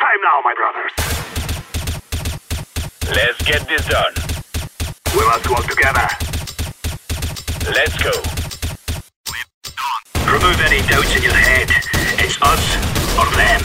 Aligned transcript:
time 0.00 0.20
now, 0.22 0.40
my 0.42 0.54
brothers. 0.54 0.92
Let's 3.14 3.42
get 3.44 3.68
this 3.68 3.84
done. 3.86 4.14
We 5.14 5.22
must 5.26 5.46
work 5.50 5.66
together. 5.66 6.08
Let's 7.68 7.96
go. 8.02 8.14
Remove 10.24 10.58
any 10.62 10.80
doubts 10.88 11.14
in 11.16 11.22
your 11.22 11.34
head. 11.34 11.68
It's 12.18 12.40
us 12.40 12.64
or 13.18 13.28
them. 13.36 13.60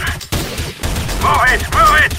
Move 1.23 1.45
it, 1.53 1.63
move 1.73 1.95
it! 2.03 2.13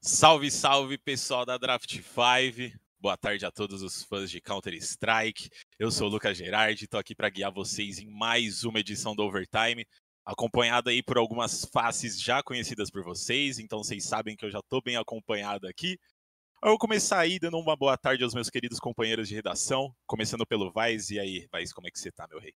Salve, 0.00 0.50
salve 0.50 0.98
pessoal 0.98 1.44
da 1.44 1.58
Draft 1.58 1.90
5. 1.90 2.72
Boa 3.00 3.16
tarde 3.16 3.44
a 3.44 3.50
todos 3.50 3.82
os 3.82 4.04
fãs 4.04 4.30
de 4.30 4.40
Counter-Strike. 4.40 5.50
Eu 5.78 5.90
sou 5.90 6.08
o 6.08 6.10
Lucas 6.10 6.36
Gerardi, 6.36 6.84
estou 6.84 6.98
aqui 6.98 7.14
para 7.14 7.28
guiar 7.28 7.52
vocês 7.52 7.98
em 7.98 8.10
mais 8.10 8.64
uma 8.64 8.80
edição 8.80 9.14
do 9.14 9.22
Overtime, 9.22 9.86
acompanhado 10.28 10.90
aí 10.90 11.02
por 11.02 11.16
algumas 11.16 11.64
faces 11.72 12.20
já 12.20 12.42
conhecidas 12.42 12.90
por 12.90 13.02
vocês, 13.02 13.58
então 13.58 13.82
vocês 13.82 14.04
sabem 14.04 14.36
que 14.36 14.44
eu 14.44 14.50
já 14.50 14.58
estou 14.58 14.82
bem 14.82 14.96
acompanhado 14.96 15.66
aqui. 15.66 15.98
Eu 16.62 16.70
vou 16.70 16.78
começar 16.78 17.20
aí 17.20 17.38
dando 17.38 17.56
uma 17.58 17.74
boa 17.74 17.96
tarde 17.96 18.22
aos 18.22 18.34
meus 18.34 18.50
queridos 18.50 18.78
companheiros 18.78 19.26
de 19.26 19.34
redação, 19.34 19.94
começando 20.06 20.46
pelo 20.46 20.70
Vaz. 20.70 21.08
E 21.08 21.18
aí, 21.18 21.48
Vaz, 21.50 21.72
como 21.72 21.86
é 21.86 21.90
que 21.90 21.98
você 21.98 22.12
tá, 22.12 22.26
meu 22.28 22.38
rei? 22.38 22.52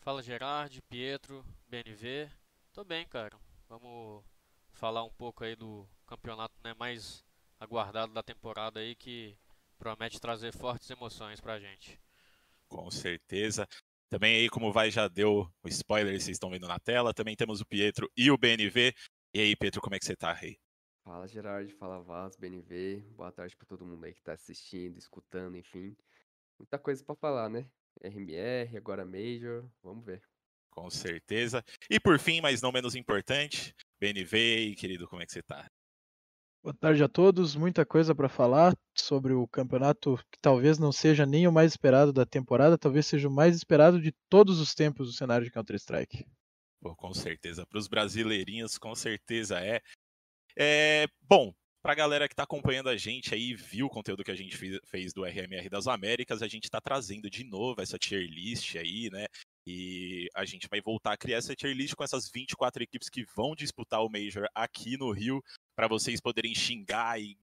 Fala 0.00 0.20
Gerard, 0.20 0.82
Pietro, 0.88 1.44
BNV. 1.68 2.28
Tô 2.72 2.82
bem, 2.82 3.06
cara. 3.06 3.38
Vamos 3.68 4.24
falar 4.72 5.04
um 5.04 5.12
pouco 5.12 5.44
aí 5.44 5.54
do 5.54 5.88
campeonato 6.06 6.54
né, 6.64 6.74
mais 6.76 7.24
aguardado 7.60 8.12
da 8.12 8.22
temporada 8.22 8.80
aí 8.80 8.96
que 8.96 9.38
promete 9.78 10.20
trazer 10.20 10.52
fortes 10.52 10.90
emoções 10.90 11.40
pra 11.40 11.60
gente. 11.60 12.00
Com 12.68 12.90
certeza. 12.90 13.68
Também 14.08 14.36
aí, 14.36 14.48
como 14.48 14.72
vai, 14.72 14.90
já 14.90 15.08
deu 15.08 15.50
o 15.62 15.68
spoiler, 15.68 16.12
vocês 16.12 16.36
estão 16.36 16.50
vendo 16.50 16.68
na 16.68 16.78
tela. 16.78 17.12
Também 17.12 17.34
temos 17.34 17.60
o 17.60 17.66
Pietro 17.66 18.10
e 18.16 18.30
o 18.30 18.38
BNV. 18.38 18.94
E 19.34 19.40
aí, 19.40 19.56
Pietro, 19.56 19.80
como 19.80 19.94
é 19.96 19.98
que 19.98 20.04
você 20.04 20.14
tá, 20.14 20.32
rei? 20.32 20.58
Fala 21.04 21.28
Gerard, 21.28 21.72
fala 21.74 22.02
Vaz, 22.02 22.36
BNV. 22.36 23.04
Boa 23.16 23.30
tarde 23.30 23.56
para 23.56 23.66
todo 23.66 23.84
mundo 23.84 24.04
aí 24.04 24.14
que 24.14 24.22
tá 24.22 24.32
assistindo, 24.32 24.96
escutando, 24.98 25.56
enfim. 25.56 25.96
Muita 26.58 26.78
coisa 26.78 27.04
para 27.04 27.14
falar, 27.14 27.48
né? 27.48 27.68
RMR, 28.02 28.76
agora 28.76 29.04
Major, 29.04 29.68
vamos 29.82 30.04
ver. 30.04 30.22
Com 30.70 30.90
certeza. 30.90 31.64
E 31.90 31.98
por 31.98 32.18
fim, 32.18 32.40
mas 32.40 32.60
não 32.60 32.72
menos 32.72 32.94
importante, 32.94 33.74
BNV, 33.98 34.74
querido, 34.76 35.08
como 35.08 35.22
é 35.22 35.26
que 35.26 35.32
você 35.32 35.42
tá? 35.42 35.70
Boa 36.66 36.74
tarde 36.74 37.04
a 37.04 37.08
todos. 37.08 37.54
Muita 37.54 37.86
coisa 37.86 38.12
para 38.12 38.28
falar 38.28 38.76
sobre 38.92 39.32
o 39.32 39.46
campeonato 39.46 40.16
que 40.32 40.38
talvez 40.42 40.80
não 40.80 40.90
seja 40.90 41.24
nem 41.24 41.46
o 41.46 41.52
mais 41.52 41.70
esperado 41.70 42.12
da 42.12 42.26
temporada, 42.26 42.76
talvez 42.76 43.06
seja 43.06 43.28
o 43.28 43.30
mais 43.30 43.54
esperado 43.54 44.02
de 44.02 44.10
todos 44.28 44.58
os 44.58 44.74
tempos 44.74 45.06
do 45.06 45.12
cenário 45.12 45.44
de 45.44 45.52
Counter-Strike. 45.52 46.26
com 46.96 47.14
certeza. 47.14 47.64
Para 47.64 47.78
os 47.78 47.86
brasileirinhos, 47.86 48.78
com 48.78 48.96
certeza 48.96 49.60
é. 49.60 49.80
É, 50.58 51.06
bom, 51.22 51.54
para 51.80 51.92
a 51.92 51.94
galera 51.94 52.26
que 52.26 52.32
está 52.32 52.42
acompanhando 52.42 52.88
a 52.88 52.96
gente 52.96 53.32
aí, 53.32 53.54
viu 53.54 53.86
o 53.86 53.90
conteúdo 53.90 54.24
que 54.24 54.32
a 54.32 54.36
gente 54.36 54.56
fez 54.86 55.12
do 55.12 55.24
RMR 55.24 55.68
das 55.70 55.86
Américas, 55.86 56.42
a 56.42 56.48
gente 56.48 56.64
está 56.64 56.80
trazendo 56.80 57.30
de 57.30 57.44
novo 57.44 57.80
essa 57.80 57.96
tier 57.96 58.28
list 58.28 58.74
aí, 58.74 59.08
né? 59.12 59.26
E 59.64 60.28
a 60.34 60.44
gente 60.44 60.66
vai 60.68 60.80
voltar 60.80 61.12
a 61.12 61.16
criar 61.16 61.38
essa 61.38 61.54
tier 61.54 61.76
list 61.76 61.94
com 61.94 62.02
essas 62.02 62.28
24 62.28 62.82
equipes 62.82 63.08
que 63.08 63.24
vão 63.36 63.54
disputar 63.54 64.02
o 64.02 64.10
Major 64.10 64.48
aqui 64.52 64.96
no 64.96 65.12
Rio, 65.12 65.40
para 65.76 65.86
vocês 65.86 66.20
poderem 66.20 66.54
xingar 66.54 67.20
e 67.20 67.38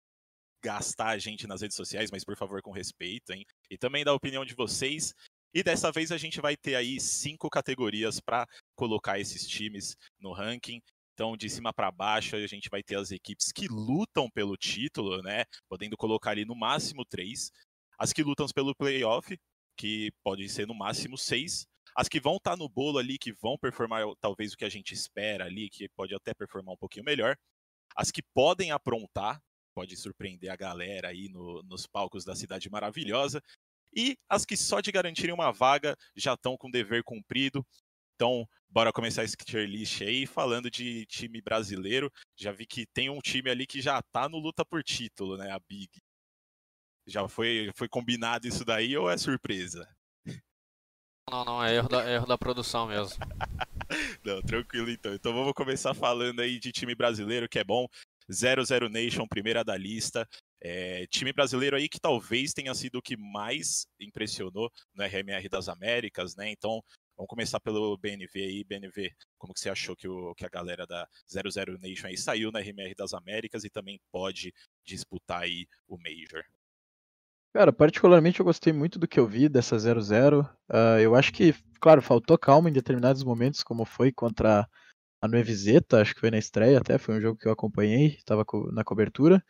gastar 0.63 1.09
a 1.09 1.17
gente 1.17 1.45
nas 1.45 1.61
redes 1.61 1.77
sociais, 1.77 2.09
mas 2.09 2.23
por 2.23 2.35
favor 2.35 2.61
com 2.61 2.71
respeito, 2.71 3.31
hein? 3.31 3.45
E 3.69 3.77
também 3.77 4.03
da 4.03 4.13
opinião 4.13 4.43
de 4.43 4.55
vocês. 4.55 5.13
E 5.53 5.61
dessa 5.61 5.91
vez 5.91 6.11
a 6.11 6.17
gente 6.17 6.41
vai 6.41 6.57
ter 6.57 6.75
aí 6.75 6.99
cinco 6.99 7.49
categorias 7.49 8.19
para 8.19 8.47
colocar 8.75 9.19
esses 9.19 9.45
times 9.47 9.95
no 10.19 10.33
ranking. 10.33 10.81
Então, 11.13 11.37
de 11.37 11.47
cima 11.47 11.71
para 11.71 11.91
baixo, 11.91 12.35
a 12.35 12.47
gente 12.47 12.69
vai 12.71 12.81
ter 12.81 12.95
as 12.95 13.11
equipes 13.11 13.51
que 13.51 13.67
lutam 13.67 14.27
pelo 14.31 14.57
título, 14.57 15.21
né? 15.21 15.45
Podendo 15.69 15.95
colocar 15.95 16.31
ali 16.31 16.43
no 16.43 16.55
máximo 16.55 17.05
três. 17.05 17.51
As 17.99 18.11
que 18.11 18.23
lutam 18.23 18.47
pelo 18.47 18.73
playoff, 18.73 19.37
que 19.77 20.11
pode 20.23 20.49
ser 20.49 20.65
no 20.65 20.73
máximo 20.73 21.17
seis. 21.17 21.67
As 21.95 22.09
que 22.09 22.19
vão 22.19 22.37
estar 22.37 22.51
tá 22.51 22.57
no 22.57 22.67
bolo 22.67 22.97
ali, 22.97 23.19
que 23.19 23.31
vão 23.31 23.55
performar 23.59 24.03
talvez 24.19 24.53
o 24.53 24.57
que 24.57 24.65
a 24.65 24.69
gente 24.69 24.95
espera 24.95 25.45
ali, 25.45 25.69
que 25.69 25.87
pode 25.89 26.15
até 26.15 26.33
performar 26.33 26.73
um 26.73 26.77
pouquinho 26.77 27.05
melhor. 27.05 27.37
As 27.95 28.11
que 28.11 28.21
podem 28.33 28.71
aprontar, 28.71 29.41
pode 29.73 29.95
surpreender 29.97 30.51
a 30.51 30.55
galera 30.55 31.09
aí 31.09 31.29
no, 31.29 31.61
nos 31.63 31.87
palcos 31.87 32.23
da 32.23 32.35
cidade 32.35 32.69
maravilhosa. 32.69 33.41
E 33.95 34.17
as 34.27 34.45
que 34.45 34.57
só 34.57 34.81
de 34.81 34.91
garantirem 34.91 35.33
uma 35.33 35.51
vaga 35.51 35.95
já 36.15 36.33
estão 36.33 36.57
com 36.57 36.69
dever 36.69 37.03
cumprido. 37.03 37.65
Então, 38.15 38.47
bora 38.69 38.91
começar 38.91 39.23
esse 39.23 39.35
tier 39.35 39.67
list 39.67 40.01
aí, 40.01 40.25
falando 40.25 40.69
de 40.69 41.05
time 41.05 41.41
brasileiro. 41.41 42.11
Já 42.35 42.51
vi 42.51 42.65
que 42.65 42.85
tem 42.87 43.09
um 43.09 43.19
time 43.19 43.49
ali 43.49 43.67
que 43.67 43.81
já 43.81 44.01
tá 44.11 44.27
no 44.27 44.37
luta 44.37 44.65
por 44.65 44.83
título, 44.83 45.37
né? 45.37 45.51
A 45.51 45.59
Big. 45.59 45.89
Já 47.05 47.27
foi, 47.27 47.71
foi 47.75 47.89
combinado 47.89 48.47
isso 48.47 48.63
daí 48.63 48.97
ou 48.97 49.09
é 49.09 49.17
surpresa? 49.17 49.87
Não, 51.29 51.45
não, 51.45 51.63
é 51.63 51.75
erro 51.75 51.89
da, 51.89 52.09
erro 52.09 52.25
da 52.25 52.37
produção 52.37 52.87
mesmo. 52.87 53.17
não, 54.23 54.41
tranquilo 54.41 54.89
então. 54.89 55.13
Então 55.13 55.33
vamos 55.33 55.53
começar 55.53 55.93
falando 55.93 56.41
aí 56.41 56.59
de 56.59 56.71
time 56.71 56.95
brasileiro, 56.95 57.47
que 57.49 57.59
é 57.59 57.63
bom. 57.63 57.87
00 58.31 58.89
Nation, 58.89 59.27
primeira 59.27 59.63
da 59.63 59.75
lista. 59.75 60.27
É, 60.61 61.05
time 61.07 61.33
brasileiro 61.33 61.75
aí 61.75 61.89
que 61.89 61.99
talvez 61.99 62.53
tenha 62.53 62.73
sido 62.73 62.99
o 62.99 63.01
que 63.01 63.17
mais 63.17 63.85
impressionou 63.99 64.71
no 64.93 65.03
RMR 65.03 65.49
das 65.49 65.67
Américas, 65.67 66.35
né? 66.35 66.49
Então, 66.49 66.81
Vamos 67.15 67.29
começar 67.29 67.59
pelo 67.59 67.95
BNV 67.95 68.39
aí, 68.41 68.63
BNV, 68.63 69.11
como 69.37 69.53
que 69.53 69.59
você 69.59 69.69
achou 69.69 69.95
que, 69.95 70.07
o, 70.07 70.33
que 70.33 70.45
a 70.45 70.49
galera 70.49 70.85
da 70.87 71.07
00 71.27 71.77
Nation 71.77 72.07
aí 72.07 72.17
saiu 72.17 72.51
na 72.51 72.59
RMR 72.59 72.95
das 72.95 73.13
Américas 73.13 73.63
e 73.63 73.69
também 73.69 73.99
pode 74.11 74.51
disputar 74.83 75.43
aí 75.43 75.67
o 75.87 75.95
Major? 75.95 76.43
Cara, 77.53 77.71
particularmente 77.71 78.39
eu 78.39 78.45
gostei 78.45 78.73
muito 78.73 78.97
do 78.97 79.07
que 79.07 79.19
eu 79.19 79.27
vi 79.27 79.47
dessa 79.47 79.77
00. 79.77 80.41
Uh, 80.41 80.47
ah, 80.69 80.99
eu 80.99 81.13
acho 81.13 81.31
que, 81.31 81.53
claro, 81.79 82.01
faltou 82.01 82.35
calma 82.35 82.67
em 82.67 82.73
determinados 82.73 83.23
momentos, 83.23 83.61
como 83.61 83.85
foi 83.85 84.11
contra 84.11 84.67
a 85.21 85.27
Nueviseta, 85.27 86.01
acho 86.01 86.15
que 86.15 86.19
foi 86.19 86.31
na 86.31 86.37
estreia 86.39 86.79
até, 86.79 86.97
foi 86.97 87.15
um 87.15 87.21
jogo 87.21 87.39
que 87.39 87.47
eu 87.47 87.51
acompanhei, 87.51 88.15
estava 88.15 88.43
na 88.71 88.83
cobertura. 88.83 89.43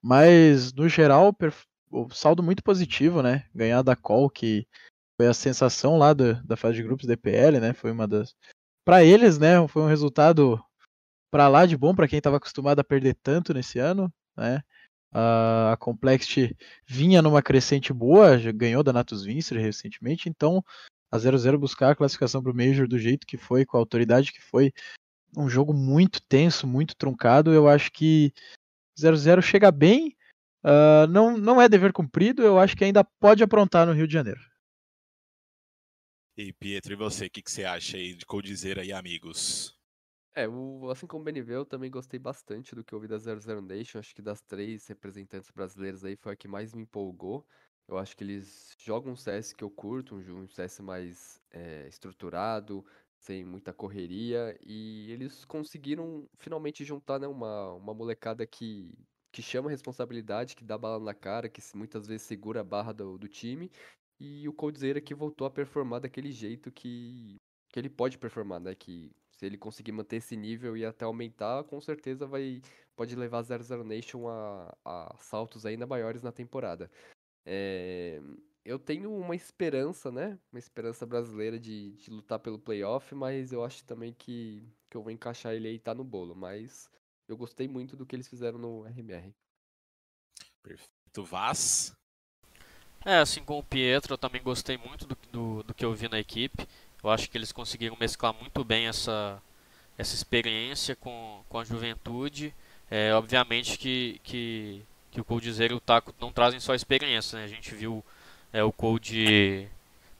Mas, 0.00 0.72
no 0.72 0.88
geral, 0.88 1.36
o 1.90 2.08
saldo 2.10 2.44
muito 2.44 2.62
positivo, 2.62 3.22
né? 3.22 3.44
Ganhar 3.52 3.82
da 3.82 3.96
Call, 3.96 4.30
que 4.30 4.64
foi 5.16 5.26
a 5.26 5.34
sensação 5.34 5.98
lá 5.98 6.14
da, 6.14 6.34
da 6.44 6.56
fase 6.56 6.76
de 6.76 6.84
grupos 6.84 7.06
da 7.06 7.14
EPL, 7.14 7.58
né? 7.60 7.72
Foi 7.74 7.90
uma 7.90 8.06
das. 8.06 8.36
Para 8.84 9.02
eles, 9.02 9.36
né? 9.36 9.66
Foi 9.66 9.82
um 9.82 9.88
resultado 9.88 10.62
para 11.30 11.48
lá 11.48 11.66
de 11.66 11.76
bom 11.76 11.92
para 11.94 12.06
quem 12.06 12.18
estava 12.18 12.36
acostumado 12.36 12.78
a 12.78 12.84
perder 12.84 13.16
tanto 13.20 13.52
nesse 13.52 13.80
ano, 13.80 14.12
né? 14.36 14.62
A 15.12 15.76
Complexity 15.78 16.56
vinha 16.86 17.22
numa 17.22 17.42
crescente 17.42 17.92
boa, 17.92 18.36
ganhou 18.52 18.82
da 18.82 18.92
Natus 18.92 19.24
Vincer 19.24 19.58
recentemente, 19.58 20.28
então 20.28 20.62
a 21.10 21.18
00 21.18 21.58
buscar 21.58 21.90
a 21.90 21.94
classificação 21.94 22.42
para 22.42 22.52
o 22.52 22.56
Major 22.56 22.86
do 22.86 22.98
jeito 22.98 23.26
que 23.26 23.36
foi, 23.36 23.64
com 23.64 23.76
a 23.76 23.80
autoridade 23.80 24.32
que 24.32 24.40
foi, 24.40 24.72
um 25.36 25.48
jogo 25.48 25.72
muito 25.72 26.20
tenso, 26.22 26.66
muito 26.66 26.96
truncado, 26.96 27.52
eu 27.52 27.68
acho 27.68 27.90
que 27.90 28.32
00 28.98 29.42
chega 29.42 29.70
bem, 29.70 30.16
uh, 30.64 31.06
não, 31.08 31.36
não 31.36 31.60
é 31.60 31.68
dever 31.68 31.92
cumprido, 31.92 32.42
eu 32.42 32.58
acho 32.58 32.76
que 32.76 32.84
ainda 32.84 33.04
pode 33.04 33.42
aprontar 33.42 33.86
no 33.86 33.92
Rio 33.92 34.06
de 34.06 34.12
Janeiro. 34.12 34.40
E 36.36 36.52
Pietro, 36.52 36.92
e 36.92 36.96
você, 36.96 37.26
o 37.26 37.30
que, 37.30 37.42
que 37.42 37.50
você 37.50 37.64
acha 37.64 37.96
aí 37.96 38.14
de 38.14 38.24
Coldzera 38.24 38.82
aí, 38.82 38.92
amigos? 38.92 39.77
É, 40.38 40.46
o, 40.48 40.88
assim 40.88 41.04
como 41.04 41.22
o 41.22 41.24
BNV, 41.24 41.52
eu 41.52 41.66
também 41.66 41.90
gostei 41.90 42.16
bastante 42.20 42.72
do 42.72 42.84
que 42.84 42.94
eu 42.94 43.00
vi 43.00 43.08
da 43.08 43.18
00 43.18 43.60
Nation. 43.60 43.98
Acho 43.98 44.14
que 44.14 44.22
das 44.22 44.40
três 44.40 44.86
representantes 44.86 45.50
brasileiras 45.50 46.04
aí 46.04 46.14
foi 46.16 46.32
a 46.32 46.36
que 46.36 46.46
mais 46.46 46.72
me 46.72 46.82
empolgou. 46.82 47.44
Eu 47.88 47.98
acho 47.98 48.16
que 48.16 48.22
eles 48.22 48.72
jogam 48.78 49.12
um 49.12 49.16
CS 49.16 49.52
que 49.52 49.64
eu 49.64 49.70
curto, 49.70 50.14
um, 50.14 50.42
um 50.44 50.48
CS 50.48 50.80
mais 50.80 51.42
é, 51.50 51.88
estruturado, 51.88 52.86
sem 53.18 53.44
muita 53.44 53.72
correria. 53.74 54.56
E 54.64 55.10
eles 55.10 55.44
conseguiram 55.44 56.28
finalmente 56.38 56.84
juntar 56.84 57.18
né, 57.18 57.26
uma, 57.26 57.72
uma 57.72 57.92
molecada 57.92 58.46
que, 58.46 58.94
que 59.32 59.42
chama 59.42 59.70
responsabilidade, 59.70 60.54
que 60.54 60.62
dá 60.62 60.78
bala 60.78 61.02
na 61.02 61.14
cara, 61.14 61.48
que 61.48 61.60
muitas 61.74 62.06
vezes 62.06 62.22
segura 62.22 62.60
a 62.60 62.64
barra 62.64 62.92
do, 62.92 63.18
do 63.18 63.26
time 63.28 63.68
e 64.20 64.48
o 64.48 64.52
Coldzera 64.52 65.00
que 65.00 65.14
voltou 65.14 65.46
a 65.46 65.50
performar 65.50 66.00
daquele 66.00 66.30
jeito 66.30 66.70
que, 66.70 67.36
que 67.72 67.78
ele 67.78 67.88
pode 67.90 68.18
performar, 68.18 68.60
né? 68.60 68.74
Que 68.74 69.12
se 69.38 69.46
ele 69.46 69.56
conseguir 69.56 69.92
manter 69.92 70.16
esse 70.16 70.36
nível 70.36 70.76
e 70.76 70.84
até 70.84 71.04
aumentar, 71.04 71.62
com 71.64 71.80
certeza 71.80 72.26
vai 72.26 72.60
pode 72.96 73.14
levar 73.14 73.42
00 73.42 73.84
Nation 73.84 74.28
a, 74.28 74.76
a 74.84 75.16
saltos 75.20 75.64
ainda 75.64 75.86
maiores 75.86 76.22
na 76.22 76.32
temporada. 76.32 76.90
É, 77.46 78.20
eu 78.64 78.78
tenho 78.78 79.14
uma 79.14 79.36
esperança, 79.36 80.10
né? 80.10 80.36
Uma 80.52 80.58
esperança 80.58 81.06
brasileira 81.06 81.58
de, 81.58 81.92
de 81.92 82.10
lutar 82.10 82.40
pelo 82.40 82.58
playoff, 82.58 83.14
mas 83.14 83.52
eu 83.52 83.64
acho 83.64 83.84
também 83.84 84.12
que, 84.12 84.68
que 84.90 84.96
eu 84.96 85.02
vou 85.02 85.12
encaixar 85.12 85.54
ele 85.54 85.68
aí 85.68 85.78
tá 85.78 85.94
no 85.94 86.02
bolo. 86.02 86.34
Mas 86.34 86.90
eu 87.28 87.36
gostei 87.36 87.68
muito 87.68 87.96
do 87.96 88.04
que 88.04 88.16
eles 88.16 88.28
fizeram 88.28 88.58
no 88.58 88.84
RMR. 88.84 89.32
Perfeito. 90.62 91.24
Vaz? 91.24 91.96
É, 93.04 93.18
assim 93.18 93.44
como 93.44 93.60
o 93.60 93.64
Pietro, 93.64 94.14
eu 94.14 94.18
também 94.18 94.42
gostei 94.42 94.76
muito 94.76 95.06
do, 95.06 95.16
do, 95.30 95.62
do, 95.62 95.74
que 95.74 95.84
eu 95.84 95.94
vi 95.94 96.08
na 96.08 96.18
equipe. 96.18 96.66
Eu 97.02 97.10
acho 97.10 97.30
que 97.30 97.38
eles 97.38 97.52
conseguiram 97.52 97.96
mesclar 97.98 98.34
muito 98.34 98.64
bem 98.64 98.86
essa, 98.86 99.40
essa 99.96 100.14
experiência 100.14 100.96
com, 100.96 101.42
com 101.48 101.58
a 101.58 101.64
juventude. 101.64 102.54
É, 102.90 103.12
obviamente 103.14 103.78
que, 103.78 104.20
que, 104.24 104.82
que 105.10 105.20
o 105.20 105.24
Coldzera 105.24 105.72
e 105.72 105.76
o 105.76 105.80
Taco 105.80 106.14
não 106.20 106.32
trazem 106.32 106.58
só 106.58 106.74
experiência, 106.74 107.38
né? 107.38 107.44
A 107.44 107.48
gente 107.48 107.74
viu 107.74 108.04
é, 108.52 108.62
o 108.62 108.72
Cold 108.72 109.68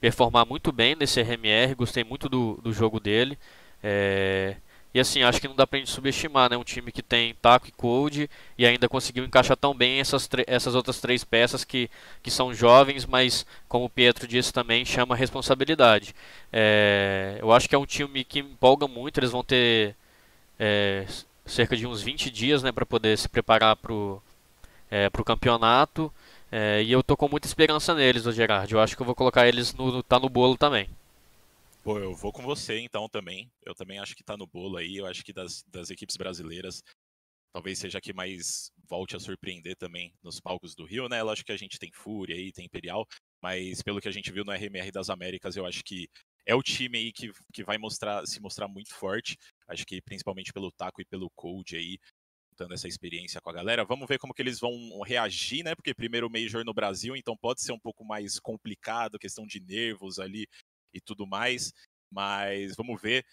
performar 0.01 0.47
muito 0.47 0.71
bem 0.71 0.95
nesse 0.95 1.21
RMR, 1.21 1.75
gostei 1.75 2.05
muito 2.05 2.29
do, 2.29 2.61
do 2.63 2.73
jogo 2.73 3.01
dele. 3.01 3.39
É, 3.83 4.57
e 4.95 5.01
assim, 5.01 5.23
acho 5.23 5.41
que 5.41 5.49
não 5.49 5.55
dá 5.55 5.67
pra 5.67 5.79
gente 5.79 5.91
subestimar, 5.91 6.51
né? 6.51 6.57
Um 6.57 6.65
time 6.65 6.91
que 6.91 7.03
tem 7.03 7.35
Taco 7.35 7.69
e 7.69 7.73
Cold 7.73 8.29
e 8.57 8.67
ainda 8.67 8.89
conseguiu 8.89 9.25
encaixar 9.25 9.57
tão 9.57 9.75
bem 9.75 10.01
essas, 10.01 10.29
essas 10.47 10.75
outras 10.75 11.01
três 11.01 11.25
peças 11.25 11.63
que, 11.65 11.91
que 12.23 12.31
são 12.31 12.55
jovens, 12.55 13.05
mas 13.05 13.45
como 13.69 13.85
o 13.85 13.91
Pietro 13.91 14.27
disse 14.27 14.53
também, 14.53 14.85
chama 14.85 15.15
responsabilidade. 15.15 16.15
É, 16.53 17.39
eu 17.41 17.53
acho 17.53 17.69
que 17.69 17.75
é 17.75 17.79
um 17.79 17.87
time 17.87 18.25
que 18.25 18.41
empolga 18.41 18.89
muito, 18.89 19.19
eles 19.21 19.31
vão 19.31 19.45
ter 19.45 19.95
é, 20.59 21.07
cerca 21.45 21.77
de 21.77 21.87
uns 21.87 22.03
20 22.03 22.31
dias 22.31 22.63
né, 22.63 22.73
para 22.73 22.87
poder 22.87 23.17
se 23.19 23.29
preparar 23.29 23.77
para 23.77 23.93
o 23.93 24.23
é, 24.91 25.11
campeonato. 25.25 26.13
É, 26.51 26.83
e 26.83 26.91
eu 26.91 27.03
tô 27.03 27.17
com 27.17 27.29
muita 27.29 27.47
esperança 27.47 27.95
neles, 27.95 28.27
o 28.27 28.33
Gerard. 28.33 28.73
Eu 28.73 28.81
acho 28.81 28.97
que 28.97 29.03
eu 29.03 29.07
vou 29.07 29.15
colocar 29.15 29.47
eles 29.47 29.75
no 29.75 30.03
tá 30.03 30.19
no 30.19 30.29
bolo 30.29 30.57
também. 30.57 30.89
Pô, 31.89 31.99
eu 31.99 32.15
vou 32.15 32.31
com 32.31 32.43
você 32.43 32.81
então 32.81 33.09
também. 33.09 33.51
Eu 33.65 33.75
também 33.75 33.99
acho 33.99 34.15
que 34.15 34.23
tá 34.23 34.37
no 34.37 34.47
bolo 34.47 34.77
aí. 34.77 34.99
Eu 34.99 35.07
acho 35.07 35.25
que 35.25 35.33
das, 35.33 35.65
das 35.69 35.89
equipes 35.89 36.19
brasileiras, 36.19 36.83
talvez 37.51 37.79
seja 37.79 37.97
a 37.97 38.01
que 38.03 38.13
mais 38.13 38.71
volte 38.87 39.17
a 39.17 39.19
surpreender 39.19 39.75
também 39.75 40.13
nos 40.23 40.39
palcos 40.39 40.75
do 40.75 40.85
Rio, 40.85 41.09
né? 41.09 41.23
Lógico 41.23 41.47
que 41.47 41.53
a 41.53 41.57
gente 41.57 41.79
tem 41.79 41.91
Fúria 41.91 42.37
aí, 42.37 42.53
tem 42.53 42.67
Imperial, 42.67 43.07
mas 43.43 43.83
pelo 43.83 44.03
que 44.03 44.09
a 44.09 44.13
gente 44.13 44.31
viu 44.31 44.45
no 44.45 44.53
RMR 44.53 44.91
das 44.93 45.09
Américas, 45.09 45.57
eu 45.57 45.65
acho 45.65 45.83
que 45.83 46.07
é 46.45 46.55
o 46.55 46.63
time 46.63 46.99
aí 46.99 47.11
que, 47.11 47.33
que 47.55 47.65
vai 47.65 47.79
mostrar, 47.79 48.27
se 48.27 48.39
mostrar 48.39 48.69
muito 48.69 48.93
forte. 48.93 49.39
Acho 49.67 49.87
que 49.87 50.03
principalmente 50.03 50.53
pelo 50.53 50.71
Taco 50.71 51.01
e 51.01 51.07
pelo 51.07 51.31
Cold 51.35 51.75
aí, 51.75 51.97
dando 52.59 52.75
essa 52.75 52.87
experiência 52.87 53.41
com 53.41 53.49
a 53.49 53.55
galera. 53.55 53.87
Vamos 53.87 54.07
ver 54.07 54.19
como 54.19 54.35
que 54.35 54.43
eles 54.43 54.61
vão 54.61 55.01
reagir, 55.07 55.65
né? 55.65 55.75
Porque 55.75 55.95
primeiro 55.95 56.29
Major 56.29 56.63
no 56.67 56.75
Brasil, 56.75 57.17
então 57.17 57.35
pode 57.35 57.63
ser 57.63 57.73
um 57.73 57.81
pouco 57.81 58.05
mais 58.05 58.39
complicado, 58.39 59.19
questão 59.19 59.47
de 59.47 59.59
nervos 59.59 60.19
ali 60.19 60.47
e 60.93 61.01
tudo 61.01 61.27
mais. 61.27 61.73
Mas 62.11 62.75
vamos 62.77 63.01
ver. 63.01 63.25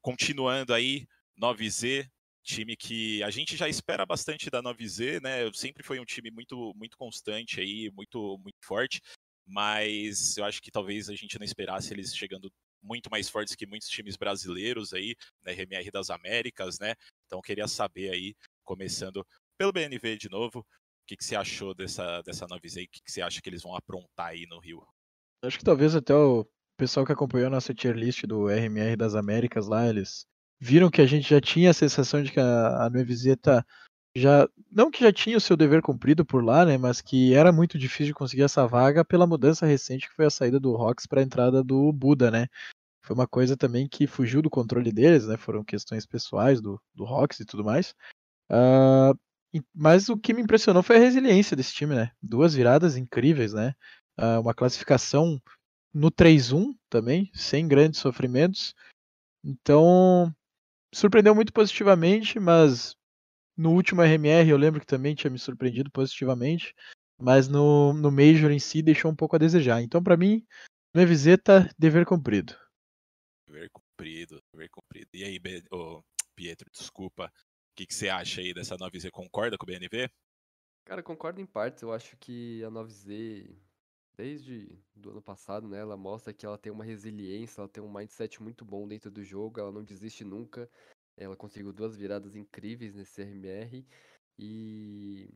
Continuando 0.00 0.74
aí, 0.74 1.06
9Z, 1.40 2.08
time 2.42 2.76
que 2.76 3.22
a 3.22 3.30
gente 3.30 3.56
já 3.56 3.68
espera 3.68 4.04
bastante 4.04 4.50
da 4.50 4.62
9Z, 4.62 5.22
né? 5.22 5.52
Sempre 5.52 5.82
foi 5.82 6.00
um 6.00 6.04
time 6.04 6.30
muito 6.30 6.72
muito 6.76 6.96
constante 6.96 7.60
aí, 7.60 7.90
muito 7.92 8.38
muito 8.38 8.58
forte, 8.64 9.00
mas 9.46 10.36
eu 10.36 10.44
acho 10.44 10.60
que 10.60 10.70
talvez 10.70 11.08
a 11.08 11.14
gente 11.14 11.38
não 11.38 11.44
esperasse 11.44 11.92
eles 11.92 12.14
chegando 12.14 12.50
muito 12.82 13.08
mais 13.10 13.28
fortes 13.28 13.54
que 13.54 13.66
muitos 13.66 13.88
times 13.88 14.16
brasileiros 14.16 14.92
aí, 14.92 15.14
na 15.44 15.52
né? 15.52 15.62
RMR 15.62 15.90
das 15.90 16.10
Américas, 16.10 16.78
né? 16.80 16.94
Então 17.26 17.40
queria 17.40 17.68
saber 17.68 18.10
aí, 18.10 18.34
começando 18.64 19.24
pelo 19.56 19.72
BNV 19.72 20.16
de 20.16 20.28
novo, 20.28 20.60
o 20.60 21.06
que, 21.06 21.16
que 21.16 21.24
você 21.24 21.36
achou 21.36 21.74
dessa, 21.74 22.22
dessa 22.22 22.46
9Z? 22.46 22.84
O 22.84 22.88
que, 22.88 23.02
que 23.02 23.12
você 23.12 23.22
acha 23.22 23.40
que 23.40 23.48
eles 23.48 23.62
vão 23.62 23.76
aprontar 23.76 24.28
aí 24.28 24.46
no 24.46 24.58
Rio? 24.58 24.84
Acho 25.42 25.58
que 25.58 25.64
talvez 25.64 25.94
até 25.94 26.14
o 26.14 26.48
pessoal 26.76 27.06
que 27.06 27.12
acompanhou 27.12 27.46
a 27.46 27.50
nossa 27.50 27.74
tier 27.74 27.94
list 27.94 28.24
do 28.24 28.48
RMR 28.48 28.96
das 28.96 29.14
Américas 29.14 29.66
lá, 29.66 29.88
eles 29.88 30.26
viram 30.60 30.90
que 30.90 31.00
a 31.00 31.06
gente 31.06 31.28
já 31.28 31.40
tinha 31.40 31.70
a 31.70 31.74
sensação 31.74 32.22
de 32.22 32.30
que 32.30 32.40
a, 32.40 32.84
a 32.84 32.90
Nueviseta 32.90 33.64
já 34.16 34.48
não 34.70 34.90
que 34.90 35.00
já 35.00 35.12
tinha 35.12 35.36
o 35.36 35.40
seu 35.40 35.56
dever 35.56 35.82
cumprido 35.82 36.24
por 36.24 36.44
lá, 36.44 36.64
né, 36.64 36.76
mas 36.76 37.00
que 37.00 37.34
era 37.34 37.50
muito 37.50 37.78
difícil 37.78 38.06
de 38.06 38.14
conseguir 38.14 38.42
essa 38.42 38.66
vaga 38.66 39.04
pela 39.04 39.26
mudança 39.26 39.66
recente 39.66 40.08
que 40.08 40.14
foi 40.14 40.26
a 40.26 40.30
saída 40.30 40.60
do 40.60 40.76
Rox 40.76 41.06
para 41.06 41.20
a 41.20 41.24
entrada 41.24 41.62
do 41.64 41.92
Buda, 41.92 42.30
né? 42.30 42.46
Foi 43.04 43.14
uma 43.14 43.26
coisa 43.26 43.56
também 43.56 43.88
que 43.88 44.06
fugiu 44.06 44.40
do 44.40 44.50
controle 44.50 44.92
deles, 44.92 45.26
né? 45.26 45.36
Foram 45.36 45.64
questões 45.64 46.06
pessoais 46.06 46.60
do, 46.60 46.80
do 46.94 47.04
Rox 47.04 47.40
e 47.40 47.44
tudo 47.44 47.64
mais. 47.64 47.94
Uh, 48.48 49.18
mas 49.74 50.08
o 50.08 50.16
que 50.16 50.32
me 50.32 50.42
impressionou 50.42 50.82
foi 50.82 50.96
a 50.96 51.00
resiliência 51.00 51.56
desse 51.56 51.74
time, 51.74 51.94
né? 51.96 52.12
Duas 52.22 52.54
viradas 52.54 52.96
incríveis, 52.96 53.52
né? 53.52 53.74
Uh, 54.18 54.40
uma 54.40 54.54
classificação 54.54 55.40
no 55.92 56.10
3-1 56.10 56.74
também, 56.88 57.30
sem 57.34 57.66
grandes 57.68 58.00
sofrimentos. 58.00 58.74
Então, 59.44 60.34
surpreendeu 60.94 61.34
muito 61.34 61.52
positivamente, 61.52 62.38
mas 62.38 62.96
no 63.56 63.72
último 63.72 64.02
RMR 64.02 64.48
eu 64.48 64.56
lembro 64.56 64.80
que 64.80 64.86
também 64.86 65.14
tinha 65.14 65.30
me 65.30 65.38
surpreendido 65.38 65.90
positivamente, 65.90 66.74
mas 67.20 67.48
no, 67.48 67.92
no 67.92 68.10
Major 68.10 68.50
em 68.50 68.58
si 68.58 68.82
deixou 68.82 69.10
um 69.10 69.16
pouco 69.16 69.36
a 69.36 69.38
desejar. 69.38 69.82
Então, 69.82 70.02
para 70.02 70.16
mim, 70.16 70.44
minha 70.94 71.06
visita, 71.06 71.68
dever 71.78 72.06
cumprido. 72.06 72.56
Dever 73.46 73.70
cumprido, 73.70 74.40
dever 74.52 74.70
cumprido. 74.70 75.08
E 75.14 75.24
aí, 75.24 75.40
oh, 75.70 76.02
Pietro, 76.34 76.68
desculpa. 76.72 77.26
O 77.26 77.74
que, 77.76 77.86
que 77.86 77.94
você 77.94 78.08
acha 78.08 78.40
aí 78.40 78.52
dessa 78.52 78.76
9Z? 78.76 79.10
Concorda 79.10 79.56
com 79.56 79.64
o 79.64 79.66
BNV? 79.66 80.10
Cara, 80.84 81.02
concordo 81.02 81.40
em 81.40 81.46
partes. 81.46 81.82
Eu 81.82 81.92
acho 81.92 82.16
que 82.18 82.62
a 82.64 82.70
9Z 82.70 83.56
desde 84.22 84.78
do 84.94 85.10
ano 85.10 85.20
passado, 85.20 85.68
né? 85.68 85.80
Ela 85.80 85.96
mostra 85.96 86.32
que 86.32 86.46
ela 86.46 86.56
tem 86.56 86.70
uma 86.70 86.84
resiliência, 86.84 87.60
ela 87.60 87.68
tem 87.68 87.82
um 87.82 87.92
mindset 87.92 88.40
muito 88.40 88.64
bom 88.64 88.86
dentro 88.86 89.10
do 89.10 89.24
jogo, 89.24 89.58
ela 89.58 89.72
não 89.72 89.82
desiste 89.82 90.24
nunca. 90.24 90.70
Ela 91.16 91.36
conseguiu 91.36 91.72
duas 91.72 91.96
viradas 91.96 92.36
incríveis 92.36 92.94
nesse 92.94 93.20
RMR 93.20 93.84
e 94.38 95.28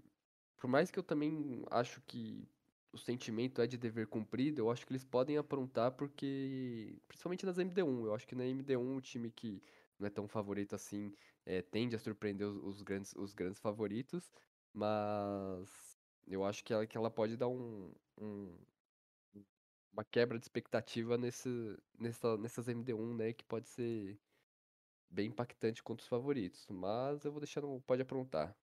por 0.56 0.68
mais 0.68 0.90
que 0.90 0.98
eu 0.98 1.02
também 1.02 1.64
acho 1.70 2.00
que 2.02 2.48
o 2.92 2.98
sentimento 2.98 3.60
é 3.60 3.66
de 3.66 3.76
dever 3.76 4.06
cumprido, 4.06 4.60
eu 4.60 4.70
acho 4.70 4.86
que 4.86 4.92
eles 4.92 5.04
podem 5.04 5.36
aprontar 5.36 5.92
porque 5.92 6.96
principalmente 7.08 7.44
nas 7.44 7.58
MD1, 7.58 8.06
eu 8.06 8.14
acho 8.14 8.26
que 8.26 8.36
na 8.36 8.44
MD1 8.44 8.96
o 8.96 9.00
time 9.00 9.30
que 9.30 9.60
não 9.98 10.06
é 10.06 10.10
tão 10.10 10.28
favorito 10.28 10.74
assim 10.74 11.12
é, 11.44 11.60
tende 11.60 11.96
a 11.96 11.98
surpreender 11.98 12.46
os, 12.46 12.56
os, 12.62 12.82
grandes, 12.82 13.12
os 13.16 13.34
grandes 13.34 13.58
favoritos, 13.58 14.32
mas 14.72 15.98
eu 16.28 16.44
acho 16.44 16.64
que 16.64 16.72
ela, 16.72 16.86
que 16.86 16.96
ela 16.96 17.10
pode 17.10 17.36
dar 17.36 17.48
um, 17.48 17.92
um 18.18 18.56
uma 19.96 20.04
quebra 20.04 20.38
de 20.38 20.44
expectativa 20.44 21.16
nesse, 21.16 21.48
nessa, 21.98 22.36
nessas 22.36 22.66
MD1, 22.66 23.16
né? 23.16 23.32
Que 23.32 23.44
pode 23.44 23.66
ser 23.68 24.18
bem 25.08 25.28
impactante 25.28 25.82
contra 25.82 26.02
os 26.02 26.08
favoritos. 26.08 26.66
Mas 26.68 27.24
eu 27.24 27.32
vou 27.32 27.40
deixar 27.40 27.62
no 27.62 27.80
Pode 27.80 28.02
Aprontar. 28.02 28.54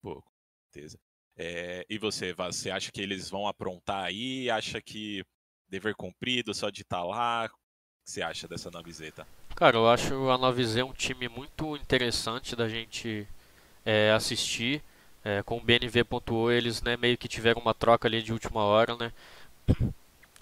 Pô, 0.00 0.22
com 0.22 0.30
certeza. 0.70 0.96
É, 1.36 1.84
e 1.90 1.98
você, 1.98 2.32
Vaz, 2.32 2.56
você 2.56 2.70
acha 2.70 2.92
que 2.92 3.00
eles 3.00 3.28
vão 3.28 3.48
aprontar 3.48 4.04
aí? 4.04 4.48
Acha 4.48 4.80
que 4.80 5.24
dever 5.68 5.96
cumprido 5.96 6.54
só 6.54 6.70
de 6.70 6.82
estar 6.82 6.98
tá 6.98 7.04
lá? 7.04 7.46
O 7.46 7.48
que 7.48 8.10
você 8.10 8.22
acha 8.22 8.46
dessa 8.46 8.70
9Z? 8.70 9.26
Cara, 9.56 9.76
eu 9.76 9.88
acho 9.88 10.30
a 10.30 10.38
9Z 10.38 10.84
um 10.84 10.92
time 10.92 11.28
muito 11.28 11.76
interessante 11.76 12.54
da 12.54 12.68
gente 12.68 13.26
é, 13.84 14.12
assistir. 14.12 14.82
É, 15.24 15.42
com 15.42 15.56
o 15.56 15.60
BNV.o 15.60 16.52
eles 16.52 16.80
né, 16.82 16.96
meio 16.96 17.18
que 17.18 17.26
tiveram 17.26 17.60
uma 17.60 17.74
troca 17.74 18.06
ali 18.06 18.22
de 18.22 18.32
última 18.32 18.62
hora, 18.62 18.96
né? 18.96 19.12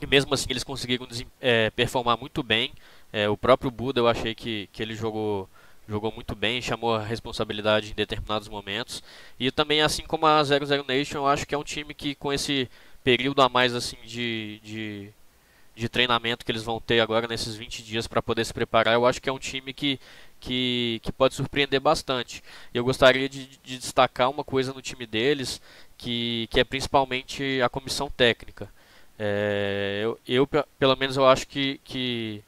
E 0.05 0.07
mesmo 0.07 0.35
assim 0.35 0.49
eles 0.51 0.63
conseguiram 0.63 1.09
é, 1.41 1.71
performar 1.71 2.19
muito 2.19 2.43
bem. 2.43 2.73
É, 3.11 3.27
o 3.27 3.39
próprio 3.39 3.71
Buda 3.71 4.01
eu 4.01 4.07
achei 4.07 4.35
que, 4.35 4.69
que 4.71 4.83
ele 4.83 4.95
jogou, 4.95 5.49
jogou 5.89 6.13
muito 6.13 6.37
bem, 6.37 6.61
chamou 6.61 6.95
a 6.95 7.03
responsabilidade 7.03 7.91
em 7.91 7.95
determinados 7.95 8.47
momentos. 8.47 9.03
E 9.41 9.51
também 9.51 9.81
assim 9.81 10.03
como 10.03 10.27
a 10.27 10.45
00 10.45 10.85
Nation, 10.87 11.19
eu 11.19 11.27
acho 11.27 11.47
que 11.47 11.55
é 11.55 11.59
um 11.59 11.65
time 11.65 11.95
que 11.95 12.15
com 12.15 12.31
esse 12.31 12.69
período 13.03 13.41
a 13.41 13.49
mais 13.49 13.75
assim 13.75 13.97
de, 14.05 14.61
de, 14.63 15.09
de 15.75 15.89
treinamento 15.89 16.45
que 16.45 16.53
eles 16.53 16.63
vão 16.63 16.79
ter 16.81 17.01
agora 17.01 17.27
nesses 17.27 17.55
20 17.55 17.83
dias 17.83 18.07
para 18.07 18.21
poder 18.21 18.45
se 18.45 18.53
preparar, 18.53 18.93
eu 18.93 19.07
acho 19.07 19.23
que 19.23 19.31
é 19.31 19.33
um 19.33 19.39
time 19.39 19.73
que, 19.73 19.99
que, 20.39 21.01
que 21.03 21.13
pode 21.13 21.35
surpreender 21.35 21.81
bastante. 21.81 22.45
Eu 22.75 22.85
gostaria 22.85 23.27
de, 23.27 23.47
de 23.63 23.79
destacar 23.79 24.29
uma 24.29 24.45
coisa 24.45 24.75
no 24.75 24.83
time 24.83 25.07
deles, 25.07 25.63
que, 25.97 26.47
que 26.51 26.61
é 26.61 26.65
principalmente 26.65 27.63
a 27.63 27.71
comissão 27.71 28.11
técnica. 28.11 28.69
É, 29.19 30.01
eu, 30.03 30.19
eu, 30.27 30.47
pelo 30.79 30.97
menos, 30.97 31.17
eu 31.17 31.27
acho 31.27 31.47
que, 31.47 31.81
que 31.85 32.43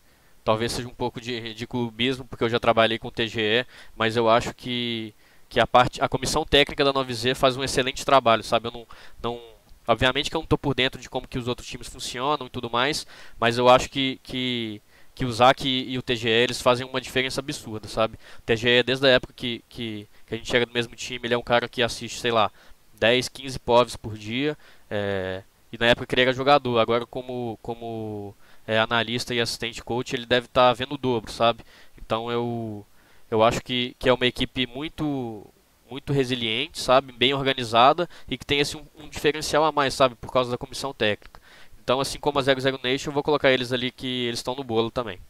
talvez 0.44 0.72
seja 0.72 0.88
um 0.88 0.94
pouco 0.94 1.20
de, 1.20 1.54
de 1.54 1.66
clubismo, 1.66 2.24
porque 2.24 2.44
eu 2.44 2.48
já 2.48 2.60
trabalhei 2.60 2.98
com 2.98 3.10
TGE, 3.10 3.66
mas 3.96 4.16
eu 4.16 4.28
acho 4.28 4.54
que, 4.54 5.14
que 5.48 5.60
a, 5.60 5.66
parte, 5.66 6.02
a 6.02 6.08
comissão 6.08 6.44
técnica 6.44 6.84
da 6.84 6.92
9Z 6.92 7.34
faz 7.34 7.56
um 7.56 7.64
excelente 7.64 8.04
trabalho, 8.04 8.42
sabe? 8.42 8.68
Eu 8.68 8.72
não, 8.72 8.86
não, 9.22 9.40
obviamente 9.86 10.30
que 10.30 10.36
eu 10.36 10.40
não 10.40 10.44
estou 10.44 10.58
por 10.58 10.74
dentro 10.74 11.00
de 11.00 11.08
como 11.08 11.28
que 11.28 11.38
os 11.38 11.48
outros 11.48 11.66
times 11.68 11.88
funcionam 11.88 12.46
e 12.46 12.50
tudo 12.50 12.70
mais, 12.70 13.06
mas 13.38 13.58
eu 13.58 13.68
acho 13.68 13.88
que, 13.90 14.20
que 14.22 14.82
que 15.16 15.24
o 15.24 15.32
Zac 15.32 15.66
e 15.66 15.96
o 15.96 16.02
TGE 16.02 16.28
eles 16.28 16.60
fazem 16.60 16.86
uma 16.86 17.00
diferença 17.00 17.40
absurda, 17.40 17.88
sabe? 17.88 18.18
O 18.38 18.42
TGE, 18.42 18.82
desde 18.84 19.06
a 19.06 19.10
época 19.10 19.32
que, 19.34 19.64
que, 19.66 20.06
que, 20.26 20.34
a 20.34 20.36
gente 20.36 20.46
chega 20.50 20.66
do 20.66 20.72
mesmo 20.74 20.94
time, 20.94 21.26
ele 21.26 21.32
é 21.32 21.38
um 21.38 21.42
cara 21.42 21.66
que 21.66 21.82
assiste, 21.82 22.20
sei 22.20 22.30
lá, 22.30 22.52
10, 22.98 23.30
15 23.30 23.58
povs 23.60 23.96
por 23.96 24.18
dia. 24.18 24.58
É, 24.90 25.42
e 25.76 25.78
na 25.78 25.86
época 25.86 26.14
ele 26.14 26.22
era 26.22 26.32
jogador, 26.32 26.78
agora 26.78 27.04
como, 27.06 27.58
como 27.62 28.34
é, 28.66 28.78
analista 28.78 29.34
e 29.34 29.40
assistente 29.40 29.84
coach, 29.84 30.14
ele 30.14 30.26
deve 30.26 30.46
estar 30.46 30.68
tá 30.68 30.72
vendo 30.72 30.94
o 30.94 30.98
dobro, 30.98 31.30
sabe? 31.30 31.62
Então 31.98 32.30
eu, 32.30 32.84
eu 33.30 33.42
acho 33.42 33.60
que, 33.62 33.94
que 33.98 34.08
é 34.08 34.12
uma 34.12 34.26
equipe 34.26 34.66
muito 34.66 35.46
muito 35.88 36.12
resiliente, 36.12 36.80
sabe? 36.80 37.12
Bem 37.12 37.32
organizada 37.32 38.08
e 38.28 38.36
que 38.36 38.44
tem 38.44 38.60
assim, 38.60 38.78
um, 38.78 39.04
um 39.04 39.08
diferencial 39.08 39.64
a 39.64 39.70
mais, 39.70 39.94
sabe? 39.94 40.16
Por 40.16 40.32
causa 40.32 40.50
da 40.50 40.58
comissão 40.58 40.92
técnica. 40.92 41.40
Então, 41.78 42.00
assim 42.00 42.18
como 42.18 42.38
a 42.40 42.42
00 42.42 42.80
Nation, 42.82 43.10
eu 43.10 43.14
vou 43.14 43.22
colocar 43.22 43.52
eles 43.52 43.72
ali 43.72 43.92
que 43.92 44.24
eles 44.26 44.40
estão 44.40 44.56
no 44.56 44.64
bolo 44.64 44.90
também. 44.90 45.20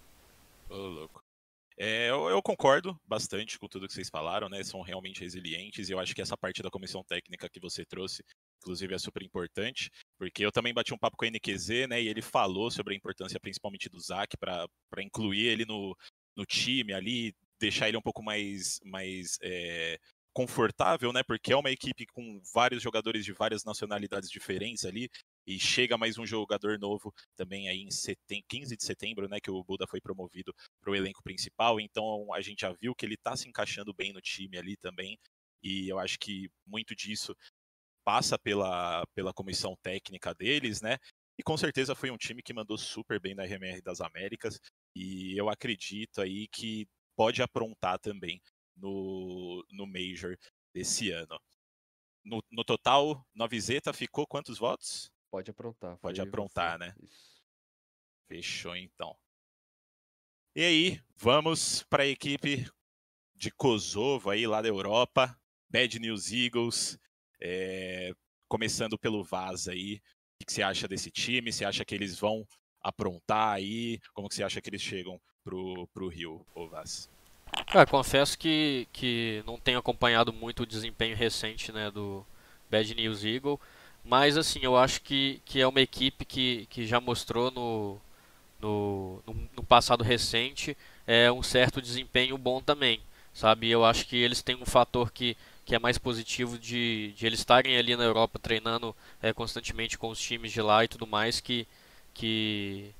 Ô, 0.71 0.76
louco. 0.76 1.21
É, 1.79 2.09
eu, 2.09 2.31
eu 2.31 2.43
concordo 2.43 2.99
bastante 3.07 3.59
com 3.59 3.69
tudo 3.69 3.87
que 3.87 3.93
vocês 3.93 4.09
falaram, 4.09 4.49
né? 4.49 4.65
São 4.65 4.81
realmente 4.81 5.21
resilientes 5.21 5.91
e 5.91 5.93
eu 5.93 5.99
acho 5.99 6.15
que 6.15 6.23
essa 6.23 6.37
parte 6.37 6.62
da 6.62 6.71
comissão 6.71 7.05
técnica 7.05 7.50
que 7.50 7.61
você 7.61 7.85
trouxe, 7.85 8.25
inclusive, 8.62 8.95
é 8.95 8.99
super 8.99 9.23
importante, 9.23 9.91
porque 10.18 10.44
eu 10.44 10.52
também 10.52 10.75
bati 10.75 10.94
um 10.94 10.99
papo 10.99 11.16
com 11.16 11.25
o 11.25 11.28
NQZ, 11.28 11.88
né? 11.88 12.02
E 12.02 12.08
ele 12.08 12.23
falou 12.23 12.70
sobre 12.70 12.94
a 12.94 12.96
importância 12.96 13.40
principalmente 13.40 13.88
do 13.88 14.00
Zac 14.00 14.37
para 14.37 14.68
incluir 15.02 15.46
ele 15.46 15.64
no, 15.64 15.96
no 16.37 16.44
time 16.44 16.92
ali, 16.92 17.35
deixar 17.58 17.88
ele 17.88 17.96
um 17.96 18.02
pouco 18.02 18.23
mais, 18.23 18.80
mais 18.85 19.38
é, 19.42 19.99
confortável, 20.37 21.14
né? 21.14 21.23
Porque 21.23 21.52
é 21.52 21.56
uma 21.56 21.70
equipe 21.70 22.04
com 22.06 22.40
vários 22.54 22.82
jogadores 22.82 23.25
de 23.25 23.32
várias 23.32 23.64
nacionalidades 23.64 24.30
diferentes 24.30 24.85
ali. 24.85 25.08
E 25.46 25.58
chega 25.58 25.96
mais 25.96 26.18
um 26.18 26.26
jogador 26.26 26.78
novo 26.78 27.11
também 27.35 27.68
aí 27.68 27.80
em 27.80 27.90
setem 27.90 28.44
15 28.49 28.76
de 28.76 28.85
setembro, 28.85 29.28
né? 29.28 29.38
Que 29.40 29.50
o 29.50 29.64
Buda 29.64 29.87
foi 29.87 30.00
promovido 30.00 30.52
para 30.80 30.90
o 30.90 30.94
elenco 30.94 31.23
principal. 31.23 31.80
Então 31.80 32.32
a 32.35 32.40
gente 32.42 32.61
já 32.61 32.73
viu 32.73 32.94
que 32.94 33.06
ele 33.06 33.14
está 33.14 33.35
se 33.35 33.49
encaixando 33.49 33.94
bem 33.94 34.12
no 34.12 34.20
time 34.20 34.58
ali 34.58 34.76
também. 34.76 35.18
E 35.62 35.88
eu 35.88 35.99
acho 35.99 36.18
que 36.18 36.50
muito 36.66 36.94
disso 36.94 37.35
passa 38.07 38.39
pela, 38.39 39.05
pela 39.17 39.35
comissão 39.35 39.75
técnica 39.83 40.33
deles, 40.33 40.81
né? 40.81 40.97
E 41.37 41.43
com 41.43 41.57
certeza 41.57 41.93
foi 41.93 42.09
um 42.09 42.17
time 42.17 42.41
que 42.41 42.55
mandou 42.55 42.79
super 42.79 43.21
bem 43.21 43.35
na 43.35 43.43
RMR 43.43 43.83
das 43.83 44.01
Américas. 44.01 44.61
E 44.95 45.37
eu 45.37 45.51
acredito 45.51 46.21
aí 46.21 46.47
que 46.47 46.89
pode 47.17 47.43
aprontar 47.43 47.99
também 47.99 48.41
no, 48.77 49.67
no 49.73 49.87
Major 49.87 50.39
desse 50.73 51.11
ano. 51.11 51.37
No, 52.25 52.41
no 52.51 52.65
total, 52.65 53.27
Novizeta 53.35 53.93
ficou 53.93 54.25
quantos 54.25 54.57
votos? 54.57 55.11
Pode 55.29 55.51
aprontar. 55.51 55.99
Pode 55.99 56.21
aprontar, 56.21 56.79
né? 56.79 56.95
Isso. 57.03 57.43
Fechou 58.29 58.77
então. 58.77 59.17
E 60.55 60.63
aí, 60.63 61.03
vamos 61.17 61.83
para 61.83 62.05
a 62.05 62.07
equipe 62.07 62.71
de 63.35 63.51
Kosovo 63.51 64.31
aí 64.31 64.47
lá 64.47 64.63
da 64.63 64.69
Europa, 64.69 65.39
Bad 65.69 65.99
News 65.99 66.33
Eagles, 66.33 66.99
é, 67.40 68.12
começando 68.49 68.99
pelo 68.99 69.25
Vaz 69.25 69.69
aí. 69.69 70.00
O 70.40 70.45
que 70.45 70.52
você 70.52 70.62
acha 70.62 70.87
desse 70.87 71.11
time? 71.11 71.52
Você 71.52 71.64
acha 71.64 71.85
que 71.85 71.95
eles 71.95 72.19
vão 72.19 72.47
aprontar 72.83 73.55
aí? 73.55 73.99
Como 74.14 74.28
que 74.28 74.35
você 74.35 74.45
acha 74.45 74.61
que 74.61 74.69
eles 74.69 74.83
chegam 74.83 75.21
pro, 75.43 75.88
pro 75.95 76.09
Rio, 76.09 76.45
ô 76.55 76.69
Vaz? 76.69 77.09
Ah, 77.69 77.87
confesso 77.87 78.38
que, 78.38 78.88
que 78.93 79.43
não 79.47 79.59
tenho 79.59 79.78
acompanhado 79.78 80.33
muito 80.33 80.62
o 80.62 80.66
desempenho 80.66 81.16
recente 81.16 81.73
né, 81.73 81.90
do 81.90 82.26
Bad 82.71 82.95
News 82.95 83.25
Eagle, 83.25 83.61
mas 84.05 84.37
assim, 84.37 84.61
eu 84.62 84.76
acho 84.76 85.00
que, 85.02 85.40
que 85.45 85.61
é 85.61 85.66
uma 85.66 85.81
equipe 85.81 86.25
que, 86.25 86.66
que 86.66 86.87
já 86.87 87.00
mostrou 87.00 87.50
no, 87.50 88.00
no, 88.61 89.23
no 89.55 89.62
passado 89.62 90.02
recente 90.05 90.76
é, 91.07 91.31
um 91.31 91.43
certo 91.43 91.81
desempenho 91.81 92.37
bom 92.37 92.61
também, 92.61 93.00
sabe? 93.33 93.71
Eu 93.71 93.85
acho 93.85 94.07
que 94.07 94.16
eles 94.16 94.43
têm 94.43 94.57
um 94.57 94.66
fator 94.66 95.12
que, 95.12 95.37
que 95.66 95.75
é 95.75 95.78
mais 95.80 95.99
positivo 95.99 96.58
de, 96.58 97.12
de 97.16 97.26
eles 97.26 97.40
estarem 97.40 97.76
ali 97.76 97.96
na 97.96 98.04
Europa 98.04 98.38
treinando 98.38 98.94
é, 99.20 99.32
constantemente 99.32 99.99
com 99.99 100.08
os 100.08 100.20
times 100.20 100.52
de 100.52 100.62
lá 100.62 100.85
e 100.85 100.88
tudo 100.88 101.06
mais, 101.08 101.40
que, 101.40 101.66
que 102.14 102.90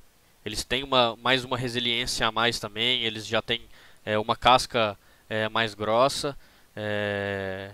eles 0.45 0.65
têm 0.65 0.83
uma, 0.83 1.17
mais 1.17 1.45
uma 1.45 1.57
resiliência 1.57 2.27
a 2.27 2.33
mais 2.33 2.59
também, 2.59 3.03
eles 3.05 3.25
já 3.25 3.41
têm 3.41 3.63
é, 4.05 4.19
uma 4.19 4.37
casca 4.37 4.99
é, 5.29 5.49
mais 5.49 5.75
grossa. 5.75 6.37
É, 6.75 7.73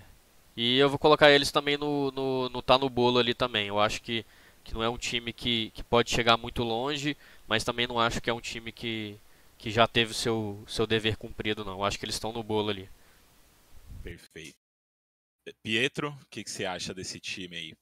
e 0.55 0.77
eu 0.77 0.89
vou 0.89 0.99
colocar 0.99 1.31
eles 1.31 1.51
também 1.51 1.75
no, 1.77 2.11
no, 2.11 2.49
no 2.49 2.61
tá 2.61 2.77
no 2.77 2.89
bolo 2.89 3.17
ali 3.19 3.33
também. 3.33 3.67
Eu 3.67 3.79
acho 3.79 4.01
que, 4.01 4.23
que 4.63 4.73
não 4.75 4.83
é 4.83 4.89
um 4.89 4.97
time 4.97 5.33
que, 5.33 5.71
que 5.73 5.83
pode 5.83 6.11
chegar 6.11 6.37
muito 6.37 6.63
longe, 6.63 7.17
mas 7.47 7.63
também 7.63 7.87
não 7.87 7.99
acho 7.99 8.21
que 8.21 8.29
é 8.29 8.33
um 8.33 8.41
time 8.41 8.71
que, 8.71 9.17
que 9.57 9.71
já 9.71 9.87
teve 9.87 10.13
seu, 10.13 10.63
seu 10.67 10.85
dever 10.85 11.17
cumprido, 11.17 11.65
não. 11.65 11.73
Eu 11.73 11.83
acho 11.83 11.97
que 11.97 12.05
eles 12.05 12.15
estão 12.15 12.31
no 12.31 12.43
bolo 12.43 12.69
ali. 12.69 12.87
Perfeito. 14.03 14.62
Pietro, 15.61 16.09
o 16.09 16.25
que, 16.29 16.43
que 16.43 16.51
você 16.51 16.65
acha 16.65 16.93
desse 16.93 17.19
time 17.19 17.55
aí? 17.55 17.73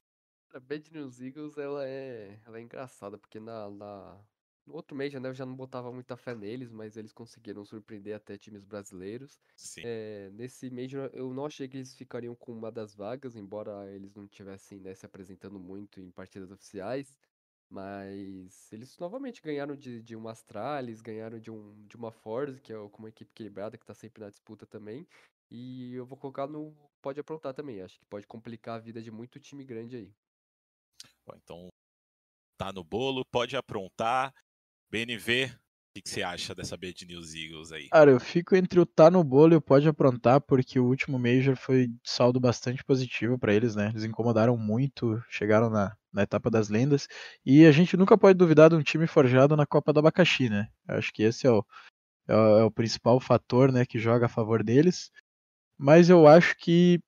A 0.52 0.60
Bad 0.60 0.92
News 0.92 1.20
Eagles, 1.20 1.56
ela 1.56 1.86
é, 1.86 2.40
ela 2.44 2.58
é 2.58 2.62
engraçada, 2.62 3.16
porque 3.16 3.40
na, 3.40 3.70
na, 3.70 4.20
no 4.66 4.74
outro 4.74 4.96
mês, 4.96 5.12
né, 5.14 5.28
eu 5.28 5.34
já 5.34 5.46
não 5.46 5.54
botava 5.56 5.90
muita 5.92 6.16
fé 6.16 6.34
neles, 6.34 6.70
mas 6.70 6.96
eles 6.96 7.12
conseguiram 7.12 7.64
surpreender 7.64 8.14
até 8.14 8.36
times 8.36 8.64
brasileiros. 8.64 9.38
Sim. 9.56 9.82
É, 9.84 10.30
nesse 10.30 10.70
mês 10.70 10.92
eu 11.12 11.32
não 11.32 11.46
achei 11.46 11.68
que 11.68 11.76
eles 11.78 11.94
ficariam 11.94 12.34
com 12.34 12.52
uma 12.52 12.70
das 12.70 12.94
vagas, 12.94 13.34
embora 13.36 13.90
eles 13.92 14.14
não 14.14 14.26
tivessem 14.28 14.78
né, 14.80 14.94
se 14.94 15.06
apresentando 15.06 15.58
muito 15.58 16.00
em 16.00 16.10
partidas 16.10 16.50
oficiais. 16.50 17.18
Mas 17.70 18.70
eles 18.70 18.98
novamente 18.98 19.40
ganharam 19.40 19.74
de, 19.74 20.02
de 20.02 20.14
um 20.14 20.28
Astralis, 20.28 21.00
ganharam 21.00 21.40
de, 21.40 21.50
um, 21.50 21.86
de 21.86 21.96
uma 21.96 22.12
Force, 22.12 22.60
que 22.60 22.70
é 22.70 22.78
uma 22.78 23.08
equipe 23.08 23.30
equilibrada, 23.32 23.78
que 23.78 23.84
está 23.84 23.94
sempre 23.94 24.22
na 24.22 24.28
disputa 24.28 24.66
também. 24.66 25.06
E 25.54 25.92
eu 25.94 26.06
vou 26.06 26.16
colocar 26.16 26.46
no. 26.46 26.74
Pode 27.02 27.20
aprontar 27.20 27.52
também. 27.52 27.82
Acho 27.82 27.98
que 27.98 28.06
pode 28.06 28.26
complicar 28.26 28.76
a 28.76 28.78
vida 28.78 29.02
de 29.02 29.10
muito 29.10 29.38
time 29.38 29.62
grande 29.62 29.96
aí. 29.96 30.14
Bom, 31.26 31.34
então 31.36 31.68
tá 32.56 32.72
no 32.72 32.82
bolo, 32.82 33.22
pode 33.26 33.54
aprontar. 33.54 34.32
BNV, 34.90 35.44
o 35.44 35.50
que, 35.94 36.02
que, 36.02 36.08
você 36.08 36.22
acha 36.22 36.54
dessa 36.54 36.74
Bad 36.76 37.04
News 37.04 37.34
Eagles 37.34 37.70
aí? 37.70 37.88
Cara, 37.90 38.10
eu 38.10 38.20
fico 38.20 38.56
entre 38.56 38.80
o 38.80 38.86
tá 38.86 39.10
no 39.10 39.22
bolo 39.22 39.52
e 39.52 39.56
o 39.56 39.60
pode 39.60 39.86
aprontar, 39.86 40.40
porque 40.40 40.78
o 40.80 40.86
último 40.86 41.18
Major 41.18 41.54
foi 41.54 41.90
saldo 42.02 42.40
bastante 42.40 42.82
positivo 42.82 43.38
para 43.38 43.52
eles, 43.52 43.74
né? 43.74 43.88
Eles 43.88 44.04
incomodaram 44.04 44.56
muito, 44.56 45.22
chegaram 45.28 45.68
na, 45.68 45.94
na 46.10 46.22
etapa 46.22 46.50
das 46.50 46.70
lendas, 46.70 47.08
e 47.44 47.66
a 47.66 47.72
gente 47.72 47.94
nunca 47.96 48.16
pode 48.16 48.38
duvidar 48.38 48.70
de 48.70 48.76
um 48.76 48.82
time 48.82 49.06
forjado 49.06 49.54
na 49.54 49.66
Copa 49.66 49.92
do 49.92 49.98
Abacaxi, 49.98 50.48
né? 50.48 50.68
Eu 50.88 50.96
acho 50.96 51.12
que 51.12 51.22
esse 51.22 51.46
é 51.46 51.50
o, 51.50 51.64
é 52.28 52.34
o, 52.34 52.58
é 52.60 52.64
o 52.64 52.70
principal 52.70 53.20
fator, 53.20 53.70
né, 53.70 53.84
que 53.84 53.98
joga 53.98 54.26
a 54.26 54.30
favor 54.30 54.62
deles, 54.62 55.10
mas 55.82 56.08
eu 56.08 56.28
acho 56.28 56.56
que 56.56 57.00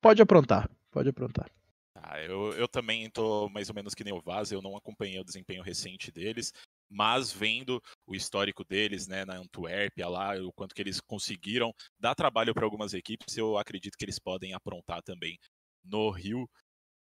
pode 0.00 0.22
aprontar, 0.22 0.70
pode 0.90 1.10
aprontar. 1.10 1.50
Ah, 1.94 2.18
eu, 2.18 2.52
eu 2.54 2.66
também 2.66 3.08
tô 3.10 3.48
mais 3.50 3.68
ou 3.68 3.74
menos 3.74 3.94
que 3.94 4.02
nem 4.02 4.14
o 4.14 4.20
Vaz, 4.20 4.50
eu 4.50 4.62
não 4.62 4.74
acompanhei 4.76 5.20
o 5.20 5.24
desempenho 5.24 5.62
recente 5.62 6.10
deles, 6.10 6.52
mas 6.88 7.30
vendo 7.30 7.80
o 8.06 8.14
histórico 8.14 8.64
deles, 8.64 9.06
né, 9.06 9.24
na 9.26 9.36
Antuérpia 9.36 10.08
lá, 10.08 10.34
o 10.36 10.50
quanto 10.52 10.74
que 10.74 10.80
eles 10.80 11.00
conseguiram 11.00 11.72
dar 12.00 12.14
trabalho 12.14 12.54
para 12.54 12.64
algumas 12.64 12.94
equipes, 12.94 13.36
eu 13.36 13.58
acredito 13.58 13.96
que 13.96 14.04
eles 14.04 14.18
podem 14.18 14.54
aprontar 14.54 15.02
também 15.02 15.38
no 15.84 16.10
Rio. 16.10 16.48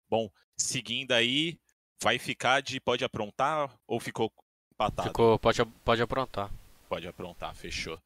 Bom, 0.08 0.28
seguindo 0.56 1.12
aí, 1.12 1.58
vai 2.02 2.18
ficar 2.18 2.60
de 2.60 2.78
pode 2.78 3.04
aprontar 3.04 3.74
ou 3.86 3.98
ficou 3.98 4.30
empatado? 4.72 5.08
Ficou, 5.08 5.38
pode, 5.38 5.64
pode 5.82 6.02
aprontar. 6.02 6.50
Pode 6.88 7.08
aprontar, 7.08 7.54
fechou. 7.54 7.98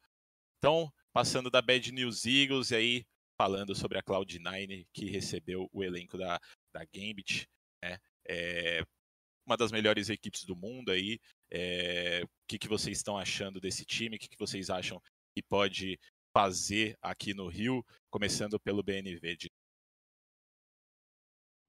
Então, 0.57 0.91
passando 1.13 1.49
da 1.49 1.61
Bad 1.61 1.91
News 1.91 2.25
Eagles, 2.25 2.71
e 2.71 2.75
aí 2.75 3.05
falando 3.37 3.73
sobre 3.73 3.97
a 3.97 4.03
Cloud9, 4.03 4.85
que 4.93 5.05
recebeu 5.05 5.67
o 5.73 5.83
elenco 5.83 6.17
da, 6.17 6.39
da 6.73 6.85
Gambit, 6.85 7.47
né? 7.83 7.97
É 8.27 8.83
uma 9.45 9.57
das 9.57 9.71
melhores 9.71 10.09
equipes 10.09 10.45
do 10.45 10.55
mundo 10.55 10.91
aí. 10.91 11.19
É, 11.51 12.21
o 12.23 12.29
que, 12.47 12.59
que 12.59 12.67
vocês 12.67 12.97
estão 12.97 13.17
achando 13.17 13.59
desse 13.59 13.83
time? 13.83 14.15
O 14.15 14.19
que, 14.19 14.29
que 14.29 14.37
vocês 14.37 14.69
acham 14.69 15.01
que 15.35 15.41
pode 15.41 15.99
fazer 16.33 16.95
aqui 17.01 17.33
no 17.33 17.47
Rio, 17.47 17.83
começando 18.09 18.59
pelo 18.59 18.83
BNV? 18.83 19.35
De... 19.35 19.51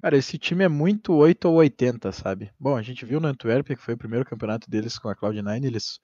Cara, 0.00 0.16
esse 0.16 0.38
time 0.38 0.64
é 0.64 0.68
muito 0.68 1.14
8 1.14 1.49
ou 1.49 1.54
80, 1.56 2.12
sabe? 2.12 2.52
Bom, 2.58 2.76
a 2.76 2.82
gente 2.82 3.04
viu 3.04 3.18
no 3.18 3.28
Antwerp, 3.28 3.66
que 3.66 3.76
foi 3.76 3.94
o 3.94 3.99
primeiro 3.99 4.25
campeonato 4.25 4.68
deles 4.68 4.99
com 4.99 5.08
a 5.08 5.16
Cloud9, 5.16 5.64
eles 5.64 5.99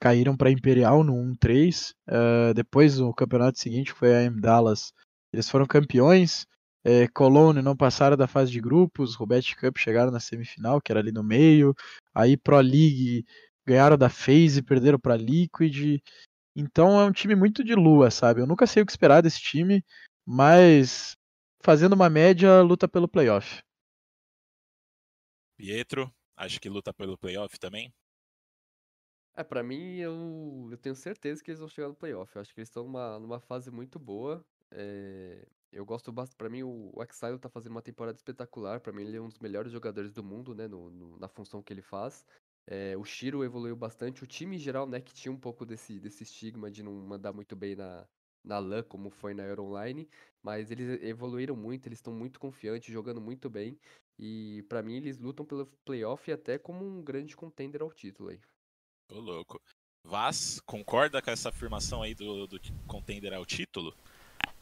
caíram 0.00 0.36
para 0.36 0.50
Imperial 0.50 1.04
no 1.04 1.12
1-3. 1.12 1.92
Uh, 2.08 2.54
depois, 2.54 2.98
o 2.98 3.12
campeonato 3.12 3.58
seguinte 3.58 3.92
foi 3.92 4.14
a 4.16 4.22
M 4.22 4.40
Dallas. 4.40 4.92
Eles 5.32 5.48
foram 5.48 5.66
campeões. 5.66 6.46
É, 6.82 7.06
Cologne 7.08 7.60
não 7.60 7.76
passaram 7.76 8.16
da 8.16 8.26
fase 8.26 8.50
de 8.50 8.58
grupos, 8.58 9.14
Robert 9.14 9.44
Cup 9.60 9.76
chegaram 9.76 10.10
na 10.10 10.18
semifinal, 10.18 10.80
que 10.80 10.90
era 10.90 11.00
ali 11.00 11.12
no 11.12 11.22
meio. 11.22 11.74
Aí 12.14 12.36
Pro 12.36 12.58
League 12.58 13.26
ganharam 13.66 13.98
da 13.98 14.08
FaZe, 14.08 14.62
perderam 14.62 14.98
para 14.98 15.16
Liquid. 15.16 16.00
Então 16.56 16.98
é 16.98 17.04
um 17.04 17.12
time 17.12 17.34
muito 17.34 17.62
de 17.62 17.74
lua, 17.74 18.10
sabe? 18.10 18.40
Eu 18.40 18.46
nunca 18.46 18.66
sei 18.66 18.82
o 18.82 18.86
que 18.86 18.92
esperar 18.92 19.20
desse 19.22 19.40
time, 19.40 19.84
mas 20.26 21.14
fazendo 21.62 21.92
uma 21.92 22.08
média, 22.08 22.62
luta 22.62 22.88
pelo 22.88 23.06
playoff. 23.06 23.62
Pietro, 25.58 26.10
acho 26.34 26.58
que 26.58 26.70
luta 26.70 26.94
pelo 26.94 27.18
playoff 27.18 27.58
também. 27.58 27.92
É, 29.34 29.44
pra 29.44 29.62
mim, 29.62 29.96
eu, 29.98 30.68
eu 30.70 30.76
tenho 30.78 30.94
certeza 30.94 31.42
que 31.42 31.50
eles 31.50 31.60
vão 31.60 31.68
chegar 31.68 31.88
no 31.88 31.94
playoff. 31.94 32.34
Eu 32.34 32.42
acho 32.42 32.52
que 32.52 32.60
eles 32.60 32.68
estão 32.68 32.84
numa, 32.84 33.18
numa 33.18 33.40
fase 33.40 33.70
muito 33.70 33.98
boa. 33.98 34.44
É, 34.70 35.46
eu 35.72 35.84
gosto 35.86 36.12
bastante. 36.12 36.36
Pra 36.36 36.48
mim, 36.50 36.62
o, 36.62 36.90
o 36.94 37.02
Exile 37.02 37.38
tá 37.38 37.48
fazendo 37.48 37.72
uma 37.72 37.82
temporada 37.82 38.16
espetacular. 38.16 38.80
Pra 38.80 38.92
mim, 38.92 39.02
ele 39.02 39.16
é 39.16 39.20
um 39.20 39.28
dos 39.28 39.38
melhores 39.38 39.70
jogadores 39.72 40.12
do 40.12 40.22
mundo, 40.24 40.54
né? 40.54 40.66
No, 40.68 40.90
no- 40.90 41.18
na 41.18 41.28
função 41.28 41.62
que 41.62 41.72
ele 41.72 41.80
faz. 41.82 42.24
É, 42.66 42.96
o 42.96 43.04
Shiro 43.04 43.44
evoluiu 43.44 43.76
bastante. 43.76 44.22
O 44.24 44.26
time 44.26 44.56
em 44.56 44.58
geral, 44.58 44.86
né? 44.86 45.00
Que 45.00 45.14
tinha 45.14 45.32
um 45.32 45.38
pouco 45.38 45.64
desse, 45.64 45.98
desse 46.00 46.22
estigma 46.24 46.70
de 46.70 46.82
não 46.82 46.92
mandar 46.92 47.32
muito 47.32 47.54
bem 47.56 47.76
na, 47.76 48.08
na 48.44 48.58
LAN, 48.58 48.82
como 48.82 49.10
foi 49.10 49.32
na 49.32 49.44
Euro 49.44 49.64
Online. 49.64 50.08
Mas 50.42 50.70
eles 50.72 51.00
evoluíram 51.02 51.56
muito, 51.56 51.86
eles 51.86 51.98
estão 51.98 52.12
muito 52.12 52.38
confiantes, 52.40 52.92
jogando 52.92 53.20
muito 53.20 53.48
bem. 53.48 53.78
E 54.18 54.64
pra 54.68 54.82
mim, 54.82 54.96
eles 54.96 55.18
lutam 55.18 55.46
pelo 55.46 55.66
playoff 55.84 56.30
até 56.32 56.58
como 56.58 56.84
um 56.84 57.02
grande 57.02 57.36
contender 57.36 57.80
ao 57.80 57.92
título 57.92 58.28
aí. 58.30 58.40
Ô, 59.10 59.18
louco. 59.18 59.60
Vaz, 60.04 60.60
concorda 60.64 61.20
com 61.20 61.30
essa 61.30 61.48
afirmação 61.48 62.02
aí 62.02 62.14
do, 62.14 62.46
do 62.46 62.60
contender 62.86 63.32
ao 63.34 63.44
título? 63.44 63.94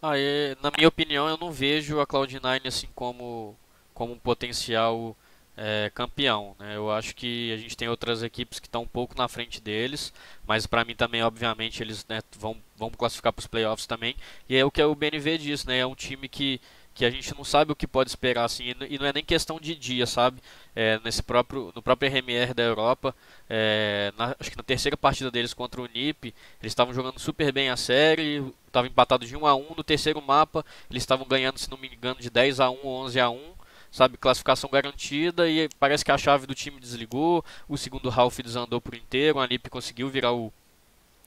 Ah, 0.01 0.19
e, 0.19 0.57
na 0.63 0.71
minha 0.77 0.89
opinião, 0.89 1.29
eu 1.29 1.37
não 1.37 1.53
vejo 1.53 2.01
a 2.01 2.07
Cloud9 2.07 2.67
assim 2.67 2.89
como, 2.95 3.57
como 3.95 4.15
um 4.15 4.19
potencial 4.19 5.17
é, 5.57 5.91
campeão. 5.95 6.57
Né? 6.59 6.77
Eu 6.77 6.91
acho 6.91 7.15
que 7.15 7.53
a 7.53 7.57
gente 7.57 7.77
tem 7.77 7.89
outras 7.89 8.23
equipes 8.23 8.59
que 8.59 8.67
estão 8.67 8.83
um 8.83 8.87
pouco 8.87 9.17
na 9.17 9.29
frente 9.29 9.61
deles, 9.61 10.13
mas 10.47 10.67
para 10.67 10.85
mim 10.85 10.95
também, 10.95 11.23
obviamente, 11.23 11.83
eles 11.83 12.07
né, 12.09 12.21
vão, 12.39 12.57
vão 12.77 12.91
classificar 12.91 13.33
para 13.33 13.41
os 13.41 13.47
playoffs 13.47 13.87
também. 13.87 14.17
E 14.49 14.57
é 14.57 14.65
o 14.65 14.71
que 14.71 14.83
o 14.83 14.95
BNV 14.95 15.39
diz, 15.39 15.65
né? 15.65 15.79
É 15.79 15.87
um 15.87 15.95
time 15.95 16.29
que 16.29 16.61
que 16.99 17.05
a 17.05 17.11
gente 17.11 17.33
não 17.33 17.45
sabe 17.45 17.71
o 17.71 17.77
que 17.77 17.87
pode 17.87 18.11
esperar 18.11 18.45
assim 18.45 18.75
e 18.91 18.99
não 18.99 19.07
é 19.07 19.13
nem 19.13 19.23
questão 19.23 19.61
de 19.61 19.73
dia 19.77 20.05
sabe? 20.05 20.43
É, 20.75 20.99
nesse 21.05 21.23
próprio 21.23 21.73
no 21.73 21.81
próprio 21.81 22.11
RMR 22.11 22.53
da 22.53 22.65
Europa 22.65 23.15
é, 23.49 24.13
na, 24.19 24.35
acho 24.41 24.51
que 24.51 24.57
na 24.57 24.65
terceira 24.65 24.97
partida 24.97 25.31
deles 25.31 25.55
contra 25.55 25.81
o 25.81 25.87
NIP 25.87 26.35
eles 26.61 26.73
estavam 26.73 26.93
jogando 26.93 27.21
super 27.21 27.53
bem 27.53 27.71
a 27.71 27.77
série 27.77 28.43
estavam 28.67 28.91
empatados 28.91 29.29
de 29.29 29.37
1 29.37 29.47
a 29.47 29.55
1 29.55 29.75
no 29.77 29.85
terceiro 29.85 30.21
mapa 30.21 30.67
eles 30.91 31.05
estavam 31.05 31.25
ganhando 31.25 31.57
se 31.57 31.71
não 31.71 31.79
me 31.79 31.87
engano 31.87 32.19
de 32.19 32.31
10 32.31 32.59
a 32.59 32.69
1 32.69 32.79
ou 32.83 33.05
11 33.05 33.21
a 33.21 33.31
1 33.31 33.53
sabe? 33.93 34.17
Classificação 34.17 34.69
garantida 34.69 35.49
e 35.49 35.69
parece 35.79 36.05
que 36.05 36.11
a 36.11 36.19
chave 36.19 36.49
do 36.49 36.55
time 36.55 36.81
desligou 36.81 37.45
o 37.69 37.79
segundo 37.79 38.09
Ralph 38.09 38.41
desandou 38.41 38.81
por 38.81 38.97
inteiro 38.97 39.39
a 39.39 39.47
NIP 39.47 39.71
conseguiu 39.71 40.09
virar 40.09 40.33
o 40.33 40.53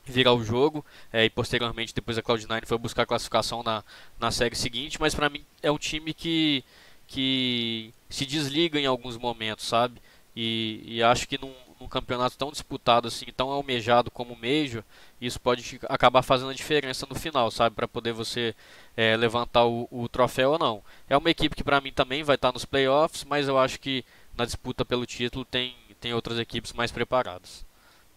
virar 0.06 0.34
o 0.34 0.44
jogo 0.44 0.86
é, 1.12 1.26
e 1.26 1.30
posteriormente 1.30 1.94
depois 1.94 2.18
a 2.18 2.24
Cloud9 2.24 2.66
foi 2.66 2.78
buscar 2.78 3.04
a 3.04 3.06
classificação 3.06 3.64
na, 3.64 3.84
na 4.20 4.32
série 4.32 4.56
seguinte, 4.56 5.00
mas 5.00 5.14
para 5.14 5.30
mim 5.30 5.44
é 5.62 5.72
um 5.72 5.78
time 5.78 6.14
que, 6.14 6.64
que 7.08 7.94
se 8.10 8.26
desliga 8.26 8.80
em 8.80 8.86
alguns 8.86 9.18
momentos, 9.18 9.66
sabe? 9.66 10.02
E, 10.36 10.82
e 10.86 11.04
acho 11.04 11.28
que 11.28 11.38
num, 11.38 11.54
num, 11.80 11.88
campeonato 11.88 12.38
tão 12.38 12.52
disputado 12.52 13.08
assim, 13.08 13.26
tão 13.36 13.50
almejado 13.50 14.10
como 14.10 14.34
o 14.34 14.38
Major, 14.38 14.84
isso 15.20 15.40
pode 15.40 15.80
acabar 15.90 16.22
fazendo 16.22 16.52
a 16.52 16.54
diferença 16.54 17.06
no 17.08 17.16
final, 17.16 17.52
sabe? 17.52 17.76
Para 17.76 17.88
poder 17.88 18.14
você 18.14 18.56
é, 18.96 19.16
levantar 19.18 19.66
o, 19.66 19.88
o, 19.92 20.08
troféu 20.08 20.52
ou 20.52 20.60
não. 20.60 20.84
É 21.10 21.18
uma 21.18 21.30
equipe 21.30 21.56
que 21.56 21.64
para 21.64 21.82
mim 21.82 21.92
também 21.92 22.24
vai 22.24 22.36
estar 22.36 22.52
nos 22.52 22.66
playoffs, 22.66 23.26
mas 23.26 23.48
eu 23.48 23.58
acho 23.60 23.80
que 23.80 24.06
na 24.38 24.46
disputa 24.46 24.86
pelo 24.86 25.06
título 25.06 25.44
tem, 25.46 25.76
tem 26.00 26.14
outras 26.14 26.40
equipes 26.40 26.74
mais 26.74 26.92
preparadas. 26.92 27.66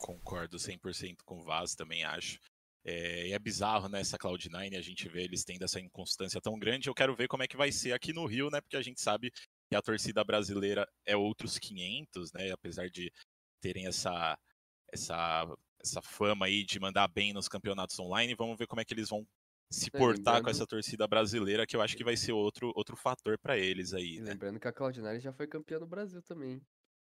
Concordo 0.05 0.59
100% 0.59 1.23
com 1.25 1.39
o 1.39 1.43
Vaz, 1.43 1.75
também 1.75 2.05
acho. 2.05 2.39
É, 2.85 3.31
é 3.31 3.39
bizarro, 3.39 3.89
né, 3.89 4.01
essa 4.01 4.19
Cloud9, 4.19 4.77
a 4.77 4.83
gente 4.83 5.09
vê 5.09 5.23
eles 5.23 5.45
tendo 5.45 5.65
essa 5.65 5.81
inconstância 5.81 6.39
tão 6.43 6.59
grande. 6.59 6.91
Eu 6.91 6.95
quero 6.95 7.17
ver 7.17 7.27
como 7.27 7.43
é 7.43 7.49
que 7.49 7.57
vai 7.57 7.73
ser 7.73 7.95
aqui 7.95 8.13
no 8.13 8.27
Rio, 8.27 8.51
né, 8.51 8.61
porque 8.61 8.77
a 8.77 8.83
gente 8.83 9.01
sabe 9.01 9.33
que 9.67 9.75
a 9.75 9.81
torcida 9.81 10.23
brasileira 10.23 10.87
é 11.07 11.17
outros 11.17 11.59
500, 11.59 12.33
né, 12.35 12.51
apesar 12.51 12.91
de 12.91 13.11
terem 13.63 13.87
essa, 13.87 14.39
essa, 14.93 15.47
essa 15.81 16.03
fama 16.03 16.45
aí 16.45 16.65
de 16.65 16.79
mandar 16.79 17.09
bem 17.09 17.33
nos 17.33 17.49
campeonatos 17.49 17.99
online. 17.99 18.35
Vamos 18.35 18.59
ver 18.59 18.67
como 18.67 18.83
é 18.83 18.85
que 18.85 18.93
eles 18.93 19.09
vão 19.09 19.27
se 19.71 19.89
é, 19.91 19.99
portar 19.99 20.43
com 20.43 20.51
essa 20.51 20.67
torcida 20.67 21.09
brasileira, 21.09 21.67
que 21.67 21.75
eu 21.75 21.81
acho 21.81 21.97
que 21.97 22.05
vai 22.05 22.15
ser 22.19 22.33
outro, 22.33 22.71
outro 22.77 22.95
fator 22.95 23.39
para 23.39 23.57
eles 23.57 23.95
aí. 23.95 24.21
Né? 24.21 24.33
Lembrando 24.33 24.61
que 24.61 24.69
a 24.69 24.73
Cloud9 24.73 25.21
já 25.21 25.33
foi 25.33 25.47
campeã 25.47 25.79
do 25.79 25.87
Brasil 25.87 26.21
também, 26.21 26.61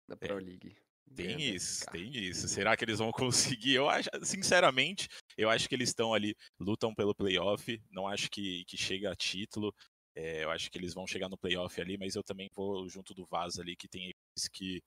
na 0.07 0.17
Pro 0.17 0.39
é. 0.39 0.41
League. 0.41 0.77
Tem 1.15 1.41
isso, 1.41 1.87
tem 1.87 2.11
isso. 2.11 2.49
Será 2.49 2.77
que 2.77 2.85
eles 2.85 2.99
vão 2.99 3.13
conseguir? 3.59 3.75
Eu 3.75 3.89
acho, 3.89 4.09
sinceramente, 4.23 5.09
eu 5.37 5.49
acho 5.49 5.69
que 5.69 5.75
eles 5.75 5.91
estão 5.91 6.13
ali, 6.13 6.35
lutam 6.59 6.95
pelo 6.95 7.15
playoff. 7.15 7.81
Não 7.91 8.07
acho 8.07 8.31
que, 8.31 8.65
que 8.65 8.77
chega 8.77 9.13
a 9.13 9.17
título. 9.17 9.73
É, 10.17 10.45
eu 10.45 10.51
acho 10.51 10.71
que 10.71 10.79
eles 10.79 10.95
vão 10.95 11.07
chegar 11.07 11.29
no 11.29 11.39
playoff 11.39 11.81
ali, 11.81 11.97
mas 11.99 12.15
eu 12.15 12.23
também 12.23 12.49
vou 12.55 12.89
junto 12.89 13.15
do 13.15 13.27
Vaz 13.27 13.59
ali, 13.59 13.77
que 13.77 13.89
tem 13.89 14.11
equipes 14.11 14.49
que, 14.49 14.83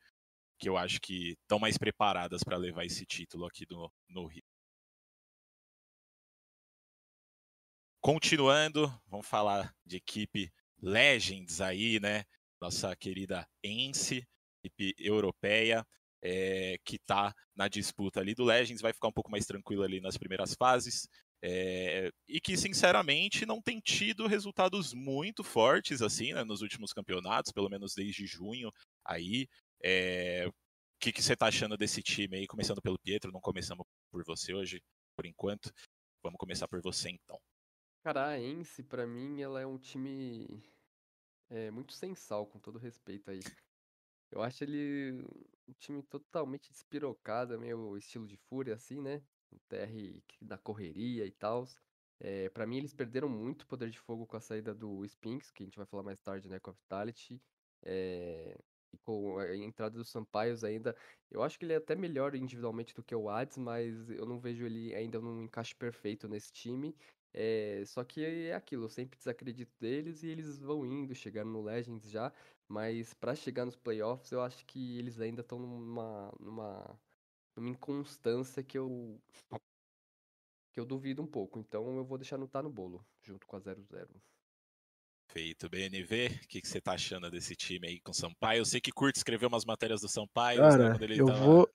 que 0.59 0.69
eu 0.69 0.77
acho 0.77 0.99
que 1.01 1.31
estão 1.41 1.59
mais 1.59 1.77
preparadas 1.77 2.43
para 2.43 2.57
levar 2.57 2.85
esse 2.85 3.05
título 3.05 3.45
aqui 3.45 3.65
do, 3.65 3.91
no 4.09 4.25
Rio. 4.25 4.43
Continuando, 8.01 8.87
vamos 9.07 9.27
falar 9.27 9.75
de 9.85 9.97
equipe 9.97 10.51
Legends 10.81 11.59
aí, 11.59 11.99
né? 11.99 12.23
Nossa 12.61 12.95
querida 12.95 13.47
Ence, 13.63 14.25
equipe 14.63 14.95
europeia 14.97 15.85
é, 16.21 16.77
que 16.83 16.95
está 16.95 17.33
na 17.55 17.67
disputa 17.67 18.19
ali 18.19 18.33
do 18.33 18.43
Legends, 18.43 18.81
vai 18.81 18.93
ficar 18.93 19.07
um 19.07 19.13
pouco 19.13 19.31
mais 19.31 19.45
tranquilo 19.45 19.83
ali 19.83 20.01
nas 20.01 20.17
primeiras 20.17 20.53
fases. 20.53 21.07
É, 21.41 22.09
e 22.27 22.41
que, 22.41 22.57
sinceramente, 22.57 23.45
não 23.45 23.61
tem 23.61 23.79
tido 23.79 24.25
resultados 24.25 24.93
muito 24.93 25.43
fortes 25.43 26.01
assim 26.01 26.33
né, 26.33 26.43
nos 26.43 26.61
últimos 26.61 26.91
campeonatos, 26.91 27.51
pelo 27.51 27.69
menos 27.69 27.93
desde 27.93 28.25
junho. 28.25 28.71
Aí, 29.05 29.47
é, 29.83 30.47
o 30.47 30.53
que, 30.99 31.21
você 31.21 31.33
está 31.33 31.47
achando 31.47 31.77
desse 31.77 32.01
time 32.01 32.37
aí? 32.37 32.47
Começando 32.47 32.81
pelo 32.81 32.97
Pietro, 32.99 33.31
não 33.31 33.39
começamos 33.39 33.85
por 34.11 34.23
você 34.25 34.53
hoje, 34.53 34.81
por 35.15 35.25
enquanto. 35.25 35.71
Vamos 36.23 36.39
começar 36.39 36.67
por 36.67 36.81
você 36.81 37.09
então. 37.09 37.39
Cara, 38.03 38.29
a 38.29 38.39
Ence, 38.39 38.81
pra 38.83 39.05
mim, 39.05 39.41
ela 39.41 39.61
é 39.61 39.65
um 39.65 39.77
time 39.77 40.63
é, 41.49 41.69
muito 41.69 41.93
sensal, 41.93 42.47
com 42.47 42.59
todo 42.59 42.79
respeito 42.79 43.29
aí. 43.29 43.41
Eu 44.31 44.41
acho 44.41 44.63
ele 44.63 45.23
um 45.67 45.73
time 45.73 46.03
totalmente 46.03 46.71
despirocado, 46.71 47.59
meio 47.59 47.97
estilo 47.97 48.25
de 48.27 48.37
fúria, 48.37 48.75
assim, 48.75 49.01
né? 49.01 49.23
Um 49.51 49.57
TR 49.67 50.23
da 50.41 50.57
correria 50.57 51.25
e 51.25 51.31
tal. 51.31 51.65
É, 52.19 52.49
para 52.49 52.65
mim, 52.65 52.77
eles 52.77 52.93
perderam 52.93 53.29
muito 53.29 53.67
poder 53.67 53.89
de 53.89 53.99
fogo 53.99 54.25
com 54.25 54.37
a 54.37 54.41
saída 54.41 54.73
do 54.73 55.05
Spinks, 55.05 55.51
que 55.51 55.63
a 55.63 55.65
gente 55.65 55.77
vai 55.77 55.85
falar 55.85 56.03
mais 56.03 56.21
tarde, 56.21 56.49
né? 56.49 56.59
Com 56.59 56.71
a 56.71 56.73
Vitality. 56.73 57.41
É, 57.83 58.57
e 58.93 58.97
com 58.99 59.37
a 59.39 59.55
entrada 59.55 59.97
do 59.97 60.05
Sampaios 60.05 60.63
ainda. 60.63 60.95
Eu 61.29 61.43
acho 61.43 61.57
que 61.59 61.65
ele 61.65 61.73
é 61.73 61.77
até 61.77 61.95
melhor 61.95 62.35
individualmente 62.35 62.93
do 62.93 63.03
que 63.03 63.13
o 63.15 63.29
Ads, 63.29 63.57
mas 63.57 64.09
eu 64.09 64.25
não 64.25 64.39
vejo 64.39 64.65
ele 64.65 64.95
ainda 64.95 65.19
num 65.19 65.43
encaixe 65.43 65.75
perfeito 65.75 66.27
nesse 66.27 66.51
time. 66.51 66.95
É, 67.33 67.83
só 67.85 68.03
que 68.03 68.23
é 68.23 68.53
aquilo, 68.53 68.85
eu 68.85 68.89
sempre 68.89 69.17
desacredito 69.17 69.71
deles 69.79 70.23
e 70.23 70.27
eles 70.29 70.57
vão 70.59 70.85
indo, 70.85 71.13
chegando 71.13 71.51
no 71.51 71.61
Legends 71.61 72.09
já. 72.09 72.33
Mas 72.67 73.13
para 73.13 73.35
chegar 73.35 73.65
nos 73.65 73.75
playoffs, 73.75 74.31
eu 74.31 74.41
acho 74.41 74.65
que 74.65 74.97
eles 74.97 75.19
ainda 75.19 75.41
estão 75.41 75.57
numa, 75.57 76.31
numa, 76.39 76.99
numa 77.55 77.69
inconstância 77.69 78.61
que 78.61 78.77
eu 78.77 79.21
que 80.73 80.79
eu 80.79 80.85
duvido 80.85 81.21
um 81.21 81.27
pouco. 81.27 81.59
Então 81.59 81.97
eu 81.97 82.03
vou 82.03 82.17
deixar 82.17 82.37
no 82.37 82.47
tá 82.47 82.61
no 82.61 82.69
bolo, 82.69 83.05
junto 83.23 83.47
com 83.47 83.55
a 83.55 83.59
0-0. 83.59 84.07
Feito, 85.29 85.69
BNV, 85.69 86.27
o 86.43 86.47
que, 86.47 86.61
que 86.61 86.67
você 86.67 86.79
tá 86.79 86.93
achando 86.93 87.29
desse 87.29 87.55
time 87.55 87.87
aí 87.87 87.99
com 87.99 88.11
o 88.11 88.13
Sampaio? 88.13 88.59
Eu 88.59 88.65
sei 88.65 88.79
que 88.79 88.91
curte 88.91 89.17
escrever 89.17 89.45
umas 89.45 89.65
matérias 89.65 90.01
do 90.01 90.09
Sampaio. 90.09 90.59
Cara, 90.59 90.97
né, 90.97 91.07
eu 91.17 91.25
tava... 91.25 91.45
vou 91.45 91.69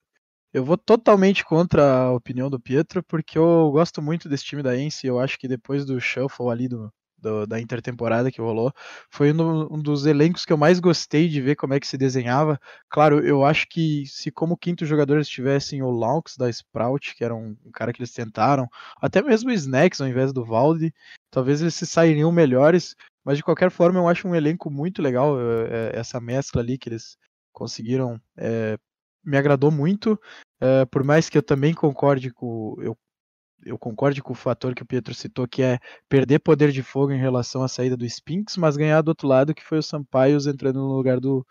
eu 0.53 0.63
vou 0.63 0.77
totalmente 0.77 1.45
contra 1.45 1.83
a 1.83 2.13
opinião 2.13 2.51
do 2.51 2.61
Pietro, 2.61 3.03
porque 3.03 3.39
eu 3.39 3.71
gosto 3.73 4.03
muito 4.03 4.29
desse 4.29 4.45
time 4.45 4.63
da 4.63 4.77
Ence. 4.77 5.07
Eu 5.07 5.19
acho 5.19 5.39
que 5.39 5.49
depois 5.49 5.87
do 5.87 5.99
shuffle 5.99 6.51
ali 6.51 6.69
do, 6.69 6.93
do, 7.23 7.47
da 7.47 7.61
intertemporada 7.61 8.31
que 8.31 8.41
rolou. 8.41 8.73
Foi 9.11 9.33
um, 9.33 9.75
um, 9.75 9.81
dos 9.81 10.05
elencos 10.05 10.45
que 10.45 10.53
eu 10.53 10.57
mais 10.59 10.81
gostei 10.81 11.29
de 11.29 11.41
ver 11.41 11.57
como 11.57 11.73
é 11.73 11.81
que 11.81 11.87
se 11.87 11.97
desenhava. 11.97 12.61
Claro, 12.91 13.25
eu 13.25 13.45
acho 13.45 13.67
que 13.69 14.05
se 14.07 14.31
como 14.31 14.57
quinto 14.57 14.85
jogador 14.85 15.15
eles 15.15 15.29
tivessem 15.29 15.83
o 15.83 15.91
Laux 15.91 16.37
da 16.37 16.51
Sprout, 16.51 17.15
que 17.15 17.25
era 17.25 17.35
um, 17.35 17.57
um, 17.65 17.71
cara 17.73 17.93
que 17.93 18.01
eles 18.01 18.13
tentaram, 18.13 18.69
até 19.01 19.23
mesmo 19.23 19.51
o 19.51 19.53
Snacks 19.53 20.01
ao 20.01 20.09
invés 20.09 20.33
do 20.33 20.45
Valde, 20.45 20.93
talvez 21.31 21.63
eles 21.63 21.75
se 21.75 21.87
sairiam 21.87 22.33
melhores. 22.33 22.95
Mas 23.25 23.37
de 23.37 23.45
qualquer 23.45 23.71
forma, 23.71 24.01
eu 24.01 24.09
acho 24.09 24.27
um 24.27 24.35
elenco 24.35 24.69
muito 24.69 25.01
legal, 25.01 25.37
é, 25.41 25.93
essa 25.95 26.21
mescla 26.21 26.61
ali 26.61 26.77
que 26.77 26.89
eles 26.89 27.17
conseguiram. 27.53 28.21
É, 28.37 28.77
me 29.25 29.37
agradou 29.37 29.71
muito, 29.71 30.19
é, 30.61 30.85
por 30.87 31.05
mais 31.05 31.29
que 31.29 31.39
eu 31.39 31.43
também 31.43 31.73
concorde 31.73 32.33
com. 32.33 32.75
Eu 32.81 32.99
eu 33.65 33.79
concordo 33.79 34.23
com 34.23 34.33
o 34.33 34.37
fator 34.37 34.75
que 34.75 34.83
o 34.83 34.87
Pietro 34.87 35.15
citou, 35.15 35.47
que 35.47 35.63
é 35.63 35.79
perder 36.09 36.39
poder 36.39 36.71
de 36.73 36.83
fogo 36.83 37.13
em 37.13 37.19
relação 37.19 37.63
à 37.63 37.69
saída 37.69 37.97
do 37.97 38.05
Spinks, 38.05 38.57
mas 38.57 38.77
ganhar 38.77 39.03
do 39.03 39.09
outro 39.09 39.29
lado, 39.29 39.55
que 39.55 39.65
foi 39.65 39.79
o 39.79 39.83
Sampaios 39.83 40.47
entrando 40.47 40.81
no 40.81 40.97
lugar 40.97 41.21
do, 41.21 41.47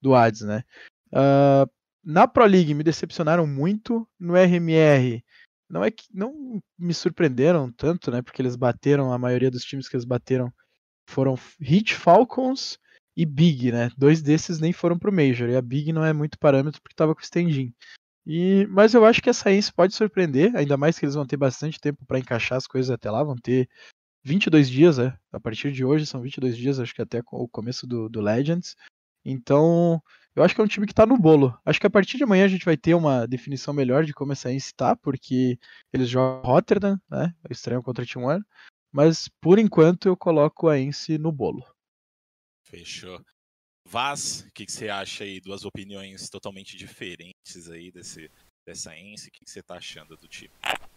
do 0.00 0.14
Hades, 0.14 0.42
né? 0.42 0.64
Uh, 1.12 1.70
na 2.04 2.28
Pro 2.28 2.44
League 2.44 2.74
me 2.74 2.84
decepcionaram 2.84 3.46
muito, 3.46 4.06
no 4.18 4.34
RMR 4.34 5.22
não 5.68 5.84
é 5.84 5.90
que 5.90 6.06
não 6.12 6.62
me 6.78 6.94
surpreenderam 6.94 7.70
tanto, 7.72 8.10
né? 8.10 8.22
Porque 8.22 8.40
eles 8.40 8.56
bateram, 8.56 9.12
a 9.12 9.18
maioria 9.18 9.50
dos 9.50 9.64
times 9.64 9.88
que 9.88 9.96
eles 9.96 10.04
bateram 10.04 10.52
foram 11.08 11.36
Hit 11.60 11.94
Falcons 11.94 12.78
e 13.16 13.26
Big, 13.26 13.72
né? 13.72 13.90
Dois 13.96 14.22
desses 14.22 14.60
nem 14.60 14.72
foram 14.72 14.98
pro 14.98 15.12
Major, 15.12 15.48
e 15.48 15.56
a 15.56 15.62
Big 15.62 15.92
não 15.92 16.04
é 16.04 16.12
muito 16.12 16.38
parâmetro 16.38 16.80
porque 16.80 16.94
tava 16.94 17.14
com 17.14 17.20
o 17.20 17.24
Stendin. 17.24 17.74
E, 18.26 18.66
mas 18.70 18.92
eu 18.92 19.04
acho 19.04 19.22
que 19.22 19.30
essa 19.30 19.52
Ace 19.52 19.72
pode 19.72 19.94
surpreender, 19.94 20.54
ainda 20.56 20.76
mais 20.76 20.98
que 20.98 21.04
eles 21.04 21.14
vão 21.14 21.24
ter 21.24 21.36
bastante 21.36 21.80
tempo 21.80 22.04
para 22.04 22.18
encaixar 22.18 22.58
as 22.58 22.66
coisas 22.66 22.90
até 22.90 23.08
lá, 23.08 23.22
vão 23.22 23.36
ter 23.36 23.68
22 24.24 24.68
dias, 24.68 24.98
né? 24.98 25.16
A 25.30 25.38
partir 25.38 25.70
de 25.70 25.84
hoje 25.84 26.04
são 26.04 26.20
22 26.20 26.56
dias, 26.56 26.80
acho 26.80 26.92
que 26.92 27.00
até 27.00 27.22
o 27.30 27.46
começo 27.46 27.86
do, 27.86 28.08
do 28.08 28.20
Legends. 28.20 28.74
Então, 29.24 30.02
eu 30.34 30.42
acho 30.42 30.54
que 30.54 30.60
é 30.60 30.64
um 30.64 30.68
time 30.68 30.86
que 30.86 30.92
está 30.92 31.06
no 31.06 31.16
bolo. 31.16 31.56
Acho 31.64 31.80
que 31.80 31.86
a 31.86 31.90
partir 31.90 32.16
de 32.16 32.24
amanhã 32.24 32.44
a 32.44 32.48
gente 32.48 32.64
vai 32.64 32.76
ter 32.76 32.94
uma 32.94 33.26
definição 33.26 33.72
melhor 33.72 34.04
de 34.04 34.12
como 34.12 34.32
essa 34.32 34.50
Ace 34.50 34.66
está, 34.66 34.96
porque 34.96 35.56
eles 35.92 36.08
jogam 36.08 36.42
Rotterdam, 36.42 37.00
né? 37.08 37.32
Estranho 37.48 37.82
contra 37.82 38.04
One. 38.16 38.42
Mas 38.90 39.28
por 39.40 39.58
enquanto 39.58 40.08
eu 40.08 40.16
coloco 40.16 40.68
a 40.68 40.78
Ence 40.78 41.16
no 41.18 41.30
bolo. 41.30 41.64
Fechou. 42.64 43.20
Vaz, 43.88 44.44
o 44.48 44.52
que, 44.52 44.66
que, 44.66 44.72
você 44.72 44.88
acha 44.88 45.24
aí? 45.24 45.40
Duas 45.40 45.64
opiniões 45.64 46.28
totalmente 46.28 46.76
diferentes 46.76 47.70
aí 47.70 47.90
desse, 47.92 48.30
dessa 48.66 48.96
Ence? 48.98 49.28
O 49.28 49.30
que, 49.30 49.44
que 49.44 49.50
você 49.50 49.62
tá 49.62 49.76
achando 49.76 50.16
do 50.16 50.26
time? 50.26 50.50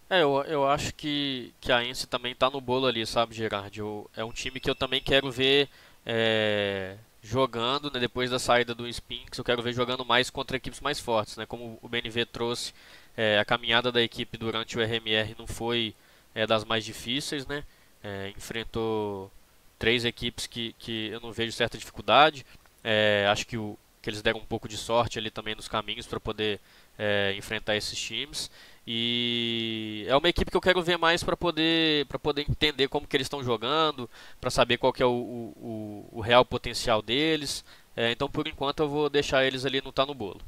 É, 0.10 0.24
eu, 0.24 0.44
eu 0.48 0.68
acho 0.68 0.94
que, 0.96 1.54
que 1.62 1.72
a 1.72 1.86
Ence 1.86 2.08
também 2.08 2.34
tá 2.34 2.50
no 2.50 2.60
bolo 2.60 2.88
ali, 2.88 3.06
sabe, 3.06 3.36
Gerard? 3.36 3.78
Eu, 3.78 4.10
é 4.16 4.26
um 4.26 4.32
time 4.32 4.60
que 4.60 4.70
eu 4.70 4.74
também 4.74 5.02
quero 5.02 5.32
ver 5.32 5.70
é, 6.04 6.98
jogando, 7.22 7.92
né, 7.92 8.00
depois 8.00 8.32
da 8.32 8.40
saída 8.40 8.74
do 8.74 8.88
Spinks, 8.88 9.38
eu 9.38 9.44
quero 9.44 9.62
ver 9.62 9.74
jogando 9.74 10.04
mais 10.04 10.32
contra 10.32 10.58
equipes 10.58 10.80
mais 10.80 11.00
fortes, 11.00 11.38
né? 11.38 11.46
Como 11.46 11.78
o 11.82 11.88
BNV 11.88 12.26
trouxe, 12.26 12.74
é, 13.16 13.38
a 13.38 13.46
caminhada 13.46 13.92
da 13.92 14.02
equipe 14.02 14.38
durante 14.38 14.78
o 14.78 14.82
RMR 14.82 15.36
não 15.38 15.46
foi 15.46 15.94
é, 16.34 16.48
das 16.48 16.66
mais 16.66 16.84
difíceis, 16.84 17.46
né? 17.46 17.64
É, 18.04 18.34
enfrentou 18.36 19.32
três 19.78 20.06
equipes 20.06 20.48
que, 20.48 20.74
que 20.80 21.10
eu 21.10 21.20
não 21.20 21.32
vejo 21.32 21.52
certa 21.52 21.78
dificuldade. 21.78 22.46
É, 22.84 23.28
acho 23.30 23.46
que, 23.46 23.58
o, 23.58 23.78
que 24.02 24.10
eles 24.10 24.22
deram 24.22 24.40
um 24.40 24.46
pouco 24.46 24.68
de 24.68 24.78
sorte 24.78 25.20
ali 25.20 25.30
também 25.30 25.56
nos 25.56 25.68
caminhos 25.68 26.08
para 26.08 26.20
poder 26.20 26.60
é, 26.98 27.34
enfrentar 27.38 27.76
esses 27.76 28.00
times. 28.00 28.50
E 28.86 30.06
é 30.08 30.16
uma 30.16 30.30
equipe 30.30 30.50
que 30.50 30.58
eu 30.58 30.62
quero 30.62 30.82
ver 30.82 30.98
mais 30.98 31.24
para 31.24 31.38
poder, 31.38 32.06
poder 32.08 32.50
entender 32.50 32.88
como 32.88 33.08
que 33.08 33.16
eles 33.16 33.26
estão 33.26 33.44
jogando, 33.44 34.10
para 34.42 34.50
saber 34.50 34.78
qual 34.78 34.92
que 34.92 35.04
é 35.04 35.06
o, 35.06 35.12
o, 35.12 36.10
o 36.12 36.22
real 36.22 36.44
potencial 36.44 37.02
deles. 37.02 37.64
É, 37.96 38.12
então, 38.12 38.30
por 38.30 38.48
enquanto, 38.48 38.80
eu 38.82 38.90
vou 38.90 39.10
deixar 39.10 39.46
eles 39.46 39.66
ali 39.66 39.82
no 39.82 39.92
tá 39.92 40.06
no 40.06 40.14
bolo. 40.14 40.42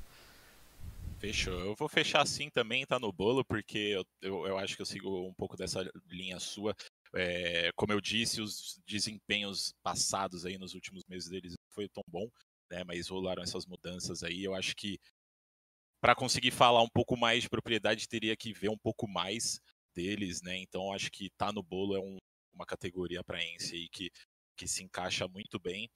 Fechou. 1.19 1.59
Eu 1.59 1.75
vou 1.75 1.87
fechar 1.87 2.23
assim 2.23 2.49
também, 2.49 2.83
tá 2.83 2.97
no 2.97 3.11
bolo, 3.11 3.45
porque 3.45 3.77
eu, 3.77 4.05
eu, 4.21 4.47
eu 4.47 4.57
acho 4.57 4.75
que 4.75 4.81
eu 4.81 4.85
sigo 4.87 5.27
um 5.27 5.33
pouco 5.33 5.55
dessa 5.55 5.87
linha 6.09 6.39
sua. 6.39 6.75
É, 7.13 7.71
como 7.75 7.93
eu 7.93 8.01
disse, 8.01 8.41
os 8.41 8.79
desempenhos 8.87 9.71
passados 9.83 10.47
aí 10.47 10.57
nos 10.57 10.73
últimos 10.73 11.03
meses 11.07 11.29
deles 11.29 11.51
não 11.51 11.60
foi 11.73 11.87
tão 11.89 12.03
bom, 12.07 12.29
né? 12.69 12.83
Mas 12.83 13.07
rolaram 13.07 13.43
essas 13.43 13.65
mudanças 13.65 14.23
aí. 14.23 14.43
Eu 14.43 14.53
acho 14.53 14.75
que 14.75 14.99
para 16.01 16.15
conseguir 16.15 16.51
falar 16.51 16.81
um 16.81 16.89
pouco 16.89 17.15
mais 17.15 17.43
de 17.43 17.49
propriedade 17.49 18.07
teria 18.07 18.35
que 18.35 18.53
ver 18.53 18.69
um 18.69 18.77
pouco 18.77 19.07
mais 19.07 19.59
deles, 19.95 20.41
né? 20.41 20.57
Então 20.57 20.93
acho 20.93 21.11
que 21.11 21.29
tá 21.37 21.51
no 21.51 21.61
bolo 21.61 21.95
é 21.95 21.99
um, 21.99 22.17
uma 22.53 22.65
categoria 22.65 23.23
para 23.23 23.43
Ence 23.43 23.75
aí 23.75 23.89
que, 23.89 24.09
que 24.57 24.67
se 24.67 24.83
encaixa 24.83 25.27
muito 25.27 25.59
bem. 25.59 25.89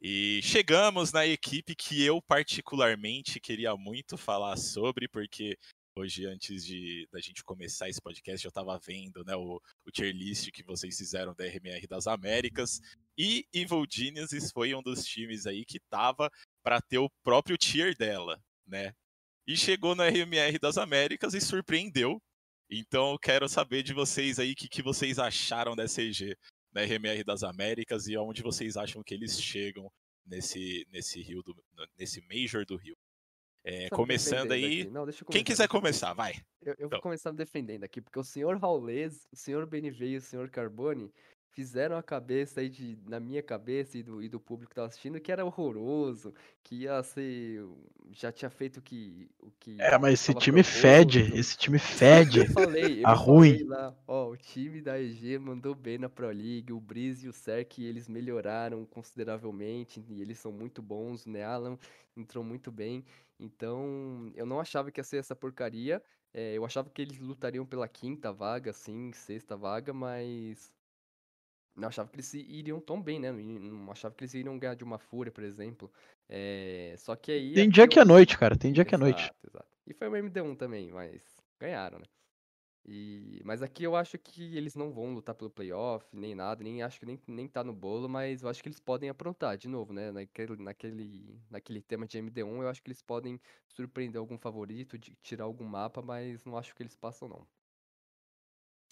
E 0.00 0.40
chegamos 0.42 1.12
na 1.12 1.24
equipe 1.26 1.76
que 1.76 2.02
eu 2.02 2.20
particularmente 2.20 3.38
queria 3.38 3.76
muito 3.76 4.16
falar 4.16 4.56
sobre, 4.56 5.06
porque 5.06 5.56
hoje, 5.96 6.26
antes 6.26 6.64
de 6.64 7.06
da 7.12 7.20
gente 7.20 7.44
começar 7.44 7.88
esse 7.88 8.00
podcast, 8.00 8.44
eu 8.44 8.48
estava 8.48 8.78
vendo 8.78 9.22
né, 9.24 9.36
o, 9.36 9.60
o 9.86 9.90
tier 9.92 10.12
list 10.12 10.50
que 10.50 10.62
vocês 10.62 10.96
fizeram 10.96 11.34
da 11.34 11.44
RMR 11.44 11.86
das 11.86 12.06
Américas. 12.06 12.80
E 13.16 13.46
Evil 13.52 13.84
Geniuses 13.88 14.50
foi 14.50 14.74
um 14.74 14.82
dos 14.82 15.04
times 15.04 15.46
aí 15.46 15.64
que 15.64 15.80
tava 15.90 16.30
para 16.62 16.80
ter 16.80 16.98
o 16.98 17.10
próprio 17.22 17.56
tier 17.56 17.96
dela, 17.96 18.40
né? 18.66 18.94
E 19.46 19.56
chegou 19.56 19.94
na 19.94 20.08
RMR 20.08 20.58
das 20.58 20.78
Américas 20.78 21.34
e 21.34 21.40
surpreendeu. 21.40 22.20
Então 22.70 23.12
eu 23.12 23.18
quero 23.18 23.48
saber 23.48 23.82
de 23.82 23.92
vocês 23.92 24.38
aí 24.38 24.52
o 24.52 24.56
que, 24.56 24.68
que 24.68 24.82
vocês 24.82 25.18
acharam 25.18 25.76
dessa 25.76 26.00
EG 26.00 26.36
na 26.72 26.82
RMR 26.82 27.22
das 27.24 27.42
Américas 27.42 28.06
e 28.06 28.16
aonde 28.16 28.42
vocês 28.42 28.76
acham 28.76 29.02
que 29.02 29.12
eles 29.12 29.40
chegam 29.40 29.90
nesse, 30.24 30.86
nesse 30.90 31.20
Rio 31.20 31.42
do, 31.42 31.54
nesse 31.98 32.22
Major 32.22 32.64
do 32.64 32.76
Rio. 32.76 32.96
É, 33.64 33.88
começando 33.90 34.52
aí. 34.52 34.88
Não, 34.90 35.06
Quem 35.30 35.44
quiser 35.44 35.68
começar, 35.68 36.12
vai. 36.14 36.32
Eu, 36.60 36.70
eu 36.70 36.74
então. 36.74 36.90
vou 36.90 37.00
começar 37.00 37.30
me 37.30 37.38
defendendo 37.38 37.84
aqui, 37.84 38.00
porque 38.00 38.18
o 38.18 38.24
senhor 38.24 38.58
Raulês, 38.58 39.28
o 39.30 39.36
senhor 39.36 39.66
BNV 39.66 40.06
e 40.06 40.16
o 40.16 40.20
senhor 40.20 40.50
Carbone 40.50 41.12
fizeram 41.52 41.96
a 41.96 42.02
cabeça 42.02 42.60
aí 42.60 42.68
de, 42.68 42.98
na 43.06 43.20
minha 43.20 43.42
cabeça 43.42 43.96
e 43.96 44.02
do, 44.02 44.22
e 44.22 44.28
do 44.28 44.40
público 44.40 44.70
que 44.70 44.74
tava 44.74 44.88
assistindo 44.88 45.20
que 45.20 45.30
era 45.30 45.44
horroroso, 45.44 46.34
que 46.62 46.82
ia 46.82 47.02
ser. 47.02 47.64
Já 48.10 48.32
tinha 48.32 48.50
feito 48.50 48.78
o 48.78 48.82
que. 48.82 49.30
O 49.38 49.50
que 49.60 49.80
é, 49.80 49.96
mas 49.98 50.14
esse 50.14 50.34
time 50.34 50.62
proposto. 50.62 50.80
fede, 50.80 51.38
esse 51.38 51.56
time 51.56 51.78
fede. 51.78 52.40
Eu 52.40 52.46
falei, 52.46 53.02
eu 53.02 53.06
a 53.06 53.12
ruim. 53.12 53.62
Lá, 53.64 53.94
ó, 54.06 54.30
o 54.30 54.36
time 54.36 54.80
da 54.80 55.00
EG 55.00 55.38
mandou 55.38 55.74
bem 55.74 55.98
na 55.98 56.08
Pro 56.08 56.28
League, 56.28 56.72
o 56.72 56.80
Breeze 56.80 57.26
e 57.26 57.28
o 57.28 57.32
Serk 57.32 57.82
eles 57.82 58.08
melhoraram 58.08 58.84
consideravelmente 58.86 60.04
e 60.08 60.20
eles 60.20 60.38
são 60.38 60.50
muito 60.50 60.82
bons, 60.82 61.26
né? 61.26 61.44
Alan 61.44 61.78
entrou 62.16 62.42
muito 62.42 62.72
bem. 62.72 63.04
Então, 63.38 64.30
eu 64.34 64.46
não 64.46 64.60
achava 64.60 64.90
que 64.90 65.00
ia 65.00 65.04
ser 65.04 65.18
essa 65.18 65.36
porcaria. 65.36 66.02
É, 66.32 66.54
eu 66.54 66.64
achava 66.64 66.88
que 66.88 67.02
eles 67.02 67.18
lutariam 67.18 67.66
pela 67.66 67.86
quinta 67.86 68.32
vaga, 68.32 68.70
assim, 68.70 69.12
sexta 69.12 69.56
vaga, 69.56 69.92
mas 69.92 70.72
não 71.74 71.88
achava 71.88 72.08
que 72.08 72.16
eles 72.16 72.32
iriam 72.34 72.80
tão 72.80 73.00
bem, 73.00 73.18
né? 73.18 73.32
Não 73.32 73.90
achava 73.90 74.14
que 74.14 74.22
eles 74.22 74.34
iriam 74.34 74.58
ganhar 74.58 74.74
de 74.74 74.84
uma 74.84 74.98
fúria, 74.98 75.32
por 75.32 75.42
exemplo. 75.42 75.90
É... 76.28 76.94
Só 76.98 77.16
que 77.16 77.32
aí. 77.32 77.54
Tem 77.54 77.68
dia 77.68 77.88
que 77.88 77.98
é 77.98 78.04
noite, 78.04 78.38
cara. 78.38 78.56
Tem 78.56 78.72
dia 78.72 78.82
exato, 78.82 78.88
que 78.88 78.94
é 78.94 78.98
noite. 78.98 79.32
Exato. 79.46 79.68
E 79.86 79.94
foi 79.94 80.08
o 80.08 80.12
MD1 80.12 80.56
também, 80.56 80.92
mas 80.92 81.22
ganharam, 81.58 81.98
né? 81.98 82.06
E... 82.84 83.40
Mas 83.44 83.62
aqui 83.62 83.84
eu 83.84 83.94
acho 83.94 84.18
que 84.18 84.56
eles 84.56 84.74
não 84.74 84.92
vão 84.92 85.14
lutar 85.14 85.34
pelo 85.34 85.50
playoff, 85.50 86.04
nem 86.12 86.34
nada, 86.34 86.62
nem 86.62 86.82
acho 86.82 86.98
que 86.98 87.06
nem, 87.06 87.20
nem 87.26 87.48
tá 87.48 87.62
no 87.62 87.72
bolo, 87.72 88.08
mas 88.08 88.42
eu 88.42 88.48
acho 88.48 88.62
que 88.62 88.68
eles 88.68 88.80
podem 88.80 89.08
aprontar, 89.08 89.56
de 89.56 89.68
novo, 89.68 89.92
né? 89.92 90.10
Naquele, 90.10 90.56
naquele, 90.56 91.40
naquele 91.48 91.80
tema 91.80 92.06
de 92.06 92.18
MD1, 92.18 92.62
eu 92.62 92.68
acho 92.68 92.82
que 92.82 92.88
eles 92.88 93.02
podem 93.02 93.40
surpreender 93.68 94.18
algum 94.18 94.36
favorito, 94.36 94.98
de 94.98 95.14
tirar 95.22 95.44
algum 95.44 95.64
mapa, 95.64 96.02
mas 96.02 96.44
não 96.44 96.56
acho 96.58 96.74
que 96.74 96.82
eles 96.82 96.96
passam, 96.96 97.28
não. 97.28 97.46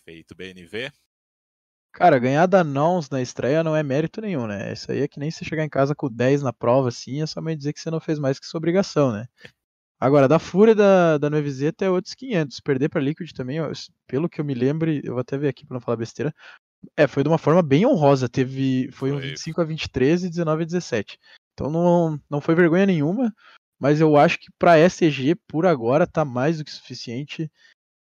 Feito, 0.05 0.35
BNV. 0.35 0.91
Cara, 1.93 2.19
ganhar 2.19 2.47
da 2.47 2.63
Nons 2.63 3.11
na 3.11 3.21
estreia 3.21 3.65
não 3.65 3.75
é 3.75 3.83
mérito 3.83 4.21
nenhum, 4.21 4.47
né? 4.47 4.73
Isso 4.73 4.91
aí 4.91 5.03
é 5.03 5.09
que 5.09 5.19
nem 5.19 5.31
você 5.31 5.45
chegar 5.45 5.65
em 5.65 5.69
casa 5.69 5.95
com 5.95 6.09
10 6.09 6.43
na 6.43 6.53
prova, 6.53 6.89
assim, 6.89 7.21
é 7.21 7.27
somente 7.27 7.59
dizer 7.59 7.73
que 7.73 7.81
você 7.81 7.91
não 7.91 8.01
fez 8.01 8.19
mais 8.19 8.39
que 8.39 8.47
sua 8.47 8.59
obrigação, 8.59 9.13
né? 9.13 9.27
Agora, 10.01 10.27
da 10.27 10.39
Fúria 10.39 10.75
da, 10.75 11.19
da 11.19 11.29
Novezeta 11.29 11.85
é 11.85 11.91
outros 11.91 12.15
500. 12.15 12.59
Perder 12.61 12.89
pra 12.89 13.03
Liquid 13.03 13.33
também, 13.33 13.59
pelo 14.07 14.31
que 14.31 14.41
eu 14.41 14.45
me 14.45 14.55
lembro, 14.55 14.91
eu 14.91 15.13
vou 15.13 15.21
até 15.21 15.37
ver 15.37 15.49
aqui 15.49 15.67
pra 15.67 15.75
não 15.75 15.81
falar 15.81 15.99
besteira. 15.99 16.35
É, 16.97 17.07
foi 17.07 17.23
de 17.23 17.29
uma 17.29 17.37
forma 17.37 17.63
bem 17.63 17.85
honrosa. 17.85 18.27
Teve, 18.27 18.91
foi, 18.93 19.11
foi. 19.11 19.19
um 19.19 19.21
25 19.21 19.61
a 19.61 19.65
23 19.65 20.25
e 20.25 20.31
19 20.31 20.63
a 20.63 20.67
17. 20.67 21.19
Então 21.53 21.71
não, 21.71 22.19
não 22.31 22.41
foi 22.41 22.55
vergonha 22.55 22.87
nenhuma, 22.87 23.35
mas 23.79 24.01
eu 24.01 24.17
acho 24.17 24.39
que 24.39 24.51
pra 24.59 24.79
SG, 24.79 25.35
por 25.47 25.67
agora, 25.67 26.07
tá 26.07 26.25
mais 26.25 26.57
do 26.57 26.65
que 26.65 26.71
suficiente. 26.71 27.51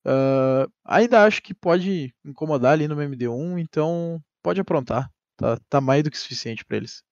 Uh, 0.06 0.70
ainda 0.84 1.24
acho 1.24 1.42
que 1.42 1.52
pode 1.52 2.14
incomodar 2.24 2.74
ali 2.74 2.86
no 2.86 2.94
MD1, 2.94 3.58
então 3.58 4.22
pode 4.40 4.60
aprontar. 4.60 5.10
Tá, 5.36 5.58
tá 5.68 5.80
mais 5.80 6.04
do 6.04 6.10
que 6.10 6.16
suficiente 6.16 6.64
para 6.64 6.76
eles. 6.76 7.02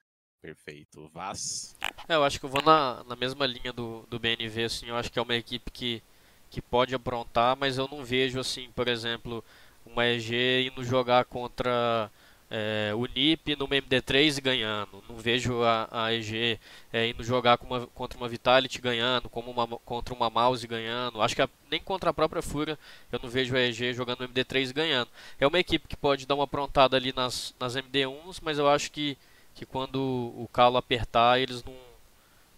Perfeito. 0.40 1.10
Vaz. 1.12 1.74
É, 2.08 2.14
eu 2.14 2.22
acho 2.22 2.38
que 2.38 2.46
eu 2.46 2.50
vou 2.50 2.62
na, 2.62 3.02
na 3.04 3.16
mesma 3.16 3.46
linha 3.46 3.72
do, 3.72 4.06
do 4.08 4.18
BNV, 4.20 4.64
assim, 4.64 4.86
eu 4.86 4.96
acho 4.96 5.10
que 5.10 5.18
é 5.18 5.22
uma 5.22 5.34
equipe 5.34 5.70
que, 5.72 6.02
que 6.48 6.62
pode 6.62 6.94
aprontar, 6.94 7.56
mas 7.56 7.78
eu 7.78 7.88
não 7.88 8.04
vejo, 8.04 8.38
assim, 8.38 8.70
por 8.76 8.86
exemplo, 8.86 9.42
uma 9.84 10.06
EG 10.06 10.68
indo 10.68 10.84
jogar 10.84 11.24
contra 11.24 12.10
é, 12.50 12.92
o 12.94 13.06
NIP 13.06 13.56
no 13.56 13.66
MD3 13.66 14.40
ganhando. 14.40 15.02
Não 15.08 15.16
vejo 15.16 15.62
a, 15.62 15.88
a 15.90 16.14
EG 16.14 16.58
é, 16.92 17.08
indo 17.08 17.24
jogar 17.24 17.58
uma, 17.62 17.86
contra 17.88 18.18
uma 18.18 18.28
Vitality 18.28 18.80
ganhando, 18.80 19.28
como 19.28 19.50
uma, 19.50 19.66
contra 19.78 20.14
uma 20.14 20.30
Mouse 20.30 20.66
ganhando. 20.66 21.20
Acho 21.22 21.34
que 21.34 21.42
a, 21.42 21.48
nem 21.70 21.80
contra 21.80 22.10
a 22.10 22.14
própria 22.14 22.42
Fúria 22.42 22.78
eu 23.10 23.18
não 23.22 23.28
vejo 23.28 23.56
a 23.56 23.60
EG 23.60 23.92
jogando 23.94 24.20
no 24.20 24.28
MD3 24.28 24.72
ganhando. 24.72 25.10
É 25.40 25.46
uma 25.46 25.58
equipe 25.58 25.88
que 25.88 25.96
pode 25.96 26.26
dar 26.26 26.34
uma 26.34 26.44
aprontada 26.44 26.96
ali 26.96 27.12
nas, 27.12 27.54
nas 27.58 27.74
MD1s, 27.74 28.40
mas 28.42 28.58
eu 28.58 28.68
acho 28.68 28.90
que, 28.92 29.16
que 29.54 29.66
quando 29.66 29.96
o 29.96 30.48
calo 30.52 30.76
apertar 30.76 31.40
eles 31.40 31.64
não, 31.64 31.74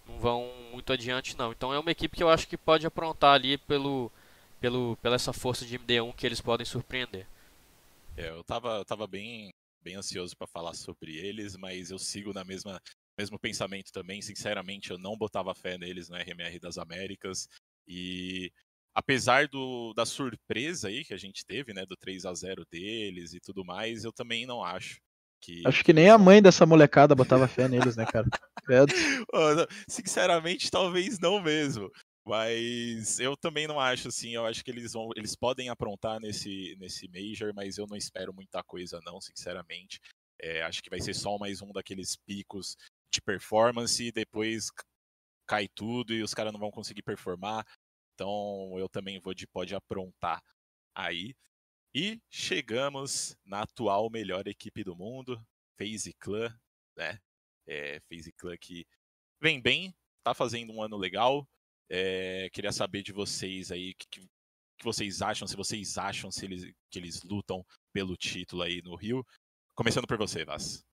não 0.07 0.19
vão 0.19 0.51
muito 0.71 0.93
adiante 0.93 1.37
não. 1.37 1.51
Então 1.51 1.73
é 1.73 1.79
uma 1.79 1.91
equipe 1.91 2.15
que 2.15 2.23
eu 2.23 2.29
acho 2.29 2.47
que 2.47 2.57
pode 2.57 2.85
aprontar 2.85 3.33
ali 3.35 3.57
pelo, 3.57 4.11
pelo, 4.59 4.97
pela 5.01 5.15
essa 5.15 5.33
força 5.33 5.65
de 5.65 5.79
MD1 5.79 6.13
que 6.15 6.25
eles 6.25 6.41
podem 6.41 6.65
surpreender. 6.65 7.25
É, 8.17 8.29
eu 8.29 8.43
tava, 8.43 8.83
tava 8.83 9.05
bem 9.05 9.53
bem 9.87 9.95
ansioso 9.95 10.35
para 10.35 10.45
falar 10.45 10.73
sobre 10.73 11.15
eles, 11.15 11.55
mas 11.55 11.89
eu 11.91 11.97
sigo 11.97 12.33
na 12.33 12.43
mesma 12.43 12.81
mesmo 13.17 13.39
pensamento 13.39 13.91
também. 13.91 14.21
Sinceramente, 14.21 14.91
eu 14.91 14.97
não 14.97 15.17
botava 15.17 15.55
fé 15.55 15.77
neles 15.77 16.09
no 16.09 16.17
RMR 16.17 16.59
das 16.59 16.77
Américas 16.77 17.47
e 17.87 18.51
apesar 18.93 19.47
do, 19.47 19.93
da 19.95 20.05
surpresa 20.05 20.89
aí 20.89 21.05
que 21.05 21.13
a 21.13 21.17
gente 21.17 21.45
teve, 21.45 21.73
né, 21.73 21.85
do 21.85 21.95
3 21.95 22.25
a 22.25 22.33
0 22.33 22.63
deles 22.69 23.33
e 23.33 23.39
tudo 23.39 23.63
mais, 23.63 24.03
eu 24.03 24.11
também 24.11 24.45
não 24.45 24.63
acho 24.63 24.99
que 25.41 25.65
Acho 25.65 25.83
que 25.83 25.93
nem 25.93 26.09
a 26.09 26.17
mãe 26.17 26.41
dessa 26.41 26.65
molecada 26.65 27.15
botava 27.15 27.47
fé 27.47 27.67
neles, 27.67 27.95
né, 27.95 28.05
cara? 28.05 28.27
Sinceramente, 29.89 30.69
talvez 30.69 31.17
não 31.19 31.41
mesmo. 31.41 31.89
Mas 32.27 33.21
eu 33.21 33.37
também 33.37 33.67
não 33.67 33.79
acho 33.79 34.09
assim, 34.09 34.35
eu 34.35 34.45
acho 34.45 34.61
que 34.61 34.69
eles 34.69 34.91
vão, 34.91 35.09
eles 35.15 35.33
podem 35.33 35.69
aprontar 35.69 36.19
nesse, 36.19 36.75
nesse 36.77 37.07
Major, 37.07 37.53
mas 37.55 37.77
eu 37.77 37.87
não 37.87 37.95
espero 37.95 38.33
muita 38.33 38.61
coisa 38.61 38.99
não, 39.05 39.21
sinceramente. 39.21 40.01
É, 40.37 40.61
acho 40.63 40.83
que 40.83 40.89
vai 40.89 40.99
ser 40.99 41.13
só 41.13 41.37
mais 41.37 41.61
um 41.61 41.71
daqueles 41.71 42.17
picos 42.17 42.75
de 43.09 43.21
performance 43.21 44.03
e 44.03 44.11
depois 44.11 44.69
cai 45.47 45.69
tudo 45.69 46.13
e 46.13 46.21
os 46.21 46.33
caras 46.33 46.51
não 46.51 46.59
vão 46.59 46.69
conseguir 46.69 47.01
performar. 47.01 47.65
Então 48.13 48.77
eu 48.77 48.89
também 48.89 49.21
vou 49.21 49.33
de 49.33 49.47
pode 49.47 49.73
aprontar 49.73 50.43
aí. 50.93 51.33
E 51.95 52.21
chegamos 52.29 53.37
na 53.45 53.61
atual 53.61 54.09
melhor 54.09 54.45
equipe 54.47 54.83
do 54.83 54.97
mundo, 54.97 55.41
FaZe 55.79 56.13
Clan, 56.19 56.53
né? 56.97 57.19
É, 57.65 58.01
FaZe 58.01 58.33
Clan 58.33 58.57
que 58.57 58.85
vem 59.41 59.61
bem, 59.61 59.95
tá 60.23 60.33
fazendo 60.33 60.73
um 60.73 60.83
ano 60.83 60.97
legal, 60.97 61.47
É, 61.89 62.49
queria 62.51 62.71
saber 62.71 63.03
de 63.03 63.11
vocês 63.11 63.71
aí, 63.71 63.93
que, 63.93 64.07
que 64.77 64.83
vocês 64.83 65.21
acham, 65.21 65.47
se 65.47 65.55
vocês 65.55 65.97
acham 65.97 66.31
se 66.31 66.45
eles, 66.45 66.73
que 66.89 66.99
eles 66.99 67.23
lutam 67.23 67.65
pelo 67.93 68.15
título 68.15 68.61
aí 68.61 68.81
no 68.83 68.95
Rio. 68.95 69.25
Começando 69.75 70.07
por 70.07 70.17
você, 70.17 70.43
Vaz. 70.43 70.83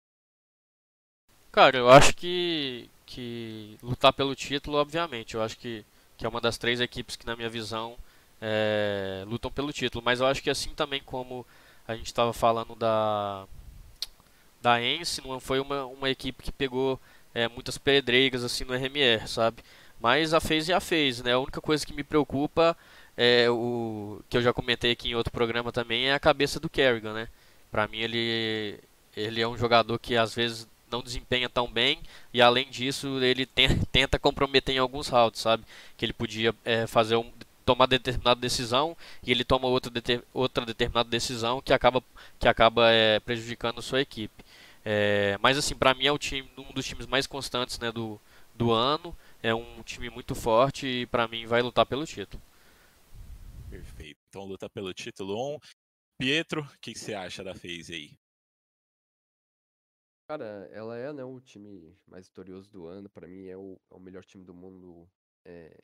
Cara, 1.50 1.76
eu 1.76 1.88
acho 1.88 2.14
que, 2.14 2.90
que 3.06 3.78
lutar 3.82 4.12
pelo 4.12 4.34
título, 4.34 4.76
obviamente, 4.76 5.34
eu 5.34 5.42
acho 5.42 5.56
que, 5.56 5.84
que 6.16 6.26
é 6.26 6.28
uma 6.28 6.40
das 6.40 6.58
três 6.58 6.80
equipes 6.80 7.16
que, 7.16 7.26
na 7.26 7.36
minha 7.36 7.48
visão, 7.48 7.96
é, 8.40 9.24
lutam 9.26 9.50
pelo 9.50 9.72
título. 9.72 10.04
Mas 10.04 10.20
eu 10.20 10.26
acho 10.26 10.42
que 10.42 10.50
assim 10.50 10.74
também 10.74 11.02
como 11.02 11.46
a 11.86 11.94
gente 11.94 12.06
estava 12.06 12.32
falando 12.32 12.74
da 12.74 13.46
da 14.60 14.82
Ence, 14.82 15.20
não 15.20 15.38
foi 15.38 15.60
uma, 15.60 15.84
uma 15.84 16.08
equipe 16.08 16.42
que 16.42 16.50
pegou 16.50 16.98
é, 17.34 17.46
muitas 17.48 17.76
pedreiras 17.76 18.42
assim 18.42 18.64
no 18.64 18.72
RMR, 18.74 19.28
sabe? 19.28 19.62
Mas 20.04 20.34
a 20.34 20.36
é 20.36 20.74
a 20.74 20.80
FaZe, 20.80 21.22
né? 21.24 21.32
A 21.32 21.38
única 21.38 21.62
coisa 21.62 21.86
que 21.86 21.94
me 21.94 22.04
preocupa 22.04 22.76
é 23.16 23.48
o 23.48 24.20
que 24.28 24.36
eu 24.36 24.42
já 24.42 24.52
comentei 24.52 24.90
aqui 24.90 25.08
em 25.08 25.14
outro 25.14 25.32
programa 25.32 25.72
também 25.72 26.08
é 26.08 26.12
a 26.12 26.20
cabeça 26.20 26.60
do 26.60 26.68
Kerrigan, 26.68 27.14
né? 27.14 27.28
Pra 27.72 27.88
mim 27.88 28.00
ele 28.00 28.78
ele 29.16 29.40
é 29.40 29.48
um 29.48 29.56
jogador 29.56 29.98
que 29.98 30.14
às 30.14 30.34
vezes 30.34 30.68
não 30.90 31.02
desempenha 31.02 31.48
tão 31.48 31.66
bem 31.72 32.02
e 32.34 32.42
além 32.42 32.68
disso 32.68 33.18
ele 33.24 33.46
tem, 33.46 33.78
tenta 33.90 34.18
comprometer 34.18 34.74
em 34.74 34.78
alguns 34.78 35.08
rounds, 35.08 35.40
sabe? 35.40 35.64
Que 35.96 36.04
ele 36.04 36.12
podia 36.12 36.54
é, 36.66 36.86
fazer 36.86 37.16
um 37.16 37.32
tomar 37.64 37.86
determinada 37.86 38.38
decisão 38.38 38.94
e 39.22 39.30
ele 39.30 39.42
toma 39.42 39.68
outra, 39.68 39.90
deter, 39.90 40.22
outra 40.34 40.66
determinada 40.66 41.08
decisão 41.08 41.62
que 41.62 41.72
acaba, 41.72 42.04
que 42.38 42.46
acaba 42.46 42.90
é, 42.90 43.20
prejudicando 43.20 43.78
a 43.78 43.82
sua 43.82 44.02
equipe. 44.02 44.44
É, 44.84 45.38
mas 45.40 45.56
assim, 45.56 45.74
para 45.74 45.94
mim 45.94 46.04
é 46.04 46.12
o 46.12 46.18
time, 46.18 46.46
um 46.58 46.74
dos 46.74 46.84
times 46.84 47.06
mais 47.06 47.26
constantes 47.26 47.78
né, 47.78 47.90
do, 47.90 48.20
do 48.54 48.70
ano. 48.70 49.16
É 49.44 49.54
um 49.54 49.82
time 49.82 50.08
muito 50.08 50.34
forte 50.34 50.86
e 50.86 51.06
para 51.06 51.28
mim 51.28 51.44
vai 51.44 51.60
lutar 51.60 51.84
pelo 51.84 52.06
título. 52.06 52.42
Perfeito. 53.68 54.18
Então 54.30 54.46
luta 54.46 54.70
pelo 54.70 54.94
título 54.94 55.56
1. 55.56 55.58
Pietro, 56.18 56.62
o 56.62 56.78
que, 56.78 56.94
que, 56.94 56.98
você 56.98 57.12
acha 57.12 57.44
da 57.44 57.54
FaZe 57.54 57.92
aí? 57.92 58.18
Cara, 60.26 60.66
ela 60.72 60.96
é 60.96 61.12
né, 61.12 61.22
o 61.22 61.38
time 61.42 61.94
mais 62.06 62.26
vitorioso 62.26 62.70
do 62.70 62.86
ano. 62.86 63.10
Para 63.10 63.28
mim 63.28 63.44
é 63.44 63.54
o, 63.54 63.78
é 63.90 63.94
o, 63.94 64.00
melhor 64.00 64.24
time 64.24 64.42
do 64.46 64.54
mundo 64.54 65.06
é, 65.44 65.78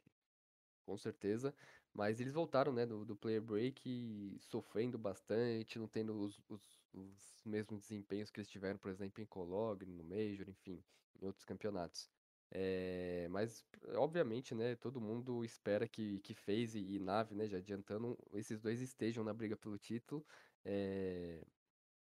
com 0.86 0.96
certeza. 0.96 1.54
Mas 1.92 2.18
eles 2.18 2.32
voltaram, 2.32 2.72
né, 2.72 2.86
do, 2.86 3.04
do 3.04 3.14
player 3.14 3.42
break 3.42 4.38
sofrendo 4.40 4.96
bastante, 4.96 5.78
não 5.78 5.86
tendo 5.86 6.18
os, 6.18 6.40
os, 6.48 6.62
os, 6.94 7.42
mesmos 7.44 7.82
desempenhos 7.82 8.30
que 8.30 8.40
eles 8.40 8.48
tiveram, 8.48 8.78
por 8.78 8.90
exemplo, 8.90 9.22
em 9.22 9.26
Colog, 9.26 9.84
no 9.84 10.02
Major, 10.02 10.48
enfim, 10.48 10.82
em 11.20 11.26
outros 11.26 11.44
campeonatos. 11.44 12.08
É, 12.52 13.28
mas, 13.30 13.64
obviamente, 13.94 14.54
né, 14.54 14.74
todo 14.76 15.00
mundo 15.00 15.44
espera 15.44 15.86
que, 15.88 16.18
que 16.20 16.34
FaZe 16.34 16.78
e 16.78 16.98
Nave, 16.98 17.34
né, 17.34 17.46
já 17.46 17.58
adiantando, 17.58 18.18
esses 18.34 18.60
dois 18.60 18.80
estejam 18.80 19.22
na 19.22 19.32
briga 19.32 19.56
pelo 19.56 19.78
título. 19.78 20.24
É, 20.64 21.44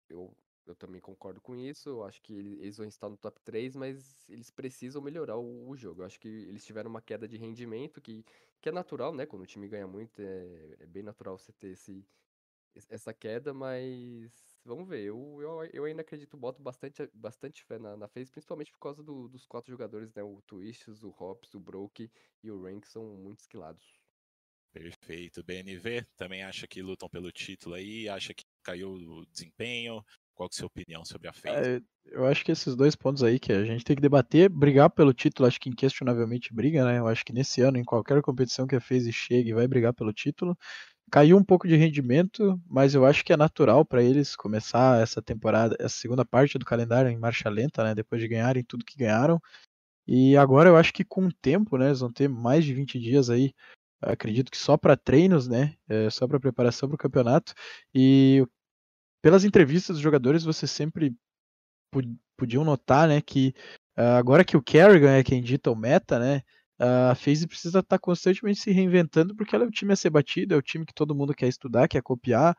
eu 0.09 0.35
eu 0.67 0.75
também 0.75 0.99
concordo 1.01 1.39
com 1.41 1.55
isso. 1.55 1.89
Eu 1.89 2.03
acho 2.03 2.21
que 2.21 2.33
eles 2.33 2.77
vão 2.77 2.87
estar 2.87 3.09
no 3.09 3.17
top 3.17 3.39
3, 3.41 3.75
mas 3.75 4.29
eles 4.29 4.51
precisam 4.51 5.01
melhorar 5.01 5.37
o, 5.37 5.69
o, 5.69 5.75
jogo. 5.77 6.01
Eu 6.01 6.05
acho 6.05 6.19
que 6.19 6.27
eles 6.27 6.65
tiveram 6.65 6.89
uma 6.89 7.01
queda 7.01 7.27
de 7.27 7.37
rendimento 7.37 8.01
que, 8.01 8.25
que 8.61 8.69
é 8.69 8.71
natural, 8.71 9.13
né? 9.15 9.25
Quando 9.25 9.43
o 9.43 9.47
time 9.47 9.67
ganha 9.67 9.87
muito, 9.87 10.21
é, 10.21 10.75
é 10.79 10.85
bem 10.85 11.03
natural 11.03 11.37
você 11.37 11.53
ter 11.53 11.69
esse, 11.69 12.05
essa 12.89 13.13
queda, 13.13 13.53
mas 13.53 14.31
vamos 14.67 14.87
ver. 14.87 15.01
Eu, 15.01 15.39
eu, 15.41 15.63
eu 15.73 15.85
ainda 15.85 16.01
acredito, 16.01 16.37
boto 16.37 16.61
bastante, 16.61 17.09
bastante 17.13 17.63
fé 17.63 17.79
na, 17.79 17.97
na 17.97 18.07
FaZe, 18.07 18.31
principalmente 18.31 18.71
por 18.71 18.79
causa 18.79 19.01
do, 19.01 19.27
dos 19.27 19.45
quatro 19.45 19.71
jogadores, 19.71 20.13
né? 20.13 20.21
O 20.21 20.41
Twists, 20.45 21.03
o 21.03 21.09
Hops, 21.17 21.53
o 21.55 21.59
Broke 21.59 22.11
e 22.43 22.51
o 22.51 22.61
Rank 22.61 22.85
são 22.85 23.03
muito 23.15 23.39
esquilados. 23.39 23.99
Perfeito. 24.71 25.43
BNV 25.43 26.05
também 26.15 26.43
acha 26.43 26.67
que 26.67 26.81
lutam 26.81 27.09
pelo 27.09 27.31
título 27.31 27.75
aí, 27.75 28.07
acha 28.07 28.33
que 28.33 28.43
caiu 28.61 28.91
o 28.91 29.25
desempenho, 29.25 30.03
qual 30.35 30.47
que 30.47 30.55
é 30.55 30.57
a 30.57 30.59
sua 30.59 30.67
opinião 30.67 31.03
sobre 31.03 31.27
a 31.27 31.33
FaZe? 31.33 31.57
É, 31.57 31.81
eu 32.05 32.25
acho 32.27 32.45
que 32.45 32.51
esses 32.51 32.75
dois 32.75 32.95
pontos 32.95 33.23
aí 33.23 33.39
que 33.39 33.51
a 33.51 33.65
gente 33.65 33.83
tem 33.83 33.95
que 33.95 34.01
debater, 34.01 34.49
brigar 34.49 34.89
pelo 34.89 35.13
título, 35.13 35.47
acho 35.47 35.59
que 35.59 35.69
inquestionavelmente 35.69 36.53
briga, 36.53 36.85
né? 36.85 36.99
Eu 36.99 37.07
acho 37.07 37.25
que 37.25 37.33
nesse 37.33 37.61
ano, 37.61 37.77
em 37.77 37.83
qualquer 37.83 38.21
competição 38.21 38.67
que 38.67 38.75
a 38.75 38.79
FaZe 38.79 39.11
chegue, 39.11 39.53
vai 39.53 39.67
brigar 39.67 39.93
pelo 39.93 40.13
título. 40.13 40.55
Caiu 41.09 41.37
um 41.37 41.43
pouco 41.43 41.67
de 41.67 41.75
rendimento, 41.75 42.61
mas 42.67 42.93
eu 42.93 43.05
acho 43.05 43.23
que 43.23 43.31
é 43.31 43.37
natural 43.37 43.85
para 43.85 44.03
eles 44.03 44.35
começar 44.35 45.01
essa 45.01 45.21
temporada, 45.21 45.75
essa 45.79 45.95
segunda 45.95 46.25
parte 46.25 46.57
do 46.57 46.65
calendário 46.65 47.09
em 47.09 47.17
marcha 47.17 47.49
lenta, 47.49 47.83
né? 47.83 47.95
Depois 47.95 48.21
de 48.21 48.27
ganharem 48.27 48.63
tudo 48.63 48.85
que 48.85 48.97
ganharam. 48.97 49.41
E 50.07 50.35
agora 50.37 50.69
eu 50.69 50.77
acho 50.77 50.93
que 50.93 51.03
com 51.03 51.27
o 51.27 51.33
tempo, 51.33 51.77
né? 51.77 51.87
Eles 51.87 52.01
vão 52.01 52.11
ter 52.11 52.27
mais 52.27 52.65
de 52.65 52.73
20 52.73 52.99
dias 52.99 53.29
aí 53.29 53.53
acredito 54.01 54.51
que 54.51 54.57
só 54.57 54.77
para 54.77 54.95
treinos, 54.95 55.47
né? 55.47 55.75
É, 55.87 56.09
só 56.09 56.27
para 56.27 56.39
preparação 56.39 56.87
para 56.87 56.95
o 56.95 56.99
campeonato. 56.99 57.53
E 57.93 58.45
pelas 59.21 59.43
entrevistas 59.43 59.95
dos 59.95 60.03
jogadores, 60.03 60.43
você 60.43 60.67
sempre 60.67 61.15
podiam 62.37 62.63
notar, 62.63 63.07
né, 63.07 63.21
que 63.21 63.53
uh, 63.97 64.17
agora 64.17 64.45
que 64.45 64.55
o 64.55 64.61
Kerrigan 64.61 65.11
é 65.17 65.23
quem 65.23 65.41
dita 65.41 65.71
o 65.71 65.75
meta, 65.75 66.19
né, 66.19 66.43
a 66.79 67.15
FaZe 67.15 67.47
precisa 67.47 67.79
estar 67.79 67.97
tá 67.97 67.99
constantemente 67.99 68.59
se 68.59 68.71
reinventando 68.71 69.35
porque 69.35 69.55
ela 69.55 69.65
é 69.65 69.67
o 69.67 69.71
time 69.71 69.93
a 69.93 69.95
ser 69.95 70.09
batido, 70.09 70.53
é 70.53 70.57
o 70.57 70.61
time 70.61 70.85
que 70.85 70.93
todo 70.93 71.15
mundo 71.15 71.33
quer 71.33 71.47
estudar, 71.47 71.87
quer 71.87 72.01
copiar. 72.01 72.55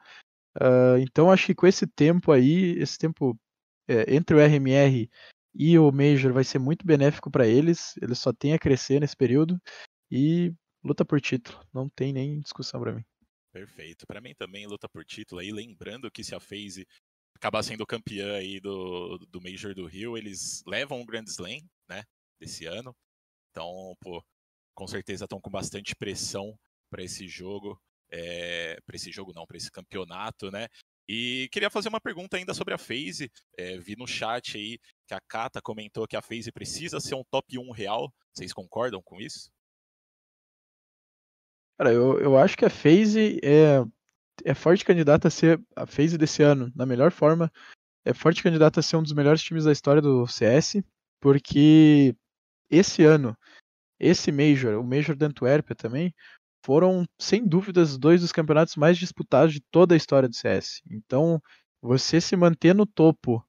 Uh, 0.57 0.99
então 1.01 1.31
acho 1.31 1.47
que 1.47 1.55
com 1.55 1.67
esse 1.67 1.87
tempo 1.87 2.33
aí, 2.33 2.77
esse 2.79 2.99
tempo 2.99 3.39
é, 3.87 4.15
entre 4.15 4.37
o 4.37 4.41
RMR 4.41 5.09
e 5.55 5.79
o 5.79 5.91
Major 5.93 6.33
vai 6.33 6.45
ser 6.45 6.59
muito 6.59 6.87
benéfico 6.87 7.31
para 7.31 7.47
eles. 7.47 7.97
Eles 8.03 8.19
só 8.19 8.33
têm 8.33 8.53
a 8.53 8.59
crescer 8.59 9.01
nesse 9.01 9.17
período 9.17 9.61
e 10.11 10.53
luta 10.85 11.05
por 11.05 11.21
título. 11.21 11.59
Não 11.73 11.89
tem 11.89 12.13
nem 12.13 12.41
discussão 12.41 12.81
para 12.81 12.93
mim. 12.93 13.05
Perfeito. 13.53 14.07
Para 14.07 14.21
mim 14.21 14.35
também 14.35 14.67
luta 14.67 14.89
por 14.89 15.05
título 15.05 15.41
aí, 15.41 15.51
lembrando 15.51 16.11
que 16.11 16.23
se 16.23 16.35
a 16.35 16.41
FaZe 16.41 16.87
acabar 17.35 17.63
sendo 17.63 17.87
campeã 17.87 18.35
aí 18.35 18.61
do, 18.61 19.19
do 19.31 19.41
Major 19.41 19.75
do 19.75 19.87
Rio, 19.87 20.19
eles 20.19 20.63
levam 20.67 21.01
o 21.01 21.07
Grand 21.07 21.25
Slam, 21.25 21.61
né, 21.89 22.03
desse 22.41 22.67
ano. 22.67 22.95
Então, 23.51 23.97
pô, 24.01 24.23
com 24.75 24.87
certeza 24.87 25.25
estão 25.25 25.41
com 25.41 25.51
bastante 25.51 25.95
pressão 25.97 26.59
para 26.91 27.03
esse 27.03 27.27
jogo, 27.27 27.81
é, 28.11 28.73
eh, 28.73 28.81
para 28.87 28.97
esse 28.97 29.11
jogo 29.11 29.33
não, 29.35 29.47
para 29.47 29.57
esse 29.57 29.71
campeonato, 29.71 30.51
né? 30.51 30.69
E 31.09 31.49
queria 31.51 31.71
fazer 31.71 31.89
uma 31.89 32.01
pergunta 32.01 32.37
ainda 32.37 32.53
sobre 32.53 32.75
a 32.75 32.79
FaZe. 32.79 33.31
É, 33.57 33.79
vi 33.79 33.97
no 33.97 34.07
chat 34.07 34.59
aí 34.59 34.79
que 35.07 35.15
a 35.15 35.21
Kata 35.21 35.63
comentou 35.63 36.07
que 36.07 36.17
a 36.17 36.23
FaZe 36.23 36.53
precisa 36.53 37.01
ser 37.01 37.15
um 37.15 37.25
top 37.31 37.59
1 37.59 37.71
real. 37.71 38.13
Vocês 38.33 38.53
concordam 38.53 39.01
com 39.03 39.19
isso? 39.19 39.51
Cara, 41.79 41.93
eu, 41.93 42.21
eu 42.21 42.37
acho 42.37 42.59
que 42.59 42.65
a 42.65 42.71
FaZe 42.71 43.41
é, 43.43 43.83
é 44.45 44.55
forte 44.55 44.85
candidata 44.85 45.29
a 45.29 45.31
ser 45.31 45.59
a 45.75 45.87
FaZe 45.87 46.19
desse 46.19 46.43
ano, 46.43 46.71
na 46.75 46.85
melhor 46.85 47.11
forma. 47.11 47.51
É 48.05 48.13
forte 48.13 48.43
candidata 48.43 48.81
a 48.81 48.83
ser 48.83 48.97
um 48.97 49.03
dos 49.03 49.13
melhores 49.13 49.43
times 49.43 49.65
da 49.65 49.73
história 49.73 50.03
do 50.03 50.27
CS, 50.27 50.83
porque 51.21 52.15
esse 52.71 53.05
ano, 53.05 53.37
esse 54.01 54.33
Major, 54.33 54.79
o 54.81 54.85
Major 54.85 55.17
da 55.17 55.27
Antuérpia 55.27 55.75
também, 55.75 56.15
foram, 56.65 57.07
sem 57.19 57.47
dúvidas, 57.47 57.97
dois 57.99 58.21
dos 58.21 58.33
campeonatos 58.33 58.77
mais 58.77 58.99
disputados 58.99 59.53
de 59.55 59.61
toda 59.71 59.95
a 59.95 59.97
história 59.97 60.29
do 60.29 60.37
CS. 60.37 60.83
Então, 60.91 61.41
você 61.81 62.21
se 62.21 62.37
manter 62.37 62.75
no 62.75 62.87
topo. 62.87 63.45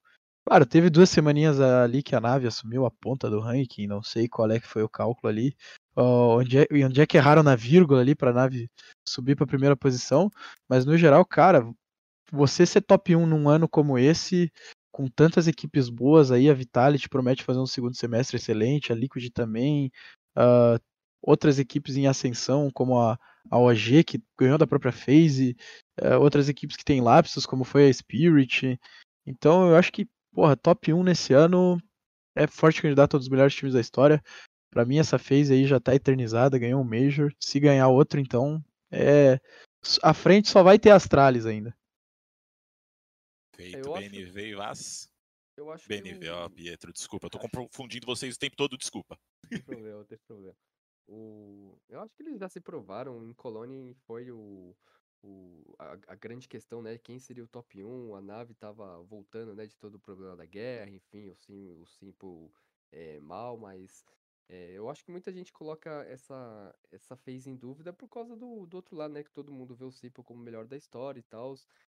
Claro, 0.48 0.66
teve 0.66 0.90
duas 0.90 1.10
semaninhas 1.10 1.60
ali 1.60 2.02
que 2.02 2.16
a 2.16 2.20
nave 2.22 2.48
assumiu 2.48 2.86
a 2.86 2.92
ponta 2.92 3.30
do 3.30 3.40
ranking, 3.40 3.88
não 3.88 4.02
sei 4.02 4.28
qual 4.28 4.50
é 4.50 4.60
que 4.60 4.68
foi 4.68 4.82
o 4.84 4.90
cálculo 4.90 5.30
ali, 5.30 5.56
onde, 5.96 6.60
é, 6.60 6.68
onde 6.86 7.02
é 7.02 7.06
que 7.06 7.18
erraram 7.18 7.44
na 7.44 7.56
vírgula 7.56 8.02
ali 8.02 8.16
para 8.16 8.32
a 8.32 8.34
nave 8.34 8.70
subir 9.08 9.36
para 9.36 9.44
a 9.44 9.48
primeira 9.48 9.76
posição, 9.76 10.30
mas 10.68 10.86
no 10.86 10.98
geral, 10.98 11.24
cara, 11.26 11.70
você 12.32 12.66
ser 12.66 12.82
top 12.82 13.16
1 13.16 13.26
num 13.26 13.50
ano 13.50 13.68
como 13.68 13.98
esse, 13.98 14.52
com 14.91 15.08
tantas 15.08 15.47
equipes 15.47 15.89
boas 15.89 16.32
aí, 16.32 16.49
a 16.49 16.54
Vitality 16.54 17.10
promete 17.10 17.43
fazer 17.43 17.60
um 17.60 17.65
segundo 17.65 17.95
semestre 17.95 18.38
excelente, 18.38 18.91
a 18.91 18.95
Liquid 18.95 19.30
também, 19.32 19.91
uh, 20.38 20.80
outras 21.21 21.60
equipes 21.60 21.95
em 21.95 22.08
ascensão, 22.08 22.69
como 22.71 22.99
a, 22.99 23.17
a 23.49 23.58
OG, 23.58 24.04
que 24.04 24.23
ganhou 24.38 24.58
da 24.58 24.67
própria 24.67 24.91
FaZe, 24.91 25.56
uh, 26.02 26.19
outras 26.19 26.49
equipes 26.49 26.75
que 26.75 26.86
têm 26.86 27.02
lapsos, 27.02 27.45
como 27.45 27.63
foi 27.63 27.88
a 27.88 27.93
Spirit. 27.93 28.80
Então 29.25 29.69
eu 29.69 29.75
acho 29.75 29.91
que, 29.91 30.08
porra, 30.34 30.56
top 30.56 30.93
1 30.93 31.04
nesse 31.04 31.34
ano 31.34 31.78
é 32.36 32.47
forte 32.47 32.82
candidato 32.82 33.15
a 33.15 33.17
um 33.17 33.19
dos 33.19 33.30
melhores 33.30 33.54
times 33.54 33.73
da 33.73 33.82
história. 33.82 34.23
Para 34.71 34.86
mim, 34.86 34.99
essa 34.99 35.17
phase 35.17 35.54
aí 35.54 35.65
já 35.65 35.80
tá 35.80 35.95
eternizada, 35.95 36.60
ganhou 36.60 36.82
um 36.82 36.88
Major. 36.88 37.34
Se 37.39 37.60
ganhar 37.60 37.88
outro, 37.88 38.19
então, 38.19 38.63
é. 38.91 39.39
A 40.04 40.13
frente 40.13 40.49
só 40.49 40.62
vai 40.62 40.78
ter 40.78 40.91
Astralis 40.91 41.45
ainda. 41.45 41.75
Feito, 43.60 43.91
BNV 43.91 44.48
e 44.48 44.56
Vaz. 44.56 45.12
Eu 45.58 45.69
acho 45.69 45.86
BNV, 45.86 46.19
que 46.19 46.30
ó, 46.30 46.48
Pietro, 46.50 46.93
desculpa, 46.93 47.26
eu 47.26 47.30
tô 47.30 47.39
confundindo 47.39 48.06
vocês 48.06 48.38
o 48.38 48.39
tempo 48.39 48.56
todo, 48.56 48.78
desculpa. 48.78 49.19
Tem 49.50 49.62
problema, 49.62 50.06
tem 50.06 50.17
problema. 50.26 50.56
O... 51.06 51.78
Eu 51.89 52.00
acho 52.00 52.15
que 52.15 52.24
eles 52.24 52.39
já 52.39 52.48
se 52.48 52.62
provaram, 52.62 53.22
em 53.26 53.34
Colônia 53.34 53.93
foi 54.06 54.32
o, 54.32 54.74
o, 55.22 55.76
a, 55.78 55.98
a, 56.08 56.15
grande 56.15 56.48
questão, 56.48 56.82
né? 56.82 56.98
Quem 56.98 57.19
seria 57.19 57.43
o 57.43 57.48
top 57.48 57.84
1? 57.84 58.15
A 58.15 58.22
nave 58.22 58.54
tava 58.54 59.04
voltando, 59.04 59.54
né? 59.54 59.65
De 59.65 59.76
todo 59.76 59.95
o 59.95 60.00
problema 60.00 60.38
da 60.38 60.45
guerra, 60.45 60.89
enfim, 60.91 61.28
o 61.30 61.36
Sim, 61.36 61.74
o 61.82 61.86
Simple 61.86 62.50
é, 62.93 63.19
mal, 63.19 63.58
mas 63.58 64.06
É, 64.48 64.72
eu 64.72 64.89
acho 64.89 65.04
que 65.04 65.12
muita 65.12 65.34
gente 65.34 65.52
coloca 65.52 65.89
essa, 66.08 66.74
essa 66.91 67.15
phase 67.17 67.50
em 67.50 67.56
dúvida 67.58 67.91
por 67.91 68.08
causa 68.08 68.36
do, 68.38 68.65
do 68.65 68.76
outro 68.76 68.95
lado, 68.95 69.13
né? 69.13 69.24
Que 69.24 69.32
todo 69.32 69.52
mundo 69.52 69.76
vê 69.76 69.84
o 69.84 69.91
Simple 69.91 70.24
como 70.24 70.39
o 70.39 70.43
melhor 70.43 70.65
da 70.65 70.78
história 70.78 71.19
e 71.19 71.24
tal. 71.24 71.56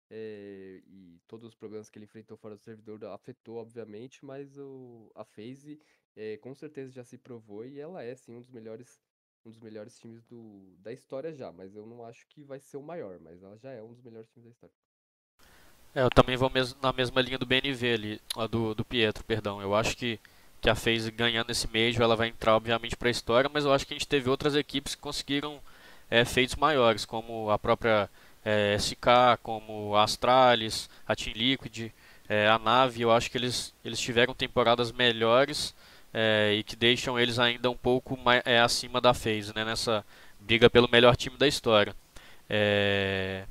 É, 0.10 0.82
e 0.86 1.20
todos 1.28 1.48
os 1.48 1.56
problemas 1.56 1.90
que 1.90 1.98
ele 1.98 2.06
enfrentou 2.06 2.38
fora 2.38 2.56
do 2.56 2.62
servidor 2.62 3.04
afetou, 3.06 3.58
obviamente, 3.58 4.24
mas 4.24 4.58
o, 4.58 5.12
a 5.16 5.24
phase 5.24 5.80
é, 6.16 6.38
com 6.38 6.54
certeza 6.54 6.92
já 6.92 7.04
se 7.04 7.18
provou 7.18 7.66
e 7.66 7.80
ela 7.80 8.04
é, 8.04 8.16
sim, 8.16 8.36
um 8.36 8.42
dos 8.42 8.52
melhores 8.52 9.02
um 9.46 9.50
dos 9.50 9.60
melhores 9.60 9.98
times 10.00 10.24
do, 10.26 10.74
da 10.80 10.94
história 10.94 11.34
já, 11.34 11.52
mas 11.52 11.76
eu 11.76 11.86
não 11.86 12.04
acho 12.06 12.26
que 12.28 12.44
vai 12.44 12.60
ser 12.60 12.78
o 12.78 12.82
maior, 12.82 13.20
mas 13.20 13.44
ela 13.44 13.58
já 13.58 13.72
é 13.72 13.82
um 13.82 13.92
dos 13.94 14.02
melhores 14.02 14.30
times 14.30 14.46
da 14.46 14.52
história. 14.52 14.76
É, 15.94 16.02
eu 16.02 16.10
também 16.10 16.36
vou 16.36 16.52
na 16.82 16.94
mesma 16.94 17.22
linha 17.22 17.38
do 17.38 17.46
BNV 17.46 17.94
ali, 17.94 18.22
do, 18.50 18.74
do 18.74 18.86
Pietro, 18.86 19.24
perdão. 19.24 19.62
Eu 19.62 19.76
acho 19.76 19.96
que, 19.96 20.20
que 20.62 20.70
a 20.70 20.76
FaZe 20.76 21.12
ganhando 21.12 21.52
esse 21.52 21.68
Major, 21.68 22.02
ela 22.02 22.16
vai 22.16 22.30
entrar 22.30 22.56
obviamente 22.56 22.96
para 22.96 23.10
a 23.10 23.12
história, 23.12 23.50
mas 23.54 23.66
eu 23.66 23.74
acho 23.74 23.86
que 23.86 23.94
a 23.94 23.98
gente 23.98 24.08
teve 24.08 24.30
outras 24.30 24.56
equipes 24.56 24.96
que 24.96 25.02
conseguiram 25.02 25.62
é, 26.10 26.26
feitos 26.26 26.56
maiores, 26.56 27.06
como 27.06 27.50
a 27.52 27.60
própria 27.60 28.10
é, 28.46 28.76
SK, 28.78 29.40
como 29.42 29.96
a 29.96 30.04
Astralis, 30.04 30.90
a 31.08 31.16
Team 31.16 31.34
Liquid, 31.36 31.92
é, 32.28 32.48
a 32.48 32.60
Nave. 32.60 33.02
Eu 33.02 33.12
acho 33.12 33.30
que 33.30 33.38
eles, 33.38 33.74
eles 33.84 34.00
tiveram 34.00 34.34
temporadas 34.34 34.92
melhores 34.92 35.76
é, 36.14 36.54
e 36.54 36.64
que 36.64 36.76
deixam 36.76 37.20
eles 37.20 37.40
ainda 37.40 37.70
um 37.70 37.78
pouco 37.78 38.18
mais, 38.18 38.42
é, 38.46 38.60
acima 38.60 39.02
da 39.02 39.14
FaZe, 39.14 39.54
né, 39.56 39.66
nessa 39.66 40.06
briga 40.40 40.70
pelo 40.70 40.90
melhor 40.90 41.16
time 41.16 41.38
da 41.38 41.48
história. 41.48 41.96
É, 42.50 43.46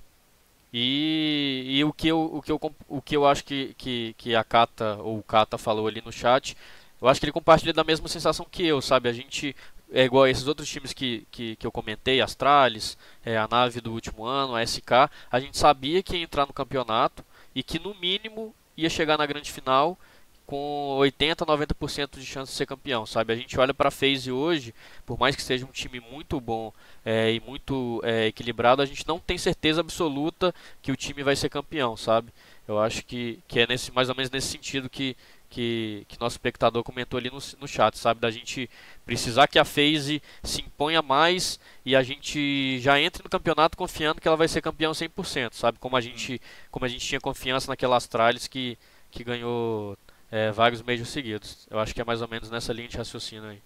e, 0.72 1.64
e, 1.66 1.84
o, 1.84 1.92
que 1.92 2.08
eu, 2.08 2.22
o, 2.34 2.42
que 2.42 2.52
eu, 2.52 2.60
o 2.88 3.02
que 3.02 3.16
eu 3.16 3.26
acho 3.26 3.44
que, 3.44 3.74
que, 3.76 4.14
que 4.16 4.34
a 4.34 4.44
Kata, 4.44 4.96
ou 5.02 5.18
o 5.18 5.22
Kata 5.22 5.58
falou 5.58 5.86
ali 5.86 6.02
no 6.04 6.12
chat, 6.12 6.56
eu 7.00 7.08
acho 7.08 7.20
que 7.20 7.26
ele 7.26 7.32
compartilha 7.32 7.72
da 7.72 7.84
mesma 7.84 8.08
sensação 8.08 8.46
que 8.50 8.64
eu, 8.64 8.80
sabe? 8.80 9.08
A 9.08 9.12
gente 9.12 9.56
é 9.92 10.04
igual 10.04 10.24
a 10.24 10.30
esses 10.30 10.46
outros 10.46 10.68
times 10.68 10.92
que, 10.92 11.26
que, 11.30 11.56
que 11.56 11.66
eu 11.66 11.72
comentei, 11.72 12.20
Astralis, 12.20 12.96
é, 13.24 13.36
a 13.36 13.46
nave 13.46 13.80
do 13.80 13.92
último 13.92 14.24
ano, 14.24 14.54
a 14.54 14.62
SK, 14.62 15.10
a 15.30 15.40
gente 15.40 15.56
sabia 15.58 16.02
que 16.02 16.16
ia 16.16 16.22
entrar 16.22 16.46
no 16.46 16.52
campeonato 16.52 17.24
e 17.54 17.62
que 17.62 17.78
no 17.78 17.94
mínimo 17.94 18.54
ia 18.76 18.88
chegar 18.88 19.18
na 19.18 19.26
grande 19.26 19.52
final 19.52 19.98
com 20.46 20.96
80, 20.98 21.46
90% 21.46 22.18
de 22.18 22.26
chance 22.26 22.52
de 22.52 22.58
ser 22.58 22.66
campeão, 22.66 23.06
sabe? 23.06 23.32
A 23.32 23.36
gente 23.36 23.58
olha 23.58 23.72
para 23.72 23.88
a 23.88 23.90
FaZe 23.90 24.30
hoje, 24.30 24.74
por 25.06 25.18
mais 25.18 25.36
que 25.36 25.42
seja 25.42 25.64
um 25.64 25.70
time 25.70 26.00
muito 26.00 26.40
bom 26.40 26.72
é, 27.04 27.32
e 27.32 27.40
muito 27.40 28.00
é, 28.04 28.26
equilibrado, 28.26 28.82
a 28.82 28.86
gente 28.86 29.06
não 29.06 29.18
tem 29.18 29.38
certeza 29.38 29.80
absoluta 29.80 30.54
que 30.82 30.92
o 30.92 30.96
time 30.96 31.22
vai 31.22 31.36
ser 31.36 31.48
campeão, 31.48 31.96
sabe? 31.96 32.32
Eu 32.66 32.78
acho 32.78 33.04
que, 33.04 33.38
que 33.48 33.60
é 33.60 33.66
nesse, 33.66 33.92
mais 33.92 34.08
ou 34.08 34.14
menos 34.14 34.30
nesse 34.30 34.48
sentido 34.48 34.90
que, 34.90 35.16
que, 35.52 36.06
que 36.08 36.18
nosso 36.18 36.36
espectador 36.36 36.82
comentou 36.82 37.18
ali 37.18 37.30
no, 37.30 37.38
no 37.60 37.68
chat, 37.68 37.98
sabe? 37.98 38.18
Da 38.18 38.30
gente 38.30 38.70
precisar 39.04 39.46
que 39.46 39.58
a 39.58 39.66
FaZe 39.66 40.22
se 40.42 40.62
imponha 40.62 41.02
mais 41.02 41.60
e 41.84 41.94
a 41.94 42.02
gente 42.02 42.78
já 42.80 42.98
entre 42.98 43.22
no 43.22 43.28
campeonato 43.28 43.76
confiando 43.76 44.18
que 44.18 44.26
ela 44.26 44.36
vai 44.36 44.48
ser 44.48 44.62
campeão 44.62 44.92
100%, 44.92 45.52
sabe? 45.52 45.78
Como 45.78 45.94
a 45.94 46.00
gente, 46.00 46.40
como 46.70 46.86
a 46.86 46.88
gente 46.88 47.06
tinha 47.06 47.20
confiança 47.20 47.70
naquela 47.70 47.98
Astralis 47.98 48.48
que, 48.48 48.78
que 49.10 49.22
ganhou 49.22 49.94
é, 50.30 50.50
vários 50.50 50.80
meses 50.80 51.06
seguidos. 51.08 51.66
Eu 51.70 51.78
acho 51.78 51.92
que 51.92 52.00
é 52.00 52.04
mais 52.04 52.22
ou 52.22 52.28
menos 52.28 52.50
nessa 52.50 52.72
linha 52.72 52.88
de 52.88 52.96
raciocínio 52.96 53.50
aí. 53.50 53.60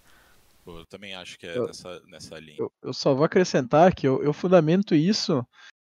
Pô, 0.65 0.79
eu 0.79 0.85
também 0.87 1.15
acho 1.15 1.39
que 1.39 1.47
é 1.47 1.57
eu, 1.57 1.67
nessa, 1.67 2.01
nessa 2.07 2.37
linha. 2.37 2.57
Eu, 2.59 2.69
eu, 2.83 2.93
só 2.93 3.13
vou 3.13 3.23
acrescentar 3.23 3.95
que 3.95 4.05
eu, 4.05 4.21
eu 4.21 4.33
fundamento 4.33 4.93
isso 4.93 5.41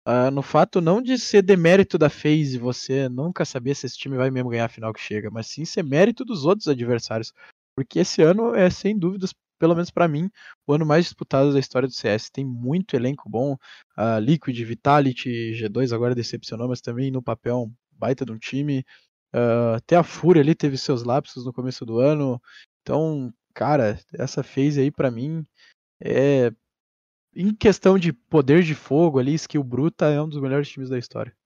uh, 0.06 0.30
no 0.30 0.42
fato 0.42 0.80
não 0.80 1.02
de 1.02 1.18
ser 1.18 1.42
demérito 1.42 1.98
da 1.98 2.08
FaZe, 2.08 2.58
você 2.58 3.08
nunca 3.08 3.44
saber 3.44 3.74
se 3.74 3.86
esse 3.86 3.98
time 3.98 4.16
vai 4.16 4.30
mesmo 4.30 4.50
ganhar 4.50 4.66
a 4.66 4.68
final 4.68 4.92
que 4.92 5.00
chega, 5.00 5.30
mas 5.30 5.46
sim 5.48 5.64
ser 5.64 5.82
mérito 5.82 6.24
dos 6.24 6.44
outros 6.44 6.68
adversários. 6.68 7.32
Porque 7.76 7.98
esse 7.98 8.22
ano 8.22 8.54
é, 8.54 8.70
sem 8.70 8.98
dúvidas, 8.98 9.34
pelo 9.58 9.74
menos 9.74 9.90
para 9.90 10.08
mim, 10.08 10.30
o 10.66 10.72
ano 10.72 10.86
mais 10.86 11.04
disputado 11.04 11.52
da 11.52 11.58
história 11.58 11.88
do 11.88 11.94
CS. 11.94 12.30
Tem 12.30 12.44
muito 12.44 12.94
elenco 12.94 13.28
bom, 13.28 13.54
uh, 13.98 14.18
Liquid, 14.20 14.58
Vitality, 14.64 15.52
G2 15.54 15.92
agora 15.92 16.14
decepcionou, 16.14 16.68
mas 16.68 16.80
também 16.80 17.10
no 17.10 17.22
papel 17.22 17.70
baita 17.92 18.24
de 18.24 18.32
um 18.32 18.38
time. 18.38 18.84
Uh, 19.34 19.74
até 19.76 19.96
a 19.96 20.02
Fúria 20.02 20.40
ali 20.40 20.54
teve 20.54 20.78
seus 20.78 21.02
lapsos 21.02 21.44
no 21.44 21.52
começo 21.52 21.84
do 21.84 21.98
ano. 21.98 22.40
Então, 22.82 23.32
cara, 23.52 23.98
essa 24.14 24.42
phase 24.42 24.80
aí 24.80 24.90
para 24.90 25.10
mim 25.10 25.44
é 26.00 26.52
em 27.36 27.54
questão 27.54 27.98
de 27.98 28.14
poder 28.14 28.62
de 28.62 28.74
fogo 28.74 29.18
ali, 29.18 29.34
skill 29.34 29.62
bruta, 29.62 30.06
é 30.06 30.20
um 30.20 30.28
dos 30.28 30.40
melhores 30.40 30.68
times 30.70 30.88
da 30.88 30.98
história. 30.98 31.36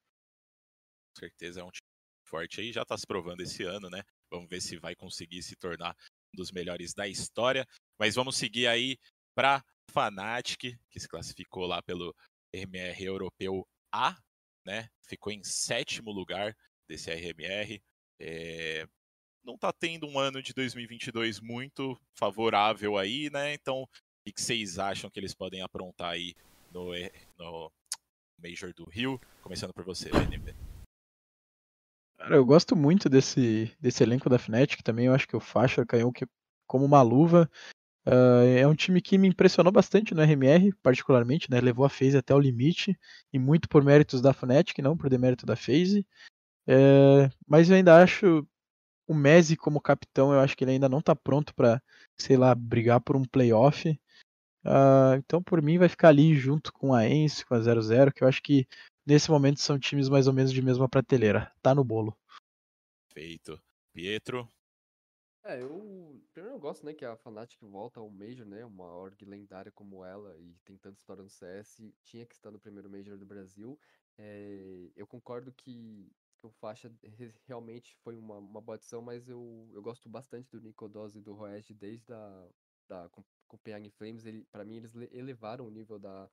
Com 1.14 1.20
certeza 1.20 1.61
é 1.61 1.64
um 1.64 1.70
time 1.70 1.90
forte 2.24 2.61
aí, 2.61 2.72
já 2.72 2.85
tá 2.85 2.96
se 2.96 3.05
provando 3.05 3.40
esse 3.40 3.64
ano, 3.64 3.90
né? 3.90 4.05
Vamos 4.31 4.48
ver 4.48 4.61
se 4.61 4.76
vai 4.76 4.94
conseguir 4.94 5.42
se 5.42 5.57
tornar 5.57 5.96
um 6.33 6.37
dos 6.37 6.53
melhores 6.53 6.94
da 6.94 7.09
história. 7.09 7.66
Mas 7.98 8.14
vamos 8.14 8.37
seguir 8.37 8.68
aí 8.68 8.96
para 9.35 9.64
Fnatic, 9.90 10.79
que 10.88 11.00
se 11.00 11.09
classificou 11.09 11.66
lá 11.66 11.83
pelo 11.83 12.14
RMR 12.55 13.05
Europeu 13.05 13.66
A, 13.92 14.16
né? 14.64 14.88
Ficou 15.09 15.33
em 15.33 15.42
sétimo 15.42 16.12
lugar 16.12 16.57
desse 16.88 17.11
RMR. 17.11 17.83
É, 18.20 18.87
não 19.42 19.55
está 19.55 19.72
tendo 19.72 20.07
um 20.07 20.20
ano 20.20 20.40
de 20.40 20.53
2022 20.53 21.40
muito 21.40 22.00
favorável 22.14 22.96
aí, 22.96 23.29
né? 23.31 23.55
Então, 23.55 23.88
o 24.27 24.33
que 24.33 24.41
vocês 24.41 24.79
acham 24.79 25.11
que 25.11 25.19
eles 25.19 25.35
podem 25.35 25.63
aprontar 25.63 26.11
aí 26.11 26.35
no, 26.73 26.93
no 27.39 27.73
Major 28.43 28.73
do 28.75 28.85
Rio? 28.85 29.21
Começando 29.43 29.73
por 29.73 29.85
você, 29.85 30.11
BNB. 30.11 30.55
Cara, 32.19 32.37
eu 32.37 32.45
gosto 32.45 32.77
muito 32.77 33.09
desse, 33.09 33.75
desse 33.81 34.03
elenco 34.03 34.29
da 34.29 34.39
Fnatic 34.39 34.83
também. 34.83 35.07
Eu 35.07 35.15
acho 35.15 35.27
que 35.27 35.37
o 35.37 35.41
Faixa 35.41 35.87
caiu 35.87 36.13
como 36.67 36.85
uma 36.85 37.03
luva. 37.03 37.51
Uh, 38.07 38.59
é 38.59 38.67
um 38.67 38.75
time 38.75 39.01
que 39.01 39.19
me 39.19 39.29
impressionou 39.29 39.73
bastante 39.73 40.15
no 40.15 40.23
RMR, 40.23 40.73
particularmente, 40.83 41.51
né? 41.51 41.61
Levou 41.61 41.85
a 41.85 41.89
FaZe 41.89 42.17
até 42.17 42.35
o 42.35 42.39
limite, 42.39 42.99
e 43.33 43.39
muito 43.39 43.69
por 43.69 43.85
méritos 43.85 44.21
da 44.21 44.33
Fnatic, 44.33 44.79
não 44.79 44.97
por 44.97 45.09
demérito 45.09 45.47
da 45.47 45.57
FaZe. 45.57 46.07
É, 46.67 47.31
mas 47.47 47.69
eu 47.69 47.77
ainda 47.77 48.03
acho 48.03 48.47
o 49.07 49.15
Messi 49.15 49.57
como 49.57 49.81
capitão, 49.81 50.33
eu 50.33 50.41
acho 50.41 50.57
que 50.57 50.63
ele 50.63 50.73
ainda 50.73 50.89
não 50.89 51.01
está 51.01 51.17
pronto 51.17 51.55
para, 51.55 51.83
sei 52.17 52.37
lá, 52.37 52.55
brigar 52.55 53.01
por 53.01 53.17
um 53.17 53.25
playoff. 53.25 53.99
Uh, 54.64 55.16
então, 55.18 55.42
por 55.42 55.62
mim, 55.62 55.79
vai 55.79 55.88
ficar 55.88 56.09
ali 56.09 56.35
junto 56.35 56.73
com 56.73 56.92
a 56.94 57.09
Ence, 57.09 57.44
com 57.44 57.55
a 57.55 57.61
00, 57.61 58.12
que 58.12 58.23
eu 58.23 58.29
acho 58.29 58.42
que 58.42 58.66
nesse 59.07 59.31
momento 59.31 59.61
são 59.61 59.79
times 59.79 60.09
mais 60.09 60.27
ou 60.27 60.33
menos 60.33 60.53
de 60.53 60.62
mesma 60.62 60.88
prateleira. 60.88 61.53
Tá 61.62 61.75
no 61.75 61.85
bolo. 61.85 62.16
Feito. 63.12 63.61
Pietro? 63.92 64.49
É, 65.44 65.62
eu. 65.62 66.20
Primeiro 66.33 66.57
eu 66.57 66.61
gosto, 66.61 66.85
né, 66.85 66.92
que 66.92 67.05
a 67.05 67.16
Fnatic 67.16 67.59
volta 67.62 67.99
ao 67.99 68.09
Major, 68.11 68.46
né? 68.46 68.64
Uma 68.64 68.92
org 68.94 69.25
lendária 69.25 69.73
como 69.73 70.05
ela 70.05 70.37
e 70.38 70.55
tem 70.64 70.77
tanta 70.77 70.99
história 70.99 71.23
no 71.23 71.31
CS, 71.31 71.92
tinha 72.05 72.27
que 72.27 72.35
estar 72.35 72.51
no 72.51 72.59
primeiro 72.59 72.90
Major 72.90 73.16
do 73.16 73.27
Brasil. 73.27 73.79
É, 74.18 74.90
eu 74.94 75.07
concordo 75.07 75.53
que 75.53 76.11
que 76.40 76.46
o 76.46 76.51
Faixa 76.51 76.90
realmente 77.46 77.94
foi 77.96 78.16
uma, 78.16 78.38
uma 78.38 78.61
boa 78.62 78.77
adição, 78.77 79.03
mas 79.03 79.29
eu, 79.29 79.68
eu 79.75 79.83
gosto 79.83 80.09
bastante 80.09 80.51
do 80.51 80.61
Nicodose 80.61 81.18
e 81.18 81.20
do 81.20 81.35
Roege 81.35 81.75
desde 81.75 82.12
a 82.12 82.49
da 82.88 83.09
Copenhagen 83.51 83.91
Flames. 83.91 84.25
Ele, 84.25 84.45
para 84.51 84.65
mim, 84.65 84.77
eles 84.77 84.95
elevaram 85.13 85.67
o 85.67 85.71
nível 85.71 85.99
da, 85.99 86.31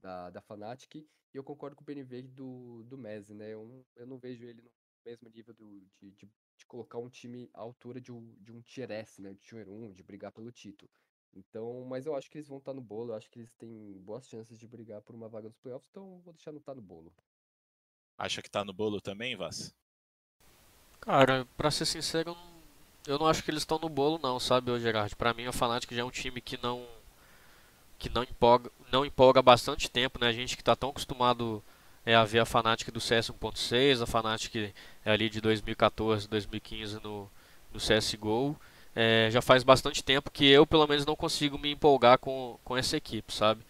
da, 0.00 0.30
da 0.30 0.40
Fnatic. 0.40 0.96
E 0.96 1.08
eu 1.34 1.44
concordo 1.44 1.76
com 1.76 1.82
o 1.82 1.86
PNV 1.86 2.22
do, 2.22 2.82
do 2.84 2.98
Messi, 2.98 3.34
né? 3.34 3.52
Eu 3.52 3.66
não, 3.66 3.84
eu 3.96 4.06
não 4.06 4.18
vejo 4.18 4.44
ele 4.44 4.62
no 4.62 4.70
mesmo 5.04 5.28
nível 5.28 5.54
do, 5.54 5.80
de, 5.98 6.10
de, 6.12 6.28
de 6.56 6.66
colocar 6.66 6.98
um 6.98 7.08
time 7.08 7.48
à 7.54 7.60
altura 7.60 8.00
de 8.00 8.12
um, 8.12 8.34
de 8.40 8.52
um 8.52 8.60
Tier 8.60 8.90
S, 8.90 9.20
né? 9.20 9.32
De 9.32 9.40
Tier 9.40 9.68
1, 9.68 9.92
de 9.92 10.02
brigar 10.02 10.32
pelo 10.32 10.52
título. 10.52 10.90
Então, 11.32 11.84
mas 11.84 12.06
eu 12.06 12.16
acho 12.16 12.28
que 12.28 12.38
eles 12.38 12.48
vão 12.48 12.58
estar 12.58 12.74
no 12.74 12.80
bolo, 12.80 13.12
eu 13.12 13.16
acho 13.16 13.30
que 13.30 13.38
eles 13.38 13.54
têm 13.54 13.98
boas 14.00 14.26
chances 14.26 14.58
de 14.58 14.66
brigar 14.66 15.00
por 15.00 15.14
uma 15.14 15.28
vaga 15.28 15.48
nos 15.48 15.58
playoffs, 15.58 15.88
então 15.88 16.20
vou 16.24 16.32
deixar 16.32 16.50
não 16.50 16.58
estar 16.58 16.74
no 16.74 16.82
bolo. 16.82 17.12
Acha 18.18 18.42
que 18.42 18.50
tá 18.50 18.64
no 18.64 18.72
bolo 18.72 19.00
também, 19.00 19.36
Vaz? 19.36 19.72
Cara, 21.00 21.46
pra 21.56 21.70
ser 21.70 21.86
sincero, 21.86 22.30
eu 22.30 22.34
não 22.34 22.59
acho 23.28 23.42
que 23.42 23.50
eles 23.50 23.62
estão 23.62 23.78
no 23.78 23.88
bolo 23.88 24.18
não, 24.22 24.38
sabe, 24.38 24.78
Gerard? 24.78 25.14
Pra 25.16 25.34
mim, 25.34 25.46
a 25.46 25.52
Fnatic 25.52 25.92
já 25.92 26.02
é 26.02 26.04
um 26.04 26.10
time 26.10 26.40
que 26.40 26.58
não 26.62 26.86
que 27.98 28.08
não 28.08 28.22
empolga, 28.22 28.70
não 28.90 29.04
empolga 29.04 29.42
bastante 29.42 29.90
tempo, 29.90 30.18
né? 30.18 30.28
A 30.28 30.32
gente 30.32 30.56
que 30.56 30.64
tá 30.64 30.74
tão 30.74 30.88
acostumado 30.88 31.62
é, 32.04 32.14
a 32.14 32.24
ver 32.24 32.38
a 32.40 32.46
Fnatic 32.46 32.90
do 32.90 33.00
CS 33.00 33.30
1.6, 33.30 34.02
a 34.02 34.06
Fnatic 34.06 34.72
é 35.04 35.10
ali 35.10 35.28
de 35.28 35.40
2014, 35.40 36.26
2015 36.28 37.00
no, 37.02 37.30
no 37.72 37.78
CSGO. 37.78 38.56
É, 38.94 39.28
já 39.30 39.40
faz 39.42 39.62
bastante 39.62 40.02
tempo 40.02 40.30
que 40.30 40.46
eu, 40.46 40.66
pelo 40.66 40.86
menos, 40.86 41.06
não 41.06 41.14
consigo 41.14 41.58
me 41.58 41.70
empolgar 41.70 42.18
com, 42.18 42.58
com 42.64 42.76
essa 42.76 42.96
equipe, 42.96 43.32
sabe? 43.32 43.62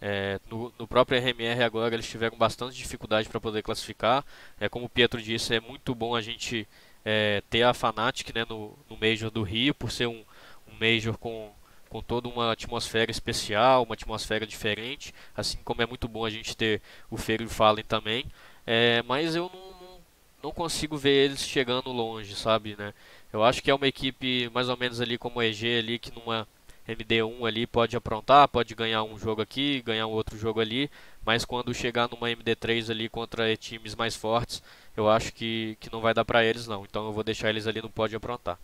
É, 0.00 0.38
no, 0.48 0.72
no, 0.78 0.86
próprio 0.86 1.18
RMR 1.18 1.64
agora 1.64 1.92
eles 1.92 2.08
tiveram 2.08 2.38
bastante 2.38 2.76
dificuldade 2.76 3.28
para 3.28 3.40
poder 3.40 3.62
classificar. 3.62 4.24
É, 4.60 4.68
como 4.68 4.86
o 4.86 4.88
Pietro 4.88 5.20
disse, 5.20 5.54
é 5.54 5.60
muito 5.60 5.94
bom 5.94 6.14
a 6.14 6.20
gente 6.20 6.68
é, 7.10 7.42
ter 7.48 7.62
a 7.62 7.72
Fnatic 7.72 8.34
né, 8.34 8.44
no, 8.46 8.78
no 8.90 8.94
Major 8.94 9.30
do 9.30 9.42
Rio, 9.42 9.74
por 9.74 9.90
ser 9.90 10.06
um, 10.06 10.22
um 10.66 10.74
Major 10.78 11.16
com, 11.16 11.50
com 11.88 12.02
toda 12.02 12.28
uma 12.28 12.52
atmosfera 12.52 13.10
especial, 13.10 13.84
uma 13.84 13.94
atmosfera 13.94 14.46
diferente, 14.46 15.14
assim 15.34 15.56
como 15.64 15.80
é 15.80 15.86
muito 15.86 16.06
bom 16.06 16.26
a 16.26 16.28
gente 16.28 16.54
ter 16.54 16.82
o 17.10 17.16
Feiro 17.16 17.48
Fallen 17.48 17.82
também. 17.82 18.26
É, 18.66 19.02
mas 19.04 19.34
eu 19.34 19.50
não, 19.50 20.00
não 20.42 20.52
consigo 20.52 20.98
ver 20.98 21.30
eles 21.30 21.40
chegando 21.40 21.90
longe, 21.90 22.36
sabe? 22.36 22.76
Né? 22.78 22.92
Eu 23.32 23.42
acho 23.42 23.62
que 23.62 23.70
é 23.70 23.74
uma 23.74 23.88
equipe 23.88 24.50
mais 24.52 24.68
ou 24.68 24.76
menos 24.76 25.00
ali 25.00 25.16
como 25.16 25.38
o 25.38 25.42
EG 25.42 25.78
ali, 25.78 25.98
que 25.98 26.12
numa 26.14 26.46
MD1 26.86 27.46
ali 27.46 27.66
pode 27.66 27.96
aprontar, 27.96 28.48
pode 28.48 28.74
ganhar 28.74 29.02
um 29.02 29.18
jogo 29.18 29.40
aqui, 29.40 29.80
ganhar 29.80 30.06
um 30.06 30.10
outro 30.10 30.36
jogo 30.36 30.60
ali, 30.60 30.90
mas 31.24 31.44
quando 31.46 31.72
chegar 31.72 32.08
numa 32.10 32.28
MD3 32.28 32.90
ali 32.90 33.08
contra 33.08 33.56
times 33.56 33.94
mais 33.94 34.14
fortes, 34.14 34.62
eu 34.98 35.08
acho 35.08 35.32
que, 35.32 35.76
que 35.76 35.92
não 35.92 36.00
vai 36.00 36.12
dar 36.12 36.24
para 36.24 36.44
eles 36.44 36.66
não. 36.66 36.84
Então 36.84 37.06
eu 37.06 37.12
vou 37.12 37.22
deixar 37.22 37.48
eles 37.48 37.66
ali 37.66 37.80
no 37.80 37.90
pode 37.90 38.16
aprontar. 38.16 38.58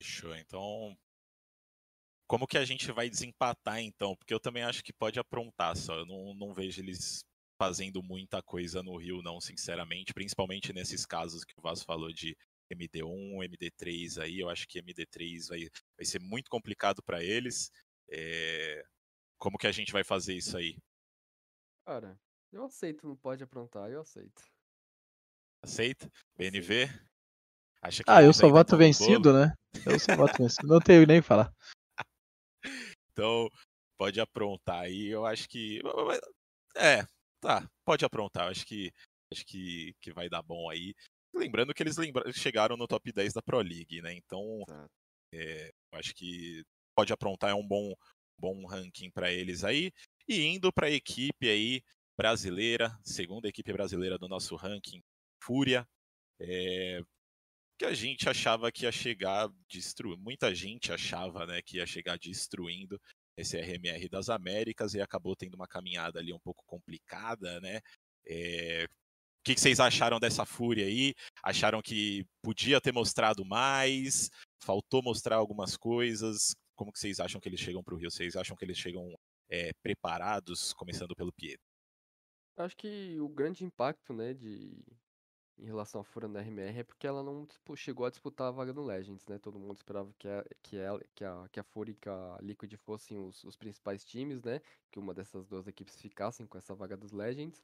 Fechou. 0.00 0.34
Então, 0.36 0.96
como 2.28 2.46
que 2.46 2.56
a 2.56 2.64
gente 2.64 2.92
vai 2.92 3.10
desempatar 3.10 3.80
então? 3.80 4.14
Porque 4.14 4.32
eu 4.32 4.38
também 4.38 4.62
acho 4.62 4.84
que 4.84 4.92
pode 4.92 5.18
aprontar 5.18 5.76
só. 5.76 5.96
Eu 5.96 6.06
não, 6.06 6.32
não 6.34 6.54
vejo 6.54 6.80
eles 6.80 7.24
fazendo 7.58 8.02
muita 8.02 8.40
coisa 8.40 8.82
no 8.84 8.96
Rio, 8.96 9.20
não, 9.20 9.40
sinceramente. 9.40 10.14
Principalmente 10.14 10.72
nesses 10.72 11.04
casos 11.04 11.44
que 11.44 11.54
o 11.58 11.60
Vasco 11.60 11.84
falou 11.84 12.12
de 12.12 12.36
MD1, 12.72 13.44
MD3 13.48 14.22
aí. 14.22 14.38
Eu 14.38 14.48
acho 14.48 14.68
que 14.68 14.80
MD3 14.80 15.48
vai, 15.48 15.68
vai 15.96 16.04
ser 16.04 16.20
muito 16.20 16.48
complicado 16.48 17.02
para 17.02 17.22
eles. 17.22 17.70
É... 18.08 18.84
Como 19.38 19.58
que 19.58 19.66
a 19.66 19.72
gente 19.72 19.92
vai 19.92 20.04
fazer 20.04 20.34
isso 20.34 20.56
aí? 20.56 20.78
Cara, 21.84 22.16
eu 22.52 22.64
aceito, 22.64 23.08
não 23.08 23.16
pode 23.16 23.42
aprontar, 23.42 23.90
eu 23.90 24.00
aceito. 24.00 24.42
Aceita? 25.62 26.10
BNV? 26.36 26.88
Acha 27.82 28.02
que 28.04 28.10
ah, 28.10 28.22
eu 28.22 28.32
só 28.32 28.48
voto 28.48 28.76
vencido, 28.76 29.32
né? 29.32 29.54
Eu 29.86 29.98
só 29.98 30.14
voto 30.16 30.36
vencido. 30.38 30.66
Não 30.66 30.80
tenho 30.80 31.06
nem 31.06 31.18
o 31.18 31.22
que 31.22 31.28
falar. 31.28 31.52
então, 33.12 33.48
pode 33.98 34.20
aprontar 34.20 34.80
aí. 34.82 35.08
Eu 35.08 35.24
acho 35.24 35.48
que. 35.48 35.80
É, 36.76 37.06
tá. 37.40 37.66
Pode 37.84 38.04
aprontar. 38.04 38.46
Eu 38.46 38.50
acho 38.50 38.66
que 38.66 38.92
acho 39.32 39.44
que, 39.46 39.94
que 40.00 40.12
vai 40.12 40.28
dar 40.28 40.42
bom 40.42 40.68
aí. 40.68 40.94
Lembrando 41.34 41.72
que 41.72 41.82
eles 41.82 41.96
lembra... 41.96 42.30
chegaram 42.32 42.76
no 42.76 42.88
top 42.88 43.12
10 43.12 43.32
da 43.32 43.42
Pro 43.42 43.60
League, 43.60 44.02
né? 44.02 44.12
Então, 44.14 44.64
é, 45.32 45.70
eu 45.92 45.98
acho 45.98 46.14
que 46.14 46.62
pode 46.94 47.12
aprontar 47.12 47.50
é 47.50 47.54
um 47.54 47.66
bom, 47.66 47.94
bom 48.38 48.66
ranking 48.66 49.10
para 49.10 49.30
eles 49.30 49.64
aí. 49.64 49.92
E 50.28 50.44
indo 50.44 50.72
para 50.72 50.88
a 50.88 50.90
equipe 50.90 51.48
aí 51.48 51.82
brasileira, 52.16 52.98
segunda 53.02 53.48
equipe 53.48 53.72
brasileira 53.72 54.18
do 54.18 54.28
nosso 54.28 54.54
ranking, 54.54 55.00
Fúria. 55.50 55.84
É, 56.38 57.02
que 57.76 57.84
a 57.84 57.92
gente 57.92 58.28
achava 58.28 58.70
que 58.70 58.84
ia 58.84 58.92
chegar 58.92 59.50
destruindo. 59.68 60.22
Muita 60.22 60.54
gente 60.54 60.92
achava 60.92 61.44
né, 61.44 61.60
que 61.60 61.78
ia 61.78 61.86
chegar 61.86 62.16
destruindo 62.16 63.00
esse 63.36 63.56
RMR 63.56 64.08
das 64.08 64.28
Américas 64.28 64.94
e 64.94 65.00
acabou 65.00 65.34
tendo 65.34 65.54
uma 65.54 65.66
caminhada 65.66 66.20
ali 66.20 66.32
um 66.32 66.38
pouco 66.38 66.62
complicada, 66.66 67.60
né? 67.60 67.80
É, 68.24 68.84
o 68.84 69.42
que, 69.42 69.58
vocês 69.58 69.80
acharam 69.80 70.20
dessa 70.20 70.44
fúria 70.46 70.86
aí? 70.86 71.14
Acharam 71.42 71.82
que 71.82 72.24
podia 72.44 72.80
ter 72.80 72.92
mostrado 72.92 73.44
mais? 73.44 74.30
Faltou 74.62 75.02
mostrar 75.02 75.36
algumas 75.36 75.76
coisas? 75.76 76.54
Como 76.76 76.92
que 76.92 77.00
vocês 77.00 77.18
acham 77.18 77.40
que 77.40 77.48
eles 77.48 77.58
chegam 77.58 77.82
para 77.82 77.94
o 77.94 77.98
Rio? 77.98 78.10
Vocês 78.10 78.36
acham 78.36 78.56
que 78.56 78.64
eles 78.64 78.78
chegam 78.78 79.18
é, 79.48 79.72
preparados, 79.82 80.72
começando 80.74 81.16
pelo 81.16 81.32
Pietro? 81.32 81.66
Acho 82.56 82.76
que 82.76 83.18
o 83.18 83.28
grande 83.28 83.64
impacto, 83.64 84.12
né, 84.12 84.34
de 84.34 84.84
em 85.60 85.66
relação 85.66 86.00
à 86.00 86.04
Fúria 86.04 86.28
no 86.28 86.38
RMR 86.38 86.80
é 86.80 86.82
porque 86.84 87.06
ela 87.06 87.22
não 87.22 87.46
tipo, 87.46 87.76
chegou 87.76 88.06
a 88.06 88.10
disputar 88.10 88.48
a 88.48 88.50
vaga 88.50 88.72
no 88.72 88.84
Legends, 88.84 89.26
né? 89.26 89.38
Todo 89.38 89.58
mundo 89.58 89.76
esperava 89.76 90.12
que 90.18 90.26
a, 90.28 90.44
que 90.62 90.76
ela, 90.76 91.00
que 91.14 91.24
a, 91.24 91.48
que 91.52 91.60
a 91.60 91.62
Fúria 91.62 91.92
e 91.92 92.08
a 92.08 92.38
Liquid 92.40 92.72
fossem 92.76 93.18
os, 93.18 93.44
os 93.44 93.56
principais 93.56 94.04
times, 94.04 94.42
né? 94.42 94.60
Que 94.90 94.98
uma 94.98 95.14
dessas 95.14 95.46
duas 95.46 95.66
equipes 95.66 96.00
ficassem 96.00 96.46
com 96.46 96.58
essa 96.58 96.74
vaga 96.74 96.96
dos 96.96 97.12
Legends. 97.12 97.62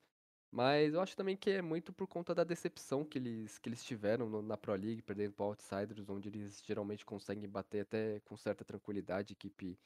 Mas 0.50 0.94
eu 0.94 1.00
acho 1.00 1.16
também 1.16 1.36
que 1.36 1.50
é 1.50 1.62
muito 1.62 1.92
por 1.92 2.06
conta 2.06 2.34
da 2.34 2.44
decepção 2.44 3.04
que 3.04 3.18
eles, 3.18 3.58
que 3.58 3.68
eles 3.68 3.84
tiveram 3.84 4.28
no, 4.28 4.42
na 4.42 4.56
Pro 4.56 4.74
League, 4.74 5.02
perdendo 5.02 5.32
para 5.34 5.46
Outsiders, 5.46 6.08
onde 6.08 6.28
eles 6.28 6.62
geralmente 6.64 7.04
conseguem 7.04 7.48
bater 7.48 7.80
até 7.80 8.20
com 8.20 8.36
certa 8.36 8.64
tranquilidade, 8.64 9.32
equipe 9.32 9.78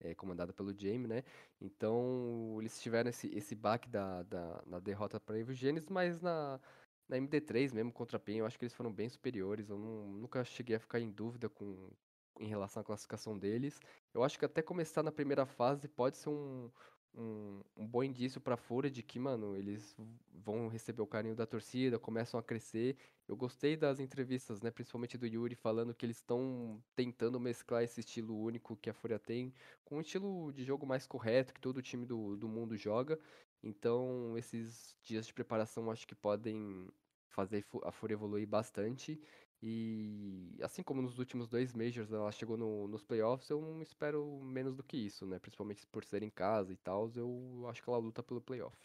é, 0.00 0.14
comandada 0.14 0.52
pelo 0.52 0.72
Jamie, 0.78 1.06
né? 1.06 1.22
Então 1.60 2.56
eles 2.60 2.80
tiveram 2.80 3.10
esse, 3.10 3.28
esse 3.36 3.54
baque 3.54 3.88
da, 3.88 4.22
da, 4.22 4.62
na 4.66 4.78
derrota 4.78 5.20
para 5.20 5.38
Evil 5.38 5.54
Genesis, 5.54 5.90
mas 5.90 6.20
na, 6.20 6.60
na 7.08 7.16
MD3 7.16 7.72
mesmo 7.72 7.92
contra 7.92 8.16
a 8.16 8.20
PEN, 8.20 8.38
eu 8.38 8.46
acho 8.46 8.58
que 8.58 8.64
eles 8.64 8.74
foram 8.74 8.92
bem 8.92 9.08
superiores. 9.08 9.68
Eu 9.68 9.78
não, 9.78 10.08
nunca 10.08 10.44
cheguei 10.44 10.76
a 10.76 10.80
ficar 10.80 11.00
em 11.00 11.10
dúvida 11.10 11.48
com 11.48 11.90
em 12.38 12.46
relação 12.46 12.80
à 12.80 12.84
classificação 12.84 13.38
deles. 13.38 13.80
Eu 14.12 14.22
acho 14.22 14.38
que 14.38 14.44
até 14.44 14.62
começar 14.62 15.02
na 15.02 15.12
primeira 15.12 15.46
fase 15.46 15.88
pode 15.88 16.16
ser 16.16 16.28
um, 16.28 16.70
um, 17.14 17.62
um 17.76 17.86
bom 17.86 18.04
indício 18.04 18.40
para 18.40 18.54
a 18.54 18.58
Fúria 18.58 18.90
de 18.90 19.02
que, 19.02 19.18
mano, 19.18 19.56
eles 19.56 19.96
vão 20.32 20.68
receber 20.68 21.02
o 21.02 21.06
carinho 21.06 21.34
da 21.34 21.46
torcida, 21.46 21.98
começam 21.98 22.38
a 22.38 22.42
crescer. 22.42 22.96
Eu 23.26 23.36
gostei 23.36 23.76
das 23.76 23.98
entrevistas, 23.98 24.60
né, 24.60 24.70
principalmente 24.70 25.18
do 25.18 25.26
Yuri, 25.26 25.54
falando 25.54 25.94
que 25.94 26.06
eles 26.06 26.18
estão 26.18 26.80
tentando 26.94 27.40
mesclar 27.40 27.82
esse 27.82 28.00
estilo 28.00 28.38
único 28.38 28.76
que 28.76 28.90
a 28.90 28.94
Fúria 28.94 29.18
tem 29.18 29.52
com 29.84 29.96
um 29.96 30.00
estilo 30.00 30.52
de 30.52 30.62
jogo 30.62 30.86
mais 30.86 31.06
correto 31.06 31.52
que 31.52 31.60
todo 31.60 31.82
time 31.82 32.06
do, 32.06 32.36
do 32.36 32.48
mundo 32.48 32.76
joga. 32.76 33.18
Então, 33.62 34.36
esses 34.36 34.96
dias 35.02 35.26
de 35.26 35.34
preparação 35.34 35.90
acho 35.90 36.06
que 36.06 36.14
podem 36.14 36.88
fazer 37.28 37.64
a 37.84 37.90
Fúria 37.90 38.14
evoluir 38.14 38.46
bastante. 38.46 39.20
E 39.62 40.56
assim 40.62 40.82
como 40.82 41.00
nos 41.02 41.18
últimos 41.18 41.48
dois 41.48 41.72
Majors 41.72 42.12
ela 42.12 42.30
chegou 42.30 42.56
no, 42.56 42.86
nos 42.88 43.02
playoffs, 43.02 43.48
eu 43.48 43.60
não 43.60 43.82
espero 43.82 44.38
menos 44.42 44.76
do 44.76 44.82
que 44.82 44.96
isso, 44.96 45.26
né? 45.26 45.38
Principalmente 45.38 45.86
por 45.86 46.04
ser 46.04 46.22
em 46.22 46.30
casa 46.30 46.72
e 46.72 46.76
tal, 46.76 47.10
eu 47.16 47.66
acho 47.68 47.82
que 47.82 47.88
ela 47.88 47.98
luta 47.98 48.22
pelo 48.22 48.40
playoff. 48.40 48.76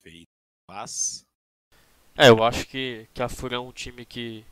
Feito. 0.00 0.28
Mas. 0.68 1.26
É, 2.16 2.28
eu 2.28 2.42
acho 2.44 2.66
que, 2.66 3.08
que 3.14 3.22
a 3.22 3.28
Fúria 3.28 3.56
é 3.56 3.58
um 3.58 3.72
time 3.72 4.04
que, 4.04 4.44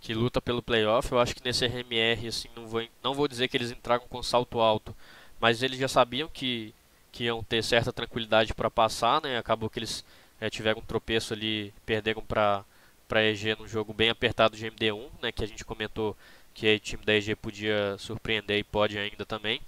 que 0.00 0.12
luta 0.12 0.40
pelo 0.40 0.62
playoff. 0.62 1.10
Eu 1.10 1.18
acho 1.18 1.34
que 1.34 1.44
nesse 1.44 1.66
RMR, 1.66 2.28
assim, 2.28 2.48
não 2.54 2.66
vou, 2.66 2.86
não 3.02 3.14
vou 3.14 3.26
dizer 3.26 3.48
que 3.48 3.56
eles 3.56 3.70
entraram 3.70 4.06
com 4.06 4.22
salto 4.22 4.60
alto, 4.60 4.94
mas 5.40 5.62
eles 5.62 5.78
já 5.78 5.88
sabiam 5.88 6.28
que, 6.28 6.74
que 7.12 7.24
iam 7.24 7.42
ter 7.42 7.62
certa 7.62 7.92
tranquilidade 7.92 8.54
para 8.54 8.70
passar, 8.70 9.20
né? 9.22 9.38
Acabou 9.38 9.70
que 9.70 9.78
eles 9.78 10.04
é, 10.40 10.50
tiveram 10.50 10.80
um 10.80 10.84
tropeço 10.84 11.32
ali, 11.34 11.72
perderam 11.84 12.22
para 12.22 12.64
para 13.08 13.24
EG 13.24 13.56
num 13.58 13.66
jogo 13.66 13.94
bem 13.94 14.10
apertado 14.10 14.54
de 14.54 14.70
MD1, 14.70 15.08
né, 15.22 15.32
que 15.32 15.42
a 15.42 15.46
gente 15.46 15.64
comentou 15.64 16.14
que 16.52 16.74
o 16.74 16.78
time 16.78 17.02
da 17.04 17.14
EG 17.14 17.34
podia 17.34 17.96
surpreender 17.98 18.58
e 18.58 18.64
pode 18.64 18.98
ainda 18.98 19.24
também. 19.24 19.62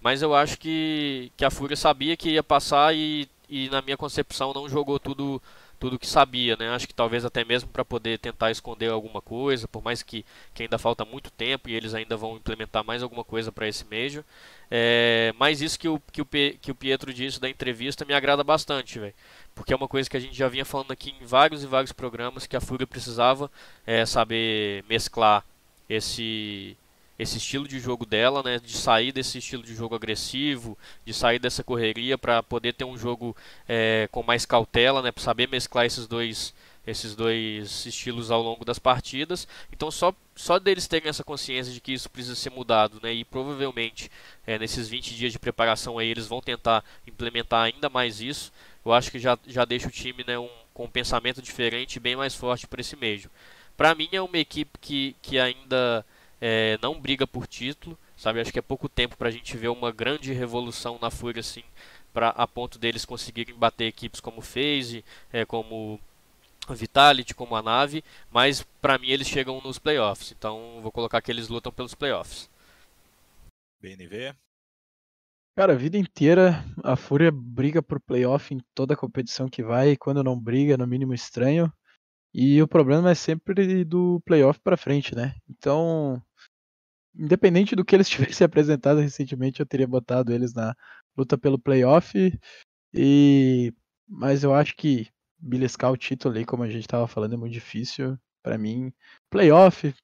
Mas 0.00 0.22
eu 0.22 0.34
acho 0.34 0.58
que, 0.58 1.30
que 1.36 1.44
a 1.44 1.50
Fúria 1.50 1.76
sabia 1.76 2.16
que 2.16 2.30
ia 2.30 2.42
passar 2.42 2.94
e, 2.94 3.28
e 3.48 3.68
na 3.68 3.82
minha 3.82 3.98
concepção 3.98 4.54
não 4.54 4.68
jogou 4.68 4.98
tudo 4.98 5.42
tudo 5.80 5.98
que 5.98 6.06
sabia, 6.06 6.56
né? 6.56 6.68
Acho 6.68 6.86
que 6.86 6.94
talvez 6.94 7.24
até 7.24 7.42
mesmo 7.42 7.70
para 7.70 7.84
poder 7.84 8.18
tentar 8.18 8.50
esconder 8.50 8.90
alguma 8.90 9.22
coisa, 9.22 9.66
por 9.66 9.82
mais 9.82 10.02
que, 10.02 10.26
que 10.52 10.62
ainda 10.62 10.78
falta 10.78 11.06
muito 11.06 11.30
tempo 11.30 11.70
e 11.70 11.74
eles 11.74 11.94
ainda 11.94 12.18
vão 12.18 12.36
implementar 12.36 12.84
mais 12.84 13.02
alguma 13.02 13.24
coisa 13.24 13.50
para 13.50 13.66
esse 13.66 13.84
Major. 13.90 14.22
É, 14.70 15.34
mas 15.38 15.62
isso 15.62 15.78
que 15.78 15.88
o, 15.88 15.98
que, 16.12 16.20
o, 16.20 16.26
que 16.26 16.70
o 16.70 16.74
Pietro 16.74 17.12
disse 17.14 17.40
da 17.40 17.48
entrevista 17.48 18.04
me 18.04 18.12
agrada 18.12 18.44
bastante, 18.44 18.98
velho. 18.98 19.14
Porque 19.54 19.72
é 19.72 19.76
uma 19.76 19.88
coisa 19.88 20.08
que 20.08 20.16
a 20.18 20.20
gente 20.20 20.36
já 20.36 20.48
vinha 20.48 20.66
falando 20.66 20.92
aqui 20.92 21.14
em 21.18 21.24
vários 21.24 21.64
e 21.64 21.66
vários 21.66 21.92
programas 21.92 22.46
que 22.46 22.56
a 22.56 22.60
Fúria 22.60 22.86
precisava 22.86 23.50
é, 23.86 24.04
saber 24.04 24.84
mesclar 24.86 25.42
esse 25.88 26.76
esse 27.20 27.36
estilo 27.36 27.68
de 27.68 27.78
jogo 27.78 28.06
dela, 28.06 28.42
né, 28.42 28.58
de 28.58 28.72
sair 28.72 29.12
desse 29.12 29.36
estilo 29.36 29.62
de 29.62 29.74
jogo 29.74 29.94
agressivo, 29.94 30.76
de 31.04 31.12
sair 31.12 31.38
dessa 31.38 31.62
correria 31.62 32.16
para 32.16 32.42
poder 32.42 32.72
ter 32.72 32.84
um 32.84 32.96
jogo 32.96 33.36
é, 33.68 34.08
com 34.10 34.22
mais 34.22 34.46
cautela, 34.46 35.02
né, 35.02 35.12
para 35.12 35.22
saber 35.22 35.46
mesclar 35.46 35.84
esses 35.84 36.06
dois 36.06 36.54
esses 36.86 37.14
dois 37.14 37.84
estilos 37.84 38.30
ao 38.30 38.40
longo 38.40 38.64
das 38.64 38.78
partidas. 38.78 39.46
Então 39.70 39.90
só 39.90 40.14
só 40.34 40.58
deles 40.58 40.88
terem 40.88 41.10
essa 41.10 41.22
consciência 41.22 41.70
de 41.74 41.78
que 41.78 41.92
isso 41.92 42.08
precisa 42.08 42.34
ser 42.34 42.48
mudado, 42.50 42.98
né, 43.02 43.12
e 43.12 43.22
provavelmente 43.22 44.10
é, 44.46 44.58
nesses 44.58 44.88
20 44.88 45.14
dias 45.14 45.30
de 45.30 45.38
preparação 45.38 45.98
aí 45.98 46.08
eles 46.08 46.26
vão 46.26 46.40
tentar 46.40 46.82
implementar 47.06 47.64
ainda 47.64 47.90
mais 47.90 48.22
isso. 48.22 48.50
Eu 48.82 48.94
acho 48.94 49.10
que 49.10 49.18
já, 49.18 49.38
já 49.46 49.66
deixa 49.66 49.88
o 49.88 49.90
time 49.90 50.24
né, 50.26 50.38
um, 50.38 50.48
com 50.72 50.84
um 50.84 50.90
pensamento 50.90 51.42
diferente 51.42 52.00
bem 52.00 52.16
mais 52.16 52.34
forte 52.34 52.66
para 52.66 52.80
esse 52.80 52.96
meio. 52.96 53.30
Para 53.76 53.94
mim 53.94 54.08
é 54.10 54.22
uma 54.22 54.38
equipe 54.38 54.78
que, 54.80 55.14
que 55.20 55.38
ainda 55.38 56.04
é, 56.40 56.78
não 56.82 57.00
briga 57.00 57.26
por 57.26 57.46
título, 57.46 57.98
sabe? 58.16 58.40
Acho 58.40 58.52
que 58.52 58.58
é 58.58 58.62
pouco 58.62 58.88
tempo 58.88 59.16
para 59.16 59.28
a 59.28 59.32
gente 59.32 59.56
ver 59.56 59.68
uma 59.68 59.92
grande 59.92 60.32
revolução 60.32 60.98
na 61.00 61.10
Fúria, 61.10 61.40
assim, 61.40 61.62
para 62.12 62.30
a 62.30 62.46
ponto 62.46 62.78
deles 62.78 63.04
conseguirem 63.04 63.54
bater 63.54 63.86
equipes 63.86 64.20
como 64.20 64.40
FaZe, 64.40 65.04
é, 65.32 65.44
como 65.44 66.00
Vitality, 66.68 67.34
como 67.34 67.56
a 67.56 67.62
Nave, 67.62 68.04
mas 68.30 68.62
para 68.80 68.98
mim 68.98 69.08
eles 69.08 69.28
chegam 69.28 69.60
nos 69.60 69.78
playoffs, 69.78 70.32
então 70.32 70.80
vou 70.82 70.92
colocar 70.92 71.20
que 71.20 71.30
eles 71.30 71.48
lutam 71.48 71.72
pelos 71.72 71.94
playoffs. 71.94 72.48
BNV? 73.80 74.34
Cara, 75.56 75.72
a 75.72 75.76
vida 75.76 75.98
inteira 75.98 76.64
a 76.82 76.96
Fúria 76.96 77.30
briga 77.30 77.82
por 77.82 78.00
playoff 78.00 78.54
em 78.54 78.60
toda 78.74 78.96
competição 78.96 79.48
que 79.48 79.62
vai, 79.62 79.90
e 79.90 79.96
quando 79.96 80.22
não 80.22 80.38
briga, 80.38 80.76
no 80.76 80.86
mínimo 80.86 81.12
estranho. 81.12 81.72
E 82.32 82.62
o 82.62 82.68
problema 82.68 83.10
é 83.10 83.14
sempre 83.14 83.84
do 83.84 84.20
playoff 84.24 84.60
para 84.60 84.76
frente, 84.76 85.14
né? 85.14 85.34
Então, 85.48 86.22
independente 87.14 87.76
do 87.76 87.84
que 87.84 87.94
eles 87.94 88.08
tivessem 88.10 88.44
apresentado 88.44 89.00
recentemente, 89.00 89.60
eu 89.60 89.66
teria 89.66 89.86
botado 89.86 90.32
eles 90.32 90.54
na 90.54 90.74
luta 91.16 91.36
pelo 91.38 91.58
playoff. 91.58 92.12
E 92.94 93.72
mas 94.08 94.42
eu 94.42 94.52
acho 94.52 94.74
que 94.76 95.08
beliscar 95.38 95.92
o 95.92 95.96
título 95.96 96.36
aí, 96.36 96.44
como 96.44 96.64
a 96.64 96.68
gente 96.68 96.82
estava 96.82 97.06
falando, 97.06 97.34
é 97.34 97.36
muito 97.36 97.52
difícil 97.52 98.18
para 98.42 98.58
mim. 98.58 98.92
Playoff, 99.30 99.94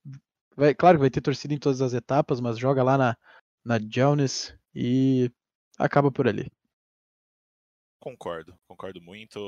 vai, 0.57 0.75
claro 0.75 0.99
que 0.99 1.01
vai 1.03 1.11
ter 1.11 1.21
torcida 1.21 1.53
em 1.53 1.59
todas 1.59 1.83
as 1.83 1.93
etapas, 1.93 2.41
mas 2.41 2.59
joga 2.59 2.83
lá 2.83 2.97
na 2.97 3.17
na 3.65 3.81
Jonas 3.81 4.57
e 4.73 5.29
acaba 5.77 6.13
por 6.13 6.29
ali. 6.29 6.49
Concordo, 7.99 8.57
concordo 8.69 9.03
muito. 9.03 9.41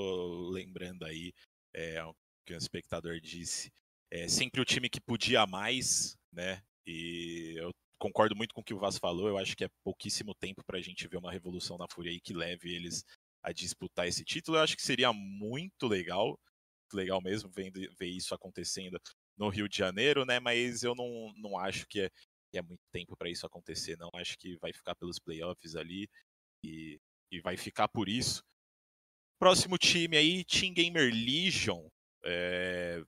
Lembrando 0.51 1.05
aí 1.05 1.33
é, 1.73 2.03
o 2.03 2.13
que 2.45 2.53
o 2.53 2.57
espectador 2.57 3.21
disse, 3.21 3.73
é 4.11 4.27
sempre 4.27 4.61
o 4.61 4.65
time 4.65 4.89
que 4.89 5.01
podia 5.01 5.47
mais, 5.47 6.19
né? 6.33 6.61
E 6.89 7.53
eu 7.59 7.71
concordo 7.99 8.35
muito 8.35 8.55
com 8.55 8.63
o 8.63 8.65
que 8.65 8.73
o 8.73 8.79
Vaz 8.79 8.97
falou. 8.97 9.29
Eu 9.29 9.37
acho 9.37 9.55
que 9.55 9.65
é 9.65 9.69
pouquíssimo 9.85 10.35
tempo 10.35 10.65
para 10.65 10.79
a 10.79 10.81
gente 10.81 11.07
ver 11.07 11.19
uma 11.19 11.31
revolução 11.31 11.77
na 11.77 11.85
Fúria 11.93 12.11
aí 12.11 12.19
que 12.19 12.33
leve 12.33 12.75
eles 12.75 13.05
a 13.43 13.53
disputar 13.53 14.09
esse 14.09 14.25
título. 14.25 14.57
Eu 14.57 14.63
acho 14.63 14.75
que 14.75 14.83
seria 14.83 15.13
muito 15.13 15.87
legal, 15.87 16.41
legal 16.95 17.21
mesmo 17.21 17.51
ver, 17.51 17.71
ver 17.99 18.07
isso 18.07 18.35
acontecendo 18.35 18.99
no 19.37 19.51
Rio 19.51 19.69
de 19.69 19.77
Janeiro, 19.77 20.25
né? 20.25 20.41
Mas 20.41 20.83
eu 20.83 20.95
não, 20.95 21.31
não 21.37 21.59
acho 21.59 21.87
que 21.87 22.01
é, 22.01 22.11
que 22.51 22.57
é 22.57 22.63
muito 22.63 22.83
tempo 22.91 23.15
para 23.19 23.29
isso 23.29 23.45
acontecer, 23.45 23.99
não. 23.99 24.09
Acho 24.15 24.39
que 24.39 24.57
vai 24.57 24.73
ficar 24.73 24.95
pelos 24.95 25.19
playoffs 25.19 25.77
ali 25.77 26.09
e, 26.65 26.99
e 27.31 27.39
vai 27.43 27.59
ficar 27.59 27.89
por 27.89 28.09
isso. 28.09 28.43
Próximo 29.39 29.77
time 29.77 30.17
aí, 30.17 30.43
Team 30.43 30.73
Gamer 30.73 31.13
Legion. 31.13 31.87
É, 32.25 33.05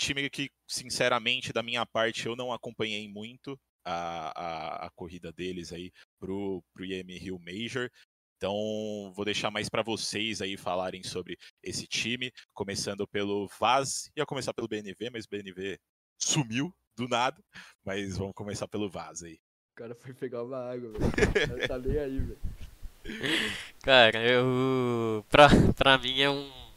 time 0.00 0.30
que, 0.30 0.50
sinceramente, 0.66 1.52
da 1.52 1.62
minha 1.62 1.84
parte, 1.84 2.26
eu 2.26 2.34
não 2.34 2.52
acompanhei 2.52 3.08
muito 3.08 3.58
a, 3.84 4.32
a, 4.34 4.86
a 4.86 4.90
corrida 4.90 5.32
deles 5.32 5.72
aí 5.72 5.92
pro, 6.18 6.62
pro 6.72 6.84
IM 6.84 7.18
Rio 7.18 7.38
Major. 7.38 7.90
Então, 8.36 9.12
vou 9.14 9.24
deixar 9.24 9.50
mais 9.50 9.68
para 9.68 9.82
vocês 9.82 10.40
aí 10.40 10.56
falarem 10.56 11.02
sobre 11.02 11.36
esse 11.62 11.86
time, 11.86 12.32
começando 12.54 13.06
pelo 13.06 13.46
Vaz. 13.58 14.10
Ia 14.16 14.24
começar 14.24 14.54
pelo 14.54 14.68
BNV, 14.68 15.10
mas 15.12 15.26
o 15.26 15.28
BNV 15.28 15.78
sumiu 16.18 16.74
do 16.96 17.06
nada. 17.06 17.42
Mas 17.84 18.16
vamos 18.16 18.32
começar 18.34 18.66
pelo 18.66 18.88
Vaz 18.88 19.22
aí. 19.22 19.38
O 19.72 19.76
cara 19.76 19.94
foi 19.94 20.14
pegar 20.14 20.42
uma 20.42 20.72
água, 20.72 20.90
velho. 20.90 21.68
tá 21.68 21.76
nem 21.78 21.98
aí, 21.98 22.18
velho. 22.18 22.38
Cara, 23.82 24.22
eu. 24.22 25.24
Pra, 25.28 25.48
pra 25.76 25.98
mim 25.98 26.20
é 26.20 26.30
um. 26.30 26.69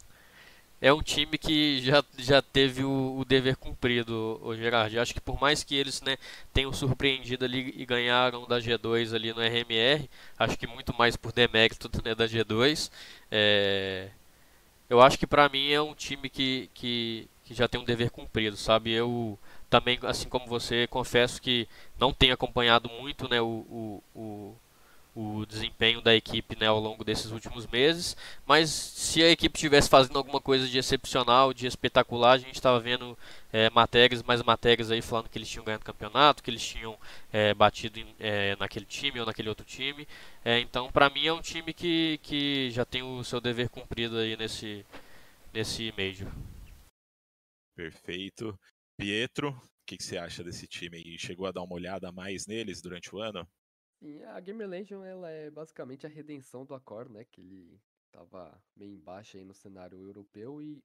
É 0.84 0.91
um 0.91 1.01
time 1.01 1.38
que 1.38 1.79
já, 1.79 2.03
já 2.17 2.41
teve 2.41 2.84
o, 2.84 3.17
o 3.17 3.23
dever 3.23 3.55
cumprido, 3.55 4.38
o 4.43 4.53
Gerard. 4.53 4.93
Eu 4.93 5.01
acho 5.01 5.13
que 5.13 5.21
por 5.21 5.39
mais 5.39 5.63
que 5.63 5.73
eles 5.75 6.01
né, 6.01 6.17
tenham 6.53 6.73
surpreendido 6.73 7.45
ali 7.45 7.73
e 7.77 7.86
ganharam 7.86 8.45
da 8.45 8.59
G2 8.59 9.15
ali 9.15 9.31
no 9.34 9.39
RMR, 9.41 10.09
acho 10.38 10.57
que 10.59 10.67
muito 10.67 10.93
mais 10.93 11.15
por 11.15 11.31
demérito 11.31 11.89
né, 12.03 12.13
da 12.13 12.25
G2. 12.27 12.91
É, 13.31 14.09
eu 14.89 15.01
acho 15.01 15.17
que 15.17 15.25
pra 15.25 15.47
mim 15.47 15.71
é 15.71 15.81
um 15.81 15.95
time 15.95 16.29
que, 16.29 16.69
que, 16.73 17.29
que 17.45 17.53
já 17.53 17.65
tem 17.65 17.79
um 17.79 17.86
dever 17.86 18.11
cumprido, 18.11 18.57
sabe? 18.57 18.91
Eu 18.91 19.39
também, 19.69 19.97
assim 20.03 20.27
como 20.27 20.47
você, 20.47 20.86
confesso 20.88 21.41
que 21.41 21.65
não 21.97 22.11
tenho 22.11 22.34
acompanhado 22.34 22.89
muito 22.89 23.29
né, 23.29 23.39
o, 23.41 24.03
o 24.13 24.55
o 25.16 25.45
desempenho 25.45 26.01
da 26.01 26.16
equipe 26.16 26.57
né, 26.59 26.66
ao 26.68 26.80
longo 26.80 27.03
desses 27.03 27.32
últimos 27.32 27.68
meses. 27.68 28.18
Mas 28.45 28.70
se 28.70 29.22
a 29.24 29.30
equipe 29.30 29.55
estivesse 29.55 29.89
fazendo 29.89 30.18
alguma 30.18 30.41
coisa 30.41 30.68
de 30.68 30.78
excepcional, 30.78 31.53
de 31.53 31.68
espetacular, 31.68 32.34
a 32.34 32.38
gente 32.38 32.55
estava 32.55 32.80
vendo 32.80 33.18
é, 33.51 33.70
matérias, 33.70 34.24
mais 34.24 34.41
matérias 34.41 34.89
aí 34.89 35.01
falando 35.01 35.30
que 35.30 35.38
eles 35.38 35.49
tinham 35.49 35.66
ganhado 35.66 35.86
campeonato, 35.86 36.41
que 36.41 36.49
eles 36.49 36.66
tinham 36.66 36.97
é, 37.32 37.53
batido 37.53 37.99
em, 37.99 38.16
é, 38.20 38.55
naquele 38.55 38.86
time 38.86 39.20
ou 39.20 39.26
naquele 39.26 39.49
outro 39.49 39.66
time. 39.66 40.07
É, 40.43 40.59
então, 40.59 40.91
para 40.91 41.09
mim, 41.09 41.28
é 41.28 41.34
um 41.34 41.41
time 41.41 41.74
que, 41.74 42.20
que 42.24 42.72
já 42.72 42.84
tem 42.84 43.03
o 43.03 43.24
seu 43.24 43.39
dever 43.39 43.70
cumprido 43.70 44.18
aí 44.18 44.36
nesse, 44.36 44.86
nesse 45.53 45.93
Major. 45.97 46.32
Perfeito. 47.76 48.57
Pietro, 48.97 49.49
o 49.49 49.86
que, 49.86 49.97
que 49.97 50.03
você 50.03 50.18
acha 50.18 50.43
desse 50.43 50.68
time 50.68 50.97
aí? 50.97 51.18
Chegou 51.20 51.45
a 51.45 51.51
dar 51.51 51.61
uma 51.61 51.76
olhada 51.76 52.11
mais 52.11 52.47
neles 52.47 52.82
durante 52.82 53.14
o 53.14 53.20
ano? 53.20 53.47
Sim, 54.03 54.21
a 54.23 54.37
Gamer 54.41 54.67
Legion 54.67 55.01
ela 55.05 55.29
é 55.29 55.49
basicamente 55.49 56.05
a 56.05 56.09
redenção 56.09 56.65
do 56.65 56.73
Accor, 56.75 57.09
né? 57.09 57.23
Que 57.23 57.39
ele 57.39 57.81
tava 58.11 58.61
meio 58.75 58.91
embaixo 58.93 59.37
aí 59.37 59.45
no 59.45 59.53
cenário 59.53 59.97
europeu 59.97 60.61
e 60.61 60.83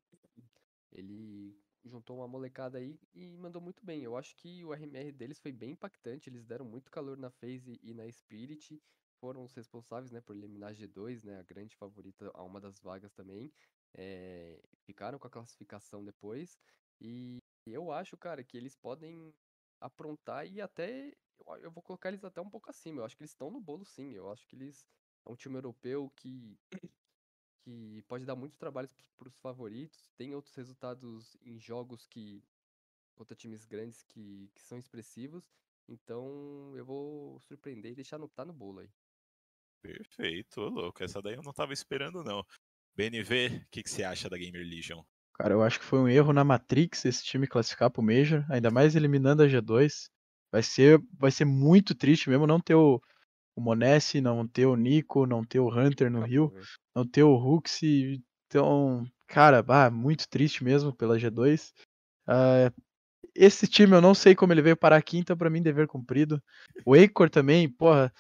ele 0.93 1.61
juntou 1.85 2.19
uma 2.19 2.29
molecada 2.29 2.79
aí 2.79 2.97
e 3.13 3.37
mandou 3.37 3.61
muito 3.61 3.85
bem. 3.85 4.05
Eu 4.05 4.17
acho 4.17 4.37
que 4.37 4.65
o 4.65 4.73
RMR 4.73 5.11
deles 5.11 5.41
foi 5.41 5.51
bem 5.51 5.73
impactante, 5.73 6.31
eles 6.31 6.45
deram 6.47 6.65
muito 6.65 6.93
calor 6.93 7.19
na 7.19 7.29
FaZe 7.29 7.81
e 7.83 7.93
na 7.93 8.09
Spirit, 8.13 8.81
foram 9.21 9.43
os 9.43 9.53
responsáveis, 9.53 10.13
né, 10.13 10.21
por 10.21 10.37
eliminar 10.37 10.71
a 10.71 10.73
G2, 10.73 11.25
né, 11.25 11.41
a 11.41 11.43
grande 11.43 11.75
favorita 11.75 12.31
a 12.33 12.45
uma 12.45 12.61
das 12.61 12.79
vagas 12.81 13.13
também. 13.13 13.53
É, 13.97 14.63
ficaram 14.87 15.19
com 15.19 15.27
a 15.27 15.31
classificação 15.31 16.05
depois 16.05 16.57
e 17.01 17.39
eu 17.67 17.91
acho, 17.91 18.17
cara, 18.17 18.45
que 18.45 18.57
eles 18.57 18.77
podem 18.77 19.35
aprontar 19.81 20.47
e 20.47 20.61
até 20.61 21.17
eu, 21.39 21.57
eu 21.57 21.71
vou 21.71 21.83
colocar 21.83 22.09
eles 22.09 22.25
até 22.25 22.41
um 22.41 22.51
pouco 22.51 22.71
acima. 22.71 23.01
Eu 23.01 23.05
acho 23.05 23.17
que 23.17 23.23
eles 23.23 23.31
estão 23.31 23.51
no 23.51 23.61
bolo 23.61 23.85
sim. 23.85 24.13
Eu 24.15 24.31
acho 24.31 24.47
que 24.47 24.57
eles 24.57 24.87
é 25.27 25.31
um 25.31 25.37
time 25.37 25.57
europeu 25.57 26.11
que 26.17 26.59
que 27.61 28.03
pode 28.09 28.25
dar 28.25 28.35
muitos 28.35 28.57
trabalhos 28.57 28.95
para 29.17 29.29
os 29.29 29.39
favoritos. 29.41 30.11
Tem 30.17 30.35
outros 30.35 30.55
resultados 30.55 31.37
em 31.43 31.59
jogos 31.59 32.07
que 32.07 32.43
contra 33.15 33.37
times 33.37 33.67
grandes 33.67 34.03
que, 34.05 34.51
que 34.55 34.63
são 34.63 34.79
expressivos. 34.79 35.45
Então 35.89 36.73
eu 36.77 36.85
vou 36.85 37.41
surpreender 37.41 37.93
e 37.93 37.97
deixar 37.97 38.19
no 38.19 38.29
tá 38.29 38.45
no 38.45 38.53
bolo 38.53 38.81
aí. 38.81 38.91
Perfeito, 39.83 40.61
ô 40.61 40.69
louco. 40.69 41.03
Essa 41.03 41.21
daí 41.21 41.35
eu 41.35 41.43
não 41.43 41.53
tava 41.53 41.73
esperando 41.73 42.23
não. 42.25 42.45
BNV, 42.95 43.65
o 43.65 43.69
que, 43.71 43.83
que 43.83 43.91
você 43.91 44.03
acha 44.03 44.29
da 44.29 44.37
Gamer 44.37 44.67
Legion? 44.67 45.03
Cara, 45.35 45.55
eu 45.55 45.63
acho 45.63 45.79
que 45.79 45.85
foi 45.85 46.01
um 46.01 46.09
erro 46.09 46.33
na 46.33 46.43
Matrix 46.43 47.05
esse 47.05 47.23
time 47.23 47.47
classificar 47.47 47.91
pro 47.91 48.03
Major, 48.03 48.45
ainda 48.51 48.71
mais 48.71 48.97
eliminando 48.97 49.43
a 49.43 49.47
G2. 49.47 50.11
Vai 50.51 50.63
ser, 50.63 51.01
vai 51.19 51.31
ser 51.31 51.45
muito 51.45 51.95
triste 51.95 52.31
mesmo 52.31 52.47
não 52.47 52.61
ter 52.61 52.75
o, 52.75 53.01
o 53.55 53.75
não 54.23 54.47
ter 54.47 54.67
o 54.67 54.77
Nico, 54.77 55.27
não 55.27 55.45
ter 55.45 55.61
o 55.61 55.69
Hunter 55.69 56.11
no 56.11 56.23
Rio, 56.23 56.53
não 56.95 57.07
ter 57.07 57.23
o 57.23 57.35
Hux. 57.35 57.81
Então, 58.47 59.05
cara, 59.27 59.63
bah, 59.63 59.91
muito 59.91 60.29
triste 60.29 60.65
mesmo 60.65 60.95
pela 60.95 61.19
G2. 61.19 61.71
Uh, 62.27 62.29
ah, 62.29 62.73
esse 63.35 63.67
time 63.67 63.95
eu 63.95 64.01
não 64.01 64.15
sei 64.15 64.35
como 64.35 64.53
ele 64.53 64.63
veio 64.63 64.77
parar 64.77 64.97
aqui, 64.97 65.19
então 65.19 65.37
pra 65.37 65.51
mim 65.51 65.63
dever 65.63 65.87
cumprido. 65.87 66.43
O 66.85 66.95
Acor 66.95 67.29
também, 67.31 67.69
porra, 67.69 68.13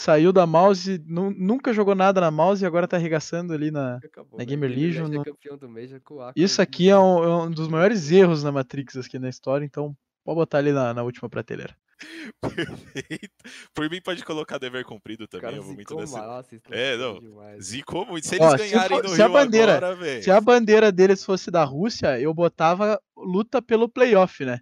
saiu 0.00 0.32
da 0.32 0.46
mouse, 0.46 1.02
nunca 1.06 1.72
jogou 1.72 1.94
nada 1.94 2.20
na 2.20 2.30
mouse 2.30 2.62
e 2.62 2.66
agora 2.66 2.86
tá 2.86 2.96
arregaçando 2.96 3.52
ali 3.52 3.70
na, 3.70 3.96
Acabou, 3.96 4.38
na 4.38 4.44
Gamer 4.44 4.70
Legion. 4.70 5.08
No... 5.08 5.22
É 5.22 6.32
Isso 6.36 6.62
aqui 6.62 6.88
é 6.88 6.98
um, 6.98 7.24
é 7.24 7.44
um, 7.44 7.50
dos 7.50 7.68
maiores 7.68 8.10
erros 8.10 8.44
na 8.44 8.52
Matrix 8.52 8.96
aqui 8.96 9.18
na 9.18 9.28
história, 9.28 9.64
então 9.64 9.96
pode 10.28 10.36
botar 10.36 10.58
ali 10.58 10.72
na, 10.72 10.92
na 10.92 11.02
última 11.02 11.26
prateleira. 11.26 11.74
Perfeito. 12.54 13.30
Por 13.72 13.88
mim 13.88 13.98
pode 14.02 14.22
colocar 14.22 14.58
dever 14.58 14.84
cumprido 14.84 15.26
também. 15.26 15.56
Eu 15.56 15.62
vou 15.62 15.74
muito 15.74 15.96
nessa... 15.96 16.44
É, 16.70 16.98
não. 16.98 17.18
Zicou 17.58 18.04
muito. 18.04 18.26
Se 18.26 18.34
eles 18.34 18.46
Ó, 18.46 18.56
ganharem 18.56 18.82
se 18.82 18.88
for, 18.88 19.02
no 19.04 19.08
se 19.08 19.16
Rio 19.16 19.24
a 19.24 19.28
bandeira, 19.28 19.76
agora, 19.78 20.22
Se 20.22 20.30
a 20.30 20.40
bandeira 20.40 20.92
deles 20.92 21.24
fosse 21.24 21.50
da 21.50 21.64
Rússia, 21.64 22.20
eu 22.20 22.34
botava 22.34 23.00
luta 23.16 23.62
pelo 23.62 23.88
playoff, 23.88 24.44
né? 24.44 24.60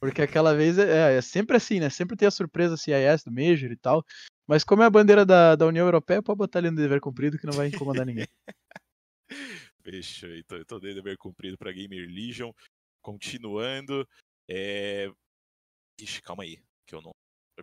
Porque 0.00 0.20
aquela 0.20 0.52
vez 0.52 0.76
é, 0.76 1.16
é, 1.16 1.20
sempre 1.20 1.56
assim, 1.56 1.78
né? 1.78 1.90
Sempre 1.90 2.16
tem 2.16 2.26
a 2.26 2.32
surpresa 2.32 2.76
CIS 2.76 3.22
do 3.24 3.30
Major 3.30 3.70
e 3.70 3.76
tal. 3.76 4.04
Mas 4.48 4.64
como 4.64 4.82
é 4.82 4.86
a 4.86 4.90
bandeira 4.90 5.24
da, 5.24 5.54
da 5.54 5.66
União 5.66 5.86
Europeia, 5.86 6.22
pode 6.22 6.38
botar 6.38 6.58
ali 6.58 6.70
no 6.70 6.76
dever 6.76 7.00
cumprido 7.00 7.38
que 7.38 7.46
não 7.46 7.54
vai 7.54 7.68
incomodar 7.68 8.04
ninguém. 8.04 8.26
Fechou, 9.80 10.34
então 10.34 10.58
eu 10.58 10.64
tô 10.64 10.80
de 10.80 10.92
dever 10.92 11.16
cumprido 11.16 11.56
pra 11.56 11.70
Gamer 11.70 12.08
Legion. 12.08 12.50
Continuando. 13.00 14.06
É... 14.48 15.10
Ixi, 16.00 16.22
calma 16.22 16.42
aí, 16.42 16.62
que 16.86 16.94
eu 16.94 17.02
não. 17.02 17.12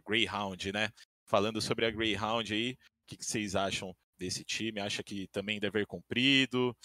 Greyhound, 0.08 0.72
né? 0.72 0.90
Falando 1.26 1.62
sobre 1.62 1.86
a 1.86 1.92
Greyhound 1.92 2.54
aí, 2.54 2.74
o 2.74 2.78
que, 3.08 3.18
que 3.18 3.26
vocês 3.26 3.56
acham 3.56 3.96
desse 4.18 4.44
time? 4.44 4.80
Acha 4.80 5.04
que 5.04 5.28
também 5.28 5.60
dever 5.60 5.86
cumprido? 5.86 6.76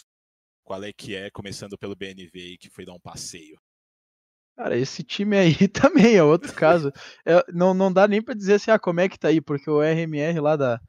Qual 0.65 0.83
é 0.83 0.93
que 0.93 1.15
é, 1.15 1.31
começando 1.31 1.79
pelo 1.79 1.95
BNV 1.95 2.31
aí, 2.35 2.59
que 2.59 2.69
foi 2.69 2.85
dar 2.85 2.95
um 2.95 3.01
passeio? 3.01 3.61
Cara, 4.57 4.77
esse 4.77 5.05
time 5.05 5.37
aí 5.37 5.55
também 5.69 6.17
é 6.17 6.23
outro 6.23 6.53
caso. 6.55 6.91
É, 7.25 7.45
não, 7.53 7.75
não 7.75 7.93
dá 7.93 8.09
nem 8.09 8.23
para 8.23 8.35
dizer 8.35 8.55
assim, 8.55 8.71
ah, 8.71 8.79
como 8.79 9.01
é 9.01 9.09
que 9.09 9.19
tá 9.19 9.29
aí, 9.29 9.41
porque 9.41 9.71
o 9.71 9.83
RMR 9.83 10.41
lá 10.41 10.57
da, 10.57 10.81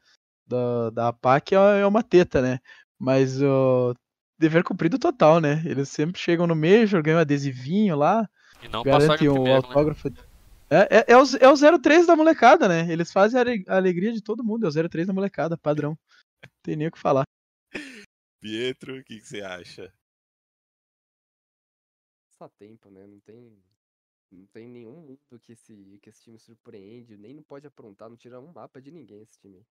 da, 0.47 0.89
da 0.89 1.07
APAC 1.09 1.53
é, 1.53 1.81
é 1.81 1.85
uma 1.85 2.01
teta, 2.01 2.41
né? 2.41 2.59
Mas 2.97 3.41
o 3.41 3.93
dever 4.39 4.63
cumprido 4.63 4.97
total, 4.97 5.39
né? 5.41 5.61
Eles 5.65 5.89
sempre 5.89 6.19
chegam 6.19 6.47
no 6.47 6.55
Major, 6.55 7.03
ganham 7.03 7.19
adesivinho 7.19 7.95
lá, 7.95 8.27
e 8.61 8.67
não 8.67 8.81
o 8.81 8.83
primeiro, 8.83 9.43
né? 9.43 9.55
autógrafo. 9.55 10.09
Né? 10.09 10.15
É, 10.69 10.97
é, 10.97 11.05
é, 11.13 11.17
o, 11.17 11.23
é 11.39 11.49
o 11.49 11.79
03 11.79 12.05
da 12.05 12.15
molecada, 12.15 12.67
né? 12.67 12.91
Eles 12.91 13.11
fazem 13.11 13.39
a 13.67 13.75
alegria 13.75 14.11
de 14.11 14.21
todo 14.21 14.43
mundo, 14.43 14.65
é 14.65 14.69
o 14.69 14.89
03 14.89 15.07
da 15.07 15.13
molecada, 15.13 15.57
padrão. 15.57 15.97
Não 16.43 16.51
tem 16.61 16.75
nem 16.75 16.87
o 16.87 16.91
que 16.91 16.99
falar. 16.99 17.23
Pietro, 18.41 18.99
o 18.99 19.03
que, 19.03 19.19
que 19.19 19.27
você 19.27 19.41
acha? 19.41 19.91
passatempo, 22.37 22.89
né? 22.89 23.05
Não 23.07 23.19
tem, 23.19 23.63
não 24.31 24.45
tem 24.47 24.69
nenhum 24.69 25.01
mundo 25.01 25.39
que 25.41 25.53
esse, 25.53 25.99
que 26.01 26.09
esse 26.09 26.21
time 26.21 26.39
surpreende, 26.39 27.17
nem 27.17 27.33
não 27.33 27.43
pode 27.43 27.65
aprontar, 27.65 28.09
não 28.09 28.15
tira 28.15 28.39
um 28.39 28.51
mapa 28.53 28.81
de 28.81 28.91
ninguém 28.91 29.21
esse 29.21 29.39
time. 29.39 29.65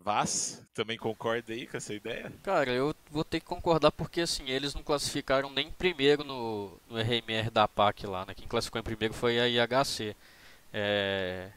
Vaz, 0.00 0.62
também 0.72 0.96
concorda 0.96 1.52
aí 1.52 1.66
com 1.66 1.76
essa 1.76 1.92
ideia? 1.92 2.32
Cara, 2.42 2.70
eu 2.70 2.94
vou 3.10 3.24
ter 3.24 3.40
que 3.40 3.46
concordar 3.46 3.90
porque 3.90 4.20
assim, 4.20 4.48
eles 4.48 4.74
não 4.74 4.82
classificaram 4.82 5.50
nem 5.50 5.70
primeiro 5.72 6.22
no, 6.22 6.78
no 6.88 6.96
RMR 6.96 7.50
da 7.50 7.66
PAC 7.66 8.06
lá, 8.06 8.24
né? 8.24 8.34
Quem 8.34 8.46
classificou 8.46 8.80
em 8.80 8.84
primeiro 8.84 9.12
foi 9.12 9.40
a 9.40 9.48
IHC. 9.48 10.14
É... 10.72 11.50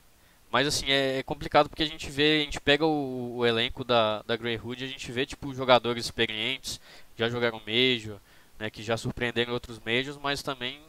Mas 0.51 0.67
assim, 0.67 0.89
é, 0.89 1.19
é 1.19 1.23
complicado 1.23 1.69
porque 1.69 1.83
a 1.83 1.87
gente 1.87 2.09
vê, 2.09 2.41
a 2.41 2.43
gente 2.45 2.59
pega 2.59 2.85
o, 2.85 3.37
o 3.37 3.45
elenco 3.45 3.83
da, 3.83 4.23
da 4.23 4.35
Greyhood 4.35 4.83
e 4.83 4.87
a 4.87 4.89
gente 4.89 5.11
vê 5.11 5.25
tipo 5.25 5.53
jogadores 5.53 6.05
experientes, 6.05 6.81
já 7.15 7.29
jogaram 7.29 7.61
Major, 7.67 8.19
né, 8.57 8.69
que 8.69 8.81
já 8.81 8.97
surpreenderam 8.97 9.53
outros 9.53 9.79
Majors, 9.79 10.17
mas 10.17 10.41
também 10.41 10.79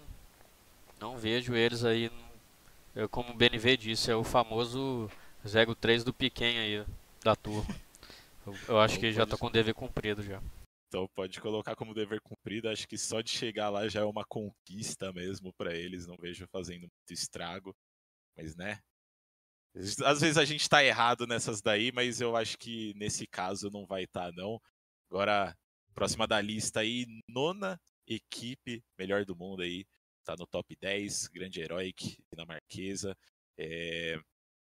não 1.01 1.17
vejo 1.19 1.55
eles 1.55 1.85
aí, 1.85 2.11
como 3.11 3.31
o 3.33 3.35
BNV 3.35 3.77
disse, 3.77 4.11
é 4.11 4.17
o 4.17 4.25
famoso 4.25 5.11
03 5.79 6.05
do 6.05 6.13
Piquen 6.13 6.59
aí, 6.59 6.85
da 7.23 7.37
turma. 7.37 7.75
Eu, 8.47 8.55
eu 8.68 8.81
acho 8.81 8.95
Então 8.95 9.09
que 9.09 9.12
já 9.12 9.27
tá 9.27 9.37
com 9.37 9.47
o 9.47 9.51
dever 9.51 9.75
cumprido 9.75 10.23
já. 10.23 10.43
Então 10.89 11.07
pode 11.14 11.41
colocar 11.41 11.77
como 11.77 11.95
dever 11.95 12.21
cumprido. 12.21 12.68
Acho 12.68 12.89
que 12.89 12.99
só 12.99 13.21
de 13.21 13.31
chegar 13.31 13.68
lá 13.71 13.89
já 13.89 14.01
é 14.01 14.05
uma 14.05 14.25
conquista 14.25 15.12
mesmo 15.12 15.53
pra 15.53 15.75
eles. 15.75 16.07
Não 16.07 16.16
vejo 16.16 16.47
fazendo 16.49 16.81
muito 16.81 17.12
estrago. 17.12 17.75
Mas 18.37 18.57
né? 18.57 18.81
Às 19.75 20.21
vezes 20.21 20.37
a 20.37 20.45
gente 20.45 20.68
tá 20.68 20.85
errado 20.85 21.27
nessas 21.27 21.62
daí, 21.62 21.93
mas 21.93 22.21
eu 22.21 22.37
acho 22.37 22.59
que 22.59 22.93
nesse 22.97 23.27
caso 23.27 23.71
não 23.71 23.87
vai 23.87 24.03
estar, 24.03 24.33
não. 24.33 24.61
Agora, 25.09 25.57
próxima 25.95 26.27
da 26.27 26.41
lista 26.41 26.81
aí, 26.81 27.07
nona 27.29 27.81
equipe 28.07 28.83
melhor 28.99 29.25
do 29.25 29.37
mundo 29.37 29.62
aí. 29.62 29.87
Tá 30.25 30.35
no 30.37 30.47
top 30.47 30.77
10, 30.77 31.29
grande 31.29 31.61
heróic, 31.61 32.18
dinamarquesa. 32.33 33.16
É... 33.57 34.18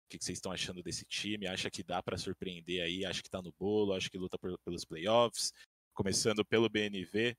O 0.08 0.10
que 0.10 0.16
que 0.16 0.24
vocês 0.24 0.38
estão 0.38 0.50
achando 0.50 0.82
desse 0.82 1.04
time? 1.04 1.46
Acha 1.46 1.70
que 1.70 1.82
dá 1.82 2.02
pra 2.02 2.16
surpreender 2.16 2.82
aí? 2.82 3.04
Acha 3.04 3.22
que 3.22 3.28
tá 3.28 3.42
no 3.42 3.52
bolo? 3.60 3.92
Acha 3.92 4.08
que 4.08 4.16
luta 4.16 4.38
por- 4.38 4.58
pelos 4.64 4.82
playoffs? 4.82 5.52
Começando 5.92 6.42
pelo 6.46 6.66
BNV. 6.66 7.36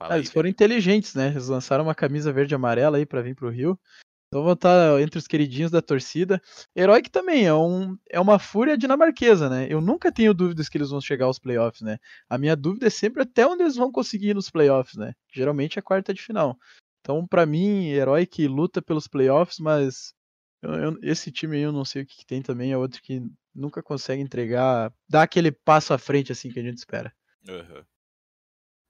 Ah, 0.00 0.14
aí, 0.14 0.18
eles 0.18 0.32
foram 0.32 0.48
inteligentes, 0.48 1.14
né? 1.14 1.28
Eles 1.28 1.46
lançaram 1.46 1.84
uma 1.84 1.94
camisa 1.94 2.32
verde 2.32 2.54
e 2.54 2.56
amarela 2.56 2.96
aí 2.96 3.06
pra 3.06 3.22
vir 3.22 3.36
pro 3.36 3.50
Rio. 3.50 3.78
Então 4.26 4.42
vão 4.42 4.54
estar 4.54 5.00
entre 5.00 5.16
os 5.16 5.28
queridinhos 5.28 5.70
da 5.70 5.80
torcida. 5.80 6.42
Herói 6.74 7.02
também 7.02 7.46
é, 7.46 7.54
um, 7.54 7.96
é 8.10 8.18
uma 8.18 8.40
fúria 8.40 8.76
dinamarquesa, 8.76 9.48
né? 9.48 9.68
Eu 9.70 9.80
nunca 9.80 10.10
tenho 10.10 10.34
dúvidas 10.34 10.68
que 10.68 10.76
eles 10.76 10.90
vão 10.90 11.00
chegar 11.00 11.26
aos 11.26 11.38
playoffs, 11.38 11.82
né? 11.82 11.98
A 12.28 12.36
minha 12.36 12.56
dúvida 12.56 12.88
é 12.88 12.90
sempre 12.90 13.22
até 13.22 13.46
onde 13.46 13.62
eles 13.62 13.76
vão 13.76 13.92
conseguir 13.92 14.30
ir 14.30 14.34
nos 14.34 14.50
playoffs, 14.50 14.96
né? 14.96 15.14
Geralmente 15.32 15.78
é 15.78 15.82
quarta 15.82 16.12
de 16.12 16.20
final. 16.20 16.58
Então, 17.00 17.24
pra 17.28 17.46
mim, 17.46 17.86
herói 17.90 18.26
que 18.26 18.48
luta 18.48 18.82
pelos 18.82 19.06
playoffs, 19.06 19.60
mas 19.60 20.12
eu- 20.62 20.74
eu- 20.74 20.98
esse 21.02 21.30
time 21.30 21.56
aí 21.56 21.62
eu 21.62 21.72
não 21.72 21.84
sei 21.84 22.02
o 22.02 22.06
que, 22.06 22.16
que 22.16 22.26
tem 22.26 22.42
também, 22.42 22.72
é 22.72 22.76
outro 22.78 23.02
que 23.02 23.22
nunca 23.54 23.82
consegue 23.82 24.22
entregar, 24.22 24.92
dar 25.08 25.22
aquele 25.22 25.50
passo 25.52 25.92
à 25.92 25.98
frente 25.98 26.32
assim 26.32 26.50
que 26.50 26.58
a 26.58 26.62
gente 26.62 26.78
espera. 26.78 27.14
Aham. 27.48 27.86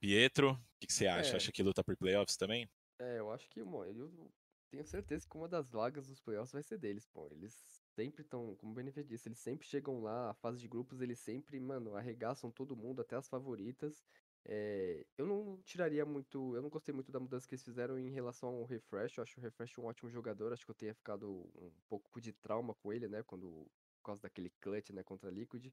Pietro, 0.01 0.53
o 0.53 0.59
que, 0.81 0.87
que 0.87 0.93
você 0.93 1.07
acha? 1.07 1.33
É. 1.33 1.37
Acha 1.37 1.53
que 1.53 1.63
luta 1.63 1.83
por 1.83 1.97
playoffs 1.97 2.37
também? 2.37 2.69
É, 3.01 3.19
eu 3.19 3.31
acho 3.33 3.49
que 3.49 3.63
uma, 3.63 3.87
eu 3.87 4.31
tenho 4.71 4.85
certeza 4.85 5.27
que 5.29 5.37
uma 5.37 5.49
das 5.49 5.71
vagas 5.71 6.07
dos 6.09 6.21
playoffs 6.21 6.53
vai 6.53 6.63
ser 6.63 6.79
deles, 6.79 7.07
pô. 7.07 7.29
Eles 7.33 7.55
sempre 7.95 8.23
estão, 8.23 8.55
como 8.57 8.73
o 8.73 8.75
Benefit 8.75 9.07
disse, 9.09 9.29
eles 9.29 9.39
sempre 9.39 9.67
chegam 9.67 10.01
lá, 10.01 10.31
a 10.31 10.35
fase 10.35 10.59
de 10.59 10.69
grupos, 10.69 11.01
eles 11.01 11.19
sempre, 11.19 11.59
mano, 11.59 11.97
arregaçam 11.97 12.51
todo 12.51 12.77
mundo, 12.77 13.01
até 13.01 13.17
as 13.17 13.29
favoritas. 13.29 14.05
É, 14.45 15.07
eu 15.17 15.27
não 15.27 15.61
tiraria 15.63 16.05
muito, 16.07 16.55
eu 16.57 16.63
não 16.63 16.71
gostei 16.71 16.95
muito 16.95 17.13
da 17.13 17.21
mudança 17.21 17.47
que 17.47 17.55
eles 17.55 17.65
fizeram 17.65 17.99
em 17.99 18.11
relação 18.11 18.49
ao 18.51 18.65
Refresh. 18.65 19.17
Eu 19.19 19.23
acho 19.23 19.39
o 19.41 19.43
Refresh 19.43 19.79
um 19.79 19.85
ótimo 19.85 20.11
jogador, 20.11 20.53
acho 20.53 20.65
que 20.65 20.71
eu 20.71 20.75
tenha 20.75 20.95
ficado 20.95 21.29
um 21.55 21.71
pouco 21.89 22.21
de 22.21 22.33
trauma 22.33 22.75
com 22.75 22.93
ele, 22.93 23.09
né, 23.09 23.23
quando 23.23 23.71
por 23.99 24.03
causa 24.05 24.23
daquele 24.23 24.51
clutch, 24.61 24.91
né, 24.91 25.03
contra 25.03 25.29
a 25.29 25.33
Liquid. 25.33 25.73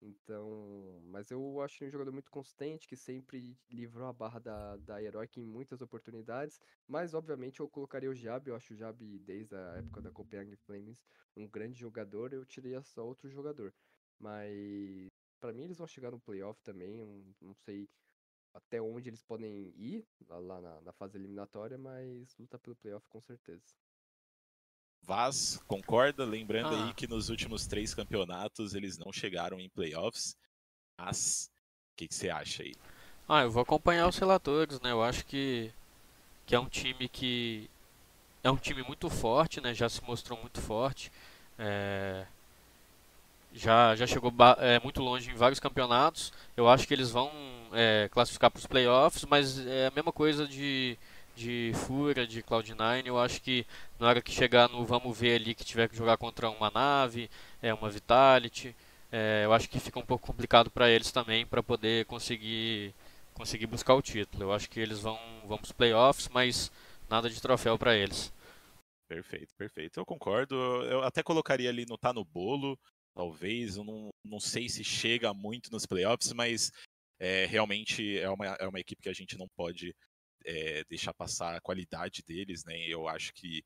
Então, 0.00 1.00
mas 1.04 1.30
eu 1.30 1.60
acho 1.62 1.84
um 1.84 1.90
jogador 1.90 2.12
muito 2.12 2.30
consistente, 2.30 2.86
que 2.86 2.96
sempre 2.96 3.58
livrou 3.70 4.06
a 4.06 4.12
barra 4.12 4.38
da, 4.38 4.76
da 4.76 5.02
Heroic 5.02 5.40
em 5.40 5.44
muitas 5.46 5.80
oportunidades. 5.80 6.60
Mas, 6.86 7.14
obviamente, 7.14 7.60
eu 7.60 7.68
colocaria 7.68 8.10
o 8.10 8.14
Jab. 8.14 8.46
Eu 8.48 8.56
acho 8.56 8.74
o 8.74 8.76
Jab, 8.76 9.18
desde 9.20 9.54
a 9.56 9.76
época 9.78 10.00
da 10.02 10.10
Copenhagen 10.10 10.56
Flames, 10.56 11.02
um 11.36 11.48
grande 11.48 11.78
jogador. 11.78 12.32
Eu 12.32 12.44
tirei 12.44 12.80
só 12.82 13.06
outro 13.06 13.28
jogador. 13.30 13.74
Mas, 14.18 15.08
pra 15.40 15.52
mim, 15.52 15.64
eles 15.64 15.78
vão 15.78 15.86
chegar 15.86 16.10
no 16.10 16.20
playoff 16.20 16.62
também. 16.62 16.98
eu 17.00 17.34
Não 17.40 17.54
sei 17.54 17.88
até 18.56 18.80
onde 18.80 19.10
eles 19.10 19.22
podem 19.22 19.72
ir 19.76 20.04
lá, 20.28 20.60
na, 20.60 20.80
na 20.80 20.92
fase 20.92 21.16
eliminatória, 21.18 21.78
mas 21.78 22.34
luta 22.38 22.58
pelo 22.58 22.76
playoff 22.76 23.06
com 23.08 23.20
certeza. 23.20 23.62
Vaz, 25.02 25.58
concorda? 25.68 26.24
Lembrando 26.24 26.74
Ah. 26.74 26.88
aí 26.88 26.92
que 26.94 27.06
nos 27.06 27.28
últimos 27.28 27.66
três 27.66 27.94
campeonatos 27.94 28.74
eles 28.74 28.98
não 28.98 29.12
chegaram 29.12 29.60
em 29.60 29.68
playoffs. 29.70 30.36
Mas, 30.98 31.50
o 31.92 31.96
que, 31.96 32.08
que 32.08 32.14
você 32.14 32.30
acha 32.30 32.62
aí? 32.62 32.74
Ah, 33.28 33.42
eu 33.42 33.50
vou 33.50 33.62
acompanhar 33.62 34.08
os 34.08 34.18
relatores, 34.18 34.80
né? 34.80 34.90
Eu 34.92 35.02
acho 35.02 35.24
que, 35.26 35.72
que 36.46 36.54
é 36.54 36.60
um 36.60 36.68
time 36.68 37.08
que 37.08 37.70
é 38.44 38.50
um 38.50 38.56
time 38.56 38.82
muito 38.82 39.10
forte, 39.10 39.60
né? 39.60 39.74
Já 39.74 39.88
se 39.88 40.02
mostrou 40.04 40.38
muito 40.40 40.60
forte. 40.62 41.12
É, 41.58 42.26
já, 43.56 43.96
já 43.96 44.06
chegou 44.06 44.32
é, 44.58 44.78
muito 44.80 45.02
longe 45.02 45.30
em 45.30 45.34
vários 45.34 45.58
campeonatos. 45.58 46.32
Eu 46.56 46.68
acho 46.68 46.86
que 46.86 46.94
eles 46.94 47.10
vão 47.10 47.30
é, 47.72 48.08
classificar 48.10 48.50
para 48.50 48.58
os 48.58 48.66
playoffs, 48.66 49.24
mas 49.24 49.66
é 49.66 49.86
a 49.86 49.90
mesma 49.90 50.12
coisa 50.12 50.46
de, 50.46 50.98
de 51.34 51.72
Fúria, 51.86 52.26
de 52.26 52.42
Cloud9. 52.42 53.06
Eu 53.06 53.18
acho 53.18 53.40
que 53.40 53.66
na 53.98 54.08
hora 54.08 54.22
que 54.22 54.30
chegar 54.30 54.68
no 54.68 54.84
vamos 54.84 55.18
ver 55.18 55.40
ali 55.40 55.54
que 55.54 55.64
tiver 55.64 55.88
que 55.88 55.96
jogar 55.96 56.16
contra 56.18 56.50
uma 56.50 56.70
nave, 56.70 57.30
é 57.62 57.72
uma 57.72 57.90
Vitality, 57.90 58.76
é, 59.10 59.42
eu 59.44 59.52
acho 59.52 59.68
que 59.68 59.80
fica 59.80 59.98
um 59.98 60.04
pouco 60.06 60.26
complicado 60.26 60.70
para 60.70 60.90
eles 60.90 61.10
também 61.10 61.46
para 61.46 61.62
poder 61.62 62.04
conseguir 62.06 62.94
conseguir 63.34 63.66
buscar 63.66 63.94
o 63.94 64.02
título. 64.02 64.44
Eu 64.44 64.52
acho 64.52 64.68
que 64.68 64.80
eles 64.80 65.00
vão 65.00 65.18
vão 65.46 65.58
para 65.58 65.66
os 65.66 65.72
playoffs, 65.72 66.28
mas 66.32 66.70
nada 67.08 67.30
de 67.30 67.40
troféu 67.40 67.78
para 67.78 67.96
eles. 67.96 68.32
Perfeito, 69.08 69.54
perfeito. 69.56 70.00
Eu 70.00 70.04
concordo. 70.04 70.54
Eu 70.84 71.02
até 71.02 71.22
colocaria 71.22 71.70
ali 71.70 71.86
no 71.86 71.96
tá 71.96 72.12
no 72.12 72.24
bolo, 72.24 72.78
talvez. 73.16 73.76
Eu 73.76 73.84
não, 73.84 74.10
não 74.22 74.38
sei 74.38 74.68
se 74.68 74.84
chega 74.84 75.32
muito 75.34 75.72
nos 75.72 75.86
playoffs, 75.86 76.32
mas 76.32 76.70
é, 77.18 77.46
realmente 77.46 78.18
é 78.18 78.28
uma, 78.28 78.46
é 78.46 78.68
uma 78.68 78.78
equipe 78.78 79.02
que 79.02 79.08
a 79.08 79.14
gente 79.14 79.38
não 79.38 79.48
pode 79.56 79.96
é, 80.44 80.84
deixar 80.84 81.14
passar 81.14 81.56
a 81.56 81.60
qualidade 81.60 82.22
deles, 82.22 82.62
né? 82.64 82.78
Eu 82.86 83.08
acho 83.08 83.32
que 83.32 83.64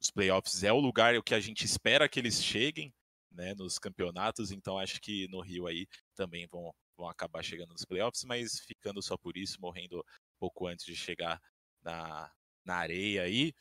os 0.00 0.10
playoffs 0.10 0.64
é 0.64 0.72
o 0.72 0.80
lugar 0.80 1.16
o 1.16 1.22
que 1.22 1.34
a 1.34 1.40
gente 1.40 1.64
espera 1.64 2.08
que 2.08 2.18
eles 2.18 2.42
cheguem, 2.42 2.92
né? 3.30 3.54
Nos 3.54 3.78
campeonatos. 3.78 4.50
Então 4.50 4.78
acho 4.78 5.00
que 5.00 5.28
no 5.28 5.40
Rio 5.40 5.68
aí 5.68 5.86
também 6.16 6.46
vão, 6.48 6.74
vão 6.96 7.08
acabar 7.08 7.42
chegando 7.44 7.72
nos 7.72 7.84
playoffs, 7.84 8.24
mas 8.24 8.60
ficando 8.66 9.00
só 9.00 9.16
por 9.16 9.36
isso, 9.36 9.60
morrendo 9.60 10.04
pouco 10.40 10.66
antes 10.66 10.84
de 10.84 10.96
chegar 10.96 11.40
na, 11.82 12.30
na 12.64 12.76
areia 12.76 13.22
aí. 13.22 13.54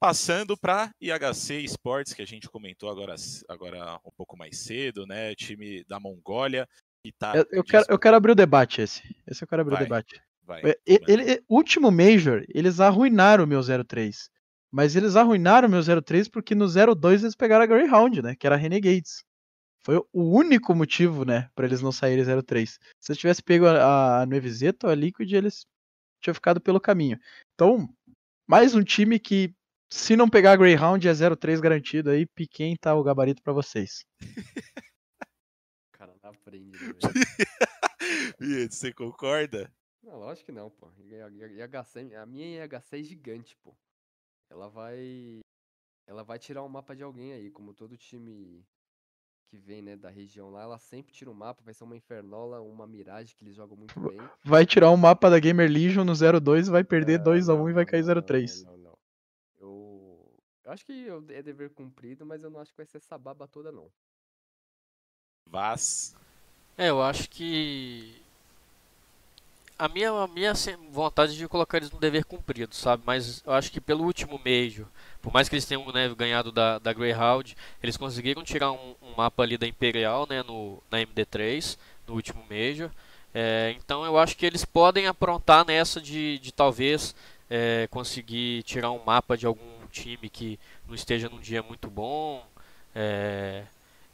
Passando 0.00 0.56
para 0.56 0.90
IHC 1.00 1.64
Sports, 1.64 2.12
que 2.12 2.22
a 2.22 2.26
gente 2.26 2.48
comentou 2.48 2.88
agora, 2.88 3.16
agora 3.48 4.00
um 4.04 4.10
pouco 4.16 4.36
mais 4.36 4.58
cedo, 4.58 5.06
né? 5.06 5.34
Time 5.34 5.84
da 5.84 5.98
Mongólia. 5.98 6.68
Que 7.02 7.12
tá 7.12 7.34
Eu, 7.36 7.46
eu 7.50 7.64
quero, 7.64 7.86
eu 7.88 7.98
quero 7.98 8.16
abrir 8.16 8.32
o 8.32 8.36
debate 8.36 8.80
esse. 8.80 9.02
Esse 9.26 9.42
eu 9.42 9.48
quero 9.48 9.62
abrir 9.62 9.74
Vai, 9.74 9.82
o 9.82 9.84
debate. 9.84 10.22
Vai, 10.44 10.62
É, 10.64 10.78
e- 10.86 11.00
manda. 11.00 11.12
Ele, 11.12 11.44
último 11.48 11.90
Major, 11.90 12.44
eles 12.48 12.80
arruinaram 12.80 13.44
o 13.44 13.46
meu 13.46 13.60
03. 13.62 14.30
Mas 14.70 14.94
eles 14.94 15.16
arruinaram 15.16 15.66
o 15.66 15.70
meu 15.70 15.82
03 16.02 16.28
porque 16.28 16.54
no 16.54 16.68
02 16.68 17.22
eles 17.22 17.34
pegaram 17.34 17.64
a 17.64 17.66
Greyhound, 17.66 18.22
né? 18.22 18.36
Que 18.36 18.46
era 18.46 18.54
a 18.56 18.58
Renegades. 18.58 19.24
Foi 19.80 19.96
o 20.12 20.36
único 20.36 20.74
motivo, 20.74 21.24
né? 21.24 21.48
Pra 21.54 21.66
eles 21.66 21.80
não 21.80 21.90
saírem 21.90 22.24
03. 22.42 22.78
Se 23.00 23.10
eles 23.12 23.18
tivessem 23.18 23.44
pego 23.44 23.66
a, 23.66 24.22
a 24.22 24.26
ou 24.84 24.90
a 24.90 24.94
Liquid, 24.94 25.32
eles 25.32 25.64
tinham 26.20 26.34
ficado 26.34 26.60
pelo 26.60 26.80
caminho. 26.80 27.18
Então, 27.54 27.88
mais 28.46 28.74
um 28.74 28.82
time 28.82 29.18
que, 29.18 29.54
se 29.90 30.16
não 30.16 30.28
pegar 30.28 30.52
a 30.52 30.56
Greyhound, 30.56 31.06
é 31.08 31.12
03 31.36 31.60
garantido 31.60 32.10
aí. 32.10 32.26
Piquem 32.26 32.76
tá 32.76 32.94
o 32.94 33.02
gabarito 33.02 33.42
pra 33.42 33.52
vocês. 33.52 34.04
O 34.20 35.98
cara 35.98 36.14
não 36.22 36.30
aprende, 36.30 36.72
né, 36.72 36.78
velho? 36.78 37.00
Você 38.70 38.92
concorda? 38.92 39.72
Não, 40.02 40.18
lógico 40.18 40.46
que 40.46 40.52
não, 40.52 40.70
pô. 40.70 40.90
IHC, 40.98 42.14
a 42.14 42.24
minha 42.24 42.64
IHC 42.64 42.96
é 42.96 43.02
gigante, 43.02 43.56
pô. 43.62 43.76
Ela 44.50 44.68
vai. 44.68 45.40
Ela 46.06 46.22
vai 46.22 46.38
tirar 46.38 46.62
um 46.62 46.68
mapa 46.68 46.96
de 46.96 47.02
alguém 47.02 47.32
aí, 47.32 47.50
como 47.50 47.74
todo 47.74 47.96
time 47.96 48.64
que 49.50 49.56
vem, 49.56 49.80
né, 49.80 49.96
da 49.96 50.10
região 50.10 50.50
lá, 50.50 50.62
ela 50.62 50.78
sempre 50.78 51.12
tira 51.12 51.30
um 51.30 51.34
mapa, 51.34 51.62
vai 51.64 51.72
ser 51.72 51.84
uma 51.84 51.96
Infernola, 51.96 52.60
uma 52.60 52.86
Mirage 52.86 53.34
que 53.34 53.42
eles 53.42 53.56
jogam 53.56 53.76
muito 53.76 53.98
bem. 53.98 54.18
Vai 54.44 54.66
tirar 54.66 54.90
um 54.90 54.96
mapa 54.96 55.30
da 55.30 55.38
Gamer 55.38 55.70
Legion 55.70 56.04
no 56.04 56.12
02 56.14 56.68
vai 56.68 56.84
perder 56.84 57.20
Ah, 57.20 57.24
2x1 57.24 57.56
não, 57.56 57.70
e 57.70 57.72
vai 57.72 57.86
cair 57.86 58.04
não, 58.04 58.14
não, 58.14 58.22
03. 58.22 58.64
Não, 58.64 58.72
não, 58.72 58.78
não. 58.78 58.87
Eu, 59.58 60.34
eu 60.64 60.72
acho 60.72 60.84
que 60.86 60.92
eu- 60.92 61.24
é 61.30 61.42
dever 61.42 61.70
cumprido, 61.70 62.24
mas 62.26 62.42
eu 62.42 62.50
não 62.50 62.60
acho 62.60 62.70
que 62.72 62.76
vai 62.78 62.86
ser 62.86 62.98
essa 62.98 63.18
baba 63.18 63.46
toda, 63.48 63.70
não. 63.72 63.92
Vaz. 65.46 66.14
É, 66.76 66.88
eu 66.90 67.02
acho 67.02 67.28
que 67.28 68.22
a 69.78 69.88
minha, 69.88 70.10
a 70.10 70.26
minha 70.26 70.50
assim, 70.50 70.74
vontade 70.90 71.36
de 71.36 71.46
colocar 71.46 71.76
eles 71.78 71.90
no 71.90 72.00
dever 72.00 72.24
cumprido, 72.24 72.74
sabe? 72.74 73.02
Mas 73.06 73.42
eu 73.46 73.52
acho 73.52 73.70
que 73.70 73.80
pelo 73.80 74.04
último 74.04 74.40
Major, 74.44 74.86
por 75.22 75.32
mais 75.32 75.48
que 75.48 75.54
eles 75.54 75.64
tenham 75.66 75.86
né, 75.92 76.12
ganhado 76.16 76.50
da, 76.50 76.78
da 76.78 76.92
Greyhound, 76.92 77.56
eles 77.82 77.96
conseguiram 77.96 78.42
tirar 78.42 78.72
um, 78.72 78.94
um 79.00 79.14
mapa 79.16 79.42
ali 79.42 79.56
da 79.56 79.66
Imperial, 79.68 80.26
né, 80.28 80.42
no, 80.42 80.82
na 80.90 81.00
MD3, 81.00 81.78
no 82.08 82.14
último 82.14 82.42
Major. 82.50 82.90
É, 83.32 83.74
então 83.78 84.04
eu 84.04 84.18
acho 84.18 84.36
que 84.36 84.44
eles 84.46 84.64
podem 84.64 85.06
aprontar 85.06 85.64
nessa 85.64 86.00
de, 86.00 86.38
de 86.40 86.50
talvez 86.50 87.14
é, 87.50 87.86
conseguir 87.90 88.62
tirar 88.64 88.90
um 88.90 89.02
mapa 89.04 89.36
de 89.36 89.46
algum 89.46 89.78
um 89.88 89.90
time 89.90 90.28
que 90.28 90.58
não 90.86 90.94
esteja 90.94 91.28
num 91.28 91.40
dia 91.40 91.62
muito 91.62 91.88
bom. 91.88 92.44
É, 92.94 93.64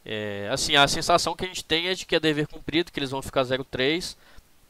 é, 0.05 0.49
assim, 0.51 0.76
a 0.76 0.87
sensação 0.87 1.35
que 1.35 1.45
a 1.45 1.49
gente 1.49 1.64
tem 1.64 1.89
é 1.89 1.95
de 1.95 2.07
que 2.07 2.14
é 2.14 2.20
dever 2.20 2.47
cumprido, 2.47 2.93
que 2.93 2.99
eles 2.99 3.11
vão 3.11 3.20
ficar 3.20 3.43
0-3, 3.43 4.16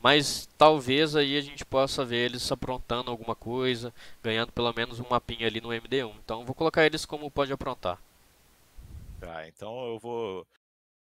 mas 0.01 0.49
talvez 0.59 1.15
aí 1.15 1.37
a 1.37 1.41
gente 1.41 1.65
possa 1.65 2.05
ver 2.05 2.27
eles 2.27 2.51
aprontando 2.51 3.11
alguma 3.11 3.35
coisa, 3.35 3.93
ganhando 4.23 4.53
pelo 4.53 4.73
menos 4.73 4.99
um 5.01 5.09
mapinha 5.09 5.47
ali 5.47 5.61
no 5.61 5.69
MD1. 5.69 6.12
Então 6.25 6.45
vou 6.45 6.55
colocar 6.55 6.85
eles 6.85 7.05
como 7.05 7.31
pode 7.31 7.53
aprontar. 7.53 7.99
Tá, 9.21 9.49
então 9.49 9.87
eu 9.87 9.99
vou 9.99 10.47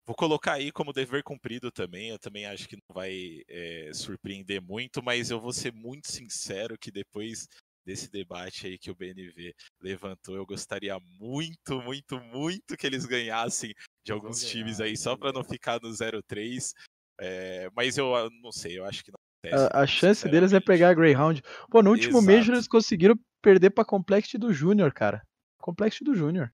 Vou 0.08 0.16
colocar 0.16 0.54
aí 0.54 0.72
como 0.72 0.90
dever 0.90 1.22
cumprido 1.22 1.70
também. 1.70 2.08
Eu 2.08 2.18
também 2.18 2.46
acho 2.46 2.66
que 2.66 2.76
não 2.76 2.94
vai 2.94 3.42
é, 3.46 3.90
surpreender 3.92 4.58
muito, 4.58 5.02
mas 5.02 5.30
eu 5.30 5.38
vou 5.38 5.52
ser 5.52 5.70
muito 5.70 6.10
sincero 6.10 6.78
que 6.78 6.90
depois 6.90 7.46
desse 7.84 8.10
debate 8.10 8.66
aí 8.66 8.78
que 8.78 8.90
o 8.90 8.94
BNV 8.94 9.54
levantou, 9.82 10.34
eu 10.34 10.46
gostaria 10.46 10.98
muito, 11.20 11.82
muito, 11.82 12.18
muito 12.20 12.74
que 12.74 12.86
eles 12.86 13.04
ganhassem 13.04 13.74
de 14.02 14.10
alguns 14.10 14.40
ganhar, 14.40 14.50
times 14.50 14.80
aí, 14.80 14.96
só 14.96 15.14
para 15.14 15.30
não 15.30 15.44
ficar 15.44 15.78
no 15.82 15.90
0-3. 15.90 16.72
É, 17.20 17.68
mas 17.76 17.98
eu 17.98 18.30
não 18.42 18.50
sei, 18.50 18.78
eu 18.78 18.86
acho 18.86 19.04
que 19.04 19.10
não 19.10 19.18
acontece. 19.44 19.76
A, 19.76 19.82
a 19.82 19.86
chance 19.86 20.26
deles 20.26 20.54
é 20.54 20.60
pegar 20.60 20.88
a 20.88 20.94
Greyhound. 20.94 21.42
Pô, 21.70 21.82
no 21.82 21.90
último 21.90 22.22
mês 22.22 22.38
Major 22.38 22.54
eles 22.54 22.66
conseguiram 22.66 23.14
perder 23.42 23.68
pra 23.70 23.84
Complexity 23.84 24.38
do 24.38 24.54
Júnior, 24.54 24.90
cara. 24.90 25.22
Complexity 25.60 26.04
do 26.04 26.14
Júnior. 26.14 26.50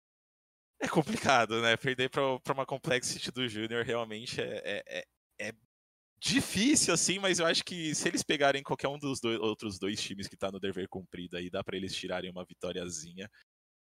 É 0.83 0.87
complicado, 0.89 1.61
né? 1.61 1.77
Perder 1.77 2.09
para 2.09 2.53
uma 2.53 2.65
Complexity 2.65 3.31
do 3.31 3.47
Júnior 3.47 3.85
realmente 3.85 4.41
é, 4.41 4.61
é, 4.65 4.83
é, 4.99 5.47
é, 5.47 5.53
difícil, 6.19 6.93
assim, 6.93 7.19
mas 7.19 7.39
eu 7.39 7.45
acho 7.45 7.63
que 7.63 7.95
se 7.95 8.09
eles 8.09 8.21
pegarem 8.21 8.61
qualquer 8.61 8.89
um 8.89 8.99
dos 8.99 9.21
dois, 9.21 9.39
outros 9.39 9.79
dois 9.79 10.01
times 10.01 10.27
que 10.27 10.35
tá 10.35 10.51
no 10.51 10.59
dever 10.59 10.89
cumprido 10.89 11.37
aí, 11.37 11.49
dá 11.49 11.63
para 11.63 11.77
eles 11.77 11.95
tirarem 11.95 12.29
uma 12.29 12.43
vitóriazinha. 12.43 13.29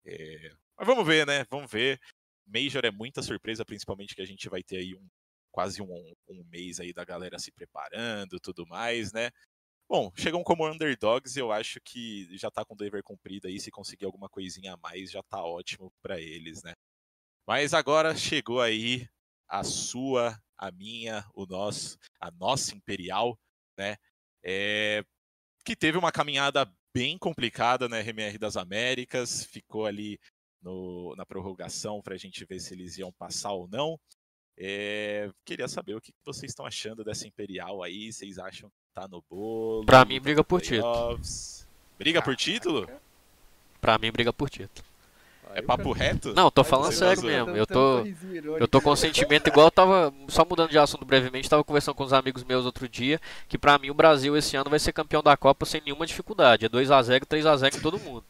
É... 0.06 0.52
Mas 0.78 0.86
vamos 0.86 1.08
ver, 1.08 1.26
né? 1.26 1.45
Vamos 1.50 1.72
ver. 1.72 2.02
Major 2.45 2.84
é 2.84 2.91
muita 2.91 3.22
surpresa, 3.22 3.64
principalmente 3.64 4.14
que 4.14 4.22
a 4.22 4.26
gente 4.26 4.50
vai 4.50 4.62
ter 4.62 4.80
aí 4.80 4.93
um, 4.93 5.08
quase 5.52 5.82
um, 5.82 6.14
um 6.28 6.43
mês 6.52 6.82
aí 6.82 6.91
da 6.91 7.06
galera 7.06 7.39
se 7.39 7.50
preparando 7.50 8.41
tudo 8.41 8.68
mais, 8.68 9.14
né? 9.14 9.32
Bom, 9.88 10.12
chegam 10.18 10.43
como 10.43 10.68
underdogs, 10.68 11.38
eu 11.38 11.50
acho 11.52 11.80
que 11.82 12.28
já 12.38 12.52
tá 12.52 12.66
com 12.66 12.74
o 12.74 12.78
dever 12.78 13.04
cumprido 13.04 13.47
aí, 13.47 13.58
se 13.58 13.72
conseguir 13.72 14.06
alguma 14.06 14.28
coisinha 14.28 14.74
a 14.74 14.78
mais, 14.78 15.12
já 15.12 15.24
tá 15.24 15.41
ótimo 15.43 15.93
para 16.02 16.20
eles, 16.20 16.62
né? 16.62 16.74
Mas 17.50 17.74
agora 17.74 18.16
chegou 18.16 18.62
aí 18.62 19.10
a 19.47 19.64
sua, 19.64 20.39
a 20.56 20.70
minha, 20.70 21.26
o 21.34 21.47
nosso, 21.47 21.97
a 22.22 22.30
nossa 22.30 22.76
Imperial, 22.76 23.36
né? 23.76 23.97
É, 24.43 25.04
que 25.66 25.76
teve 25.76 25.97
uma 25.97 26.12
caminhada 26.12 26.72
bem 26.93 27.18
complicada 27.18 27.89
na 27.89 27.97
RMR 28.02 28.38
das 28.38 28.56
Américas, 28.56 29.45
ficou 29.45 29.88
ali 29.88 30.20
no, 30.62 31.16
na 31.16 31.26
prorrogação 31.26 32.04
para 32.04 32.14
a 32.14 32.20
gente 32.20 32.45
ver 32.45 32.60
se 32.60 32.76
eles 32.76 33.00
iam 33.00 33.12
passar 33.14 33.54
ou 33.54 33.68
não. 33.68 34.00
É, 34.56 35.32
queria 35.43 35.68
saber 35.68 35.95
o 35.95 36.02
que 36.02 36.14
vocês 36.24 36.52
estão 36.52 36.68
achando 36.68 37.04
dessa 37.04 37.28
Imperial 37.28 37.82
aí, 37.82 38.14
vocês 38.14 38.38
acham 38.38 38.70
que 38.70 38.76
tá 38.93 39.08
no 39.08 39.24
bolo? 39.28 39.88
Pra 39.88 40.06
mim, 40.06 40.22
briga 40.22 40.43
por 40.43 40.62
título. 40.62 41.20
Briga 41.97 42.22
por 42.22 42.36
título? 42.36 42.88
Pra 43.82 43.97
mim, 43.97 44.12
briga 44.12 44.32
por 44.32 44.52
título. 44.52 44.89
É 45.56 45.62
papo 45.62 45.91
reto? 45.91 46.34
Não, 46.34 46.52
tô 46.52 46.64
falando 46.64 46.91
sério 46.91 47.24
mesmo. 47.24 47.56
Eu 47.56 47.66
tô, 47.66 48.06
eu 48.60 48.68
tô 48.68 48.80
com 48.82 48.95
sentimento 48.95 49.47
igual 49.47 49.68
eu 49.68 49.72
tava. 49.72 50.14
Só 50.28 50.45
mudando 50.45 50.70
de 50.70 50.78
assunto 50.78 51.06
brevemente, 51.06 51.50
tava 51.50 51.64
conversando 51.64 51.95
com 51.95 52.04
uns 52.04 52.14
amigos 52.14 52.43
meus 52.43 52.66
outro 52.66 52.88
dia. 52.88 53.20
Que 53.47 53.58
pra 53.58 53.78
mim 53.78 53.89
o 53.89 53.93
Brasil 53.93 54.38
esse 54.38 54.56
ano 54.56 54.70
vai 54.70 54.80
ser 54.80 54.93
campeão 54.93 55.24
da 55.24 55.36
Copa 55.36 55.66
sem 55.66 55.82
nenhuma 55.82 56.06
dificuldade. 56.06 56.66
É 56.66 56.70
2x0, 56.70 57.26
3x0 57.26 57.78
em 57.78 57.82
todo 57.82 58.00
mundo. 58.00 58.24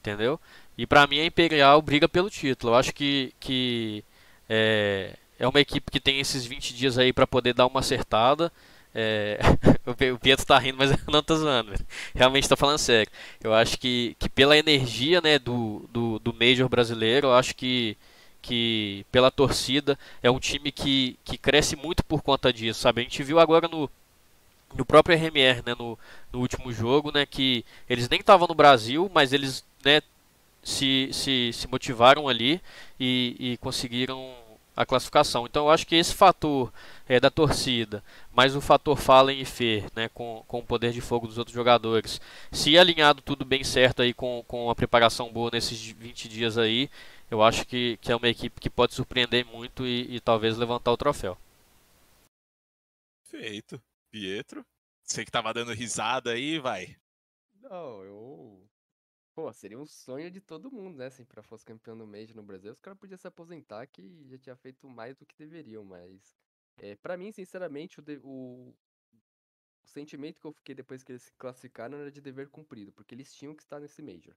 Entendeu? 0.00 0.38
E 0.76 0.86
pra 0.86 1.06
mim 1.06 1.20
a 1.20 1.24
Imperial 1.24 1.80
briga 1.80 2.08
pelo 2.08 2.28
título. 2.28 2.72
Eu 2.72 2.76
acho 2.76 2.92
que, 2.92 3.32
que 3.38 4.04
é, 4.48 5.14
é 5.38 5.46
uma 5.46 5.60
equipe 5.60 5.90
que 5.90 6.00
tem 6.00 6.18
esses 6.18 6.44
20 6.44 6.74
dias 6.74 6.98
aí 6.98 7.12
para 7.12 7.26
poder 7.26 7.54
dar 7.54 7.66
uma 7.66 7.80
acertada. 7.80 8.52
É, 8.94 9.38
o 10.12 10.18
Pietro 10.18 10.44
tá 10.46 10.58
rindo, 10.58 10.78
mas 10.78 10.90
eu 10.90 10.98
não 11.08 11.22
tô 11.22 11.36
zoando. 11.36 11.72
Realmente 12.14 12.48
tô 12.48 12.56
falando 12.56 12.78
sério. 12.78 13.10
Eu 13.42 13.54
acho 13.54 13.78
que, 13.78 14.16
que 14.18 14.28
pela 14.28 14.56
energia 14.56 15.20
né, 15.20 15.38
do, 15.38 15.88
do, 15.92 16.18
do 16.18 16.34
Major 16.34 16.68
brasileiro, 16.68 17.28
eu 17.28 17.34
acho 17.34 17.54
que, 17.54 17.96
que 18.40 19.06
pela 19.10 19.30
torcida 19.30 19.98
é 20.22 20.30
um 20.30 20.38
time 20.38 20.70
que, 20.72 21.18
que 21.24 21.38
cresce 21.38 21.76
muito 21.76 22.04
por 22.04 22.22
conta 22.22 22.52
disso, 22.52 22.80
sabe? 22.80 23.00
A 23.00 23.04
gente 23.04 23.22
viu 23.22 23.38
agora 23.38 23.68
no, 23.68 23.90
no 24.74 24.84
próprio 24.84 25.16
RMR, 25.16 25.62
né, 25.64 25.74
no, 25.78 25.98
no 26.32 26.40
último 26.40 26.72
jogo, 26.72 27.12
né, 27.12 27.26
que 27.26 27.64
eles 27.88 28.08
nem 28.08 28.20
estavam 28.20 28.46
no 28.48 28.54
Brasil, 28.54 29.10
mas 29.14 29.32
eles 29.32 29.64
né, 29.84 30.00
se, 30.62 31.10
se, 31.12 31.50
se 31.52 31.68
motivaram 31.68 32.28
ali 32.28 32.60
e, 32.98 33.36
e 33.38 33.56
conseguiram 33.58 34.32
a 34.76 34.86
classificação. 34.86 35.46
Então 35.46 35.66
eu 35.66 35.70
acho 35.70 35.86
que 35.86 35.96
esse 35.96 36.14
fator 36.14 36.72
é, 37.08 37.20
da 37.20 37.30
torcida, 37.30 38.02
mais 38.32 38.56
o 38.56 38.60
fator 38.60 38.96
Fallen 38.96 39.40
e 39.40 39.44
Fer, 39.44 39.86
né, 39.94 40.08
com, 40.08 40.44
com 40.46 40.58
o 40.58 40.64
poder 40.64 40.92
de 40.92 41.00
fogo 41.00 41.26
dos 41.26 41.38
outros 41.38 41.54
jogadores, 41.54 42.20
se 42.50 42.76
alinhado 42.78 43.22
tudo 43.22 43.44
bem 43.44 43.64
certo 43.64 44.02
aí 44.02 44.14
com, 44.14 44.44
com 44.46 44.70
a 44.70 44.74
preparação 44.74 45.32
boa 45.32 45.50
nesses 45.52 45.80
20 45.80 46.28
dias 46.28 46.58
aí, 46.58 46.90
eu 47.30 47.42
acho 47.42 47.66
que, 47.66 47.98
que 48.00 48.12
é 48.12 48.16
uma 48.16 48.28
equipe 48.28 48.60
que 48.60 48.70
pode 48.70 48.94
surpreender 48.94 49.44
muito 49.46 49.86
e, 49.86 50.16
e 50.16 50.20
talvez 50.20 50.56
levantar 50.56 50.92
o 50.92 50.96
troféu. 50.96 51.36
Feito. 53.24 53.82
Pietro, 54.10 54.62
você 55.02 55.24
que 55.24 55.30
tava 55.30 55.54
dando 55.54 55.72
risada 55.72 56.32
aí, 56.32 56.58
vai. 56.58 56.94
Não, 57.62 58.04
eu 58.04 58.61
Pô, 59.34 59.50
seria 59.52 59.78
um 59.78 59.86
sonho 59.86 60.30
de 60.30 60.40
todo 60.40 60.70
mundo, 60.70 60.98
né? 60.98 61.08
Se 61.08 61.24
pra 61.24 61.42
fosse 61.42 61.64
campeão 61.64 61.96
do 61.96 62.06
Major 62.06 62.36
no 62.36 62.42
Brasil, 62.42 62.70
os 62.70 62.80
caras 62.80 62.98
podiam 62.98 63.16
se 63.16 63.26
aposentar 63.26 63.86
que 63.86 64.26
já 64.28 64.38
tinha 64.38 64.56
feito 64.56 64.86
mais 64.88 65.16
do 65.16 65.24
que 65.24 65.34
deveriam, 65.36 65.84
mas. 65.84 66.36
É, 66.76 66.96
para 66.96 67.16
mim, 67.16 67.32
sinceramente, 67.32 67.98
o, 68.00 68.02
de, 68.02 68.18
o, 68.22 68.74
o, 69.82 69.86
sentimento 69.86 70.40
que 70.40 70.46
eu 70.46 70.52
fiquei 70.52 70.74
depois 70.74 71.02
que 71.02 71.12
eles 71.12 71.22
se 71.22 71.32
classificaram 71.34 71.98
era 71.98 72.10
de 72.10 72.20
dever 72.20 72.48
cumprido, 72.50 72.92
porque 72.92 73.14
eles 73.14 73.32
tinham 73.34 73.54
que 73.54 73.62
estar 73.62 73.80
nesse 73.80 74.02
Major. 74.02 74.34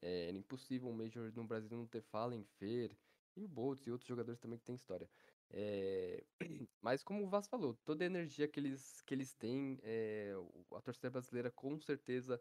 É, 0.00 0.28
era 0.28 0.36
impossível 0.36 0.88
um 0.88 0.94
Major 0.94 1.30
no 1.34 1.44
Brasil 1.44 1.76
não 1.76 1.86
ter 1.86 2.02
Fallen, 2.02 2.44
Fer, 2.58 2.96
e 3.36 3.44
o 3.44 3.48
Boltz 3.48 3.86
e 3.86 3.90
outros 3.90 4.08
jogadores 4.08 4.40
também 4.40 4.58
que 4.58 4.64
tem 4.64 4.74
história. 4.74 5.08
É, 5.50 6.24
mas 6.80 7.02
como 7.02 7.24
o 7.24 7.28
Vaz 7.28 7.46
falou, 7.48 7.74
toda 7.84 8.04
a 8.04 8.06
energia 8.06 8.48
que 8.48 8.60
eles, 8.60 9.00
que 9.02 9.14
eles 9.14 9.34
têm, 9.34 9.78
é, 9.82 10.32
a 10.74 10.80
torcida 10.80 11.10
brasileira 11.10 11.50
com 11.50 11.78
certeza 11.80 12.40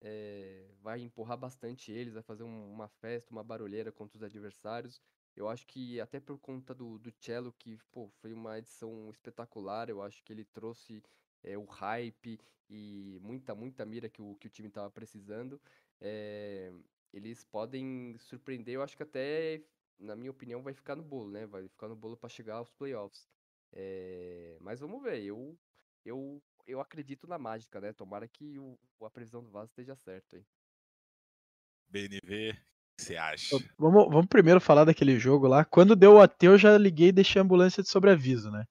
é, 0.00 0.70
vai 0.80 1.00
empurrar 1.00 1.36
bastante 1.36 1.90
eles, 1.92 2.14
vai 2.14 2.22
fazer 2.22 2.44
um, 2.44 2.70
uma 2.72 2.88
festa, 2.88 3.32
uma 3.32 3.42
barulheira 3.44 3.92
contra 3.92 4.16
os 4.16 4.22
adversários. 4.22 5.00
Eu 5.34 5.48
acho 5.48 5.66
que 5.66 6.00
até 6.00 6.20
por 6.20 6.38
conta 6.38 6.74
do, 6.74 6.98
do 6.98 7.10
Cello, 7.10 7.52
que 7.52 7.78
pô, 7.90 8.08
foi 8.20 8.32
uma 8.32 8.58
edição 8.58 9.10
espetacular, 9.10 9.88
eu 9.88 10.02
acho 10.02 10.22
que 10.22 10.32
ele 10.32 10.44
trouxe 10.44 11.02
é, 11.42 11.56
o 11.56 11.64
hype 11.64 12.38
e 12.68 13.18
muita, 13.22 13.54
muita 13.54 13.84
mira 13.86 14.08
que 14.08 14.20
o, 14.22 14.36
que 14.36 14.46
o 14.46 14.50
time 14.50 14.68
estava 14.68 14.90
precisando. 14.90 15.60
É, 16.00 16.72
eles 17.12 17.44
podem 17.44 18.16
surpreender, 18.18 18.74
eu 18.74 18.82
acho 18.82 18.96
que 18.96 19.02
até, 19.02 19.64
na 19.98 20.14
minha 20.16 20.30
opinião, 20.30 20.62
vai 20.62 20.74
ficar 20.74 20.94
no 20.96 21.02
bolo, 21.02 21.30
né? 21.30 21.46
Vai 21.46 21.68
ficar 21.68 21.88
no 21.88 21.96
bolo 21.96 22.16
para 22.16 22.28
chegar 22.28 22.56
aos 22.56 22.70
playoffs. 22.72 23.28
É, 23.72 24.58
mas 24.60 24.80
vamos 24.80 25.02
ver, 25.02 25.22
eu, 25.22 25.58
eu 26.04 26.42
eu 26.68 26.80
acredito 26.80 27.26
na 27.26 27.38
mágica, 27.38 27.80
né? 27.80 27.92
Tomara 27.92 28.28
que 28.28 28.58
o, 28.58 28.78
a 29.02 29.10
previsão 29.10 29.42
do 29.42 29.50
Vaso 29.50 29.70
esteja 29.70 29.96
certo 29.96 30.36
aí. 30.36 30.44
BNV, 31.88 32.50
o 32.50 32.54
que 32.54 33.02
você 33.02 33.16
acha? 33.16 33.56
Vamos, 33.78 34.08
vamos 34.10 34.26
primeiro 34.26 34.60
falar 34.60 34.84
daquele 34.84 35.18
jogo 35.18 35.48
lá. 35.48 35.64
Quando 35.64 35.96
deu 35.96 36.14
o 36.14 36.20
AT, 36.20 36.44
eu 36.44 36.58
já 36.58 36.76
liguei 36.76 37.08
e 37.08 37.12
deixei 37.12 37.40
a 37.40 37.42
ambulância 37.42 37.82
de 37.82 37.88
sobreaviso, 37.88 38.50
né? 38.50 38.66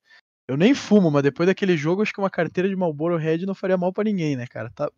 Eu 0.47 0.55
nem 0.55 0.73
fumo, 0.73 1.11
mas 1.11 1.23
depois 1.23 1.47
daquele 1.47 1.75
jogo, 1.75 2.01
acho 2.01 2.13
que 2.13 2.21
uma 2.21 2.29
carteira 2.29 2.69
de 2.69 2.75
Marlboro 2.75 3.17
Red 3.17 3.39
não 3.39 3.55
faria 3.55 3.75
mal 3.75 3.91
para 3.91 4.05
ninguém, 4.05 4.35
né, 4.37 4.45
cara? 4.47 4.69
Tá 4.69 4.89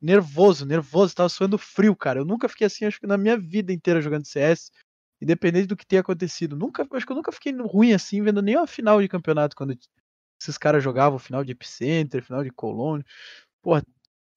nervoso, 0.00 0.66
nervoso, 0.66 1.14
tava 1.14 1.28
suando 1.28 1.58
frio, 1.58 1.94
cara. 1.94 2.18
Eu 2.20 2.24
nunca 2.24 2.48
fiquei 2.48 2.66
assim, 2.66 2.86
acho 2.86 2.98
que 2.98 3.06
na 3.06 3.18
minha 3.18 3.38
vida 3.38 3.72
inteira 3.72 4.00
jogando 4.00 4.26
CS, 4.26 4.72
independente 5.20 5.66
do 5.66 5.76
que 5.76 5.86
tenha 5.86 6.00
acontecido. 6.00 6.56
Nunca, 6.56 6.86
acho 6.90 7.06
que 7.06 7.12
eu 7.12 7.16
nunca 7.16 7.30
fiquei 7.30 7.52
ruim 7.52 7.92
assim, 7.92 8.22
vendo 8.22 8.42
nem 8.42 8.56
uma 8.56 8.66
final 8.66 9.00
de 9.00 9.06
campeonato 9.06 9.54
quando 9.54 9.76
esses 10.40 10.58
caras 10.58 10.82
jogavam 10.82 11.18
final 11.18 11.44
de 11.44 11.52
Epicenter, 11.52 12.22
final 12.22 12.44
de 12.44 12.50
Colônia. 12.50 13.04
Porra, 13.62 13.82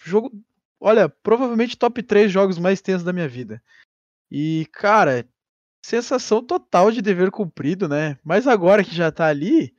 jogo. 0.04 0.32
Olha, 0.80 1.10
provavelmente 1.10 1.78
top 1.78 2.02
3 2.02 2.32
jogos 2.32 2.58
mais 2.58 2.82
tensos 2.82 3.04
da 3.04 3.12
minha 3.12 3.28
vida. 3.28 3.62
E, 4.32 4.68
cara, 4.72 5.28
sensação 5.84 6.44
total 6.44 6.92
de 6.92 7.02
dever 7.02 7.32
cumprido, 7.32 7.88
né? 7.88 8.18
Mas 8.24 8.48
agora 8.48 8.84
que 8.84 8.96
já 8.96 9.12
tá 9.12 9.28
ali, 9.28 9.76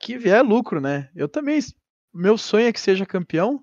que 0.00 0.18
vier 0.18 0.42
lucro, 0.42 0.80
né? 0.80 1.10
Eu 1.14 1.28
também. 1.28 1.60
Meu 2.12 2.36
sonho 2.38 2.66
é 2.66 2.72
que 2.72 2.80
seja 2.80 3.06
campeão. 3.06 3.62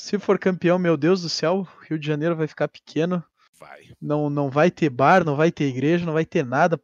Se 0.00 0.18
for 0.18 0.38
campeão, 0.38 0.78
meu 0.78 0.96
Deus 0.96 1.22
do 1.22 1.28
céu, 1.28 1.66
Rio 1.82 1.98
de 1.98 2.06
Janeiro 2.06 2.34
vai 2.34 2.46
ficar 2.46 2.68
pequeno. 2.68 3.22
Vai. 3.58 3.92
Não, 4.00 4.30
não 4.30 4.50
vai 4.50 4.70
ter 4.70 4.88
bar, 4.88 5.24
não 5.24 5.36
vai 5.36 5.52
ter 5.52 5.64
igreja, 5.64 6.06
não 6.06 6.14
vai 6.14 6.24
ter 6.24 6.44
nada. 6.44 6.78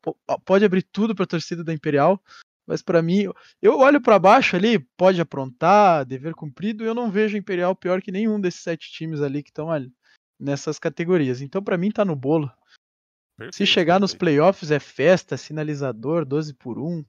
Pode 0.44 0.64
abrir 0.64 0.82
tudo 0.82 1.14
pra 1.14 1.26
torcida 1.26 1.64
da 1.64 1.72
Imperial. 1.72 2.22
Mas 2.66 2.82
para 2.82 3.00
mim, 3.00 3.30
eu 3.62 3.78
olho 3.78 4.00
para 4.00 4.18
baixo 4.18 4.56
ali, 4.56 4.78
pode 4.78 5.20
aprontar, 5.20 6.04
dever 6.04 6.34
cumprido, 6.34 6.84
eu 6.84 6.94
não 6.94 7.10
vejo 7.10 7.36
Imperial 7.36 7.76
pior 7.76 8.02
que 8.02 8.10
nenhum 8.10 8.40
desses 8.40 8.62
sete 8.62 8.90
times 8.90 9.20
ali 9.20 9.42
que 9.42 9.50
estão 9.50 9.70
ali, 9.70 9.92
nessas 10.38 10.78
categorias. 10.78 11.40
Então, 11.40 11.62
pra 11.62 11.78
mim, 11.78 11.90
tá 11.90 12.04
no 12.04 12.16
bolo. 12.16 12.48
Se 12.48 13.36
Perfeito, 13.36 13.66
chegar 13.66 14.00
nos 14.00 14.14
playoffs 14.14 14.70
é 14.70 14.80
festa, 14.80 15.36
sinalizador, 15.36 16.24
12 16.24 16.54
por 16.54 16.78
1. 16.78 17.04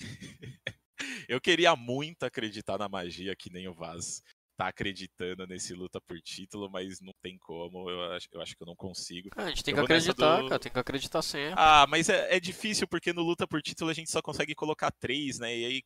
Eu 1.28 1.40
queria 1.40 1.74
muito 1.74 2.24
acreditar 2.24 2.78
na 2.78 2.88
magia 2.88 3.34
que 3.34 3.50
nem 3.50 3.66
o 3.66 3.72
Vaz 3.72 4.22
tá 4.60 4.68
acreditando 4.68 5.46
nesse 5.46 5.72
luta 5.72 5.98
por 6.02 6.20
título, 6.20 6.68
mas 6.70 7.00
não 7.00 7.14
tem 7.22 7.38
como. 7.38 7.88
Eu 7.88 8.12
acho, 8.12 8.28
eu 8.30 8.42
acho 8.42 8.54
que 8.54 8.62
eu 8.62 8.66
não 8.66 8.76
consigo. 8.76 9.30
Ah, 9.34 9.44
a 9.44 9.48
gente 9.48 9.64
tem 9.64 9.72
que 9.72 9.80
acreditar, 9.80 10.42
do- 10.42 10.48
cara. 10.50 10.58
Tem 10.60 10.70
que 10.70 10.78
acreditar 10.78 11.22
sempre. 11.22 11.54
Ah, 11.56 11.86
mas 11.88 12.10
é, 12.10 12.36
é 12.36 12.38
difícil 12.38 12.86
porque 12.86 13.10
no 13.10 13.22
luta 13.22 13.48
por 13.48 13.62
título 13.62 13.90
a 13.90 13.94
gente 13.94 14.10
só 14.10 14.20
consegue 14.20 14.54
colocar 14.54 14.90
três, 14.90 15.38
né? 15.38 15.56
E 15.56 15.64
aí, 15.64 15.82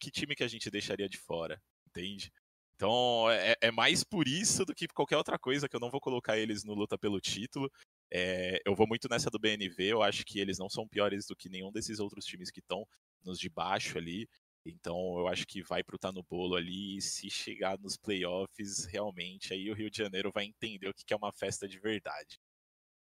que 0.00 0.10
time 0.10 0.34
que 0.34 0.42
a 0.42 0.48
gente 0.48 0.68
deixaria 0.68 1.08
de 1.08 1.18
fora? 1.18 1.62
Entende? 1.86 2.32
Então, 2.74 3.30
é, 3.30 3.54
é 3.60 3.70
mais 3.70 4.02
por 4.02 4.26
isso 4.26 4.64
do 4.64 4.74
que 4.74 4.88
qualquer 4.88 5.16
outra 5.16 5.38
coisa 5.38 5.68
que 5.68 5.76
eu 5.76 5.80
não 5.80 5.90
vou 5.90 6.00
colocar 6.00 6.36
eles 6.36 6.64
no 6.64 6.74
luta 6.74 6.98
pelo 6.98 7.20
título. 7.20 7.70
É, 8.12 8.60
eu 8.66 8.74
vou 8.74 8.88
muito 8.88 9.08
nessa 9.08 9.30
do 9.30 9.38
BNV, 9.38 9.84
eu 9.84 10.02
acho 10.02 10.24
que 10.24 10.40
eles 10.40 10.58
não 10.58 10.68
são 10.68 10.86
piores 10.86 11.26
do 11.26 11.36
que 11.36 11.48
nenhum 11.48 11.70
desses 11.72 12.00
outros 12.00 12.24
times 12.24 12.50
que 12.50 12.60
estão 12.60 12.84
nos 13.24 13.38
de 13.38 13.48
baixo 13.48 13.96
ali. 13.96 14.28
Então, 14.68 15.18
eu 15.18 15.28
acho 15.28 15.46
que 15.46 15.62
vai 15.62 15.82
pro 15.82 15.98
tá 15.98 16.12
no 16.12 16.22
bolo 16.22 16.56
ali. 16.56 16.96
E 16.96 17.02
se 17.02 17.30
chegar 17.30 17.78
nos 17.78 17.96
playoffs, 17.96 18.84
realmente, 18.86 19.52
aí 19.52 19.70
o 19.70 19.74
Rio 19.74 19.90
de 19.90 19.98
Janeiro 19.98 20.30
vai 20.32 20.44
entender 20.44 20.88
o 20.88 20.94
que 20.94 21.12
é 21.12 21.16
uma 21.16 21.32
festa 21.32 21.68
de 21.68 21.78
verdade. 21.78 22.38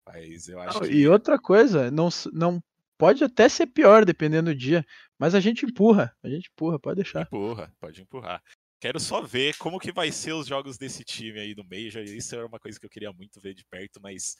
Mas 0.06 0.48
eu 0.48 0.60
acho 0.60 0.80
Não, 0.80 0.88
que. 0.88 0.94
E 0.94 1.08
outra 1.08 1.38
coisa, 1.38 1.90
não, 1.90 2.08
não 2.32 2.62
pode 2.96 3.22
até 3.22 3.48
ser 3.48 3.66
pior 3.66 4.04
dependendo 4.04 4.50
do 4.50 4.56
dia, 4.56 4.84
mas 5.18 5.34
a 5.34 5.40
gente 5.40 5.64
empurra, 5.64 6.14
a 6.22 6.28
gente 6.28 6.50
empurra, 6.50 6.78
pode 6.78 6.96
deixar. 6.96 7.22
Empurra, 7.22 7.72
pode 7.78 8.02
empurrar. 8.02 8.42
Quero 8.80 9.00
só 9.00 9.20
ver 9.20 9.56
como 9.56 9.80
que 9.80 9.90
vai 9.90 10.12
ser 10.12 10.32
os 10.32 10.46
jogos 10.46 10.78
desse 10.78 11.04
time 11.04 11.40
aí 11.40 11.54
no 11.54 11.64
Major. 11.64 12.02
Isso 12.02 12.34
era 12.34 12.46
uma 12.46 12.60
coisa 12.60 12.78
que 12.78 12.86
eu 12.86 12.90
queria 12.90 13.12
muito 13.12 13.40
ver 13.40 13.54
de 13.54 13.64
perto, 13.64 14.00
mas 14.00 14.36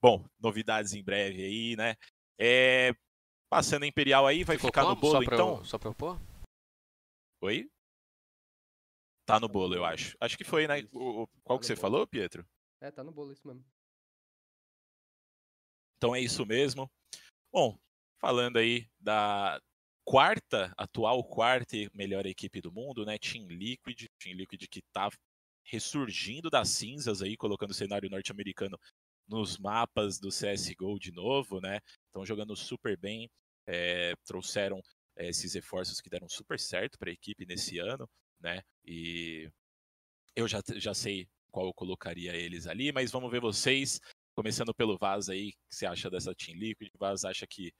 bom, 0.00 0.24
novidades 0.40 0.94
em 0.94 1.02
breve 1.02 1.44
aí, 1.44 1.76
né? 1.76 1.94
É, 2.38 2.92
Passando 3.52 3.82
a 3.82 3.86
Imperial 3.86 4.26
aí, 4.26 4.44
vai 4.44 4.56
Ficou 4.56 4.70
ficar 4.70 4.82
no 4.84 4.96
bolo 4.96 5.12
só 5.18 5.22
pra 5.26 5.34
então? 5.36 5.58
Eu, 5.58 5.64
só 5.66 5.78
pra 5.78 5.90
eu 5.90 5.94
pôr? 5.94 6.18
Oi? 7.42 7.70
Tá 9.26 9.38
no 9.38 9.46
bolo, 9.46 9.74
eu 9.74 9.84
acho. 9.84 10.16
Acho 10.18 10.38
que 10.38 10.42
foi, 10.42 10.66
né? 10.66 10.88
O- 10.90 11.24
o- 11.24 11.26
Qual 11.44 11.58
Tá 11.58 11.60
que 11.60 11.66
você 11.66 11.74
bolo. 11.74 11.80
falou, 11.82 12.06
Pietro? 12.06 12.46
É, 12.80 12.90
tá 12.90 13.04
no 13.04 13.12
bolo 13.12 13.30
isso 13.30 13.46
mesmo. 13.46 13.62
Então 15.98 16.16
é 16.16 16.20
isso 16.22 16.46
mesmo. 16.46 16.90
Bom, 17.52 17.78
falando 18.18 18.56
aí 18.56 18.88
da 18.98 19.60
quarta, 20.02 20.72
atual 20.74 21.22
quarta 21.22 21.76
e 21.76 21.90
melhor 21.92 22.24
equipe 22.24 22.58
do 22.62 22.72
mundo, 22.72 23.04
né? 23.04 23.18
Team 23.18 23.48
Liquid. 23.48 24.06
Team 24.18 24.34
Liquid 24.34 24.66
que 24.66 24.80
tá 24.94 25.10
ressurgindo 25.66 26.48
das 26.48 26.70
cinzas 26.70 27.20
aí, 27.20 27.36
colocando 27.36 27.72
o 27.72 27.74
cenário 27.74 28.08
norte-americano 28.08 28.78
nos 29.28 29.58
mapas 29.58 30.18
do 30.18 30.30
CSGO 30.30 30.98
de 30.98 31.12
novo, 31.12 31.60
né? 31.60 31.80
Estão 32.06 32.24
jogando 32.24 32.56
super 32.56 32.96
bem. 32.96 33.30
É, 33.66 34.14
trouxeram 34.24 34.80
é, 35.16 35.28
esses 35.28 35.54
reforços 35.54 36.00
que 36.00 36.10
deram 36.10 36.28
super 36.28 36.58
certo 36.58 36.98
para 36.98 37.10
a 37.10 37.12
equipe 37.12 37.46
nesse 37.46 37.78
ano, 37.78 38.08
né? 38.40 38.62
E 38.84 39.50
eu 40.34 40.48
já, 40.48 40.60
já 40.76 40.94
sei 40.94 41.28
qual 41.50 41.66
eu 41.66 41.74
colocaria 41.74 42.34
eles 42.34 42.66
ali, 42.66 42.90
mas 42.92 43.10
vamos 43.10 43.30
ver 43.30 43.40
vocês. 43.40 44.00
Começando 44.34 44.72
pelo 44.72 44.96
Vaz 44.96 45.28
aí, 45.28 45.48
o 45.48 45.52
que 45.52 45.56
você 45.68 45.84
acha 45.84 46.08
dessa 46.08 46.34
Team 46.34 46.56
Liquid? 46.56 46.88
O 46.94 46.98
Vaz 46.98 47.22
acha 47.24 47.46
que, 47.46 47.70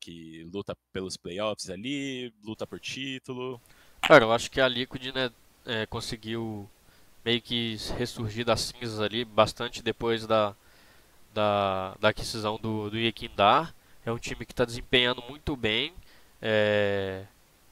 que 0.00 0.42
luta 0.52 0.76
pelos 0.92 1.16
playoffs 1.16 1.70
ali, 1.70 2.34
luta 2.42 2.66
por 2.66 2.80
título. 2.80 3.60
Cara, 4.02 4.24
eu 4.24 4.32
acho 4.32 4.50
que 4.50 4.60
a 4.60 4.66
Liquid, 4.66 5.14
né, 5.14 5.30
é, 5.64 5.86
conseguiu 5.86 6.68
meio 7.24 7.40
que 7.40 7.76
ressurgir 7.96 8.44
das 8.44 8.60
cinzas 8.60 9.00
ali 9.00 9.24
bastante 9.24 9.82
depois 9.82 10.26
da, 10.26 10.54
da, 11.32 11.94
da 12.00 12.08
aquisição 12.08 12.58
do, 12.58 12.90
do 12.90 12.98
Yekindar. 12.98 13.74
É 14.04 14.12
um 14.12 14.18
time 14.18 14.44
que 14.44 14.52
está 14.52 14.64
desempenhando 14.64 15.22
muito 15.28 15.56
bem, 15.56 15.94
é, 16.42 17.24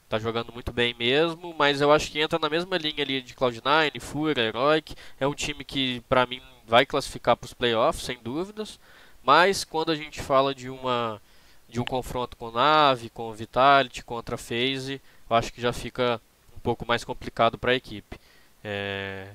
tá 0.09 0.19
jogando 0.19 0.53
muito 0.53 0.73
bem 0.73 0.95
mesmo, 0.95 1.55
mas 1.59 1.81
eu 1.81 1.93
acho 1.93 2.11
que 2.11 2.21
entra 2.21 2.39
na 2.39 2.49
mesma 2.49 2.77
linha 2.77 3.03
ali 3.03 3.21
de 3.23 3.35
Cloud9, 3.35 4.01
Fúria, 4.01 4.43
Heroic. 4.43 4.95
É 5.21 5.27
um 5.27 5.35
time 5.35 5.65
que, 5.65 6.01
pra 6.09 6.27
mim, 6.27 6.41
vai 6.67 6.87
classificar 6.87 7.37
para 7.37 7.47
os 7.47 7.55
playoffs, 7.55 8.05
sem 8.05 8.19
dúvidas. 8.23 8.79
Mas 9.23 9.65
quando 9.65 9.93
a 9.93 9.97
gente 9.97 10.21
fala 10.21 10.55
de 10.55 10.69
uma 10.69 11.21
de 11.69 11.81
um 11.81 11.85
confronto 11.85 12.37
com 12.37 12.51
Nave, 12.51 13.09
com 13.09 13.33
Vitality, 13.33 14.05
contra 14.05 14.37
FaZe, 14.37 15.01
eu 15.29 15.37
acho 15.37 15.51
que 15.53 15.61
já 15.61 15.73
fica 15.73 16.21
um 16.55 16.61
pouco 16.61 16.87
mais 16.87 17.03
complicado 17.05 17.59
para 17.59 17.73
a 17.73 17.75
equipe. 17.75 18.19
É, 18.63 19.29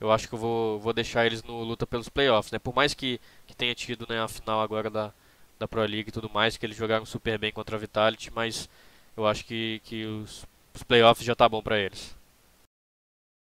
eu 0.00 0.10
acho 0.10 0.28
que 0.28 0.34
eu 0.34 0.38
vou, 0.38 0.80
vou 0.80 0.92
deixar 0.92 1.26
eles 1.26 1.42
no 1.44 1.62
luta 1.62 1.86
pelos 1.86 2.08
playoffs, 2.08 2.50
né? 2.50 2.58
Por 2.58 2.74
mais 2.74 2.94
que, 2.94 3.20
que 3.46 3.54
tenha 3.54 3.74
tido 3.74 4.06
né, 4.08 4.20
a 4.20 4.26
final 4.28 4.60
agora 4.60 4.90
da, 4.90 5.12
da 5.60 5.68
Pro 5.68 5.82
League 5.82 6.08
e 6.08 6.12
tudo 6.12 6.30
mais, 6.30 6.56
que 6.56 6.64
eles 6.64 6.76
jogaram 6.76 7.04
super 7.04 7.38
bem 7.38 7.52
contra 7.52 7.76
a 7.76 7.78
Vitality, 7.78 8.30
mas 8.32 8.68
eu 9.14 9.26
acho 9.26 9.44
que, 9.44 9.80
que 9.84 10.06
os, 10.06 10.46
os 10.74 10.82
playoffs 10.82 11.24
já 11.24 11.36
tá 11.36 11.46
bom 11.46 11.62
para 11.62 11.78
eles. 11.78 12.16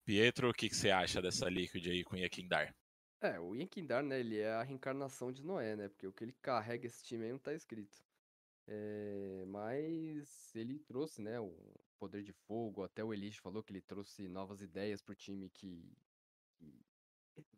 Pietro, 0.03 0.49
o 0.49 0.53
que, 0.53 0.67
que 0.67 0.75
você 0.75 0.89
acha 0.89 1.21
dessa 1.21 1.47
Liquid 1.47 1.85
aí 1.87 2.03
com 2.03 2.17
Yakindar? 2.17 2.73
É, 3.21 3.39
o 3.39 3.53
Yankindar, 3.55 4.01
né, 4.03 4.19
ele 4.19 4.39
é 4.39 4.51
a 4.51 4.63
reencarnação 4.63 5.31
de 5.31 5.43
Noé, 5.43 5.75
né? 5.75 5.87
Porque 5.89 6.07
o 6.07 6.11
que 6.11 6.23
ele 6.23 6.35
carrega 6.41 6.87
esse 6.87 7.03
time 7.03 7.25
aí 7.25 7.31
não 7.31 7.37
tá 7.37 7.53
escrito. 7.53 8.03
É, 8.67 9.45
mas 9.47 10.51
ele 10.55 10.79
trouxe, 10.79 11.21
né, 11.21 11.39
o 11.39 11.53
poder 11.99 12.23
de 12.23 12.33
fogo, 12.33 12.83
até 12.83 13.03
o 13.03 13.13
Elish 13.13 13.37
falou 13.39 13.63
que 13.63 13.71
ele 13.71 13.81
trouxe 13.81 14.27
novas 14.27 14.61
ideias 14.61 15.01
pro 15.03 15.15
time 15.15 15.49
que, 15.49 15.91
que 16.57 16.85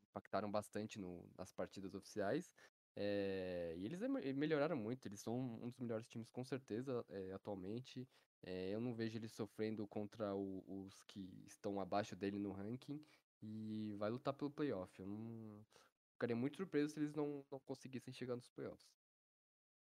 impactaram 0.09 0.51
bastante 0.51 0.99
no- 0.99 1.29
nas 1.37 1.51
partidas 1.53 1.95
oficiais. 1.95 2.53
É, 2.95 3.73
e 3.77 3.85
eles 3.85 4.01
eme- 4.01 4.33
melhoraram 4.33 4.75
muito, 4.77 5.07
eles 5.07 5.19
são 5.19 5.35
um 5.35 5.69
dos 5.69 5.79
melhores 5.79 6.07
times 6.07 6.29
com 6.29 6.43
certeza 6.43 7.03
é, 7.09 7.31
atualmente. 7.33 8.07
É, 8.43 8.69
eu 8.73 8.79
não 8.79 8.93
vejo 8.93 9.17
eles 9.17 9.31
sofrendo 9.31 9.87
contra 9.87 10.35
o- 10.35 10.63
os 10.67 11.01
que 11.03 11.43
estão 11.47 11.79
abaixo 11.79 12.15
dele 12.15 12.37
no 12.37 12.51
ranking 12.51 13.03
e 13.41 13.95
vai 13.97 14.09
lutar 14.11 14.33
pelo 14.33 14.51
playoff. 14.51 14.99
Eu 14.99 15.07
não 15.07 15.65
ficaria 16.11 16.35
muito 16.35 16.57
surpreso 16.57 16.93
se 16.93 16.99
eles 16.99 17.13
não, 17.13 17.43
não 17.51 17.59
conseguissem 17.61 18.13
chegar 18.13 18.35
nos 18.35 18.49
playoffs. 18.49 18.85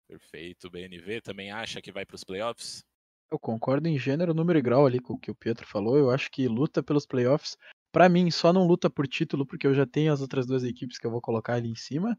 Perfeito. 0.06 0.66
O 0.66 0.70
BNV 0.70 1.20
também 1.20 1.50
acha 1.50 1.80
que 1.80 1.92
vai 1.92 2.04
para 2.04 2.16
os 2.16 2.24
playoffs? 2.24 2.84
Eu 3.30 3.38
concordo 3.38 3.86
em 3.88 3.98
gênero, 3.98 4.34
número 4.34 4.58
e 4.58 4.62
grau 4.62 4.84
ali 4.84 5.00
com 5.00 5.14
o 5.14 5.18
que 5.18 5.30
o 5.30 5.34
Pietro 5.34 5.66
falou. 5.66 5.96
Eu 5.96 6.10
acho 6.10 6.30
que 6.30 6.48
luta 6.48 6.82
pelos 6.82 7.06
playoffs, 7.06 7.56
pra 7.92 8.08
mim, 8.08 8.28
só 8.30 8.52
não 8.52 8.66
luta 8.66 8.90
por 8.90 9.06
título, 9.06 9.46
porque 9.46 9.66
eu 9.66 9.74
já 9.74 9.86
tenho 9.86 10.12
as 10.12 10.20
outras 10.20 10.46
duas 10.46 10.64
equipes 10.64 10.98
que 10.98 11.06
eu 11.06 11.10
vou 11.12 11.20
colocar 11.20 11.54
ali 11.54 11.68
em 11.68 11.76
cima. 11.76 12.18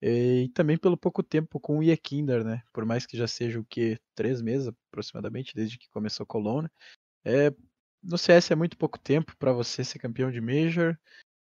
E 0.00 0.50
também 0.54 0.78
pelo 0.78 0.96
pouco 0.96 1.22
tempo 1.22 1.58
com 1.58 1.78
o 1.78 1.82
Yekinder, 1.82 2.44
né? 2.44 2.62
Por 2.72 2.84
mais 2.84 3.04
que 3.04 3.16
já 3.16 3.26
seja 3.26 3.58
o 3.58 3.64
que? 3.64 3.98
Três 4.14 4.40
meses 4.40 4.68
aproximadamente, 4.68 5.54
desde 5.54 5.78
que 5.78 5.88
começou 5.90 6.24
Cologne. 6.24 6.68
É, 7.24 7.52
no 8.02 8.16
CS 8.16 8.52
é 8.52 8.56
muito 8.56 8.78
pouco 8.78 8.98
tempo 8.98 9.36
pra 9.36 9.52
você 9.52 9.82
ser 9.82 9.98
campeão 9.98 10.30
de 10.30 10.40
Major. 10.40 10.96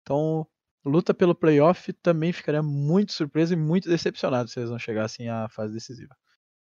Então, 0.01 0.45
luta 0.83 1.13
pelo 1.13 1.35
playoff 1.35 1.93
também 1.93 2.33
ficaria 2.33 2.61
muito 2.61 3.13
surpreso 3.13 3.53
e 3.53 3.57
muito 3.57 3.87
decepcionado 3.87 4.49
se 4.49 4.59
eles 4.59 4.69
não 4.69 4.79
chegassem 4.79 5.29
à 5.29 5.47
fase 5.47 5.73
decisiva. 5.73 6.15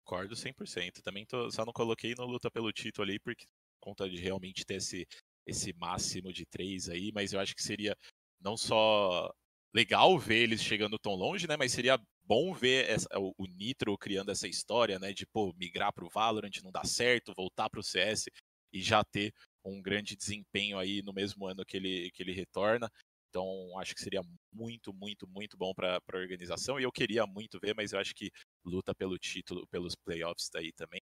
Concordo 0.04 0.34
100%. 0.34 1.02
Também 1.02 1.26
tô, 1.26 1.50
só 1.50 1.64
não 1.64 1.72
coloquei 1.72 2.14
no 2.14 2.24
luta 2.24 2.50
pelo 2.50 2.72
título 2.72 3.08
ali, 3.08 3.18
porque 3.18 3.44
por 3.44 3.90
conta 3.90 4.08
de 4.08 4.16
realmente 4.16 4.64
ter 4.64 4.76
esse, 4.76 5.06
esse 5.46 5.72
máximo 5.74 6.32
de 6.32 6.46
três 6.46 6.88
aí, 6.88 7.10
mas 7.12 7.32
eu 7.32 7.40
acho 7.40 7.54
que 7.54 7.62
seria 7.62 7.96
não 8.40 8.56
só 8.56 9.32
legal 9.74 10.18
ver 10.18 10.42
eles 10.42 10.62
chegando 10.62 10.98
tão 10.98 11.12
longe, 11.14 11.46
né? 11.46 11.56
Mas 11.56 11.72
seria 11.72 11.98
bom 12.24 12.52
ver 12.54 12.88
essa- 12.90 13.08
o, 13.18 13.32
o 13.38 13.46
Nitro 13.46 13.96
criando 13.98 14.30
essa 14.30 14.48
história, 14.48 14.98
né? 14.98 15.12
De 15.12 15.26
pô, 15.26 15.52
migrar 15.56 15.92
pro 15.92 16.08
Valorant, 16.08 16.50
não 16.62 16.70
dá 16.72 16.84
certo, 16.84 17.32
voltar 17.36 17.68
pro 17.70 17.82
CS 17.82 18.30
e 18.72 18.80
já 18.82 19.04
ter 19.04 19.32
um 19.64 19.80
grande 19.82 20.16
desempenho 20.16 20.78
aí 20.78 21.02
no 21.02 21.12
mesmo 21.12 21.46
ano 21.46 21.64
que 21.64 21.76
ele, 21.76 22.10
que 22.12 22.22
ele 22.22 22.32
retorna. 22.32 22.90
Então, 23.28 23.78
acho 23.78 23.94
que 23.94 24.00
seria 24.02 24.22
muito, 24.52 24.92
muito, 24.94 25.26
muito 25.28 25.56
bom 25.56 25.74
para 25.74 25.96
a 25.98 26.16
organização. 26.16 26.80
E 26.80 26.84
eu 26.84 26.92
queria 26.92 27.26
muito 27.26 27.58
ver, 27.60 27.74
mas 27.74 27.92
eu 27.92 27.98
acho 28.00 28.14
que 28.14 28.30
luta 28.64 28.94
pelo 28.94 29.18
título, 29.18 29.66
pelos 29.68 29.94
playoffs 29.94 30.48
daí 30.52 30.72
também. 30.72 31.00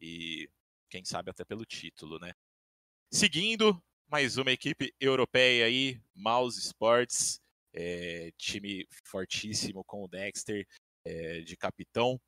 E 0.00 0.48
quem 0.90 1.04
sabe 1.04 1.30
até 1.30 1.44
pelo 1.44 1.64
título, 1.66 2.18
né? 2.18 2.32
Seguindo, 3.12 3.82
mais 4.10 4.36
uma 4.36 4.52
equipe 4.52 4.92
europeia 5.00 5.66
aí, 5.66 6.00
Mouse 6.14 6.58
Sports, 6.58 7.40
é, 7.74 8.30
time 8.38 8.86
fortíssimo 9.04 9.84
com 9.84 10.04
o 10.04 10.08
Dexter 10.08 10.66
é, 11.04 11.40
de 11.40 11.56
capitão. 11.56 12.20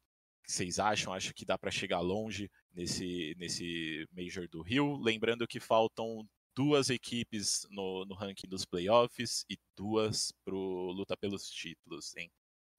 Vocês 0.47 0.79
acham? 0.79 1.13
Acho 1.13 1.35
que 1.35 1.45
dá 1.45 1.59
para 1.59 1.71
chegar 1.71 2.01
longe 2.01 2.51
nesse, 2.73 3.35
nesse 3.39 4.07
Major 4.13 4.49
do 4.49 4.63
Rio. 4.63 4.97
Lembrando 4.99 5.47
que 5.47 5.59
faltam 5.59 6.27
duas 6.55 6.89
equipes 6.91 7.67
no, 7.71 8.05
no 8.05 8.15
ranking 8.15 8.49
dos 8.49 8.65
playoffs 8.65 9.45
e 9.51 9.57
duas 9.77 10.33
pro 10.45 10.93
luta 10.93 11.17
pelos 11.17 11.51
títulos, 11.51 12.15
hein? 12.17 12.31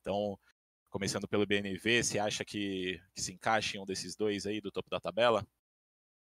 Então, 0.02 0.40
começando 0.90 1.28
pelo 1.28 1.46
BNV, 1.46 2.04
você 2.04 2.20
acha 2.20 2.46
que, 2.46 3.00
que 3.14 3.22
se 3.22 3.34
encaixa 3.34 3.78
em 3.78 3.80
um 3.82 3.86
desses 3.86 4.16
dois 4.16 4.46
aí 4.46 4.62
do 4.62 4.72
topo 4.72 4.90
da 4.90 5.00
tabela? 5.00 5.46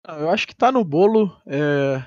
Ah, 0.04 0.18
Eu 0.20 0.30
acho 0.30 0.48
que 0.48 0.56
tá 0.56 0.72
no 0.72 0.84
bolo. 0.84 1.30
é, 1.46 2.00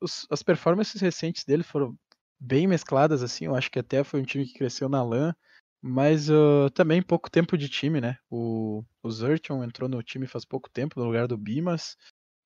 os- 0.00 0.26
as 0.30 0.42
performances 0.42 1.00
recentes 1.00 1.44
dele 1.44 1.62
foram 1.62 1.96
bem 2.40 2.66
mescladas, 2.66 3.22
assim. 3.22 3.44
Eu 3.44 3.54
acho 3.54 3.70
que 3.70 3.78
até 3.78 4.02
foi 4.02 4.20
um 4.20 4.24
time 4.24 4.46
que 4.46 4.54
cresceu 4.54 4.88
na 4.88 5.02
LAN, 5.02 5.34
mas 5.82 6.30
uh, 6.30 6.70
também 6.74 7.02
pouco 7.02 7.30
tempo 7.30 7.56
de 7.58 7.68
time, 7.68 8.00
né? 8.00 8.18
O, 8.30 8.82
o 9.02 9.10
Zertion 9.10 9.62
entrou 9.62 9.88
no 9.88 10.02
time 10.02 10.26
faz 10.26 10.44
pouco 10.44 10.70
tempo, 10.70 10.98
no 10.98 11.06
lugar 11.06 11.28
do 11.28 11.36
Bimas. 11.36 11.96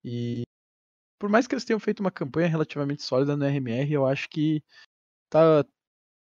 E 0.03 0.43
por 1.19 1.31
mais 1.31 1.47
que 1.47 1.55
eles 1.55 1.65
tenham 1.65 1.81
feito 1.81 2.01
uma 2.01 2.11
campanha 2.11 2.49
relativamente 2.49 3.03
sólida 3.03 3.37
no 3.37 3.45
RMR, 3.45 3.93
eu 3.93 4.07
acho 4.07 4.29
que 4.29 4.63
tá. 5.31 5.65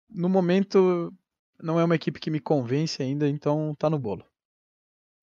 No 0.07 0.29
momento, 0.29 1.11
não 1.59 1.79
é 1.79 1.83
uma 1.83 1.95
equipe 1.95 2.19
que 2.19 2.29
me 2.29 2.39
convence 2.39 3.01
ainda, 3.01 3.27
então 3.27 3.73
tá 3.75 3.89
no 3.89 3.97
bolo. 3.97 4.25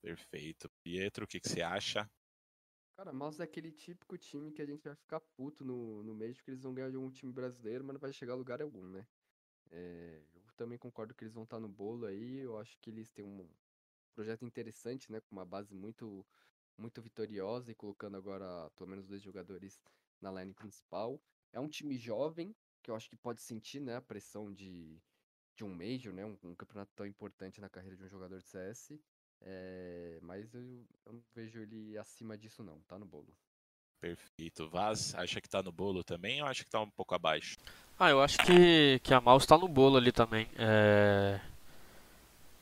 Perfeito. 0.02 0.68
Pietro, 0.82 1.24
o 1.24 1.28
que, 1.28 1.38
que 1.38 1.48
você 1.48 1.62
acha? 1.62 2.10
Cara, 3.02 3.12
Mouse 3.12 3.40
é 3.40 3.44
aquele 3.44 3.72
típico 3.72 4.16
time 4.16 4.52
que 4.52 4.62
a 4.62 4.64
gente 4.64 4.84
vai 4.84 4.94
ficar 4.94 5.18
puto 5.18 5.64
no, 5.64 6.04
no 6.04 6.14
mês, 6.14 6.36
porque 6.36 6.52
eles 6.52 6.62
vão 6.62 6.72
ganhar 6.72 6.88
de 6.88 6.96
um 6.96 7.10
time 7.10 7.32
brasileiro, 7.32 7.82
mas 7.82 7.94
não 7.94 8.00
vai 8.00 8.12
chegar 8.12 8.34
a 8.34 8.36
lugar 8.36 8.62
algum, 8.62 8.86
né? 8.86 9.04
É, 9.72 10.22
eu 10.36 10.52
também 10.56 10.78
concordo 10.78 11.12
que 11.12 11.24
eles 11.24 11.34
vão 11.34 11.42
estar 11.42 11.58
no 11.58 11.68
bolo 11.68 12.06
aí. 12.06 12.38
Eu 12.38 12.56
acho 12.56 12.78
que 12.78 12.90
eles 12.90 13.10
têm 13.10 13.24
um 13.24 13.50
projeto 14.14 14.44
interessante, 14.44 15.10
né? 15.10 15.20
Com 15.20 15.34
uma 15.34 15.44
base 15.44 15.74
muito, 15.74 16.24
muito 16.78 17.02
vitoriosa 17.02 17.72
e 17.72 17.74
colocando 17.74 18.16
agora 18.16 18.70
pelo 18.76 18.88
menos 18.88 19.08
dois 19.08 19.20
jogadores 19.20 19.80
na 20.20 20.30
line 20.30 20.54
principal. 20.54 21.20
É 21.52 21.58
um 21.58 21.68
time 21.68 21.98
jovem, 21.98 22.54
que 22.84 22.88
eu 22.92 22.94
acho 22.94 23.10
que 23.10 23.16
pode 23.16 23.42
sentir, 23.42 23.80
né? 23.80 23.96
A 23.96 24.00
pressão 24.00 24.52
de, 24.52 25.02
de 25.56 25.64
um 25.64 25.74
Major, 25.74 26.12
né? 26.14 26.24
Um, 26.24 26.38
um 26.44 26.54
campeonato 26.54 26.92
tão 26.94 27.04
importante 27.04 27.60
na 27.60 27.68
carreira 27.68 27.96
de 27.96 28.04
um 28.04 28.08
jogador 28.08 28.38
de 28.38 28.46
CS. 28.46 28.96
É, 29.44 30.18
mas 30.22 30.52
eu, 30.54 30.60
eu 31.06 31.12
não 31.12 31.22
vejo 31.34 31.60
ele 31.60 31.96
acima 31.98 32.36
disso, 32.36 32.62
não. 32.62 32.78
Tá 32.88 32.98
no 32.98 33.06
bolo. 33.06 33.28
Perfeito. 34.00 34.68
Vaz, 34.68 35.14
acha 35.14 35.40
que 35.40 35.48
tá 35.48 35.62
no 35.62 35.70
bolo 35.70 36.02
também 36.02 36.42
ou 36.42 36.48
acha 36.48 36.64
que 36.64 36.70
tá 36.70 36.80
um 36.80 36.90
pouco 36.90 37.14
abaixo? 37.14 37.56
Ah, 37.98 38.10
eu 38.10 38.20
acho 38.20 38.38
que, 38.38 39.00
que 39.02 39.14
a 39.14 39.20
Mouse 39.20 39.44
está 39.44 39.56
no 39.56 39.68
bolo 39.68 39.96
ali 39.96 40.10
também. 40.10 40.48
É, 40.58 41.38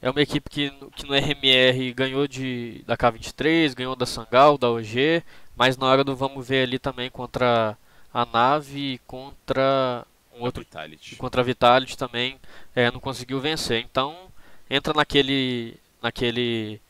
é 0.03 0.11
uma 0.11 0.21
equipe 0.21 0.51
que, 0.51 0.71
que 0.95 1.07
no 1.07 1.15
RMR 1.15 1.93
ganhou 1.95 2.29
de, 2.29 2.83
da 2.87 2.97
K23, 2.97 3.75
ganhou 3.75 3.97
da 3.97 4.05
Sangal, 4.05 4.59
da 4.59 4.71
OG, 4.71 5.23
mas 5.57 5.77
na 5.77 5.87
hora 5.87 6.05
do 6.05 6.15
vamos 6.15 6.47
ver 6.47 6.65
ali 6.65 6.79
também 6.79 7.11
contra 7.11 7.77
a 8.13 8.27
nave 8.27 8.95
e 8.95 8.99
contra 9.07 10.07
um 10.35 10.43
outro 10.43 10.63
Vitality. 10.63 11.17
contra 11.17 11.41
a 11.41 11.45
Vitality 11.45 11.97
também 11.97 12.39
é, 12.75 12.91
não 12.91 13.01
conseguiu 13.01 13.41
vencer. 13.41 13.81
Então 13.83 14.31
entra 14.69 14.93
naquele 14.93 15.79
naquele 16.03 16.81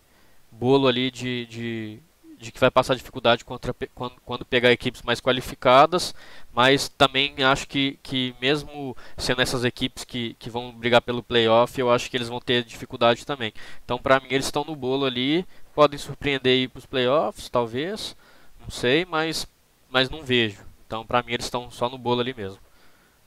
bolo 0.51 0.89
ali 0.89 1.11
de, 1.11 1.47
de, 1.47 1.99
de 2.39 2.53
que 2.53 2.61
vai 2.61 2.71
passar 2.71 2.95
dificuldade 2.95 3.45
contra, 3.45 3.75
quando, 3.95 4.15
quando 4.25 4.45
pegar 4.45 4.73
equipes 4.73 5.03
mais 5.03 5.21
qualificadas, 5.21 6.15
mas 6.53 6.89
também 6.89 7.35
acho 7.43 7.69
que, 7.69 7.99
que 8.03 8.35
mesmo 8.41 8.97
sendo 9.17 9.43
essas 9.43 9.65
equipes 9.65 10.05
que, 10.05 10.35
que 10.35 10.51
vão 10.51 10.73
brigar 10.73 11.03
pelo 11.03 11.23
playoff, 11.23 11.79
eu 11.79 11.91
acho 11.91 12.11
que 12.11 12.17
eles 12.17 12.29
vão 12.29 12.41
ter 12.41 12.65
dificuldade 12.65 13.27
também. 13.27 13.53
Então, 13.85 13.99
para 13.99 14.21
mim, 14.21 14.29
eles 14.31 14.47
estão 14.47 14.65
no 14.65 14.75
bolo 14.75 15.05
ali, 15.07 15.47
podem 15.75 15.99
surpreender 15.99 16.53
aí 16.53 16.69
para 16.69 16.79
os 16.79 16.87
playoffs, 16.87 17.49
talvez, 17.49 18.17
não 18.61 18.71
sei, 18.71 19.05
mas, 19.05 19.47
mas 19.89 20.11
não 20.11 20.23
vejo. 20.23 20.65
Então, 20.87 21.07
para 21.07 21.23
mim, 21.23 21.33
eles 21.33 21.47
estão 21.47 21.71
só 21.71 21.89
no 21.89 21.97
bolo 21.97 22.21
ali 22.21 22.35
mesmo. 22.35 22.61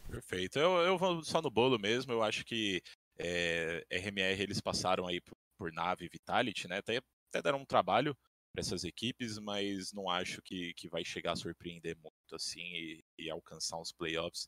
Perfeito. 0.09 0.59
Eu, 0.59 0.77
eu 0.81 0.97
vou 0.97 1.23
só 1.23 1.41
no 1.41 1.49
bolo 1.49 1.79
mesmo. 1.79 2.11
Eu 2.11 2.21
acho 2.21 2.45
que 2.45 2.83
é, 3.17 3.83
RMR 3.89 4.41
eles 4.41 4.61
passaram 4.61 5.07
aí 5.07 5.21
por, 5.63 5.71
nave 5.71 6.09
Vitality, 6.09 6.67
né? 6.67 6.79
Até, 6.79 6.97
até 7.29 7.41
deram 7.41 7.59
um 7.59 7.65
trabalho 7.65 8.17
para 8.51 8.59
essas 8.59 8.83
equipes, 8.83 9.39
mas 9.39 9.93
não 9.93 10.09
acho 10.09 10.41
que, 10.41 10.73
que 10.73 10.89
vai 10.89 11.05
chegar 11.05 11.31
a 11.31 11.35
surpreender 11.35 11.97
muito 11.97 12.35
assim 12.35 12.61
e, 12.61 13.03
e 13.17 13.29
alcançar 13.29 13.79
uns 13.79 13.93
playoffs. 13.93 14.47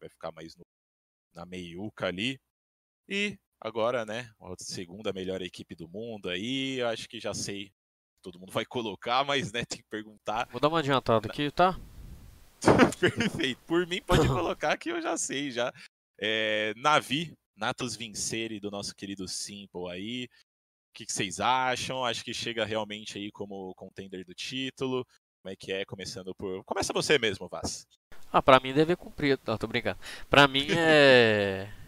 Vai 0.00 0.08
ficar 0.08 0.32
mais 0.32 0.56
no, 0.56 0.64
na 1.34 1.44
meiuca 1.44 2.06
ali. 2.06 2.40
E 3.06 3.38
agora, 3.60 4.06
né, 4.06 4.30
a 4.40 4.54
segunda 4.58 5.12
melhor 5.12 5.42
equipe 5.42 5.74
do 5.74 5.86
mundo 5.86 6.30
aí, 6.30 6.78
eu 6.78 6.88
acho 6.88 7.08
que 7.08 7.20
já 7.20 7.34
sei. 7.34 7.70
Todo 8.22 8.38
mundo 8.38 8.52
vai 8.52 8.64
colocar, 8.66 9.22
mas 9.24 9.52
né, 9.52 9.64
tem 9.66 9.78
que 9.78 9.88
perguntar. 9.88 10.48
Vou 10.50 10.60
dar 10.60 10.68
uma 10.68 10.78
adiantada 10.78 11.28
aqui, 11.28 11.50
tá? 11.50 11.78
Perfeito. 12.98 13.60
Por 13.66 13.86
mim, 13.86 14.00
pode 14.00 14.26
colocar 14.28 14.78
que 14.78 14.90
eu 14.90 15.02
já 15.02 15.18
sei 15.18 15.50
já. 15.50 15.70
É, 16.18 16.72
Navi, 16.76 17.34
Natus 17.54 17.94
Vincere 17.94 18.58
do 18.58 18.70
nosso 18.70 18.94
querido 18.94 19.28
Simple 19.28 19.90
aí. 19.90 20.28
O 20.94 20.96
que, 20.96 21.06
que, 21.06 21.12
vocês 21.12 21.40
acham? 21.40 22.04
Acho 22.04 22.24
que 22.24 22.32
chega 22.32 22.64
realmente 22.64 23.18
aí 23.18 23.32
como 23.32 23.74
contender 23.74 24.24
do 24.24 24.32
título. 24.32 25.04
Como 25.42 25.52
é 25.52 25.56
que 25.56 25.72
é? 25.72 25.84
Começando 25.84 26.32
por. 26.36 26.62
Começa 26.62 26.92
você 26.92 27.18
mesmo, 27.18 27.48
Vaz. 27.48 27.84
Ah, 28.32 28.40
pra 28.40 28.60
mim 28.60 28.72
deve 28.72 28.94
cumprir. 28.94 29.36
Não, 29.44 29.58
tô 29.58 29.66
brincando. 29.66 29.98
Pra 30.30 30.46
mim 30.46 30.68
é. 30.70 31.68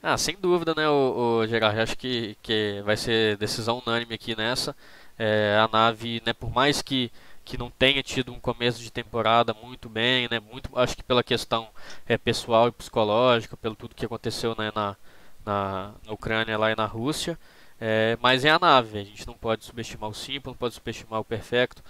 Ah, 0.00 0.16
sem 0.16 0.36
dúvida, 0.36 0.74
né, 0.76 0.88
o, 0.88 1.40
o 1.40 1.46
Gerard? 1.48 1.80
Acho 1.80 1.98
que, 1.98 2.36
que 2.40 2.80
vai 2.84 2.96
ser 2.96 3.36
decisão 3.36 3.82
unânime 3.84 4.14
aqui 4.14 4.36
nessa. 4.36 4.76
É, 5.18 5.58
a 5.58 5.66
nave, 5.66 6.22
né, 6.24 6.32
por 6.32 6.52
mais 6.52 6.80
que 6.82 7.10
que 7.44 7.56
não 7.58 7.70
tenha 7.70 8.02
tido 8.02 8.30
um 8.30 8.38
começo 8.38 8.78
de 8.80 8.92
temporada 8.92 9.54
muito 9.54 9.88
bem, 9.88 10.28
né? 10.30 10.38
Muito, 10.38 10.70
acho 10.78 10.94
que 10.94 11.02
pela 11.02 11.24
questão 11.24 11.68
é, 12.06 12.18
pessoal 12.18 12.68
e 12.68 12.72
psicológica, 12.72 13.56
pelo 13.56 13.74
tudo 13.74 13.94
que 13.94 14.04
aconteceu 14.04 14.54
né, 14.56 14.70
na, 14.74 14.94
na, 15.46 15.94
na 16.06 16.12
Ucrânia 16.12 16.58
lá 16.58 16.70
e 16.70 16.76
na 16.76 16.84
Rússia. 16.84 17.38
É, 17.80 18.16
mas 18.20 18.44
é 18.44 18.50
a 18.50 18.58
nave, 18.58 18.98
a 18.98 19.04
gente 19.04 19.26
não 19.26 19.34
pode 19.34 19.64
subestimar 19.64 20.10
o 20.10 20.14
Simple, 20.14 20.50
não 20.50 20.56
pode 20.58 20.74
subestimar 20.74 21.20
o 21.20 21.24
Perfecto, 21.24 21.82